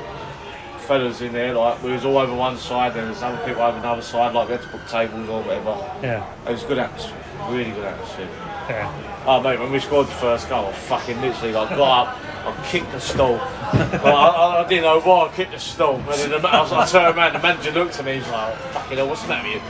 fellas 0.87 1.21
in 1.21 1.33
there, 1.33 1.53
like 1.53 1.81
we 1.83 1.91
was 1.91 2.05
all 2.05 2.17
over 2.17 2.33
one 2.33 2.57
side, 2.57 2.95
and 2.97 3.07
there's 3.07 3.21
other 3.21 3.37
people 3.45 3.61
over 3.61 3.77
another 3.77 4.01
side, 4.01 4.33
like 4.33 4.47
we 4.47 4.53
had 4.53 4.61
to 4.63 4.69
book 4.69 4.87
tables 4.87 5.27
or 5.29 5.41
whatever. 5.43 5.75
Yeah, 6.01 6.25
It 6.47 6.51
was 6.51 6.63
a 6.63 6.67
good 6.67 6.79
atmosphere, 6.79 7.17
really 7.49 7.71
good 7.71 7.85
atmosphere. 7.85 8.27
yeah. 8.69 9.08
Oh 9.25 9.41
mate, 9.41 9.59
when 9.59 9.71
we 9.71 9.79
scored 9.79 10.07
the 10.07 10.11
first 10.13 10.49
goal, 10.49 10.67
I 10.67 10.71
fucking 10.71 11.19
literally 11.21 11.53
like 11.53 11.69
got 11.69 12.07
up, 12.07 12.17
I 12.45 12.65
kicked 12.67 12.91
the 12.91 12.99
stall. 12.99 13.33
Like, 13.33 14.03
I, 14.03 14.09
I, 14.11 14.63
I 14.65 14.67
didn't 14.67 14.83
know 14.85 14.99
why 15.01 15.27
I 15.27 15.33
kicked 15.35 15.51
the 15.51 15.59
stall. 15.59 15.95
And 15.97 16.31
then 16.31 16.41
the, 16.41 16.47
I, 16.47 16.61
was, 16.61 16.71
I 16.71 16.85
turned 16.87 17.17
around, 17.17 17.33
the 17.33 17.39
manager 17.39 17.71
looked 17.71 17.99
at 17.99 18.05
me, 18.05 18.15
he's 18.15 18.27
like, 18.29 18.55
fucking 18.57 18.97
hell, 18.97 19.07
what's 19.07 19.21
the 19.23 19.27
matter 19.27 19.47
with 19.47 19.57
you? 19.57 19.61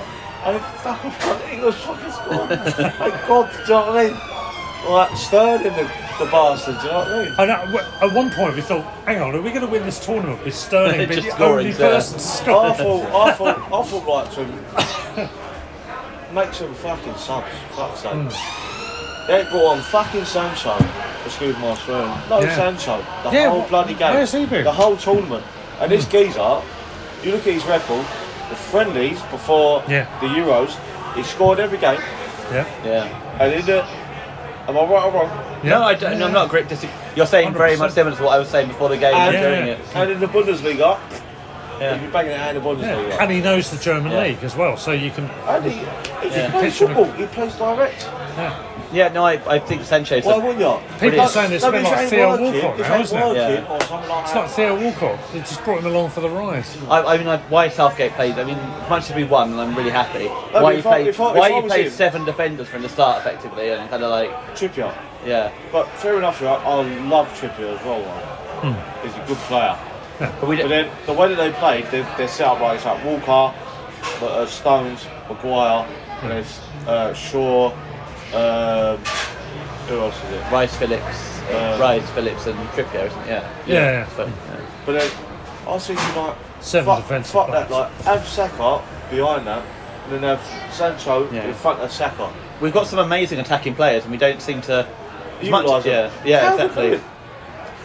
I 0.43 0.51
went, 0.51 0.63
fuck, 0.63 1.51
English 1.51 1.75
fucking 1.75 2.11
scored. 2.11 2.49
Thank 2.97 3.27
God, 3.27 3.51
do 3.51 3.61
you 3.61 3.69
know 3.69 3.87
what 3.87 3.97
I 3.97 4.07
mean? 4.07 4.93
Like, 4.93 5.17
Sterling, 5.17 5.63
the, 5.63 5.91
the 6.23 6.31
bastard, 6.31 6.79
do 6.79 6.85
you 6.85 6.93
know 6.93 6.99
what 6.99 7.07
I 7.07 7.23
mean? 7.25 7.33
I 7.37 7.45
know, 7.45 7.65
w- 7.73 7.93
at 8.01 8.13
one 8.13 8.29
point 8.31 8.55
we 8.55 8.61
thought, 8.61 8.85
hang 9.03 9.21
on, 9.21 9.35
are 9.35 9.41
we 9.41 9.49
going 9.49 9.65
to 9.65 9.67
win 9.67 9.83
this 9.83 9.99
tournament 10.03 10.45
with 10.45 10.55
Sterling 10.55 11.09
being 11.09 11.21
the 11.25 11.31
scoring, 11.31 11.67
only 11.67 11.71
yeah. 11.71 11.77
person 11.77 12.15
I 12.15 12.19
scoring? 12.21 12.73
thought, 12.75 13.27
I 13.27 13.33
thought, 13.33 13.57
I 13.73 13.83
thought 13.83 14.07
like 14.07 14.31
to 14.35 15.29
make 16.33 16.53
some 16.53 16.73
fucking 16.75 17.15
subs, 17.15 17.47
fuck's 17.71 17.99
sake. 17.99 18.13
Hmm. 18.13 18.78
They 19.29 19.43
brought 19.43 19.77
on 19.77 19.81
fucking 19.83 20.25
Sancho, 20.25 20.75
excuse 21.23 21.55
my 21.59 21.75
swearing. 21.75 22.09
No 22.31 22.39
Yeah. 22.41 22.55
Sancho, 22.55 22.97
the 23.23 23.29
Yeah, 23.29 23.49
whole 23.51 23.61
wh- 23.61 23.69
bloody 23.69 23.93
game. 23.93 24.15
where's 24.15 24.31
he 24.31 24.47
been? 24.47 24.63
The 24.63 24.71
whole 24.71 24.97
tournament. 24.97 25.43
And 25.79 25.91
this 25.91 26.05
hmm. 26.05 26.11
geezer, 26.13 26.61
you 27.23 27.33
look 27.33 27.45
at 27.45 27.53
his 27.53 27.63
record, 27.65 28.03
the 28.49 28.55
friendlies 28.55 29.21
before 29.29 29.83
Yeah. 29.87 30.07
the 30.19 30.25
Euros, 30.27 30.75
he 31.15 31.21
scored 31.21 31.59
every 31.59 31.77
game. 31.77 31.99
Yeah, 32.51 32.65
Yeah. 32.83 33.07
And 33.39 33.53
in 33.53 33.65
the, 33.67 33.83
am 34.67 34.75
I 34.75 34.81
right 34.83 35.03
or 35.05 35.11
wrong? 35.11 35.29
yeah. 35.63 35.69
No, 35.77 35.83
I 35.83 35.93
don't, 35.93 36.17
no, 36.17 36.25
I'm 36.25 36.33
not 36.33 36.49
great. 36.49 36.67
Dis- 36.67 36.87
you're 37.15 37.27
saying 37.27 37.53
very 37.53 37.75
100%. 37.75 37.77
much 37.79 37.91
similar 37.91 38.15
to 38.17 38.23
what 38.23 38.33
I 38.33 38.39
was 38.39 38.49
saying 38.49 38.69
before 38.69 38.89
the 38.89 38.97
game. 38.97 39.13
And, 39.13 39.35
and 39.35 39.45
doing 39.45 39.67
yeah. 39.67 39.73
it. 39.73 39.95
and 39.95 40.09
in 40.11 40.19
the 40.19 40.25
Bundesliga, 40.27 40.97
Yeah. 41.79 41.97
he'd 41.97 42.07
be 42.07 42.11
banging 42.11 42.31
it 42.31 42.39
out 42.39 42.55
in 42.55 42.63
the 42.63 42.67
Bundesliga. 42.67 43.09
Yeah. 43.09 43.21
And 43.21 43.31
he 43.31 43.41
knows 43.41 43.69
the 43.69 43.77
German 43.77 44.11
Yeah. 44.11 44.23
league 44.23 44.43
as 44.43 44.55
well, 44.55 44.75
so 44.75 44.91
you 44.91 45.11
can. 45.11 45.29
And 45.47 45.65
he, 45.65 45.71
he 45.71 45.85
Yeah. 46.35 46.49
plays 46.49 46.63
Picture 46.73 46.87
me- 46.87 46.95
football, 46.95 47.11
he 47.13 47.25
plays 47.27 47.53
direct. 47.53 48.09
Yeah. 48.35 48.55
Yeah, 48.91 49.09
no, 49.09 49.23
I, 49.23 49.33
I 49.55 49.59
think 49.59 49.83
Sancho's. 49.83 50.25
Why 50.25 50.33
A, 50.33 50.39
wouldn't 50.39 50.59
you? 50.59 50.99
People 50.99 51.21
are 51.21 51.27
saying 51.27 51.51
it's 51.53 51.63
No, 51.63 51.71
been 51.71 51.83
like 51.83 52.09
Theo 52.09 52.29
Walcott 52.41 52.79
now, 52.79 52.95
it 52.95 53.01
isn't 53.01 53.17
ain't 53.19 53.37
it? 53.37 53.39
Yeah. 53.63 53.71
or 53.71 53.81
something 53.81 54.09
like 54.09 54.23
It's 54.23 54.33
that. 54.33 54.39
like 54.41 54.49
Theo 54.49 54.81
Walcott. 54.81 55.19
They 55.31 55.39
just 55.39 55.63
brought 55.63 55.79
him 55.79 55.85
along 55.85 56.09
for 56.09 56.21
the 56.21 56.29
ride. 56.29 56.65
I, 56.89 57.03
I 57.13 57.17
mean, 57.19 57.27
I, 57.27 57.37
why 57.49 57.69
Southgate 57.69 58.13
played. 58.13 58.33
I 58.39 58.43
mean, 58.45 58.55
as 58.57 58.89
much 58.89 59.09
as 59.11 59.15
we 59.15 59.25
won, 59.25 59.51
and 59.51 59.61
I'm 59.61 59.75
really 59.75 59.91
happy. 59.91 60.27
but 60.51 60.63
why 60.63 60.73
if 60.73 60.83
you 60.83 60.89
I- 60.89 60.93
played? 60.95 61.07
if 61.07 61.19
I- 61.21 61.29
if 61.31 61.35
why 61.37 61.45
I 61.45 61.49
you 61.49 61.55
was 61.61 61.71
played 61.71 61.85
him- 61.85 61.91
seven 61.91 62.25
defenders 62.25 62.67
from 62.67 62.81
the 62.81 62.89
start, 62.89 63.19
effectively, 63.19 63.69
and 63.69 63.87
kind 63.91 64.03
of 64.03 64.09
like, 64.09 64.31
Trippier. 64.55 64.91
yeah. 65.23 65.51
But 65.71 65.87
fair 65.89 66.17
enough, 66.17 66.41
right? 66.41 66.59
I 66.59 66.81
love 67.07 67.27
Trippier 67.39 67.77
as 67.77 67.85
well. 67.85 68.01
Right? 68.63 69.03
He's 69.03 69.13
a 69.13 69.25
good 69.27 69.37
player. 69.37 69.77
But 70.19 70.47
we 70.47 70.55
But 70.57 70.63
did, 70.63 70.71
then 70.71 70.91
the 71.05 71.13
way 71.13 71.27
that 71.29 71.35
they 71.37 71.51
played, 71.59 71.85
they're, 71.91 72.07
they're 72.17 72.27
set 72.27 72.47
up 72.47 72.59
like 72.59 72.77
it's 72.77 72.85
like 72.85 73.05
Walker, 73.05 73.55
uh, 74.25 74.45
Stones, 74.47 75.05
Maguire, 75.29 75.87
and 76.23 76.31
there's 76.31 76.59
uh, 76.87 77.13
Shaw. 77.13 77.71
Um, 78.33 78.97
who 79.87 79.99
else 79.99 80.15
is 80.25 80.31
it? 80.33 80.51
Rice 80.51 80.75
Phillips, 80.75 81.39
Uh, 81.49 81.77
Rice 81.81 82.07
Phillips, 82.11 82.45
and 82.47 82.57
Trippier, 82.69 83.07
isn't 83.07 83.19
it? 83.21 83.27
Yeah. 83.27 83.49
Yeah, 83.65 83.73
yeah. 83.91 84.07
So, 84.15 84.25
yeah. 84.25 84.31
But 84.85 84.91
then 84.99 85.11
I 85.65 85.71
was 85.71 85.87
thinking 85.87 86.15
like, 86.15 86.35
Seven 86.61 86.85
fuck, 86.85 87.03
defensive 87.03 87.31
fuck 87.33 87.51
that. 87.51 87.67
players. 87.67 87.71
Like 87.91 88.01
have 88.03 88.27
Saka 88.27 88.81
behind 89.09 89.47
that, 89.47 89.63
and 90.05 90.13
then 90.13 90.23
have 90.23 90.73
Sancho 90.73 91.29
Yeah. 91.31 91.45
in 91.47 91.53
front 91.53 91.79
of 91.79 91.91
Saka. 91.91 92.29
We've 92.61 92.73
got 92.73 92.85
some 92.87 92.99
amazing 92.99 93.39
attacking 93.39 93.75
players, 93.75 94.03
and 94.03 94.11
we 94.11 94.17
don't 94.17 94.41
seem 94.41 94.61
to. 94.63 94.85
as 95.41 95.49
much- 95.49 95.63
Utilise 95.63 95.85
yeah, 95.85 96.11
yeah, 96.25 96.41
Calvert 96.41 96.65
exactly. 96.71 96.99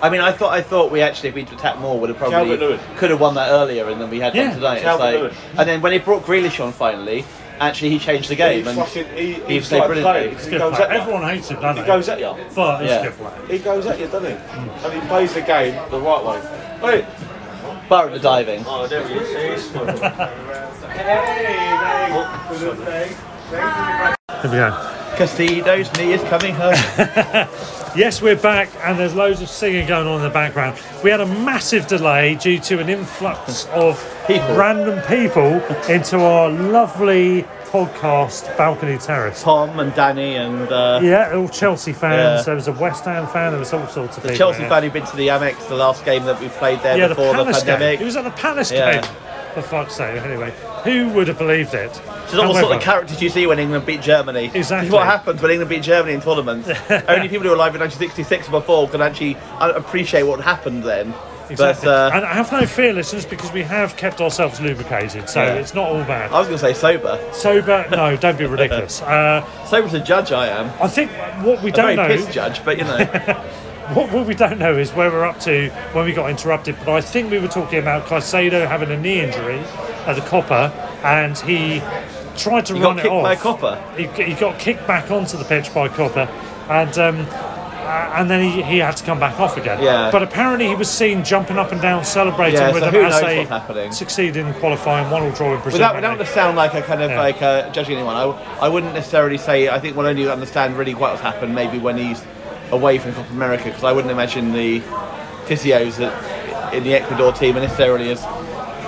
I 0.03 0.11
mean, 0.11 0.21
I 0.21 0.33
thought 0.33 0.53
I 0.53 0.61
thought 0.61 0.91
we 0.91 1.01
actually, 1.01 1.29
if 1.31 1.35
we'd 1.37 1.51
attacked 1.53 1.79
more, 1.79 1.99
would 2.01 2.09
have 2.11 2.19
probably 2.19 2.37
Calvert 2.37 2.61
Lewin. 2.61 2.81
could 2.97 3.11
have 3.11 3.21
won 3.21 3.35
that 3.37 3.49
earlier, 3.51 3.89
and 3.89 4.01
then 4.01 4.11
we 4.11 4.19
had 4.21 4.35
Yeah, 4.35 4.49
one 4.49 4.57
tonight. 4.57 4.75
It's 4.75 4.83
Calvert 4.85 5.01
like, 5.07 5.15
Lewin. 5.15 5.35
and 5.57 5.69
then 5.69 5.81
when 5.81 5.93
he 5.93 5.99
brought 6.01 6.25
Grealish 6.27 6.63
on 6.63 6.73
finally, 6.73 7.25
actually 7.61 7.91
he 7.91 7.99
changed 7.99 8.29
the 8.29 8.37
game, 8.37 8.63
He 8.65 8.69
and 8.71 8.79
fucking 8.79 9.07
he, 9.17 9.27
he 9.27 9.33
he 9.35 9.41
played 9.43 9.65
started 9.65 9.87
brilliantly. 9.87 10.03
playing. 10.03 10.31
He's 10.37 10.41
a 10.41 10.45
He 10.45 10.51
good 10.51 10.59
goes 10.59 10.75
player. 10.77 10.89
at 10.89 10.95
you. 10.95 11.01
Everyone 11.01 11.23
hates 11.29 11.49
him, 11.49 11.61
don't 11.61 11.75
He 11.77 11.81
they? 11.83 11.87
goes 11.87 12.09
at 12.09 12.19
you. 12.21 12.35
But 12.55 12.81
he's 12.81 12.91
Yeah. 12.91 12.99
a 12.99 13.03
good 13.05 13.17
player. 13.19 13.47
He 13.49 13.59
goes 13.59 13.87
at 13.87 13.99
you, 14.01 14.07
doesn't 14.09 14.31
he? 14.31 14.37
And 14.85 14.93
he 15.03 15.09
plays 15.09 15.33
the 15.35 15.41
game 15.43 15.91
the 15.91 16.01
right 16.01 16.25
way. 16.25 16.41
Wait. 16.83 17.05
bar 17.89 18.07
at 18.07 18.13
the 18.15 18.19
diving. 18.19 18.65
Oh, 18.67 18.87
there 18.87 19.07
he 19.07 19.15
is. 19.15 19.71
Here 23.51 24.51
we 24.51 24.57
go. 24.59 24.71
Casino's 25.17 25.93
knee 25.97 26.13
is 26.13 26.23
coming 26.25 26.55
home. 26.55 26.75
Yes, 27.97 28.21
we're 28.21 28.35
back, 28.37 28.69
and 28.83 28.99
there's 28.99 29.15
loads 29.15 29.41
of 29.41 29.49
singing 29.49 29.87
going 29.87 30.09
on 30.09 30.17
in 30.17 30.23
the 30.23 30.29
background. 30.31 30.77
We 31.05 31.11
had 31.11 31.21
a 31.21 31.27
massive 31.27 31.87
delay 31.87 32.35
due 32.35 32.59
to 32.61 32.81
an 32.81 32.89
influx 32.89 33.67
of 33.71 33.97
People. 34.27 34.57
random 34.57 35.01
people 35.03 35.61
into 35.89 36.19
our 36.19 36.51
lovely 36.51 37.43
podcast 37.67 38.57
balcony 38.57 38.99
terrace. 38.99 39.43
Tom 39.43 39.79
and 39.79 39.95
Danny 39.95 40.35
and 40.35 40.73
uh, 40.73 40.99
Yeah, 41.05 41.35
all 41.35 41.49
Chelsea 41.49 41.93
fans. 41.93 42.41
Yeah. 42.41 42.43
There 42.43 42.55
was 42.57 42.67
a 42.67 42.73
West 42.73 43.05
Ham 43.05 43.29
fan. 43.29 43.53
There 43.53 43.61
was 43.61 43.73
all 43.73 43.87
sorts 43.87 44.17
of 44.17 44.23
the 44.25 44.31
people. 44.31 44.39
Chelsea 44.39 44.61
here. 44.61 44.69
fan 44.69 44.83
who'd 44.83 44.93
been 44.93 45.07
to 45.07 45.17
the 45.17 45.29
Amex, 45.29 45.69
the 45.69 45.75
last 45.77 46.05
game 46.05 46.25
that 46.25 46.41
we 46.41 46.49
played 46.49 46.81
there 46.83 46.99
Yeah, 46.99 47.09
before 47.09 47.37
the, 47.37 47.45
game. 47.45 47.53
pandemic. 47.53 48.01
It 48.01 48.05
was 48.05 48.17
at 48.17 48.25
the 48.25 48.31
Palace 48.31 48.73
Yeah. 48.73 49.01
game. 49.03 49.11
For 49.55 49.63
fuck's 49.63 49.95
sake. 49.95 50.21
Anyway, 50.23 50.53
who 50.83 51.09
would 51.11 51.29
have 51.29 51.39
believed 51.39 51.75
it? 51.75 51.91
All 52.35 52.53
the 52.53 52.61
sort 52.61 52.75
of 52.77 52.83
characters 52.83 53.23
you 53.23 53.29
see 53.29 53.47
when 53.47 53.59
England 53.61 53.87
beat 53.87 54.01
Germany. 54.01 54.51
Exactly. 54.53 54.91
What 54.91 55.07
happens 55.07 55.41
when 55.41 55.53
England 55.53 55.69
beat 55.71 55.83
Germany 55.85 56.15
in 56.15 56.21
tournaments. 56.21 56.69
Only 57.09 57.29
people 57.29 57.45
who 57.45 57.51
were 57.51 57.55
alive 57.55 57.75
in 57.75 57.81
1966 57.81 58.47
and 58.47 58.53
before 58.53 58.89
can 58.89 59.01
actually 59.01 59.37
uh, 59.37 59.73
appreciate 59.77 60.25
what 60.25 60.41
happened 60.41 60.83
then. 60.83 61.15
Exactly. 61.51 61.85
But 61.87 62.13
uh, 62.13 62.17
and 62.17 62.25
I 62.25 62.33
have 62.35 62.51
no 62.51 62.67
fear, 62.67 62.93
listeners, 62.95 63.27
because 63.27 63.53
we 63.53 63.63
have 63.63 63.97
kept 63.97 64.21
ourselves 64.21 64.61
lubricated, 64.61 65.29
so 65.29 65.43
Yeah. 65.43 65.55
it's 65.55 65.75
not 65.75 65.89
all 65.89 66.03
bad. 66.05 66.33
I 66.33 66.39
was 66.39 66.49
going 66.49 66.59
to 66.59 66.65
say 66.65 66.73
sober. 66.75 67.21
Sober? 67.33 67.87
No, 67.91 68.17
don't 68.25 68.39
be 68.39 68.47
ridiculous. 68.47 69.03
Uh, 69.03 69.45
Sober's 69.67 69.93
a 69.95 70.01
judge, 70.01 70.33
I 70.33 70.49
am. 70.49 70.71
I 70.83 70.89
think 70.89 71.11
what 71.45 71.63
we 71.63 71.71
A 71.71 71.75
don't 71.75 71.97
very 71.97 72.09
know, 72.09 72.17
pissed 72.17 72.33
judge, 72.33 72.65
but 72.65 72.79
you 72.79 72.85
know. 72.85 72.97
what, 73.93 74.11
what 74.13 74.27
we 74.27 74.35
don't 74.35 74.59
know 74.59 74.77
is 74.77 74.93
where 74.93 75.11
we're 75.11 75.25
up 75.25 75.41
to 75.41 75.69
when 75.93 76.05
we 76.05 76.13
got 76.13 76.31
interrupted. 76.31 76.77
But 76.85 76.91
I 76.95 77.01
think 77.01 77.31
we 77.31 77.39
were 77.39 77.49
talking 77.49 77.79
about 77.79 78.07
Caicedo 78.07 78.67
having 78.67 78.91
a 78.91 78.99
knee 78.99 79.21
injury 79.21 79.59
at 80.07 80.15
the 80.15 80.23
Copa, 80.23 80.73
and 81.05 81.37
he 81.39 81.81
tried 82.37 82.67
to 82.67 82.75
He 82.75 82.81
run 82.83 82.97
got 82.97 83.07
it 83.07 83.13
off. 83.13 83.23
by 83.23 83.37
Copa. 83.37 83.95
He, 83.97 84.07
he 84.25 84.35
got 84.35 84.59
kicked 84.59 84.87
back 84.87 85.11
onto 85.11 85.37
the 85.37 85.45
pitch 85.45 85.73
by 85.75 85.89
Copa, 85.89 86.29
and. 86.69 86.99
Um, 86.99 87.27
uh, 87.85 88.15
and 88.17 88.31
then 88.31 88.43
he, 88.43 88.63
he 88.63 88.79
had 88.79 88.97
to 88.97 89.05
come 89.05 89.21
back 89.21 89.39
off 89.39 89.59
again. 89.59 89.81
Yeah. 89.83 90.11
But 90.11 90.23
apparently 90.23 90.67
he 90.67 90.75
was 90.75 90.91
seen 90.91 91.23
jumping 91.23 91.59
up 91.59 91.71
and 91.71 91.83
down, 91.83 92.03
celebrating 92.03 92.59
Yeah, 92.59 92.73
with 92.73 92.83
so 92.83 92.91
them 92.91 92.95
who 92.95 93.03
as 93.03 93.69
they 93.69 93.91
succeeded 93.91 94.47
in 94.47 94.55
qualifying 94.55 95.11
one 95.11 95.23
all 95.23 95.31
draw 95.33 95.55
in 95.55 95.61
Brazil. 95.61 95.73
Without, 95.73 95.95
without 95.95 96.17
to 96.17 96.25
sound 96.25 96.57
like 96.57 96.73
a 96.73 96.81
kind 96.81 97.03
of 97.03 97.11
Yeah. 97.11 97.21
like 97.21 97.43
a, 97.43 97.71
judging 97.75 97.97
anyone, 97.97 98.17
I, 98.17 98.25
I 98.63 98.69
wouldn't 98.71 98.95
necessarily 98.95 99.37
say. 99.37 99.69
I 99.69 99.79
think 99.79 99.97
we'll 99.99 100.07
only 100.07 100.27
understand 100.27 100.79
really 100.79 100.95
what's 100.95 101.21
happened 101.21 101.55
maybe 101.55 101.79
when 101.79 101.99
he's 101.99 102.23
away 102.75 102.99
from 102.99 103.13
Copa 103.15 103.31
America 103.33 103.65
because 103.65 103.85
I 103.85 103.93
wouldn't 103.93 104.13
imagine 104.13 104.53
the 104.53 104.81
physios 105.47 105.97
that, 105.99 106.75
in 106.75 106.85
the 106.85 106.95
Ecuador 106.95 107.33
team 107.33 107.57
are 107.57 107.61
necessarily 107.61 108.11
as 108.11 108.21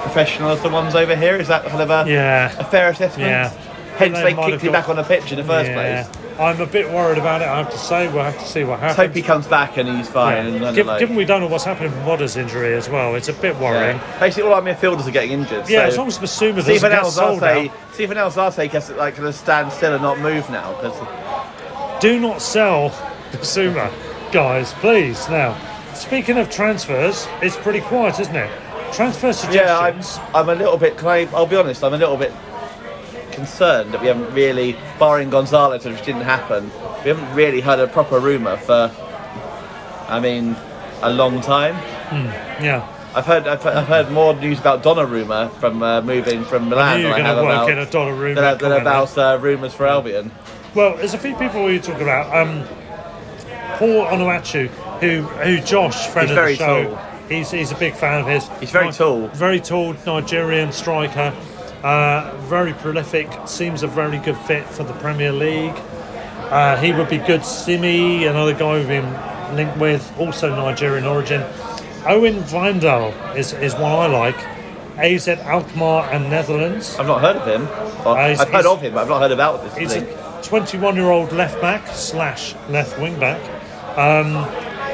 professional 0.02 0.50
as 0.50 0.62
the 0.62 0.68
ones 0.68 0.94
over 0.94 1.14
here. 1.16 1.36
Is 1.36 1.48
that 1.48 1.64
kind 1.66 1.80
of 1.80 1.90
a, 1.90 2.10
Yeah. 2.10 2.54
a 2.58 2.64
fair 2.64 2.90
assessment? 2.90 3.28
Yeah. 3.30 3.50
Hence, 3.96 4.18
They 4.18 4.34
they, 4.34 4.34
kicked 4.34 4.62
you 4.62 4.70
got- 4.70 4.80
back 4.80 4.88
on 4.90 4.96
the 4.96 5.02
pitch 5.04 5.32
in 5.32 5.38
the 5.38 5.44
first 5.44 5.70
Yeah. 5.70 6.02
place. 6.04 6.18
I'm 6.38 6.60
a 6.60 6.66
bit 6.66 6.90
worried 6.92 7.16
about 7.16 7.40
it. 7.40 7.48
I 7.48 7.56
have 7.56 7.70
to 7.70 7.78
say. 7.78 8.08
We'll 8.08 8.22
have 8.22 8.38
to 8.38 8.44
see 8.44 8.62
what 8.62 8.72
Let's 8.82 8.94
happens. 8.94 9.08
hope 9.08 9.14
he 9.16 9.22
comes 9.22 9.46
back 9.46 9.78
and 9.78 9.88
he's 9.88 10.06
fine. 10.08 10.34
Yeah. 10.36 10.42
and 10.66 10.74
Given, 10.76 10.86
like- 10.86 10.98
given 11.00 11.16
we 11.16 11.24
don't 11.24 11.40
know 11.40 11.46
what's 11.46 11.64
happening 11.64 11.92
with 11.92 12.04
Moder's 12.04 12.36
injury 12.36 12.74
as 12.74 12.90
well, 12.90 13.14
it's 13.14 13.28
a 13.30 13.32
bit 13.32 13.56
worrying. 13.56 13.96
Yeah. 13.96 14.20
Basically, 14.20 14.42
all 14.50 14.54
our 14.54 14.60
midfielders 14.60 15.06
are 15.08 15.10
getting 15.12 15.30
injured. 15.32 15.66
Yeah, 15.66 15.84
so 15.84 15.86
as 15.86 15.96
long 15.98 16.08
as 16.08 16.18
Bissouma 16.18 16.56
doesn't 16.56 16.62
Steven 16.76 16.90
get 16.90 17.06
sold 17.06 17.42
out. 17.42 17.70
Steven 17.94 18.18
Alzate 18.18 18.70
has 18.70 18.86
to 18.88 18.94
like 18.96 19.16
kind 19.16 19.28
of 19.28 19.34
stand 19.34 19.72
still 19.72 19.94
and 19.94 20.02
not 20.02 20.18
move 20.18 20.50
now 20.50 20.74
because 20.74 20.92
Do 22.00 22.20
not 22.20 22.42
sell 22.42 22.90
Bissouma, 23.36 23.92
guys, 24.32 24.72
please. 24.74 25.28
Now, 25.28 25.56
speaking 25.94 26.38
of 26.38 26.50
transfers, 26.50 27.26
it's 27.42 27.56
pretty 27.56 27.80
quiet, 27.80 28.18
isn't 28.20 28.36
it? 28.36 28.50
Transfer 28.92 29.32
suggestions. 29.32 29.54
yeah, 30.16 30.28
I'm. 30.34 30.48
I'm 30.48 30.48
a 30.48 30.54
little 30.54 30.76
bit. 30.76 30.96
Can 30.96 31.08
I? 31.08 31.28
I'll 31.34 31.46
be 31.46 31.56
honest. 31.56 31.82
I'm 31.84 31.94
a 31.94 31.98
little 31.98 32.16
bit 32.16 32.32
concerned 33.36 33.92
that 33.92 34.00
we 34.00 34.08
haven't 34.08 34.32
really, 34.34 34.74
barring 34.98 35.30
Gonzalez, 35.30 35.84
which 35.84 36.02
didn't 36.04 36.22
happen, 36.22 36.70
we 37.04 37.10
haven't 37.10 37.32
really 37.34 37.60
heard 37.60 37.78
a 37.78 37.86
proper 37.86 38.18
rumor 38.18 38.56
for. 38.56 38.90
I 40.08 40.20
mean, 40.20 40.56
a 41.02 41.10
long 41.10 41.40
time. 41.40 41.74
yeah. 42.62 42.92
I've 43.14 43.24
heard 43.26 43.48
I've, 43.48 43.64
I've 43.66 43.88
heard 43.88 44.10
more 44.10 44.34
news 44.34 44.60
about 44.60 44.82
Donnarumma 44.82 45.50
from 45.54 45.82
uh, 45.82 46.02
moving 46.02 46.44
from 46.44 46.68
Milan 46.68 47.02
than 47.02 47.12
I 47.12 47.20
have 47.20 47.36
work 47.38 47.44
about 47.46 47.70
in 47.70 47.78
a 47.78 47.86
Donnarumma 47.86 48.34
than, 48.34 48.58
than 48.58 48.80
about 48.80 49.16
uh, 49.16 49.38
rumours 49.40 49.72
for 49.74 49.86
Albion. 49.86 50.30
Well, 50.74 50.96
there's 50.96 51.14
a 51.14 51.18
few 51.18 51.34
people 51.36 51.64
we 51.64 51.78
talk 51.78 52.00
about. 52.00 52.34
Um, 52.36 52.68
Paul 53.78 54.06
Onuachu, 54.06 54.68
who 55.00 55.22
who 55.22 55.60
Josh, 55.60 56.08
friend 56.08 56.28
He's 56.28 56.38
of 56.38 56.44
the 56.44 56.54
show, 56.56 56.84
tall. 56.84 56.98
he's 57.28 57.50
he's 57.50 57.72
a 57.72 57.76
big 57.76 57.94
fan 57.94 58.20
of 58.22 58.26
his. 58.26 58.48
He's 58.60 58.70
very 58.70 58.86
Ni- 58.86 58.92
tall. 58.92 59.28
Very 59.28 59.60
tall 59.60 59.94
Nigerian 60.06 60.72
striker. 60.72 61.34
Uh, 61.82 62.34
very 62.42 62.72
prolific. 62.74 63.28
Seems 63.46 63.82
a 63.82 63.86
very 63.86 64.18
good 64.18 64.36
fit 64.38 64.64
for 64.66 64.82
the 64.82 64.94
Premier 64.94 65.32
League. 65.32 65.74
Uh, 66.50 66.76
he 66.78 66.92
would 66.92 67.08
be 67.08 67.18
good. 67.18 67.44
Simy, 67.44 68.24
another 68.26 68.54
guy 68.54 68.78
we've 68.78 68.88
been 68.88 69.56
linked 69.56 69.76
with, 69.78 70.12
also 70.18 70.54
Nigerian 70.54 71.04
origin. 71.04 71.42
Owen 72.06 72.42
Wijndal 72.44 73.12
is, 73.36 73.52
is 73.54 73.74
one 73.74 73.92
I 73.92 74.06
like. 74.06 74.36
AZ 74.98 75.28
Alkmaar 75.28 76.08
and 76.12 76.30
Netherlands. 76.30 76.96
I've 76.98 77.06
not 77.06 77.20
heard 77.20 77.36
of 77.36 77.46
him. 77.46 77.66
Well, 78.04 78.14
Uh, 78.14 78.34
I've 78.40 78.48
heard 78.48 78.64
of 78.66 78.80
him, 78.80 78.94
but 78.94 79.02
I've 79.02 79.08
not 79.08 79.20
heard 79.20 79.32
about 79.32 79.62
this. 79.62 79.76
He's 79.76 79.94
a 80.02 80.40
21 80.42 80.94
year 80.96 81.10
old 81.10 81.32
left 81.32 81.60
back 81.60 81.86
slash 81.88 82.54
left 82.70 82.98
wing 83.00 83.18
back. 83.20 83.40
Um, 83.96 84.46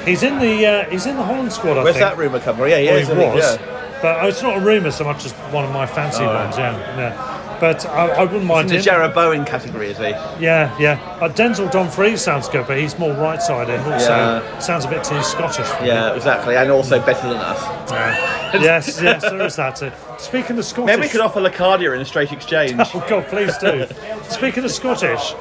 he's 0.05 0.23
in 0.23 0.39
the 0.39 0.67
uh, 0.67 0.91
he's 0.91 1.07
in 1.07 1.17
the 1.17 1.23
Holland 1.23 1.53
squad. 1.53 1.77
I 1.79 1.85
Where's 1.85 1.97
think. 1.97 2.05
that 2.09 2.17
rumour 2.19 2.41
come 2.41 2.57
from? 2.57 2.69
Yeah, 2.69 2.77
is. 2.79 3.09
he 3.09 3.15
was, 3.15 3.59
yeah. 3.59 3.99
but 4.03 4.25
it's 4.29 4.43
not 4.43 4.57
a 4.59 4.61
rumour 4.61 4.91
so 4.91 5.05
much 5.05 5.25
as 5.25 5.33
one 5.53 5.65
of 5.65 5.73
my 5.73 5.87
fancy 5.87 6.23
Oh, 6.25 6.35
ones. 6.35 6.57
Yeah, 6.57 6.77
yeah. 6.97 7.39
But 7.61 7.87
I, 7.87 8.09
I 8.09 8.25
wouldn't 8.25 8.45
mind. 8.45 8.71
In 8.71 8.75
mind 8.77 8.85
the. 8.85 8.91
Jarrod 8.91 9.15
Bowen 9.15 9.45
category, 9.45 9.91
is 9.91 9.99
he? 9.99 10.09
Yeah, 10.43 10.77
yeah. 10.81 11.01
Uh, 11.21 11.29
Denzel 11.29 11.71
Dumfries 11.71 12.21
sounds 12.21 12.49
good, 12.49 12.67
but 12.67 12.77
he's 12.77 12.99
more 12.99 13.13
right 13.15 13.41
sided. 13.41 13.79
Also, 13.93 14.11
Yeah. 14.11 14.59
sounds 14.59 14.85
a 14.85 14.89
bit 14.89 15.05
too 15.05 15.23
Scottish. 15.23 15.67
For 15.67 15.85
Yeah, 15.85 16.13
exactly, 16.17 16.57
and 16.57 16.73
also 16.73 16.99
better 17.05 17.29
than 17.29 17.37
us. 17.39 17.61
Me. 18.53 18.61
yes, 18.65 19.01
yes, 19.01 19.23
there 19.23 19.41
is 19.43 19.55
that. 19.57 19.77
Too. 19.77 19.93
Speaking 20.19 20.59
of 20.59 20.65
Scottish, 20.65 20.87
Maybe 20.89 21.03
we 21.03 21.09
could 21.09 21.21
offer 21.21 21.41
Locadia 21.41 21.95
in 21.95 22.01
a 22.01 22.05
straight 22.05 22.33
exchange. 22.33 22.73
Oh 22.95 23.05
God, 23.09 23.27
please 23.29 23.57
do. 23.59 23.87
Speaking 24.29 24.65
of 24.65 24.71
Scottish, 24.73 25.35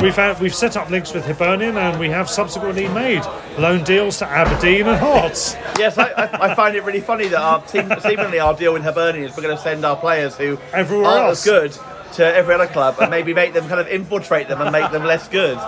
we've 0.00 0.14
had, 0.14 0.40
we've 0.40 0.54
set 0.54 0.76
up 0.76 0.90
links 0.90 1.12
with 1.12 1.24
Hibernian, 1.26 1.76
and 1.76 1.98
we 1.98 2.08
have 2.10 2.28
subsequently 2.28 2.88
made 2.88 3.22
loan 3.58 3.84
deals 3.84 4.18
to 4.18 4.26
Aberdeen 4.26 4.86
and 4.86 4.98
Hearts. 4.98 5.54
yes, 5.78 5.98
I, 5.98 6.08
I, 6.10 6.50
I 6.50 6.54
find 6.54 6.76
it 6.76 6.84
really 6.84 7.00
funny 7.00 7.28
that 7.28 7.40
our 7.40 7.66
seem, 7.68 7.90
seemingly 8.00 8.38
our 8.38 8.54
deal 8.54 8.72
with 8.72 8.82
Hibernian 8.82 9.24
is 9.24 9.36
we're 9.36 9.42
going 9.42 9.56
to 9.56 9.62
send 9.62 9.84
our 9.84 9.96
players 9.96 10.36
who 10.36 10.58
Everywhere 10.72 11.06
aren't 11.06 11.28
else. 11.28 11.46
as 11.46 11.52
good 11.52 11.78
to 12.14 12.24
every 12.24 12.54
other 12.54 12.66
club 12.66 12.96
and 13.00 13.10
maybe 13.10 13.34
make 13.34 13.52
them 13.52 13.68
kind 13.68 13.78
of 13.80 13.86
infiltrate 13.88 14.48
them 14.48 14.62
and 14.62 14.72
make 14.72 14.90
them 14.92 15.04
less 15.04 15.28
good. 15.28 15.58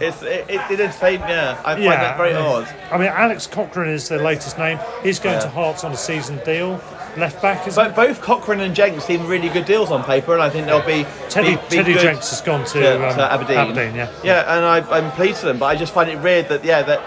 It's 0.00 0.22
it, 0.22 0.46
it, 0.48 0.70
it 0.70 0.78
is 0.80 0.94
same, 0.94 1.20
yeah. 1.20 1.60
I 1.64 1.74
find 1.74 1.84
that 1.86 2.16
very 2.16 2.32
I 2.32 2.36
mean, 2.38 2.46
odd. 2.46 2.74
I 2.92 2.96
mean, 2.98 3.08
Alex 3.08 3.46
Cochrane 3.48 3.90
is 3.90 4.08
the 4.08 4.18
latest 4.18 4.56
name. 4.56 4.78
He's 5.02 5.18
going 5.18 5.34
Yeah. 5.34 5.40
to 5.40 5.48
Hearts 5.48 5.82
on 5.82 5.90
a 5.90 5.96
season 5.96 6.40
deal. 6.44 6.80
Left 7.16 7.42
back 7.42 7.66
But 7.74 7.96
both 7.96 8.20
Cochrane 8.20 8.60
and 8.60 8.74
Jenks 8.74 9.04
seem 9.04 9.26
really 9.26 9.48
good 9.48 9.64
deals 9.64 9.90
on 9.90 10.04
paper, 10.04 10.32
and 10.32 10.40
I 10.40 10.48
think 10.48 10.66
they'll 10.66 10.86
be 10.86 11.04
Teddy. 11.28 11.56
be, 11.56 11.62
be 11.62 11.76
Teddy 11.76 11.94
Jenks 11.94 12.30
has 12.30 12.40
gone 12.40 12.64
to, 12.66 12.80
to, 12.80 13.08
um, 13.08 13.14
to 13.16 13.32
Aberdeen. 13.32 13.56
Aberdeen, 13.58 13.94
yeah. 13.96 14.12
yeah, 14.22 14.56
and 14.56 14.64
I, 14.64 14.78
I'm 14.96 15.10
pleased 15.12 15.40
for 15.40 15.46
them, 15.46 15.58
but 15.58 15.66
I 15.66 15.76
just 15.76 15.92
find 15.92 16.08
it 16.08 16.20
weird 16.22 16.48
that 16.48 16.64
yeah 16.64 16.82
that 16.82 17.00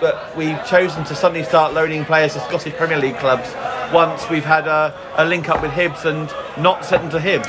that 0.00 0.36
we've 0.36 0.64
chosen 0.66 1.04
to 1.04 1.14
suddenly 1.14 1.44
start 1.44 1.74
loaning 1.74 2.04
players 2.04 2.34
to 2.34 2.40
Scottish 2.40 2.74
Premier 2.74 2.98
League 2.98 3.16
clubs 3.18 3.54
once 3.92 4.28
we've 4.28 4.44
had 4.44 4.66
a, 4.66 4.92
a 5.16 5.24
link 5.24 5.48
up 5.48 5.62
with 5.62 5.70
Hibs 5.70 6.04
and 6.04 6.28
not 6.62 6.84
sent 6.84 7.02
them 7.02 7.10
to 7.12 7.18
Hibs. 7.18 7.46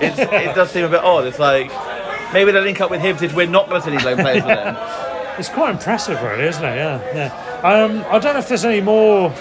It's, 0.00 0.18
it 0.18 0.54
does 0.54 0.70
seem 0.70 0.84
a 0.84 0.88
bit 0.88 1.02
odd. 1.02 1.26
It's 1.26 1.38
like 1.38 1.70
maybe 2.32 2.52
the 2.52 2.60
link 2.60 2.80
up 2.80 2.90
with 2.90 3.00
Hibs 3.00 3.22
is 3.22 3.34
we're 3.34 3.46
not 3.46 3.68
going 3.68 3.80
to 3.80 3.84
send 3.84 3.96
any 3.96 4.04
loan 4.04 4.18
players 4.18 4.42
to 4.42 4.48
them. 4.48 4.76
It's 5.38 5.48
quite 5.48 5.70
impressive, 5.70 6.20
really, 6.20 6.46
isn't 6.46 6.64
it? 6.64 6.74
Yeah, 6.74 7.14
yeah. 7.14 7.60
Um, 7.60 8.04
I 8.10 8.18
don't 8.18 8.32
know 8.34 8.40
if 8.40 8.48
there's 8.48 8.64
any 8.64 8.80
more 8.80 9.32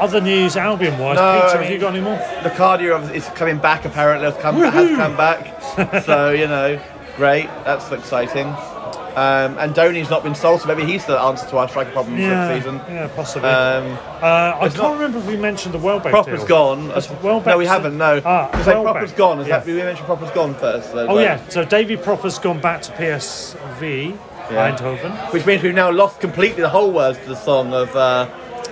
other 0.00 0.20
news 0.20 0.56
Albion 0.56 0.98
wise. 0.98 1.16
No, 1.16 1.42
Peter, 1.46 1.62
have 1.62 1.72
you 1.72 1.78
got 1.78 1.94
any 1.94 2.02
more? 2.02 2.16
Locadia 2.42 3.12
is 3.14 3.26
coming 3.30 3.58
back 3.58 3.84
apparently. 3.84 4.30
Has 4.30 4.40
come, 4.42 4.56
has 4.56 4.96
come 4.96 5.16
back. 5.16 6.02
so 6.04 6.30
you 6.30 6.46
know, 6.46 6.80
great. 7.16 7.46
That's 7.64 7.90
exciting. 7.92 8.54
Um, 9.10 9.58
and 9.58 9.74
Donny's 9.74 10.08
not 10.08 10.22
been 10.22 10.36
sold, 10.36 10.60
so 10.60 10.68
maybe 10.68 10.84
he's 10.84 11.04
the 11.04 11.18
answer 11.18 11.44
to 11.48 11.58
our 11.58 11.68
striker 11.68 11.90
problem 11.90 12.16
Yeah, 12.16 12.46
for 12.46 12.54
the 12.54 12.60
season. 12.60 12.94
yeah, 12.94 13.08
possibly. 13.16 13.48
Um, 13.50 13.98
Uh, 14.22 14.54
I 14.56 14.68
can't 14.68 14.76
not- 14.76 14.92
remember 14.92 15.18
if 15.18 15.26
we 15.26 15.36
mentioned 15.36 15.74
the 15.74 15.78
Welbeck 15.78 16.14
Pröpper's 16.14 16.38
deal. 16.40 16.46
gone. 16.46 16.88
Welbeck 17.20 17.46
no, 17.46 17.58
we 17.58 17.66
haven't. 17.66 17.98
No. 17.98 18.22
Ah, 18.24 18.48
like, 18.52 18.62
Pröpper's 18.64 19.10
gone. 19.12 19.40
Is 19.40 19.48
Yeah. 19.48 19.58
that, 19.58 19.66
we 19.66 19.74
mentioned 19.74 20.06
Pröpper's 20.06 20.30
gone 20.30 20.54
first. 20.54 20.92
So 20.92 21.08
Oh 21.08 21.18
yeah, 21.18 21.40
so 21.48 21.64
Davy 21.64 21.96
Pröpper's 21.96 22.38
gone 22.38 22.60
back 22.60 22.82
to 22.82 22.92
PSV 22.92 24.14
Yeah. 24.52 24.70
Eindhoven. 24.70 25.32
Which 25.32 25.44
means 25.44 25.64
we've 25.64 25.74
now 25.74 25.90
lost 25.90 26.20
completely 26.20 26.62
the 26.62 26.68
whole 26.68 26.92
words 26.92 27.18
to 27.18 27.28
the 27.30 27.36
song 27.36 27.74
of, 27.74 27.94
uh, 27.96 28.26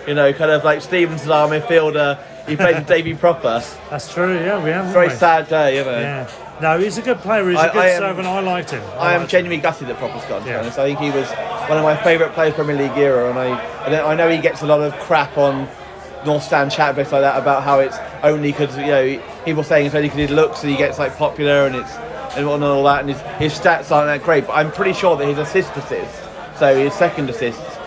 you 0.08 0.14
know, 0.14 0.32
kind 0.32 0.50
of 0.50 0.64
like 0.64 0.80
Stevenson's 0.82 1.30
our 1.30 1.48
midfielder. 1.48 2.18
He 2.48 2.56
played 2.56 2.76
with 2.76 2.86
Davy 2.88 3.14
Pröpper. 3.14 3.62
That's 3.90 4.12
true. 4.12 4.34
Yeah, 4.34 4.62
we 4.64 4.70
have. 4.70 4.86
Very 4.86 5.08
we? 5.08 5.14
sad 5.14 5.48
day, 5.48 5.76
you 5.78 5.84
know. 5.84 6.00
Yeah. 6.00 6.30
No, 6.60 6.78
he's 6.78 6.98
a 6.98 7.02
good 7.02 7.18
player. 7.18 7.48
He's 7.48 7.58
a 7.58 7.60
I- 7.62 7.68
good 7.68 7.76
I 7.82 7.88
am- 7.90 7.98
servant. 8.00 8.26
I 8.26 8.40
liked 8.40 8.70
him. 8.70 8.82
I 8.98 9.12
am 9.12 9.20
liked 9.20 9.30
genuinely 9.30 9.62
gutted 9.62 9.86
that 9.88 9.98
Pröpper's 9.98 10.24
gone. 10.24 10.40
To 10.40 10.44
be 10.46 10.50
Yeah. 10.50 10.60
honest, 10.60 10.78
I 10.78 10.84
think 10.86 10.98
he 10.98 11.10
was 11.10 11.28
one 11.68 11.76
of 11.78 11.84
my 11.84 11.94
favourite 11.96 12.32
players 12.32 12.54
Premier 12.54 12.74
League 12.76 12.96
era, 12.96 13.28
and 13.30 13.38
I, 13.38 13.60
I, 13.84 13.88
know, 13.90 14.06
I 14.08 14.14
know 14.16 14.28
he 14.30 14.38
gets 14.38 14.62
a 14.62 14.66
lot 14.66 14.80
of 14.80 14.92
crap 15.00 15.36
on 15.38 15.68
North 16.24 16.42
Stand 16.42 16.72
chat 16.72 16.96
bits 16.96 17.12
like 17.12 17.20
that 17.20 17.38
about 17.38 17.62
how 17.62 17.78
it's 17.78 17.96
only 18.24 18.50
because 18.50 18.76
you 18.76 18.86
know 18.86 19.22
people 19.44 19.62
saying 19.62 19.86
it's 19.86 19.94
only 19.94 20.08
because 20.08 20.28
he 20.28 20.34
looks 20.34 20.62
and 20.62 20.70
he 20.72 20.76
gets 20.76 20.98
like 20.98 21.16
popular 21.16 21.66
and 21.66 21.76
it's 21.76 21.94
and 22.36 22.44
all- 22.46 22.54
and 22.56 22.64
all 22.64 22.82
that, 22.84 23.00
and 23.00 23.10
his, 23.10 23.20
his 23.52 23.54
stats 23.58 23.92
aren't 23.92 24.08
that 24.08 24.22
great. 24.24 24.46
But 24.46 24.54
I'm 24.54 24.72
pretty 24.72 24.94
sure 24.94 25.16
that 25.16 25.26
his 25.26 25.38
assist 25.38 25.76
assists, 25.76 26.18
so 26.58 26.74
his 26.76 26.92
second 26.94 27.30
assists, 27.30 27.77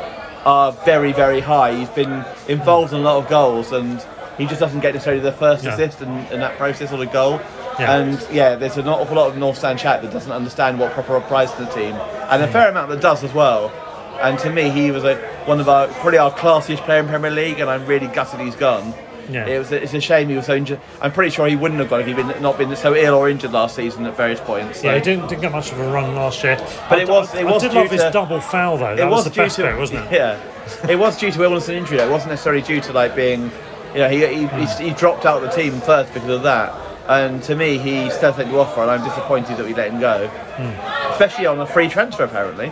are 0.46 0.72
very 0.86 1.14
very 1.14 1.40
high. 1.40 1.76
He's 1.76 1.90
been 1.90 2.26
involved 2.48 2.94
in 2.94 3.00
a 3.00 3.04
lot 3.04 3.18
of 3.24 3.30
goals 3.30 3.72
and. 3.72 4.04
He 4.38 4.48
just 4.48 4.62
doesn't 4.62 4.80
get 4.80 4.94
necessarily 4.94 5.22
the 5.22 5.34
first 5.34 5.64
Yeah. 5.64 5.74
assist 5.74 6.02
in, 6.02 6.40
that 6.40 6.58
process 6.58 6.92
or 6.92 6.98
the 6.98 7.06
goal. 7.06 7.40
Yeah. 7.78 7.96
And 7.96 8.28
yeah, 8.32 8.56
there's 8.56 8.78
an 8.78 8.88
awful 8.88 9.16
lot 9.16 9.28
of 9.28 9.38
North 9.38 9.58
Stand 9.58 9.78
chat 9.78 10.02
that 10.02 10.12
doesn't 10.12 10.32
understand 10.32 10.80
what 10.80 10.94
Pröpper 10.94 11.22
prize 11.28 11.52
in 11.60 11.66
the 11.66 11.72
team, 11.72 11.94
and 11.94 12.42
a 12.42 12.48
mm. 12.48 12.52
fair 12.52 12.70
amount 12.70 12.90
that 12.90 13.02
does 13.02 13.24
as 13.24 13.34
well. 13.34 13.72
And 14.22 14.40
to 14.40 14.50
me, 14.50 14.70
he 14.70 14.90
was 14.90 15.04
a, 15.04 15.16
one 15.46 15.60
of 15.60 15.68
our 15.68 15.88
probably 15.88 16.18
our 16.18 16.32
classiest 16.32 16.84
player 16.86 17.02
in 17.02 17.08
Premier 17.08 17.30
League, 17.30 17.60
and 17.60 17.70
I'm 17.70 17.86
really 17.86 18.08
gutted 18.08 18.40
he's 18.40 18.56
gone. 18.56 18.94
Yeah. 19.30 19.46
It 19.46 19.60
was 19.60 19.72
it's 19.72 19.94
a 19.94 20.02
shame 20.02 20.30
he 20.30 20.36
was 20.36 20.46
so 20.46 20.56
injured. 20.56 20.80
I'm 21.02 21.12
pretty 21.12 21.32
sure 21.32 21.48
he 21.48 21.56
wouldn't 21.56 21.80
have 21.80 21.90
gone 21.90 22.02
if 22.02 22.08
he'd 22.08 22.16
been, 22.16 22.42
not 22.42 22.58
been 22.58 22.76
so 22.76 22.96
ill 22.96 23.16
or 23.16 23.30
injured 23.30 23.52
last 23.52 23.76
season 23.76 24.06
at 24.06 24.16
various 24.16 24.40
points. 24.40 24.82
So. 24.82 24.88
Yeah, 24.88 24.96
he 24.96 25.02
didn't, 25.02 25.28
didn't 25.28 25.42
get 25.42 25.52
much 25.52 25.72
of 25.72 25.80
a 25.80 25.92
run 25.92 26.16
last 26.16 26.44
year. 26.44 26.58
But 26.90 27.00
I, 27.00 27.02
it 27.02 27.08
was- 27.08 27.36
I, 27.36 27.44
was 27.44 27.64
I 27.64 27.68
did 27.68 27.76
love 27.76 27.92
his 27.92 28.02
to- 28.02 28.12
double 28.12 28.42
foul 28.42 28.78
though. 28.78 28.96
That 28.96 29.00
it 29.00 29.06
was, 29.06 29.26
was, 29.26 29.34
the 29.34 29.42
best 29.42 29.56
to 29.58 29.64
bit, 29.64 29.78
wasn't 29.78 30.06
it? 30.06 30.12
Yeah, 30.14 30.90
it 30.90 30.98
was 30.98 31.18
due 31.18 31.32
to 31.32 31.44
illness 31.44 31.68
and 31.68 31.78
injury. 31.78 31.98
Though. 31.98 32.08
It 32.08 32.12
wasn't 32.12 32.32
necessarily 32.32 32.62
due 32.62 32.82
to 32.82 32.94
like 32.94 33.16
being, 33.16 33.52
you 33.94 34.00
know, 34.00 34.10
he 34.10 34.20
he, 34.20 34.36
he, 34.36 34.46
hmm. 34.46 34.84
he 34.84 34.92
dropped 34.92 35.26
out 35.26 35.44
of 35.44 35.50
the 35.50 35.56
team 35.56 35.80
first 35.82 36.14
because 36.14 36.30
of 36.30 36.44
that. 36.44 36.74
And 37.08 37.42
to 37.44 37.56
me, 37.56 37.78
he 37.78 38.10
still 38.12 38.32
had 38.32 38.46
to 38.46 38.60
offer, 38.60 38.82
and 38.82 38.92
I'm 38.92 39.04
disappointed 39.04 39.58
that 39.58 39.66
we 39.66 39.74
let 39.74 39.92
him 39.92 40.00
go, 40.00 40.28
hmm. 40.28 41.12
especially 41.12 41.46
on 41.46 41.60
a 41.60 41.66
free 41.66 41.90
transfer 41.90 42.24
apparently. 42.24 42.72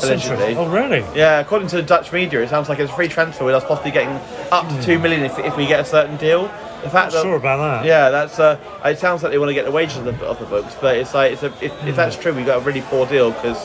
That's 0.00 0.04
allegedly. 0.04 0.56
Oh 0.56 0.68
really? 0.68 1.00
Yeah, 1.16 1.40
according 1.40 1.68
to 1.68 1.76
the 1.76 1.82
Dutch 1.82 2.12
media, 2.12 2.42
it 2.42 2.48
sounds 2.48 2.68
like 2.68 2.78
it's 2.78 2.90
a 2.90 2.94
free 2.94 3.08
transfer 3.08 3.44
with 3.44 3.54
us 3.54 3.64
possibly 3.64 3.90
getting 3.90 4.14
up 4.50 4.68
to 4.68 4.82
two 4.82 4.98
million 4.98 5.22
if, 5.22 5.38
if 5.38 5.56
we 5.56 5.66
get 5.66 5.80
a 5.80 5.84
certain 5.84 6.16
deal. 6.16 6.42
The 6.82 6.90
fact 6.90 7.12
that 7.12 7.22
sure 7.22 7.36
about 7.36 7.58
that. 7.58 7.86
yeah, 7.86 8.10
that's 8.10 8.38
uh, 8.38 8.58
it 8.84 8.98
sounds 8.98 9.22
like 9.22 9.32
they 9.32 9.38
want 9.38 9.48
to 9.48 9.54
get 9.54 9.64
the 9.64 9.70
wages 9.70 9.96
of 9.98 10.04
the, 10.04 10.26
of 10.26 10.38
the 10.38 10.46
books, 10.46 10.76
but 10.80 10.96
it's 10.96 11.14
like 11.14 11.32
it's 11.32 11.42
a, 11.42 11.46
if, 11.64 11.72
if 11.86 11.96
that's 11.96 12.16
true, 12.16 12.34
we've 12.34 12.44
got 12.44 12.60
a 12.60 12.64
really 12.64 12.82
poor 12.82 13.06
deal 13.06 13.30
because 13.30 13.58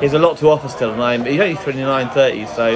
he's 0.00 0.14
a 0.14 0.18
lot 0.18 0.36
to 0.38 0.48
offer 0.48 0.68
still, 0.68 0.92
and 0.92 1.02
I'm, 1.02 1.24
he's 1.24 1.40
only 1.40 1.56
29, 1.56 2.10
30, 2.10 2.46
so 2.46 2.70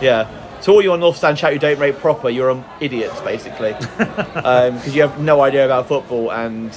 yeah. 0.00 0.40
To 0.62 0.72
all 0.72 0.82
your 0.82 0.96
North 0.96 1.16
Stand 1.16 1.36
chat 1.36 1.52
who 1.52 1.58
don't 1.58 1.78
rate 1.78 1.96
Pröpper, 1.96 2.34
you're 2.34 2.50
um, 2.50 2.64
idiots 2.80 3.20
basically, 3.20 3.74
because 3.78 4.94
you 4.94 5.02
have 5.02 5.20
no 5.20 5.40
idea 5.40 5.64
about 5.64 5.88
football 5.88 6.32
and 6.32 6.74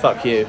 fuck 0.00 0.24
you. 0.24 0.48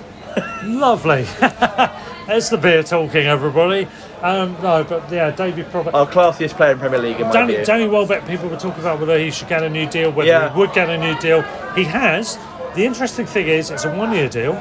Lovely. 0.64 1.26
It's 2.27 2.49
the 2.49 2.57
beer 2.57 2.81
talking, 2.81 3.26
everybody. 3.26 3.89
Um, 4.22 4.56
no, 4.61 4.84
but 4.84 5.11
yeah, 5.11 5.31
David 5.31 5.65
Pröpper. 5.72 5.93
Our 5.93 6.06
classiest 6.07 6.52
player 6.52 6.73
in 6.73 6.80
Premier 6.80 6.99
League, 6.99 7.19
in 7.19 7.27
my 7.27 7.34
Danny, 7.34 7.56
view. 7.56 7.65
Danny 7.65 7.88
Welbeck, 7.88 8.27
people 8.27 8.49
were 8.49 8.57
talking 8.57 8.81
about 8.81 8.99
whether 8.99 9.18
he 9.18 9.31
should 9.31 9.48
get 9.48 9.64
a 9.64 9.69
new 9.69 9.88
deal, 9.89 10.11
whether 10.11 10.30
Yeah. 10.30 10.53
he 10.53 10.60
would 10.60 10.73
get 10.73 10.89
a 10.89 10.98
new 10.98 11.18
deal. 11.19 11.41
He 11.76 11.84
has. 11.85 12.38
The 12.76 12.85
interesting 12.85 13.26
thing 13.26 13.48
is, 13.48 13.72
it's 13.72 13.84
a 13.85 13.93
one 13.95 14.14
year 14.14 14.30
deal. 14.30 14.53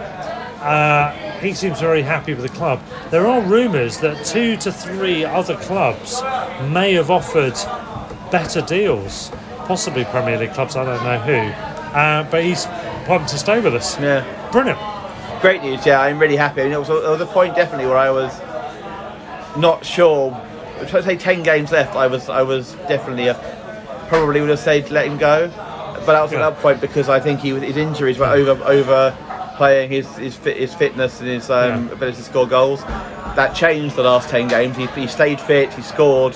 Uh, 0.62 1.10
he 1.40 1.52
seems 1.54 1.80
very 1.80 2.02
happy 2.02 2.34
with 2.34 2.42
the 2.42 2.56
club. 2.56 2.80
There 3.10 3.26
are 3.26 3.40
rumours 3.42 3.98
that 3.98 4.24
two 4.24 4.56
to 4.58 4.72
three 4.72 5.24
other 5.24 5.56
clubs 5.56 6.22
may 6.70 6.94
have 6.94 7.10
offered 7.10 7.54
better 8.30 8.60
deals, 8.62 9.30
possibly 9.66 10.04
Premier 10.06 10.38
League 10.38 10.52
clubs, 10.54 10.76
I 10.76 10.84
don't 10.84 11.02
know 11.04 11.18
who. 11.18 11.36
Uh, 11.96 12.22
but 12.30 12.44
he's 12.44 12.66
pumped 13.06 13.28
to 13.30 13.38
stay 13.38 13.60
with 13.60 13.74
us. 13.74 13.98
Yeah. 14.00 14.24
Brilliant. 14.52 14.78
Great 15.40 15.62
news, 15.62 15.84
yeah. 15.86 16.00
I'm 16.02 16.18
really 16.18 16.36
happy. 16.36 16.60
I 16.60 16.64
mean, 16.64 16.72
it 16.74 16.78
was, 16.78 16.88
was 16.88 17.20
a 17.20 17.26
point 17.26 17.56
definitely 17.56 17.86
where 17.86 17.96
I 17.96 18.10
was 18.10 18.38
not 19.56 19.84
sure. 19.84 20.30
If 20.80 20.94
I 20.94 21.00
say 21.02 21.16
ten 21.16 21.42
games 21.42 21.72
left, 21.72 21.94
I 21.96 22.06
was 22.06 22.28
I 22.28 22.42
was 22.42 22.72
definitely 22.88 23.28
uh 23.28 23.34
probably 24.08 24.40
would 24.40 24.50
have 24.50 24.58
said 24.58 24.90
let 24.90 25.06
him 25.06 25.18
go, 25.18 25.48
but 25.48 26.06
that 26.06 26.22
was 26.22 26.32
at 26.32 26.38
that 26.38 26.56
point 26.60 26.80
because 26.80 27.08
I 27.08 27.20
think 27.20 27.40
he 27.40 27.50
his 27.50 27.76
injuries 27.76 28.18
were 28.18 28.26
over 28.26 28.52
over 28.64 29.16
playing 29.56 29.90
his 29.90 30.08
his, 30.16 30.34
fit, 30.36 30.56
his 30.56 30.74
fitness 30.74 31.20
and 31.20 31.28
his 31.28 31.50
um, 31.50 31.86
Yeah. 31.88 31.92
ability 31.92 32.16
to 32.16 32.22
score 32.22 32.46
goals. 32.46 32.82
That 33.36 33.54
changed 33.54 33.94
the 33.96 34.02
last 34.02 34.28
ten 34.28 34.48
games. 34.48 34.76
He, 34.76 34.86
he 34.86 35.06
stayed 35.06 35.40
fit. 35.40 35.72
He 35.74 35.82
scored 35.82 36.34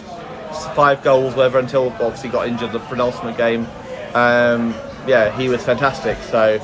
five 0.77 1.03
goals, 1.03 1.35
whatever, 1.35 1.59
until 1.59 1.89
obviously 2.01 2.29
got 2.31 2.47
injured 2.47 2.73
the 2.73 2.79
penultimate 2.81 3.37
game. 3.37 3.67
Um, 4.15 4.75
yeah, 5.07 5.37
he 5.37 5.49
was 5.49 5.63
fantastic. 5.65 6.17
So 6.31 6.59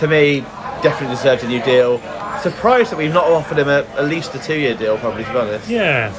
to 0.00 0.08
me, 0.08 0.40
definitely 0.82 1.14
deserved 1.14 1.44
a 1.44 1.48
new 1.48 1.62
deal. 1.62 1.98
Surprised 2.44 2.92
that 2.92 2.98
we've 2.98 3.10
not 3.10 3.24
offered 3.24 3.56
him 3.56 3.68
a, 3.68 3.86
at 3.96 4.04
least 4.04 4.34
a 4.34 4.38
two-year 4.38 4.74
deal, 4.74 4.98
probably 4.98 5.24
to 5.24 5.32
be 5.32 5.38
honest. 5.38 5.66
Yeah. 5.66 6.10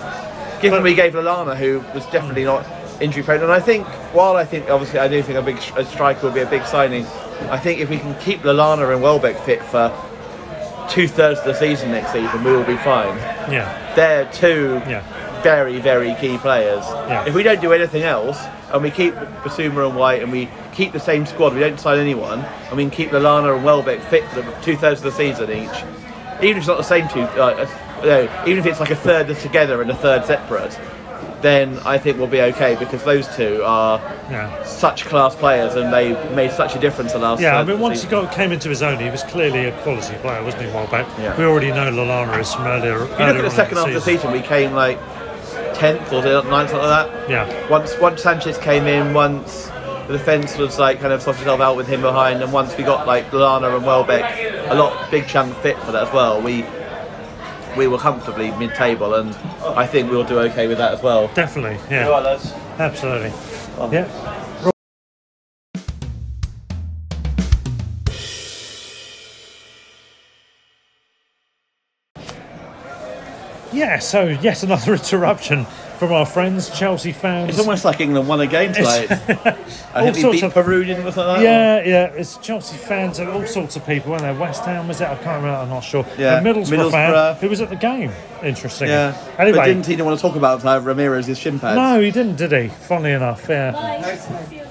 Given 0.59 0.79
But- 0.79 0.83
we 0.83 0.95
gave 0.95 1.13
Lallana, 1.13 1.55
who 1.55 1.83
was 1.93 2.03
definitely 2.07 2.41
hmm. 2.41 2.47
not 2.47 2.65
injury 2.99 3.21
prone, 3.21 3.43
and 3.43 3.51
I 3.51 3.59
think 3.59 3.85
while 4.11 4.35
I 4.35 4.43
think 4.43 4.67
obviously 4.67 4.97
I 4.97 5.07
do 5.07 5.21
think 5.21 5.37
a 5.37 5.43
big 5.43 5.57
a 5.77 5.85
striker 5.85 6.25
would 6.25 6.33
be 6.33 6.39
a 6.39 6.47
big 6.47 6.65
signing, 6.65 7.05
I 7.51 7.59
think 7.59 7.79
if 7.79 7.91
we 7.91 7.99
can 7.99 8.15
keep 8.15 8.39
Lallana 8.41 8.91
and 8.91 9.03
Welbeck 9.03 9.37
fit 9.41 9.61
for 9.65 9.93
two 10.89 11.07
thirds 11.07 11.41
of 11.41 11.45
the 11.45 11.53
season 11.53 11.91
next 11.91 12.11
season, 12.11 12.43
we 12.43 12.51
will 12.51 12.63
be 12.63 12.77
fine. 12.77 13.15
Yeah. 13.51 13.93
They're 13.95 14.25
two 14.31 14.81
Yeah. 14.87 15.03
very 15.43 15.79
very 15.79 16.15
key 16.15 16.39
players. 16.39 16.85
Yeah. 17.07 17.25
If 17.27 17.35
we 17.35 17.43
don't 17.43 17.61
do 17.61 17.71
anything 17.71 18.01
else 18.01 18.43
and 18.71 18.81
we 18.81 18.89
keep 18.89 19.13
Bissouma 19.43 19.89
and 19.89 19.95
White 19.95 20.23
and 20.23 20.31
we 20.31 20.49
keep 20.73 20.91
the 20.91 20.99
same 20.99 21.27
squad, 21.27 21.53
we 21.53 21.59
don't 21.59 21.79
sign 21.79 21.99
anyone, 21.99 22.39
and 22.69 22.77
we 22.77 22.81
can 22.81 22.89
keep 22.89 23.11
Lallana 23.11 23.55
and 23.55 23.63
Welbeck 23.63 24.01
fit 24.09 24.27
for 24.29 24.41
two 24.63 24.75
thirds 24.75 25.01
of 25.01 25.03
the 25.03 25.11
season 25.11 25.51
each, 25.51 25.83
even 26.41 26.51
if 26.51 26.57
it's 26.57 26.67
not 26.67 26.77
the 26.77 26.83
same 26.83 27.07
two, 27.09 27.21
uh, 27.21 27.65
uh, 27.67 28.01
no, 28.03 28.43
even 28.45 28.59
if 28.59 28.65
it's 28.65 28.79
like 28.79 28.91
a 28.91 28.95
third 28.95 29.27
that's 29.27 29.41
together 29.41 29.81
and 29.81 29.89
a 29.89 29.95
third 29.95 30.25
separate, 30.25 30.77
then 31.41 31.77
I 31.85 31.97
think 31.97 32.17
we'll 32.17 32.27
be 32.27 32.41
okay 32.41 32.75
because 32.79 33.03
those 33.03 33.27
two 33.35 33.61
are 33.63 33.99
Yeah. 34.31 34.63
such 34.63 35.05
class 35.05 35.35
players 35.35 35.75
and 35.75 35.93
they 35.93 36.13
made 36.33 36.51
such 36.51 36.75
a 36.75 36.79
difference 36.79 37.13
in 37.13 37.21
last. 37.21 37.41
Yeah, 37.41 37.59
I 37.59 37.63
mean, 37.63 37.79
once 37.79 38.01
he 38.01 38.07
got 38.09 38.31
came 38.31 38.51
into 38.51 38.69
his 38.69 38.81
own, 38.81 38.99
he 38.99 39.09
was 39.09 39.21
clearly 39.23 39.65
a 39.67 39.71
quality 39.83 40.15
player, 40.15 40.41
wasn't 40.43 40.63
he, 40.63 40.69
Welbeck? 40.69 41.05
Yeah. 41.19 41.37
We 41.37 41.45
already 41.45 41.69
know 41.71 41.91
Lallana 41.91 42.39
is 42.39 42.53
from 42.53 42.65
earlier. 42.65 42.97
You 42.99 43.03
look 43.03 43.19
at 43.19 43.41
the 43.43 43.49
second 43.51 43.77
half 43.77 43.87
of 43.87 43.93
the 43.93 44.01
season, 44.01 44.31
we 44.31 44.41
came 44.41 44.73
like 44.73 44.97
tenth 45.75 46.11
or 46.13 46.23
ninth, 46.23 46.69
something 46.71 46.77
like 46.77 47.11
that. 47.11 47.29
Yeah. 47.29 47.69
Once 47.69 47.97
once 47.99 48.23
Sanchez 48.23 48.57
came 48.57 48.87
in, 48.87 49.13
once 49.13 49.69
the 50.07 50.13
defence 50.13 50.57
was 50.57 50.79
like 50.79 50.99
kind 51.01 51.11
of 51.13 51.21
sorted 51.21 51.41
itself 51.43 51.59
out 51.61 51.75
with 51.75 51.87
him 51.87 52.01
behind, 52.01 52.41
and 52.41 52.51
once 52.53 52.75
we 52.77 52.83
got 52.83 53.05
like 53.05 53.29
Lallana 53.31 53.75
and 53.75 53.85
Welbeck, 53.85 54.23
a 54.69 54.75
lot 54.75 55.09
big 55.11 55.27
chunk 55.27 55.55
fit 55.57 55.77
for 55.79 55.91
that 55.91 56.07
as 56.07 56.13
well. 56.13 56.41
We 56.41 56.65
we 57.77 57.87
were 57.87 57.97
comfortably 57.97 58.51
mid-table, 58.51 59.15
and 59.15 59.35
I 59.63 59.85
think 59.85 60.09
we'll 60.09 60.23
do 60.23 60.39
okay 60.39 60.67
with 60.67 60.77
that 60.77 60.93
as 60.93 61.03
well. 61.03 61.27
Definitely, 61.33 61.77
yeah. 61.89 62.05
All 62.05 62.11
right, 62.11 62.23
lads. 62.23 62.53
Absolutely. 62.79 63.33
Yeah. 63.91 64.71
Yeah, 73.73 73.99
so 73.99 74.23
yet 74.25 74.63
another 74.63 74.93
interruption 74.99 75.65
from 75.97 76.11
our 76.11 76.25
friends, 76.25 76.69
Chelsea 76.77 77.11
fans. 77.11 77.49
It's 77.49 77.59
almost 77.59 77.85
like 77.85 77.99
England 78.01 78.27
won 78.27 78.41
a 78.41 78.47
game 78.47 78.73
tonight. 78.73 79.11
I 79.93 80.11
think 80.11 80.25
we 80.25 80.31
beat 80.33 80.43
of- 80.43 80.53
Peru, 80.53 80.83
didn't 80.83 81.05
like 81.05 81.15
that? 81.15 81.41
Yeah, 81.41 81.83
yeah, 81.83 82.05
it's 82.07 82.37
Chelsea 82.37 82.77
fans 82.77 83.19
and 83.19 83.29
all 83.29 83.45
sorts 83.47 83.75
of 83.75 83.85
people, 83.85 84.11
weren't 84.11 84.23
there? 84.23 84.33
West 84.35 84.63
Ham 84.65 84.87
was 84.87 84.99
it? 85.01 85.05
I 85.05 85.15
can't 85.15 85.41
remember. 85.43 85.49
I'm 85.51 85.69
not 85.69 85.81
sure. 85.83 86.05
Yeah, 86.17 86.39
A 86.39 86.43
Middlesbrough, 86.43 86.91
fan 86.91 87.13
Middlesbrough. 87.13 87.37
who 87.37 87.49
was 87.49 87.61
at 87.61 87.69
the 87.69 87.75
game. 87.75 88.11
Interesting. 88.43 88.89
Yeah. 88.89 89.17
Anyway, 89.39 89.57
But 89.57 89.65
didn't 89.65 89.85
he 89.85 90.01
want 90.01 90.17
to 90.19 90.21
talk 90.21 90.35
about 90.35 90.65
uh, 90.65 90.79
Ramirez's 90.83 91.39
shin 91.39 91.59
pads? 91.59 91.75
no, 91.77 91.99
he 92.01 92.11
didn't, 92.11 92.35
did 92.35 92.51
he? 92.51 92.67
Funnily 92.67 93.11
enough, 93.13 93.45
yeah. 93.49 94.15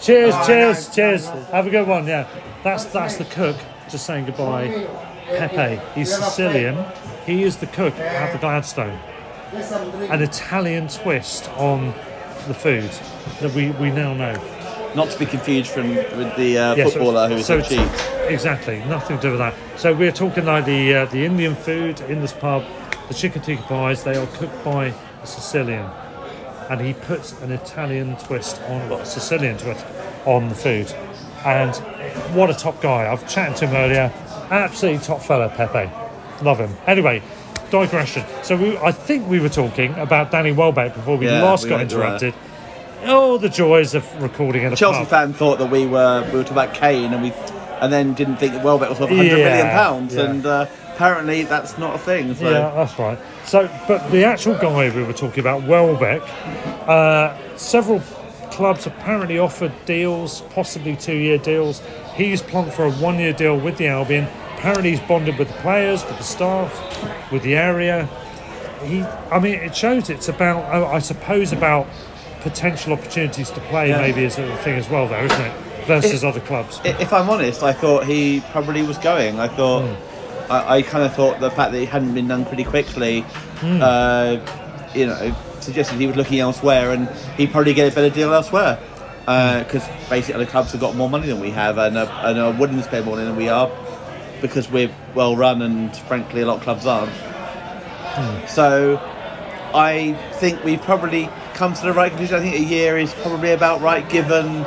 Cheers, 0.01 0.35
cheers, 0.47 0.95
cheers. 0.95 1.27
Have 1.27 1.67
a 1.67 1.71
good 1.71 1.89
one. 1.89 2.07
Yeah, 2.07 2.29
that's 2.63 2.85
that's 2.87 3.17
the 3.17 3.25
cook 3.25 3.57
just 3.91 4.07
saying 4.07 4.27
goodbye. 4.27 4.87
Pepe, 5.27 5.81
he's 5.95 6.15
Sicilian. 6.15 6.85
He 7.25 7.43
is 7.43 7.57
the 7.57 7.67
cook 7.67 7.95
at 7.99 8.33
the 8.33 8.39
Gladstone. 8.39 8.99
An 9.55 10.21
Italian 10.21 10.89
twist 10.89 11.49
on 11.51 11.95
the 12.49 12.55
food 12.55 12.91
that 13.41 13.53
we, 13.55 13.71
we 13.73 13.91
now 13.91 14.13
know. 14.13 14.35
Not 14.97 15.11
to 15.11 15.19
be 15.19 15.27
confused 15.27 15.71
from 15.71 15.95
with 15.95 16.37
the 16.37 16.59
uh, 16.59 16.75
Yes, 16.75 16.93
footballer 16.93 17.29
who 17.29 17.35
was 17.37 17.47
so 17.47 17.61
so 17.61 17.69
cheap. 17.69 17.89
Exactly, 18.29 18.79
nothing 18.87 19.17
to 19.17 19.23
do 19.23 19.31
with 19.31 19.39
that. 19.39 19.55
So 19.77 19.95
we're 19.95 20.13
talking 20.13 20.45
like 20.45 20.65
the 20.65 20.95
uh, 20.95 21.05
the 21.07 21.25
Indian 21.25 21.55
food 21.55 22.01
in 22.03 22.21
this 22.21 22.33
pub, 22.33 22.65
the 23.07 23.15
chicken 23.15 23.43
tikka 23.43 23.63
pies. 23.63 24.03
They 24.03 24.17
are 24.17 24.27
cooked 24.27 24.65
by 24.65 24.87
a 25.23 25.27
Sicilian, 25.27 25.89
and 26.69 26.81
he 26.81 26.95
puts 26.95 27.41
an 27.43 27.53
Italian 27.53 28.17
twist 28.17 28.61
on 28.63 28.81
a 28.93 29.07
Sicilian 29.07 29.57
twist 29.57 29.85
on 30.27 30.49
the 30.49 30.55
food. 30.57 30.93
And 31.45 31.75
what 32.35 32.51
a 32.51 32.55
top 32.55 32.81
guy! 32.81 33.11
I've 33.11 33.29
chatted 33.29 33.57
to 33.59 33.67
him 33.69 33.77
earlier. 33.77 34.13
Absolutely 34.51 35.05
top 35.05 35.23
fella, 35.23 35.49
Pepe. 35.49 35.91
Love 36.45 36.59
him. 36.59 36.77
Anyway. 36.89 37.23
Digression. 37.71 38.25
So 38.43 38.57
we, 38.57 38.77
I 38.79 38.93
think 38.93 39.29
we 39.29 39.41
were 39.41 39.49
talking 39.49 39.95
about 39.95 40.31
Danny 40.31 40.53
Welbeck 40.53 40.95
before 40.95 41.17
we 41.17 41.27
Yeah, 41.27 41.43
last 41.43 41.65
we 41.65 41.71
got 41.71 41.77
went 41.79 41.91
to 41.91 41.97
that. 41.99 42.05
interrupted. 42.23 42.35
Oh, 43.07 43.37
the 43.39 43.49
joys 43.49 43.95
of 43.95 44.23
recording 44.23 44.63
in 44.63 44.73
a 44.73 44.77
Chelsea 44.77 45.01
pub. 45.01 45.09
fan 45.09 45.33
thought 45.35 45.59
that 45.59 45.71
we 45.71 45.87
were 45.87 46.23
we 46.33 46.39
were 46.39 46.43
talking 46.45 46.53
about 46.53 46.75
Kane 46.75 47.13
and 47.13 47.23
we 47.23 47.33
and 47.81 47.93
then 47.93 48.15
didn't 48.15 48.37
think 48.37 48.55
that 48.55 48.65
Welbeck 48.65 48.89
was 48.89 48.99
worth 49.01 49.11
100 49.11 49.27
Yeah, 49.39 49.45
million 49.45 49.67
pounds 49.69 50.15
yeah. 50.15 50.23
and 50.31 50.47
uh, 50.47 50.67
apparently 50.95 51.43
that's 51.43 51.77
not 51.77 51.95
a 51.97 51.99
thing. 51.99 52.35
So 52.35 52.49
Yeah, 52.51 52.71
that's 52.75 52.99
right. 52.99 53.19
So, 53.45 53.69
but 53.87 54.11
the 54.11 54.25
actual 54.25 54.55
guy 54.55 54.95
we 54.95 55.03
were 55.03 55.13
talking 55.13 55.41
about, 55.41 55.65
Welbeck, 55.65 56.23
uh, 56.89 57.37
several 57.57 58.01
clubs 58.51 58.87
apparently 58.87 59.39
offered 59.39 59.73
deals, 59.85 60.41
possibly 60.55 60.97
two-year 60.97 61.37
deals. 61.39 61.83
He's 62.15 62.41
plumped 62.41 62.73
for 62.73 62.85
a 62.87 62.91
one-year 62.93 63.35
deal 63.35 63.59
with 63.59 63.77
the 63.77 63.89
Albion. 63.89 64.27
Apparently, 64.65 64.93
he's 64.93 65.01
bonded 65.01 65.37
with 65.39 65.49
the 65.49 65.55
players, 65.61 66.03
with 66.07 66.17
the 66.17 66.25
staff, 66.25 67.31
with 67.31 67.43
the 67.43 67.55
area. 67.55 68.07
He, 68.83 69.03
I 69.31 69.39
mean, 69.39 69.57
it 69.57 69.77
shows 69.77 70.09
it's 70.09 70.31
about, 70.31 70.65
oh, 70.75 70.87
I 70.87 71.01
suppose, 71.01 71.53
about 71.53 71.87
potential 72.41 72.95
opportunities 72.95 73.51
to 73.51 73.61
play. 73.61 73.91
Yeah. 73.91 73.99
Maybe 74.01 74.25
is 74.25 74.39
a 74.39 74.57
thing 74.57 74.77
as 74.79 74.89
well, 74.89 75.07
though, 75.07 75.23
isn't 75.23 75.39
it? 75.39 75.53
Versus 75.85 76.25
It- 76.25 76.27
other 76.27 76.41
clubs. 76.41 76.81
If 76.83 77.13
I'm 77.13 77.29
honest, 77.29 77.63
I 77.63 77.75
thought 77.75 78.07
he 78.07 78.43
probably 78.53 78.83
was 78.83 78.97
going. 78.97 79.39
I 79.39 79.49
thought 79.49 79.83
Hmm. 79.83 80.51
I, 80.51 80.77
I 80.77 80.83
kind 80.83 81.05
of 81.05 81.15
thought 81.15 81.41
the 81.41 81.51
fact 81.51 81.73
that 81.73 81.83
it 81.83 81.91
hadn't 81.91 82.15
been 82.15 82.29
done 82.29 82.47
pretty 82.47 82.65
quickly, 82.65 83.21
Hmm. 83.61 83.83
uh, 83.83 84.37
you 84.95 85.05
know, 85.09 85.35
suggested 85.61 85.99
he 86.01 86.07
was 86.07 86.17
looking 86.17 86.41
elsewhere 86.41 86.93
and 86.93 87.07
he'd 87.37 87.53
probably 87.53 87.75
get 87.75 87.93
a 87.93 87.95
better 87.95 88.09
deal 88.09 88.33
elsewhere. 88.33 88.79
Because 89.27 89.87
basically, 90.09 90.35
other 90.37 90.47
clubs 90.47 90.73
have 90.73 90.81
got 90.81 90.97
more 90.97 91.09
money 91.11 91.27
than 91.27 91.41
we 91.41 91.51
have 91.51 91.77
and 91.77 91.99
are, 91.99 92.09
and 92.27 92.39
are 92.39 92.53
willing 92.53 92.77
to 92.79 92.83
spend 92.83 93.05
more 93.05 93.17
money 93.17 93.27
than 93.27 93.37
we 93.37 93.49
are 93.51 93.71
because 94.41 94.71
we're 94.71 94.91
well 95.15 95.37
run 95.37 95.63
and 95.63 95.95
frankly, 95.97 96.43
a 96.43 96.47
lot 96.47 96.59
of 96.59 96.63
clubs 96.63 96.87
aren't. 96.87 97.13
So 98.49 99.01
I 99.75 100.15
think 100.35 100.63
we've 100.63 100.81
probably 100.83 101.29
come 101.55 101.75
to 101.75 101.83
the 101.83 101.93
right 101.93 102.11
conclusion. 102.11 102.37
I 102.37 102.41
think 102.41 102.55
a 102.55 102.63
year 102.63 102.97
is 102.99 103.13
probably 103.15 103.53
about 103.53 103.81
right, 103.81 104.09
given 104.09 104.65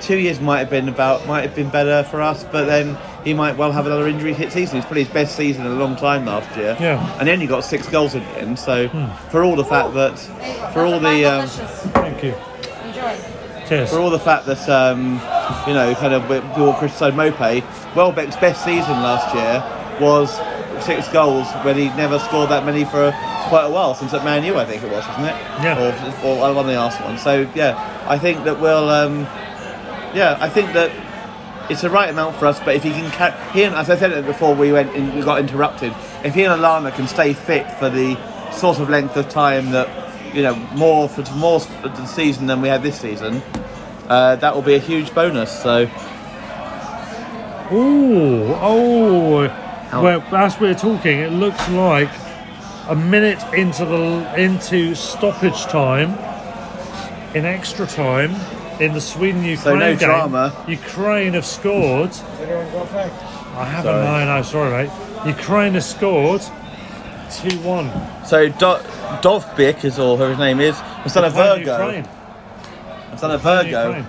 two 0.00 0.18
years 0.18 0.40
might 0.40 0.58
have 0.58 0.70
been 0.70 0.88
about 0.88 1.26
might 1.26 1.42
have 1.42 1.54
been 1.54 1.70
better 1.70 2.02
for 2.08 2.20
us, 2.20 2.44
but 2.44 2.64
then 2.64 2.98
he 3.24 3.34
might 3.34 3.56
well 3.56 3.72
have 3.72 3.86
another 3.86 4.08
injury 4.08 4.32
hit 4.32 4.52
season. 4.52 4.78
It's 4.78 4.86
probably 4.86 5.04
his 5.04 5.12
best 5.12 5.36
season 5.36 5.66
in 5.66 5.72
a 5.72 5.74
long 5.76 5.96
time 5.96 6.26
last 6.26 6.56
year. 6.56 6.76
Yeah. 6.80 7.16
And 7.18 7.28
he 7.28 7.32
only 7.32 7.46
got 7.46 7.64
six 7.64 7.88
goals 7.88 8.14
in 8.14 8.22
the 8.22 8.38
end. 8.38 8.58
So 8.58 8.88
for 9.30 9.44
all 9.44 9.56
the 9.56 9.64
fact 9.64 9.94
that 9.94 10.18
for 10.72 10.84
all 10.84 11.00
the 11.00 11.24
um, 11.24 11.46
Thank 11.48 12.22
you. 12.22 12.34
Cheers. 13.70 13.90
for 13.90 14.00
all 14.00 14.10
the 14.10 14.18
fact 14.18 14.46
that 14.46 14.68
um, 14.68 15.12
you 15.66 15.74
know, 15.74 15.94
kind 15.94 16.12
of 16.12 16.28
we 16.28 16.62
all 16.62 16.74
criticise 16.74 17.14
Maupay, 17.14 17.62
Welbeck's 17.94 18.36
best 18.36 18.64
season 18.64 19.00
last 19.00 19.32
year 19.34 19.62
was 20.00 20.30
six 20.84 21.08
goals 21.08 21.46
when 21.64 21.76
he 21.76 21.84
never 21.90 22.18
scored 22.18 22.50
that 22.50 22.64
many 22.66 22.84
for 22.84 23.12
quite 23.48 23.64
a 23.64 23.70
while 23.70 23.94
since 23.94 24.12
at 24.12 24.24
Man 24.24 24.44
U, 24.44 24.56
I 24.58 24.64
think 24.64 24.82
it 24.82 24.90
was, 24.90 25.06
wasn't 25.06 25.26
it? 25.26 25.36
Yeah. 25.62 26.22
Or, 26.24 26.26
or 26.26 26.54
one 26.54 26.56
of 26.56 26.66
the 26.66 26.74
Arsenal 26.76 27.08
ones. 27.10 27.22
So 27.22 27.48
yeah, 27.54 28.04
I 28.08 28.18
think 28.18 28.44
that 28.44 28.60
we'll. 28.60 28.88
Um, 28.90 29.20
yeah, 30.14 30.36
I 30.40 30.48
think 30.48 30.72
that 30.72 30.90
it's 31.70 31.82
the 31.82 31.90
right 31.90 32.10
amount 32.10 32.34
for 32.36 32.46
us. 32.46 32.58
But 32.58 32.74
if 32.74 32.82
he 32.82 32.90
can, 32.90 33.08
ca- 33.12 33.52
he 33.52 33.62
and 33.62 33.76
as 33.76 33.88
I 33.88 33.96
said 33.96 34.10
it 34.10 34.26
before 34.26 34.54
we 34.54 34.72
went, 34.72 34.92
in, 34.96 35.14
we 35.14 35.22
got 35.22 35.38
interrupted. 35.38 35.94
if 36.24 36.34
he 36.34 36.42
and 36.42 36.60
Lallana 36.60 36.92
can 36.92 37.06
stay 37.06 37.32
fit 37.34 37.70
for 37.78 37.88
the 37.88 38.18
sort 38.50 38.80
of 38.80 38.90
length 38.90 39.16
of 39.16 39.28
time 39.28 39.70
that 39.70 39.88
you 40.34 40.42
know 40.42 40.54
more 40.74 41.08
for 41.08 41.22
more 41.34 41.60
for 41.60 41.88
the 41.88 42.06
season 42.06 42.46
than 42.46 42.60
we 42.60 42.68
had 42.68 42.82
this 42.82 43.00
season, 43.00 43.42
uh, 44.08 44.36
that 44.36 44.54
will 44.54 44.62
be 44.62 44.74
a 44.74 44.78
huge 44.78 45.14
bonus. 45.14 45.50
So 45.62 45.88
Ooh, 47.72 48.52
oh. 48.60 49.48
Well, 49.92 50.22
as 50.34 50.58
we're 50.60 50.74
talking, 50.74 51.20
it 51.20 51.32
looks 51.32 51.68
like 51.70 52.10
a 52.88 52.96
minute 52.96 53.40
into 53.54 53.84
the 53.84 54.34
into 54.36 54.94
stoppage 54.96 55.62
time, 55.64 56.10
in 57.34 57.44
extra 57.44 57.86
time, 57.86 58.34
in 58.80 58.92
the 58.92 59.00
Sweden 59.00 59.44
Ukraine 59.44 59.56
So 59.58 59.76
no 59.76 59.90
game. 59.90 59.98
drama. 59.98 60.64
Ukraine 60.66 61.34
have 61.34 61.46
scored. 61.46 62.10
I 62.10 63.64
haven't. 63.64 63.84
Sorry. 63.84 64.24
No, 64.24 64.36
no, 64.36 64.42
sorry, 64.42 64.86
mate. 64.88 65.26
Ukraine 65.26 65.74
has 65.74 65.88
scored 65.88 66.42
two 67.30 67.58
one. 67.60 67.90
so 68.24 68.48
Do- 68.48 68.82
Dovbyk 69.22 69.84
is 69.84 69.98
all 69.98 70.16
whoever 70.16 70.30
his 70.32 70.38
name 70.38 70.60
is, 70.60 70.76
done 71.14 71.24
a 71.24 71.30
Virgo. 71.30 72.02
Done 73.20 73.30
a 73.32 73.38
Virgo. 73.38 74.04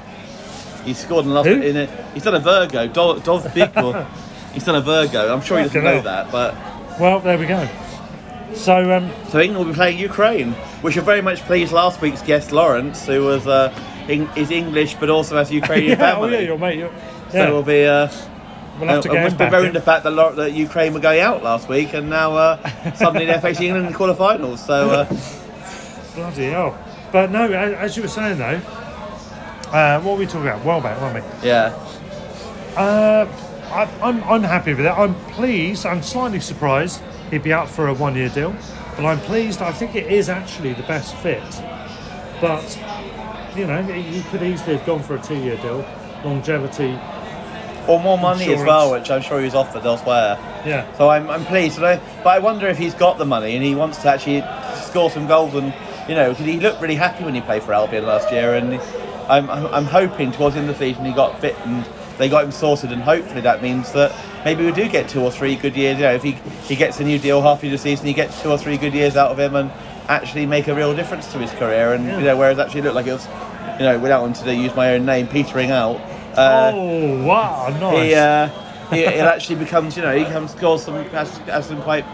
He 0.86 0.94
scored 0.94 1.26
in 1.26 1.34
the 1.34 1.44
Who? 1.44 1.62
in 1.62 1.76
it. 1.78 1.90
He's 2.14 2.24
done 2.24 2.36
a 2.36 2.40
Virgo. 2.40 2.88
Do- 2.88 3.20
Dovbyk 3.22 3.84
or 3.84 4.08
he's 4.54 4.64
done 4.64 4.76
a 4.76 4.82
Virgo. 4.82 5.34
I'm 5.34 5.42
sure 5.42 5.58
he 5.58 5.64
doesn't 5.66 5.82
Fucking 5.82 5.84
know 5.84 6.02
hell. 6.02 6.26
that, 6.26 6.32
but. 6.32 7.00
Well, 7.00 7.20
there 7.20 7.38
we 7.38 7.46
go. 7.46 7.68
So, 8.54 8.92
um, 8.96 9.12
So 9.30 9.40
England 9.40 9.66
will 9.66 9.72
be 9.74 9.76
playing 9.76 9.98
Ukraine, 9.98 10.52
which 10.82 10.98
are 10.98 11.02
very 11.02 11.22
much 11.22 11.40
pleased 11.42 11.72
last 11.72 12.02
week's 12.02 12.22
guest 12.22 12.52
Lawrence, 12.52 13.06
who 13.06 13.24
was 13.24 13.48
uh, 13.48 13.74
Eng- 14.10 14.30
is 14.36 14.52
English 14.52 14.96
but 14.96 15.10
also 15.10 15.38
has 15.38 15.52
Ukrainian 15.52 15.98
yeah, 16.00 16.12
oh 16.12 16.22
family. 16.22 16.34
yeah, 16.34 16.40
your 16.42 16.58
mate. 16.58 16.78
You're, 16.80 16.92
So 17.32 17.38
yeah, 17.38 17.50
we'll 17.52 17.64
be. 17.64 17.86
Uh, 17.86 18.10
we'll 18.82 18.90
have 18.90 19.04
to 19.04 19.10
uh, 19.10 19.14
get 19.14 19.32
him 19.32 19.38
back 19.38 19.52
bemoaned 19.52 19.76
the 19.76 19.82
fact 19.82 20.04
that, 20.04 20.36
that 20.36 20.54
Ukraine 20.54 20.94
were 20.94 21.00
going 21.00 21.22
out 21.22 21.44
last 21.44 21.70
week, 21.70 21.94
and 21.94 22.10
now 22.10 22.36
uh, 22.36 22.94
suddenly 22.96 23.26
they're 23.26 23.42
facing 23.42 23.68
England 23.68 23.88
in 23.88 23.94
the 23.94 23.98
quarterfinals. 23.98 24.58
So 24.60 24.90
uh, 24.90 25.06
Bloody 26.16 26.46
hell. 26.50 26.78
But 27.12 27.32
no, 27.32 27.52
as 27.52 27.96
you 27.96 28.04
were 28.04 28.10
saying 28.10 28.38
though, 28.38 28.62
uh, 29.72 30.02
what 30.02 30.14
were 30.14 30.20
we 30.20 30.26
talking 30.26 30.42
about? 30.48 30.64
Welbeck, 30.66 31.00
weren't 31.00 31.16
we? 31.26 31.48
yeah, 31.48 31.74
Uh, 32.76 33.26
I, 33.72 33.84
I'm, 34.02 34.22
I'm 34.26 34.44
happy 34.44 34.74
with 34.74 34.86
it. 34.86 34.90
I'm 34.90 35.16
pleased. 35.32 35.86
I'm 35.86 36.02
slightly 36.04 36.42
surprised 36.42 37.02
he'd 37.30 37.44
be 37.44 37.54
out 37.54 37.70
for 37.70 37.88
a 37.88 37.94
one 37.94 38.16
year 38.16 38.30
deal. 38.30 38.54
But 38.98 39.06
I'm 39.06 39.20
pleased. 39.20 39.62
I 39.62 39.72
think 39.72 39.96
it 39.96 40.12
is 40.12 40.28
actually 40.28 40.74
the 40.74 40.84
best 40.84 41.16
fit. 41.16 41.42
But, 42.42 42.78
you 43.56 43.66
know, 43.68 43.82
he 43.84 44.02
he 44.02 44.24
could 44.24 44.44
easily 44.44 44.76
have 44.76 44.86
gone 44.86 45.02
for 45.02 45.16
a 45.16 45.22
two 45.22 45.38
year 45.38 45.56
deal. 45.58 45.86
Longevity, 46.26 47.00
or 47.92 48.00
more 48.02 48.18
money 48.18 48.54
as 48.54 48.60
well, 48.66 48.92
which 48.92 49.10
I'm 49.12 49.22
sure 49.22 49.40
he 49.40 49.46
was 49.46 49.56
offered 49.56 49.86
elsewhere. 49.86 50.38
yeah. 50.66 50.92
So 50.98 51.10
I'm, 51.10 51.30
I'm 51.30 51.46
pleased. 51.46 51.80
But 51.80 52.00
I, 52.00 52.24
but 52.24 52.30
I 52.30 52.40
wonder 52.40 52.68
if 52.68 52.78
he's 52.78 52.94
got 52.94 53.18
the 53.18 53.26
money 53.26 53.56
and 53.56 53.64
he 53.64 53.76
wants 53.76 53.98
to 54.04 54.10
actually 54.10 54.42
score 54.84 55.10
some 55.10 55.28
goals. 55.28 55.54
And 55.54 55.74
you 56.10 56.16
know, 56.16 56.30
because 56.30 56.46
he 56.46 56.60
looked 56.60 56.82
really 56.82 56.96
happy 56.96 57.24
when 57.24 57.36
he 57.36 57.42
played 57.42 57.64
for 57.64 57.74
Albion 57.74 58.06
last 58.06 58.32
year. 58.32 58.56
And 58.56 58.76
I'm, 59.30 59.50
I'm, 59.50 59.66
I'm 59.68 59.86
hoping 59.86 60.32
towards 60.32 60.56
the 60.56 60.62
end 60.62 60.70
of 60.70 60.78
the 60.78 60.86
season 60.86 61.06
he 61.06 61.14
got 61.14 61.40
fit 61.40 61.56
and 61.66 61.86
they 62.18 62.30
got 62.30 62.44
him 62.44 62.52
sorted. 62.52 62.92
And 62.92 63.02
hopefully 63.02 63.42
that 63.42 63.62
means 63.62 63.92
that 63.94 64.16
maybe 64.44 64.66
we 64.66 64.72
do 64.72 64.88
get 64.90 65.10
two 65.10 65.22
or 65.22 65.32
three 65.32 65.56
good 65.56 65.76
years. 65.76 65.98
You 65.98 66.04
know, 66.04 66.14
if 66.14 66.24
he 66.24 66.32
he 66.68 66.76
gets 66.76 67.00
a 67.00 67.04
new 67.04 67.20
deal 67.20 67.42
halfway 67.42 67.70
through 67.70 67.72
the 67.72 67.78
season, 67.78 68.06
he 68.08 68.14
gets 68.14 68.42
two 68.42 68.50
or 68.50 68.58
three 68.58 68.78
good 68.78 68.94
years 68.94 69.16
out 69.16 69.32
of 69.32 69.40
him 69.40 69.56
and 69.56 69.72
actually 70.08 70.46
make 70.46 70.68
a 70.68 70.76
real 70.76 70.96
difference 70.96 71.32
to 71.32 71.40
his 71.40 71.52
career. 71.52 71.94
And 71.94 72.06
you 72.06 72.26
know, 72.26 72.38
whereas 72.38 72.60
actually 72.60 72.82
it 72.82 72.84
looked 72.86 72.96
like 72.96 73.08
it 73.08 73.14
was, 73.14 73.28
you 73.80 73.86
know, 73.86 73.98
without 74.00 74.22
wanting 74.22 74.44
to 74.44 74.56
use 74.56 74.76
my 74.76 74.94
own 74.96 75.06
name, 75.06 75.28
petering 75.28 75.72
out. 75.72 76.00
Uh, 76.38 76.72
oh, 76.74 77.26
wow, 77.26 77.68
nice. 77.80 78.04
he, 78.04 78.16
uh, 78.16 78.48
he, 78.90 79.00
it 79.02 79.26
actually 79.26 79.56
becomes, 79.58 79.96
you 79.96 80.04
know, 80.04 80.18
he 80.18 80.26
comes 80.26 80.52
scores 80.52 80.84
some 80.84 80.96
has, 81.06 81.38
has 81.40 81.66
some 81.68 81.82
quite 81.82 82.06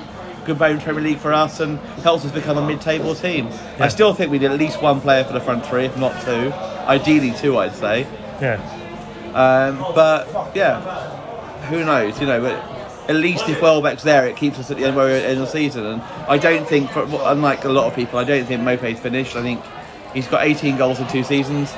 good 0.45 0.57
bone 0.57 0.80
Premier 0.80 1.03
League 1.03 1.18
for 1.18 1.34
us 1.34 1.60
and 1.60 1.77
helps 2.03 2.23
us 2.26 2.31
become 2.31 2.57
a 2.57 2.65
mid-table 2.65 3.14
team. 3.14 3.49
I 3.80 3.89
still 3.89 4.14
think 4.14 4.31
we 4.31 4.39
need 4.39 4.52
at 4.52 4.57
least 4.57 4.81
one 4.81 5.02
player 5.02 5.23
for 5.23 5.34
the 5.34 5.41
front 5.41 5.65
three, 5.65 5.85
if 5.85 5.98
not 5.98 6.19
two. 6.23 6.52
Ideally 6.88 7.34
two, 7.34 7.57
I'd 7.57 7.76
say. 7.76 8.07
yeah. 8.41 8.73
Um, 9.34 9.94
but 9.94 10.56
yeah, 10.56 10.80
who 11.68 11.84
knows? 11.84 12.19
You 12.19 12.27
know, 12.27 12.41
but 12.41 13.10
at 13.10 13.15
least 13.15 13.48
if 13.49 13.61
Welbeck's 13.61 14.03
there, 14.03 14.27
it 14.27 14.35
keeps 14.35 14.57
us 14.57 14.72
at 14.72 14.77
the 14.77 14.85
end 14.85 14.95
where 14.95 15.06
we're 15.06 15.18
at 15.18 15.22
the 15.22 15.27
end 15.27 15.39
of 15.39 15.45
the 15.45 15.52
season. 15.52 15.85
And 15.85 16.02
I 16.27 16.38
don't 16.38 16.68
think, 16.68 16.89
for, 16.91 17.03
unlike 17.03 17.65
a 17.65 17.69
lot 17.69 17.85
of 17.85 17.95
people, 17.95 18.19
I 18.19 18.23
don't 18.23 18.45
think 18.45 18.61
Maupay's 18.61 18.99
finished. 18.99 19.35
I 19.35 19.41
think 19.41 19.61
he's 20.14 20.27
got 20.27 20.44
18 20.45 20.77
goals 20.77 20.99
in 20.99 21.07
two 21.07 21.23
seasons. 21.23 21.72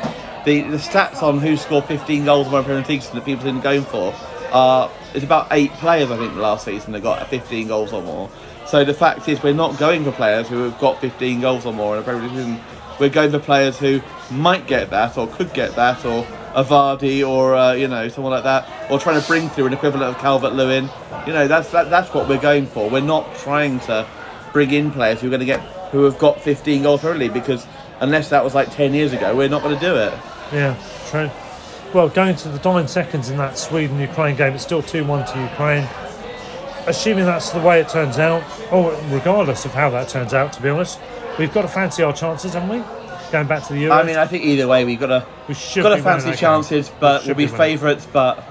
The 0.45 0.61
the 0.61 0.77
stats 0.77 1.21
on 1.21 1.39
who 1.39 1.57
scored 1.57 1.85
15 1.85 2.25
goals 2.25 2.47
in 2.47 2.53
one 2.53 2.63
Premier 2.63 2.83
League 2.83 3.01
season 3.01 3.15
that 3.15 3.25
people 3.25 3.43
didn't 3.43 3.61
go 3.61 3.81
for 3.81 4.13
are 4.51 4.89
it's 5.13 5.23
about 5.23 5.47
eight 5.51 5.71
players 5.73 6.09
I 6.11 6.17
think 6.17 6.35
last 6.35 6.65
season 6.65 6.93
that 6.93 7.01
got 7.01 7.27
15 7.27 7.67
goals 7.67 7.93
or 7.93 8.01
more. 8.01 8.29
So 8.65 8.83
the 8.85 8.93
fact 8.93 9.27
is 9.27 9.41
we're 9.41 9.53
not 9.53 9.77
going 9.77 10.03
for 10.03 10.11
players 10.11 10.47
who 10.47 10.63
have 10.63 10.79
got 10.79 11.01
15 11.01 11.41
goals 11.41 11.65
or 11.65 11.73
more 11.73 11.95
in 11.95 12.01
a 12.01 12.03
Premier 12.03 12.23
League 12.23 12.37
season. 12.37 12.59
We're 12.99 13.09
going 13.09 13.31
for 13.31 13.39
players 13.39 13.77
who 13.79 14.01
might 14.31 14.67
get 14.67 14.89
that 14.89 15.17
or 15.17 15.27
could 15.27 15.53
get 15.53 15.75
that 15.75 16.05
or 16.05 16.27
a 16.53 16.63
Vardy 16.63 17.27
or 17.27 17.55
uh, 17.55 17.73
you 17.73 17.87
know 17.87 18.07
someone 18.09 18.31
like 18.31 18.43
that 18.43 18.91
or 18.91 18.99
trying 18.99 19.19
to 19.19 19.27
bring 19.27 19.49
through 19.49 19.67
an 19.67 19.73
equivalent 19.73 20.15
of 20.15 20.21
Calvert 20.21 20.53
Lewin. 20.53 20.89
You 21.25 21.33
know 21.33 21.47
that's 21.47 21.71
that, 21.71 21.89
that's 21.89 22.13
what 22.13 22.27
we're 22.27 22.41
going 22.41 22.65
for. 22.65 22.89
We're 22.89 23.01
not 23.01 23.35
trying 23.37 23.79
to 23.81 24.07
bring 24.51 24.71
in 24.71 24.91
players 24.91 25.21
who 25.21 25.27
are 25.27 25.29
going 25.29 25.41
to 25.41 25.45
get 25.45 25.59
who 25.91 26.03
have 26.03 26.17
got 26.19 26.39
15 26.41 26.83
goals 26.83 27.03
league 27.03 27.33
because 27.33 27.65
unless 28.01 28.29
that 28.29 28.43
was 28.43 28.55
like 28.55 28.73
10 28.73 28.93
years 28.93 29.13
ago, 29.13 29.35
we're 29.35 29.49
not 29.49 29.61
going 29.61 29.75
to 29.77 29.81
do 29.81 29.95
it. 29.95 30.13
Yeah, 30.53 30.75
true. 31.09 31.29
Well, 31.93 32.09
going 32.09 32.35
to 32.35 32.49
the 32.49 32.71
nine 32.71 32.87
seconds 32.87 33.29
in 33.29 33.37
that 33.37 33.57
Sweden 33.57 33.99
Ukraine 33.99 34.35
game, 34.35 34.53
it's 34.53 34.63
still 34.63 34.81
2 34.83 35.03
1 35.05 35.25
to 35.25 35.41
Ukraine. 35.41 35.87
Assuming 36.87 37.25
that's 37.25 37.49
the 37.51 37.59
way 37.59 37.79
it 37.81 37.89
turns 37.89 38.17
out, 38.19 38.43
or 38.71 38.91
regardless 39.09 39.65
of 39.65 39.73
how 39.73 39.89
that 39.91 40.07
turns 40.09 40.33
out, 40.33 40.53
to 40.53 40.61
be 40.61 40.69
honest, 40.69 40.99
we've 41.37 41.53
got 41.53 41.63
to 41.63 41.67
fancy 41.67 42.03
our 42.03 42.13
chances, 42.13 42.53
haven't 42.53 42.69
we? 42.69 42.83
Going 43.31 43.47
back 43.47 43.63
to 43.67 43.73
the 43.73 43.83
Euros. 43.83 43.91
I 43.91 44.03
mean, 44.03 44.17
I 44.17 44.25
think 44.25 44.43
either 44.43 44.67
way 44.67 44.85
we've 44.85 44.99
got 44.99 45.07
to 45.07 45.25
we 45.47 45.53
should 45.53 45.83
got 45.83 45.95
to 45.95 46.01
fancy 46.01 46.33
chances, 46.33 46.91
but 46.99 47.19
should 47.19 47.37
we'll 47.37 47.47
be 47.47 47.51
be 47.51 47.57
favourites. 47.57 48.07
But 48.11 48.43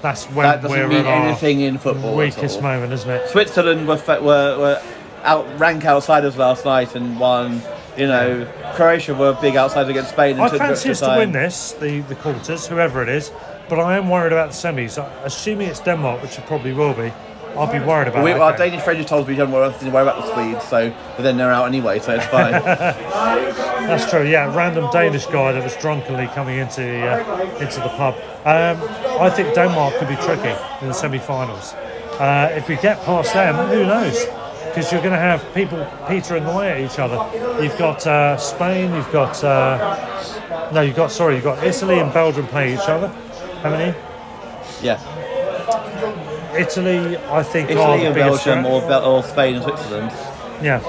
That's 0.00 0.24
when 0.26 0.44
that 0.44 0.62
doesn't 0.62 0.78
we're 0.78 0.88
mean 0.88 1.04
anything 1.04 1.60
in 1.60 1.76
football. 1.78 2.12
at 2.12 2.16
weakest 2.16 2.62
moment, 2.62 2.92
isn't 2.92 3.10
it? 3.10 3.28
Switzerland 3.28 3.86
were, 3.86 4.00
were, 4.06 4.58
were 4.58 4.82
out 5.22 5.46
rank 5.58 5.84
outsiders 5.84 6.36
last 6.36 6.64
night 6.64 6.94
and 6.94 7.18
won. 7.20 7.60
You 7.96 8.06
know, 8.08 8.52
Croatia 8.74 9.14
were 9.14 9.36
big 9.40 9.56
outsiders 9.56 9.90
against 9.90 10.10
Spain. 10.10 10.32
And 10.32 10.42
I 10.42 10.58
fancy 10.58 10.90
us 10.90 11.00
to 11.00 11.14
win 11.16 11.32
this, 11.32 11.72
the, 11.72 12.00
the 12.00 12.16
quarters, 12.16 12.66
whoever 12.66 13.02
it 13.02 13.08
is, 13.08 13.30
but 13.68 13.78
I 13.78 13.96
am 13.96 14.08
worried 14.08 14.32
about 14.32 14.50
the 14.50 14.56
semis. 14.56 14.98
Assuming 15.24 15.68
it's 15.68 15.80
Denmark, 15.80 16.22
which 16.22 16.38
it 16.38 16.46
probably 16.46 16.72
will 16.72 16.94
be, 16.94 17.12
I'll 17.56 17.72
be 17.72 17.78
worried 17.78 18.08
about 18.08 18.24
We, 18.24 18.32
that 18.32 18.40
our. 18.40 18.56
Danish 18.56 18.82
friend 18.82 18.98
just 18.98 19.08
told 19.08 19.28
me 19.28 19.34
we 19.34 19.38
don't 19.38 19.52
worry, 19.52 19.68
about 19.68 20.16
the 20.16 20.34
Swedes, 20.34 20.64
so 20.64 20.92
but 21.16 21.22
then 21.22 21.36
they're 21.36 21.52
out 21.52 21.66
anyway, 21.66 22.00
so 22.00 22.14
it's 22.14 22.26
fine. 22.26 22.52
That's 23.86 24.10
true. 24.10 24.24
Yeah, 24.24 24.54
random 24.54 24.90
Danish 24.90 25.26
guy 25.26 25.52
that 25.52 25.62
was 25.62 25.76
drunkenly 25.76 26.26
coming 26.28 26.58
into 26.58 26.80
the 26.80 27.06
uh, 27.06 27.58
into 27.60 27.80
the 27.80 27.90
pub. 27.90 28.14
Um, 28.44 28.82
I 29.20 29.30
think 29.30 29.54
Denmark 29.54 29.94
could 29.98 30.08
be 30.08 30.16
tricky 30.16 30.54
in 30.80 30.88
the 30.88 30.94
semi-finals. 30.94 31.74
Uh, 32.18 32.50
if 32.56 32.68
we 32.68 32.76
get 32.76 33.00
past 33.04 33.32
them, 33.34 33.54
who 33.68 33.86
knows? 33.86 34.26
Because 34.74 34.90
you're 34.90 35.02
going 35.02 35.12
to 35.12 35.18
have 35.18 35.54
people 35.54 35.78
petering 36.08 36.44
away 36.44 36.72
at 36.72 36.80
each 36.80 36.98
other. 36.98 37.14
You've 37.62 37.78
got 37.78 38.04
uh, 38.06 38.36
Spain. 38.36 38.92
You've 38.92 39.12
got 39.12 39.44
uh, 39.44 40.70
no. 40.72 40.80
You've 40.80 40.96
got 40.96 41.12
sorry. 41.12 41.36
You've 41.36 41.44
got 41.44 41.62
Italy 41.62 42.00
and 42.00 42.12
Belgium 42.12 42.46
playing 42.48 42.74
each 42.74 42.88
other. 42.88 43.08
Haven't 43.62 43.86
you? 43.86 43.94
yeah, 44.84 45.00
Italy, 46.54 47.16
I 47.16 47.42
think, 47.42 47.70
Italy 47.70 48.04
and 48.04 48.14
Belgium 48.14 48.66
or, 48.66 48.80
Bel- 48.82 49.04
or 49.04 49.22
Spain 49.22 49.56
and 49.56 49.64
Switzerland. 49.64 50.10
Yeah, 50.62 50.80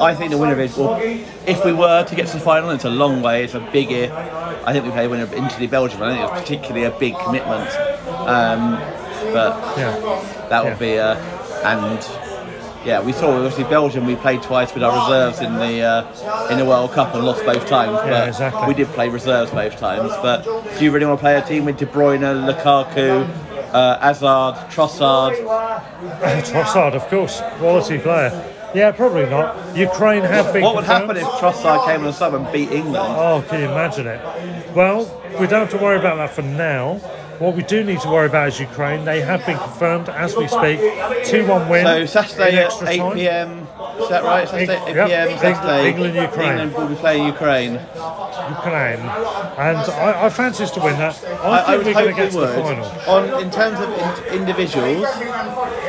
I 0.00 0.14
think 0.14 0.30
the 0.30 0.38
winner 0.38 0.60
is, 0.60 0.76
well, 0.76 1.00
if 1.46 1.64
we 1.64 1.72
were 1.72 2.04
to 2.04 2.14
get 2.14 2.26
to 2.28 2.34
the 2.34 2.40
final, 2.40 2.70
it's 2.70 2.84
a 2.84 2.90
long 2.90 3.22
way, 3.22 3.44
it's 3.44 3.54
a 3.54 3.60
big 3.72 3.90
if. 3.90 4.12
I 4.12 4.72
think 4.72 4.84
we 4.84 4.90
play 4.92 5.08
winner 5.08 5.32
into 5.34 5.58
the 5.58 5.66
Belgium. 5.66 6.02
I 6.02 6.14
think 6.14 6.30
it's 6.30 6.40
particularly 6.40 6.84
a 6.84 6.98
big 6.98 7.14
commitment. 7.18 7.70
Um, 8.28 8.78
but 9.32 9.78
yeah, 9.78 10.46
that 10.48 10.64
would 10.64 10.78
be, 10.78 10.98
uh, 10.98 11.16
and 11.64 11.98
yeah, 12.84 13.00
we 13.00 13.12
saw 13.12 13.30
obviously 13.34 13.64
Belgium. 13.64 14.06
We 14.06 14.16
played 14.16 14.42
twice 14.42 14.72
with 14.74 14.82
our 14.82 14.94
reserves 15.08 15.40
in 15.40 15.54
the 15.54 15.80
uh, 15.82 16.48
in 16.50 16.58
the 16.58 16.64
World 16.64 16.92
Cup 16.92 17.14
and 17.14 17.24
lost 17.24 17.44
both 17.44 17.66
times. 17.66 17.92
But 17.92 18.06
Yeah, 18.08 18.24
exactly. 18.26 18.66
we 18.68 18.74
did 18.74 18.88
play 18.88 19.08
reserves 19.08 19.50
both 19.50 19.76
times. 19.78 20.12
But 20.22 20.44
do 20.78 20.84
you 20.84 20.90
really 20.90 21.06
want 21.06 21.18
to 21.18 21.22
play 21.22 21.36
a 21.36 21.42
team 21.42 21.64
with 21.64 21.78
De 21.78 21.86
Bruyne, 21.86 22.20
Lukaku, 22.46 23.26
uh, 23.72 23.98
Hazard, 24.00 24.70
Trossard? 24.70 25.34
Trossard, 26.44 26.94
of 26.94 27.06
course, 27.08 27.40
quality 27.58 27.98
player. 27.98 28.50
Yeah, 28.74 28.90
probably 28.90 29.26
not. 29.26 29.76
Ukraine 29.76 30.22
have 30.24 30.52
been. 30.52 30.62
What 30.62 30.74
would 30.74 30.84
confirmed. 30.84 31.16
happen 31.16 31.22
if 31.22 31.40
Trossard 31.40 31.86
came 31.86 32.00
on 32.00 32.06
the 32.06 32.12
sub 32.12 32.34
and 32.34 32.50
beat 32.52 32.70
England? 32.72 32.96
Oh, 33.16 33.44
can 33.48 33.60
you 33.60 33.66
imagine 33.70 34.06
it? 34.08 34.20
Well, 34.74 35.04
we 35.40 35.46
don't 35.46 35.60
have 35.60 35.70
to 35.70 35.78
worry 35.78 35.96
about 35.98 36.16
that 36.16 36.30
for 36.30 36.42
now. 36.42 37.00
What 37.38 37.54
we 37.56 37.62
do 37.62 37.82
need 37.84 38.00
to 38.00 38.08
worry 38.08 38.26
about 38.26 38.48
is 38.48 38.60
Ukraine. 38.60 39.04
They 39.04 39.20
have 39.20 39.44
been 39.46 39.58
confirmed 39.58 40.08
as 40.08 40.36
we 40.36 40.46
speak. 40.48 40.78
2 41.24 41.46
1 41.46 41.68
win. 41.68 41.84
So 41.84 42.06
Saturday 42.06 42.56
at 42.64 42.72
8 42.82 42.98
time. 42.98 43.12
p.m. 43.14 43.66
Is 44.00 44.08
that 44.08 44.22
right? 44.24 44.48
Saturday 44.48 44.76
at 44.76 44.88
8 44.88 44.94
Yep. 44.96 45.08
p.m. 45.08 45.38
Saturday. 45.38 45.88
England, 45.90 46.14
Ukraine. 46.14 46.48
England 46.50 46.74
will 46.74 46.88
be 46.88 46.94
playing 46.94 47.26
Ukraine. 47.26 47.72
Ukraine. 48.58 49.00
And 49.66 49.78
I, 49.78 50.26
I 50.26 50.28
fancy 50.30 50.62
us 50.64 50.70
to 50.72 50.80
win 50.80 50.96
that. 50.98 51.22
I, 51.24 51.48
I, 51.48 51.58
I 51.58 51.64
think 51.64 51.76
would 51.78 51.86
we're 51.86 52.12
going 52.12 52.16
to 52.16 52.46
hope 52.46 52.56
we 52.56 52.74
to 52.74 52.80
the 52.80 53.06
would. 53.08 53.34
On 53.34 53.42
in 53.42 53.50
terms 53.50 53.78
of 53.80 53.88
in- 54.32 54.40
individuals, 54.40 55.06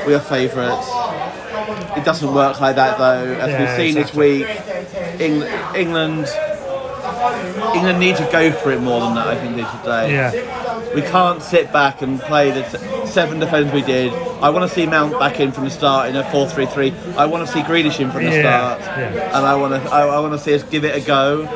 we 0.07 0.13
are 0.13 0.19
favourites. 0.19 0.87
it 1.97 2.03
doesn't 2.05 2.33
work 2.33 2.59
like 2.59 2.75
that 2.75 2.97
though. 2.97 3.23
As 3.35 3.49
Yeah, 3.49 3.59
we've 3.59 3.75
seen 3.93 3.97
exactly. 3.97 4.43
this 4.43 4.47
week, 5.19 5.21
Eng- 5.21 5.75
England 5.75 6.27
England 7.75 7.99
need 7.99 8.15
to 8.17 8.27
go 8.31 8.51
for 8.51 8.71
it 8.71 8.81
more 8.81 8.99
than 9.01 9.15
that. 9.15 9.27
I 9.27 9.35
think 9.35 9.55
they 9.55 9.63
today. 9.79 10.11
Yeah. 10.13 10.31
We 10.95 11.01
can't 11.01 11.41
sit 11.41 11.71
back 11.73 12.01
and 12.01 12.19
play 12.21 12.51
the 12.51 12.65
s- 12.65 13.11
seven 13.13 13.39
defenders 13.39 13.73
we 13.73 13.81
did. 13.81 14.13
I 14.41 14.49
want 14.49 14.67
to 14.69 14.73
see 14.73 14.85
Mount 14.85 15.19
back 15.19 15.39
in 15.39 15.51
from 15.51 15.65
the 15.65 15.69
start 15.69 16.09
in 16.09 16.15
a 16.15 16.23
4-3-3. 16.23 17.15
I 17.17 17.25
want 17.25 17.45
to 17.45 17.51
see 17.51 17.61
Grealish 17.61 17.99
in 17.99 18.11
from 18.11 18.23
the 18.25 18.31
Yeah, 18.31 18.77
start, 18.77 18.81
yeah. 18.99 19.37
and 19.37 19.45
I 19.45 19.55
want 19.55 19.73
to 19.83 19.89
I, 19.91 20.07
I 20.07 20.19
want 20.19 20.33
to 20.33 20.39
see 20.39 20.53
us 20.53 20.63
give 20.63 20.83
it 20.85 20.95
a 20.95 21.05
go, 21.05 21.47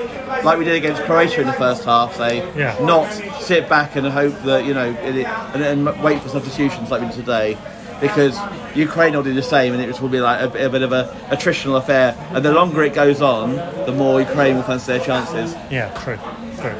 like 0.44 0.58
we 0.58 0.66
did 0.66 0.76
against 0.76 1.02
Croatia 1.04 1.42
in 1.42 1.48
the 1.48 1.54
first 1.54 1.84
half. 1.86 2.16
Say, 2.16 2.38
Yeah. 2.58 2.76
not 2.82 3.12
sit 3.42 3.68
back 3.70 3.96
and 3.96 4.06
hope 4.08 4.36
that 4.44 4.66
you 4.66 4.74
know 4.74 4.90
it, 5.04 5.26
and, 5.26 5.64
and 5.88 6.04
wait 6.04 6.22
for 6.22 6.30
substitutions 6.30 6.92
like 6.92 7.02
we 7.02 7.08
did 7.08 7.16
today. 7.16 7.58
Because 8.02 8.38
Ukraine 8.76 9.14
will 9.14 9.24
do 9.24 9.34
the 9.34 9.44
same, 9.44 9.74
and 9.74 9.82
it 9.82 10.00
will 10.02 10.08
be 10.08 10.22
like 10.22 10.40
a, 10.42 10.48
bit- 10.48 10.66
a 10.66 10.70
bit 10.70 10.84
of 10.84 10.94
a 10.94 11.04
attritional 11.32 11.78
affair. 11.78 12.16
And 12.32 12.46
the 12.46 12.54
longer 12.54 12.82
it 12.84 12.94
goes 12.94 13.22
on, 13.22 13.58
the 13.86 13.92
more 13.92 14.22
Ukraine 14.22 14.56
will 14.56 14.64
fancy 14.64 14.94
their 14.94 15.02
chances. 15.06 15.54
Yeah, 15.70 15.90
true, 16.04 16.18
true. 16.62 16.76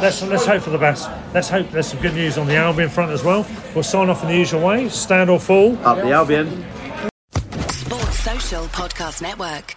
Let's 0.00 0.22
let's 0.22 0.46
hope 0.46 0.62
for 0.62 0.70
the 0.70 0.78
best. 0.78 1.08
Let's 1.32 1.48
hope 1.48 1.70
there's 1.70 1.86
some 1.86 2.00
good 2.00 2.14
news 2.14 2.36
on 2.36 2.46
the 2.46 2.56
Albion 2.56 2.88
front 2.88 3.10
as 3.12 3.24
well. 3.24 3.46
We'll 3.74 3.84
sign 3.84 4.10
off 4.10 4.22
in 4.22 4.28
the 4.28 4.36
usual 4.36 4.60
way: 4.60 4.88
stand 4.88 5.30
or 5.30 5.40
fall. 5.40 5.78
Up 5.86 5.98
the 5.98 6.10
Albion. 6.10 6.64
Sports 7.70 8.18
Social 8.18 8.64
Podcast 8.66 9.22
Network. 9.22 9.76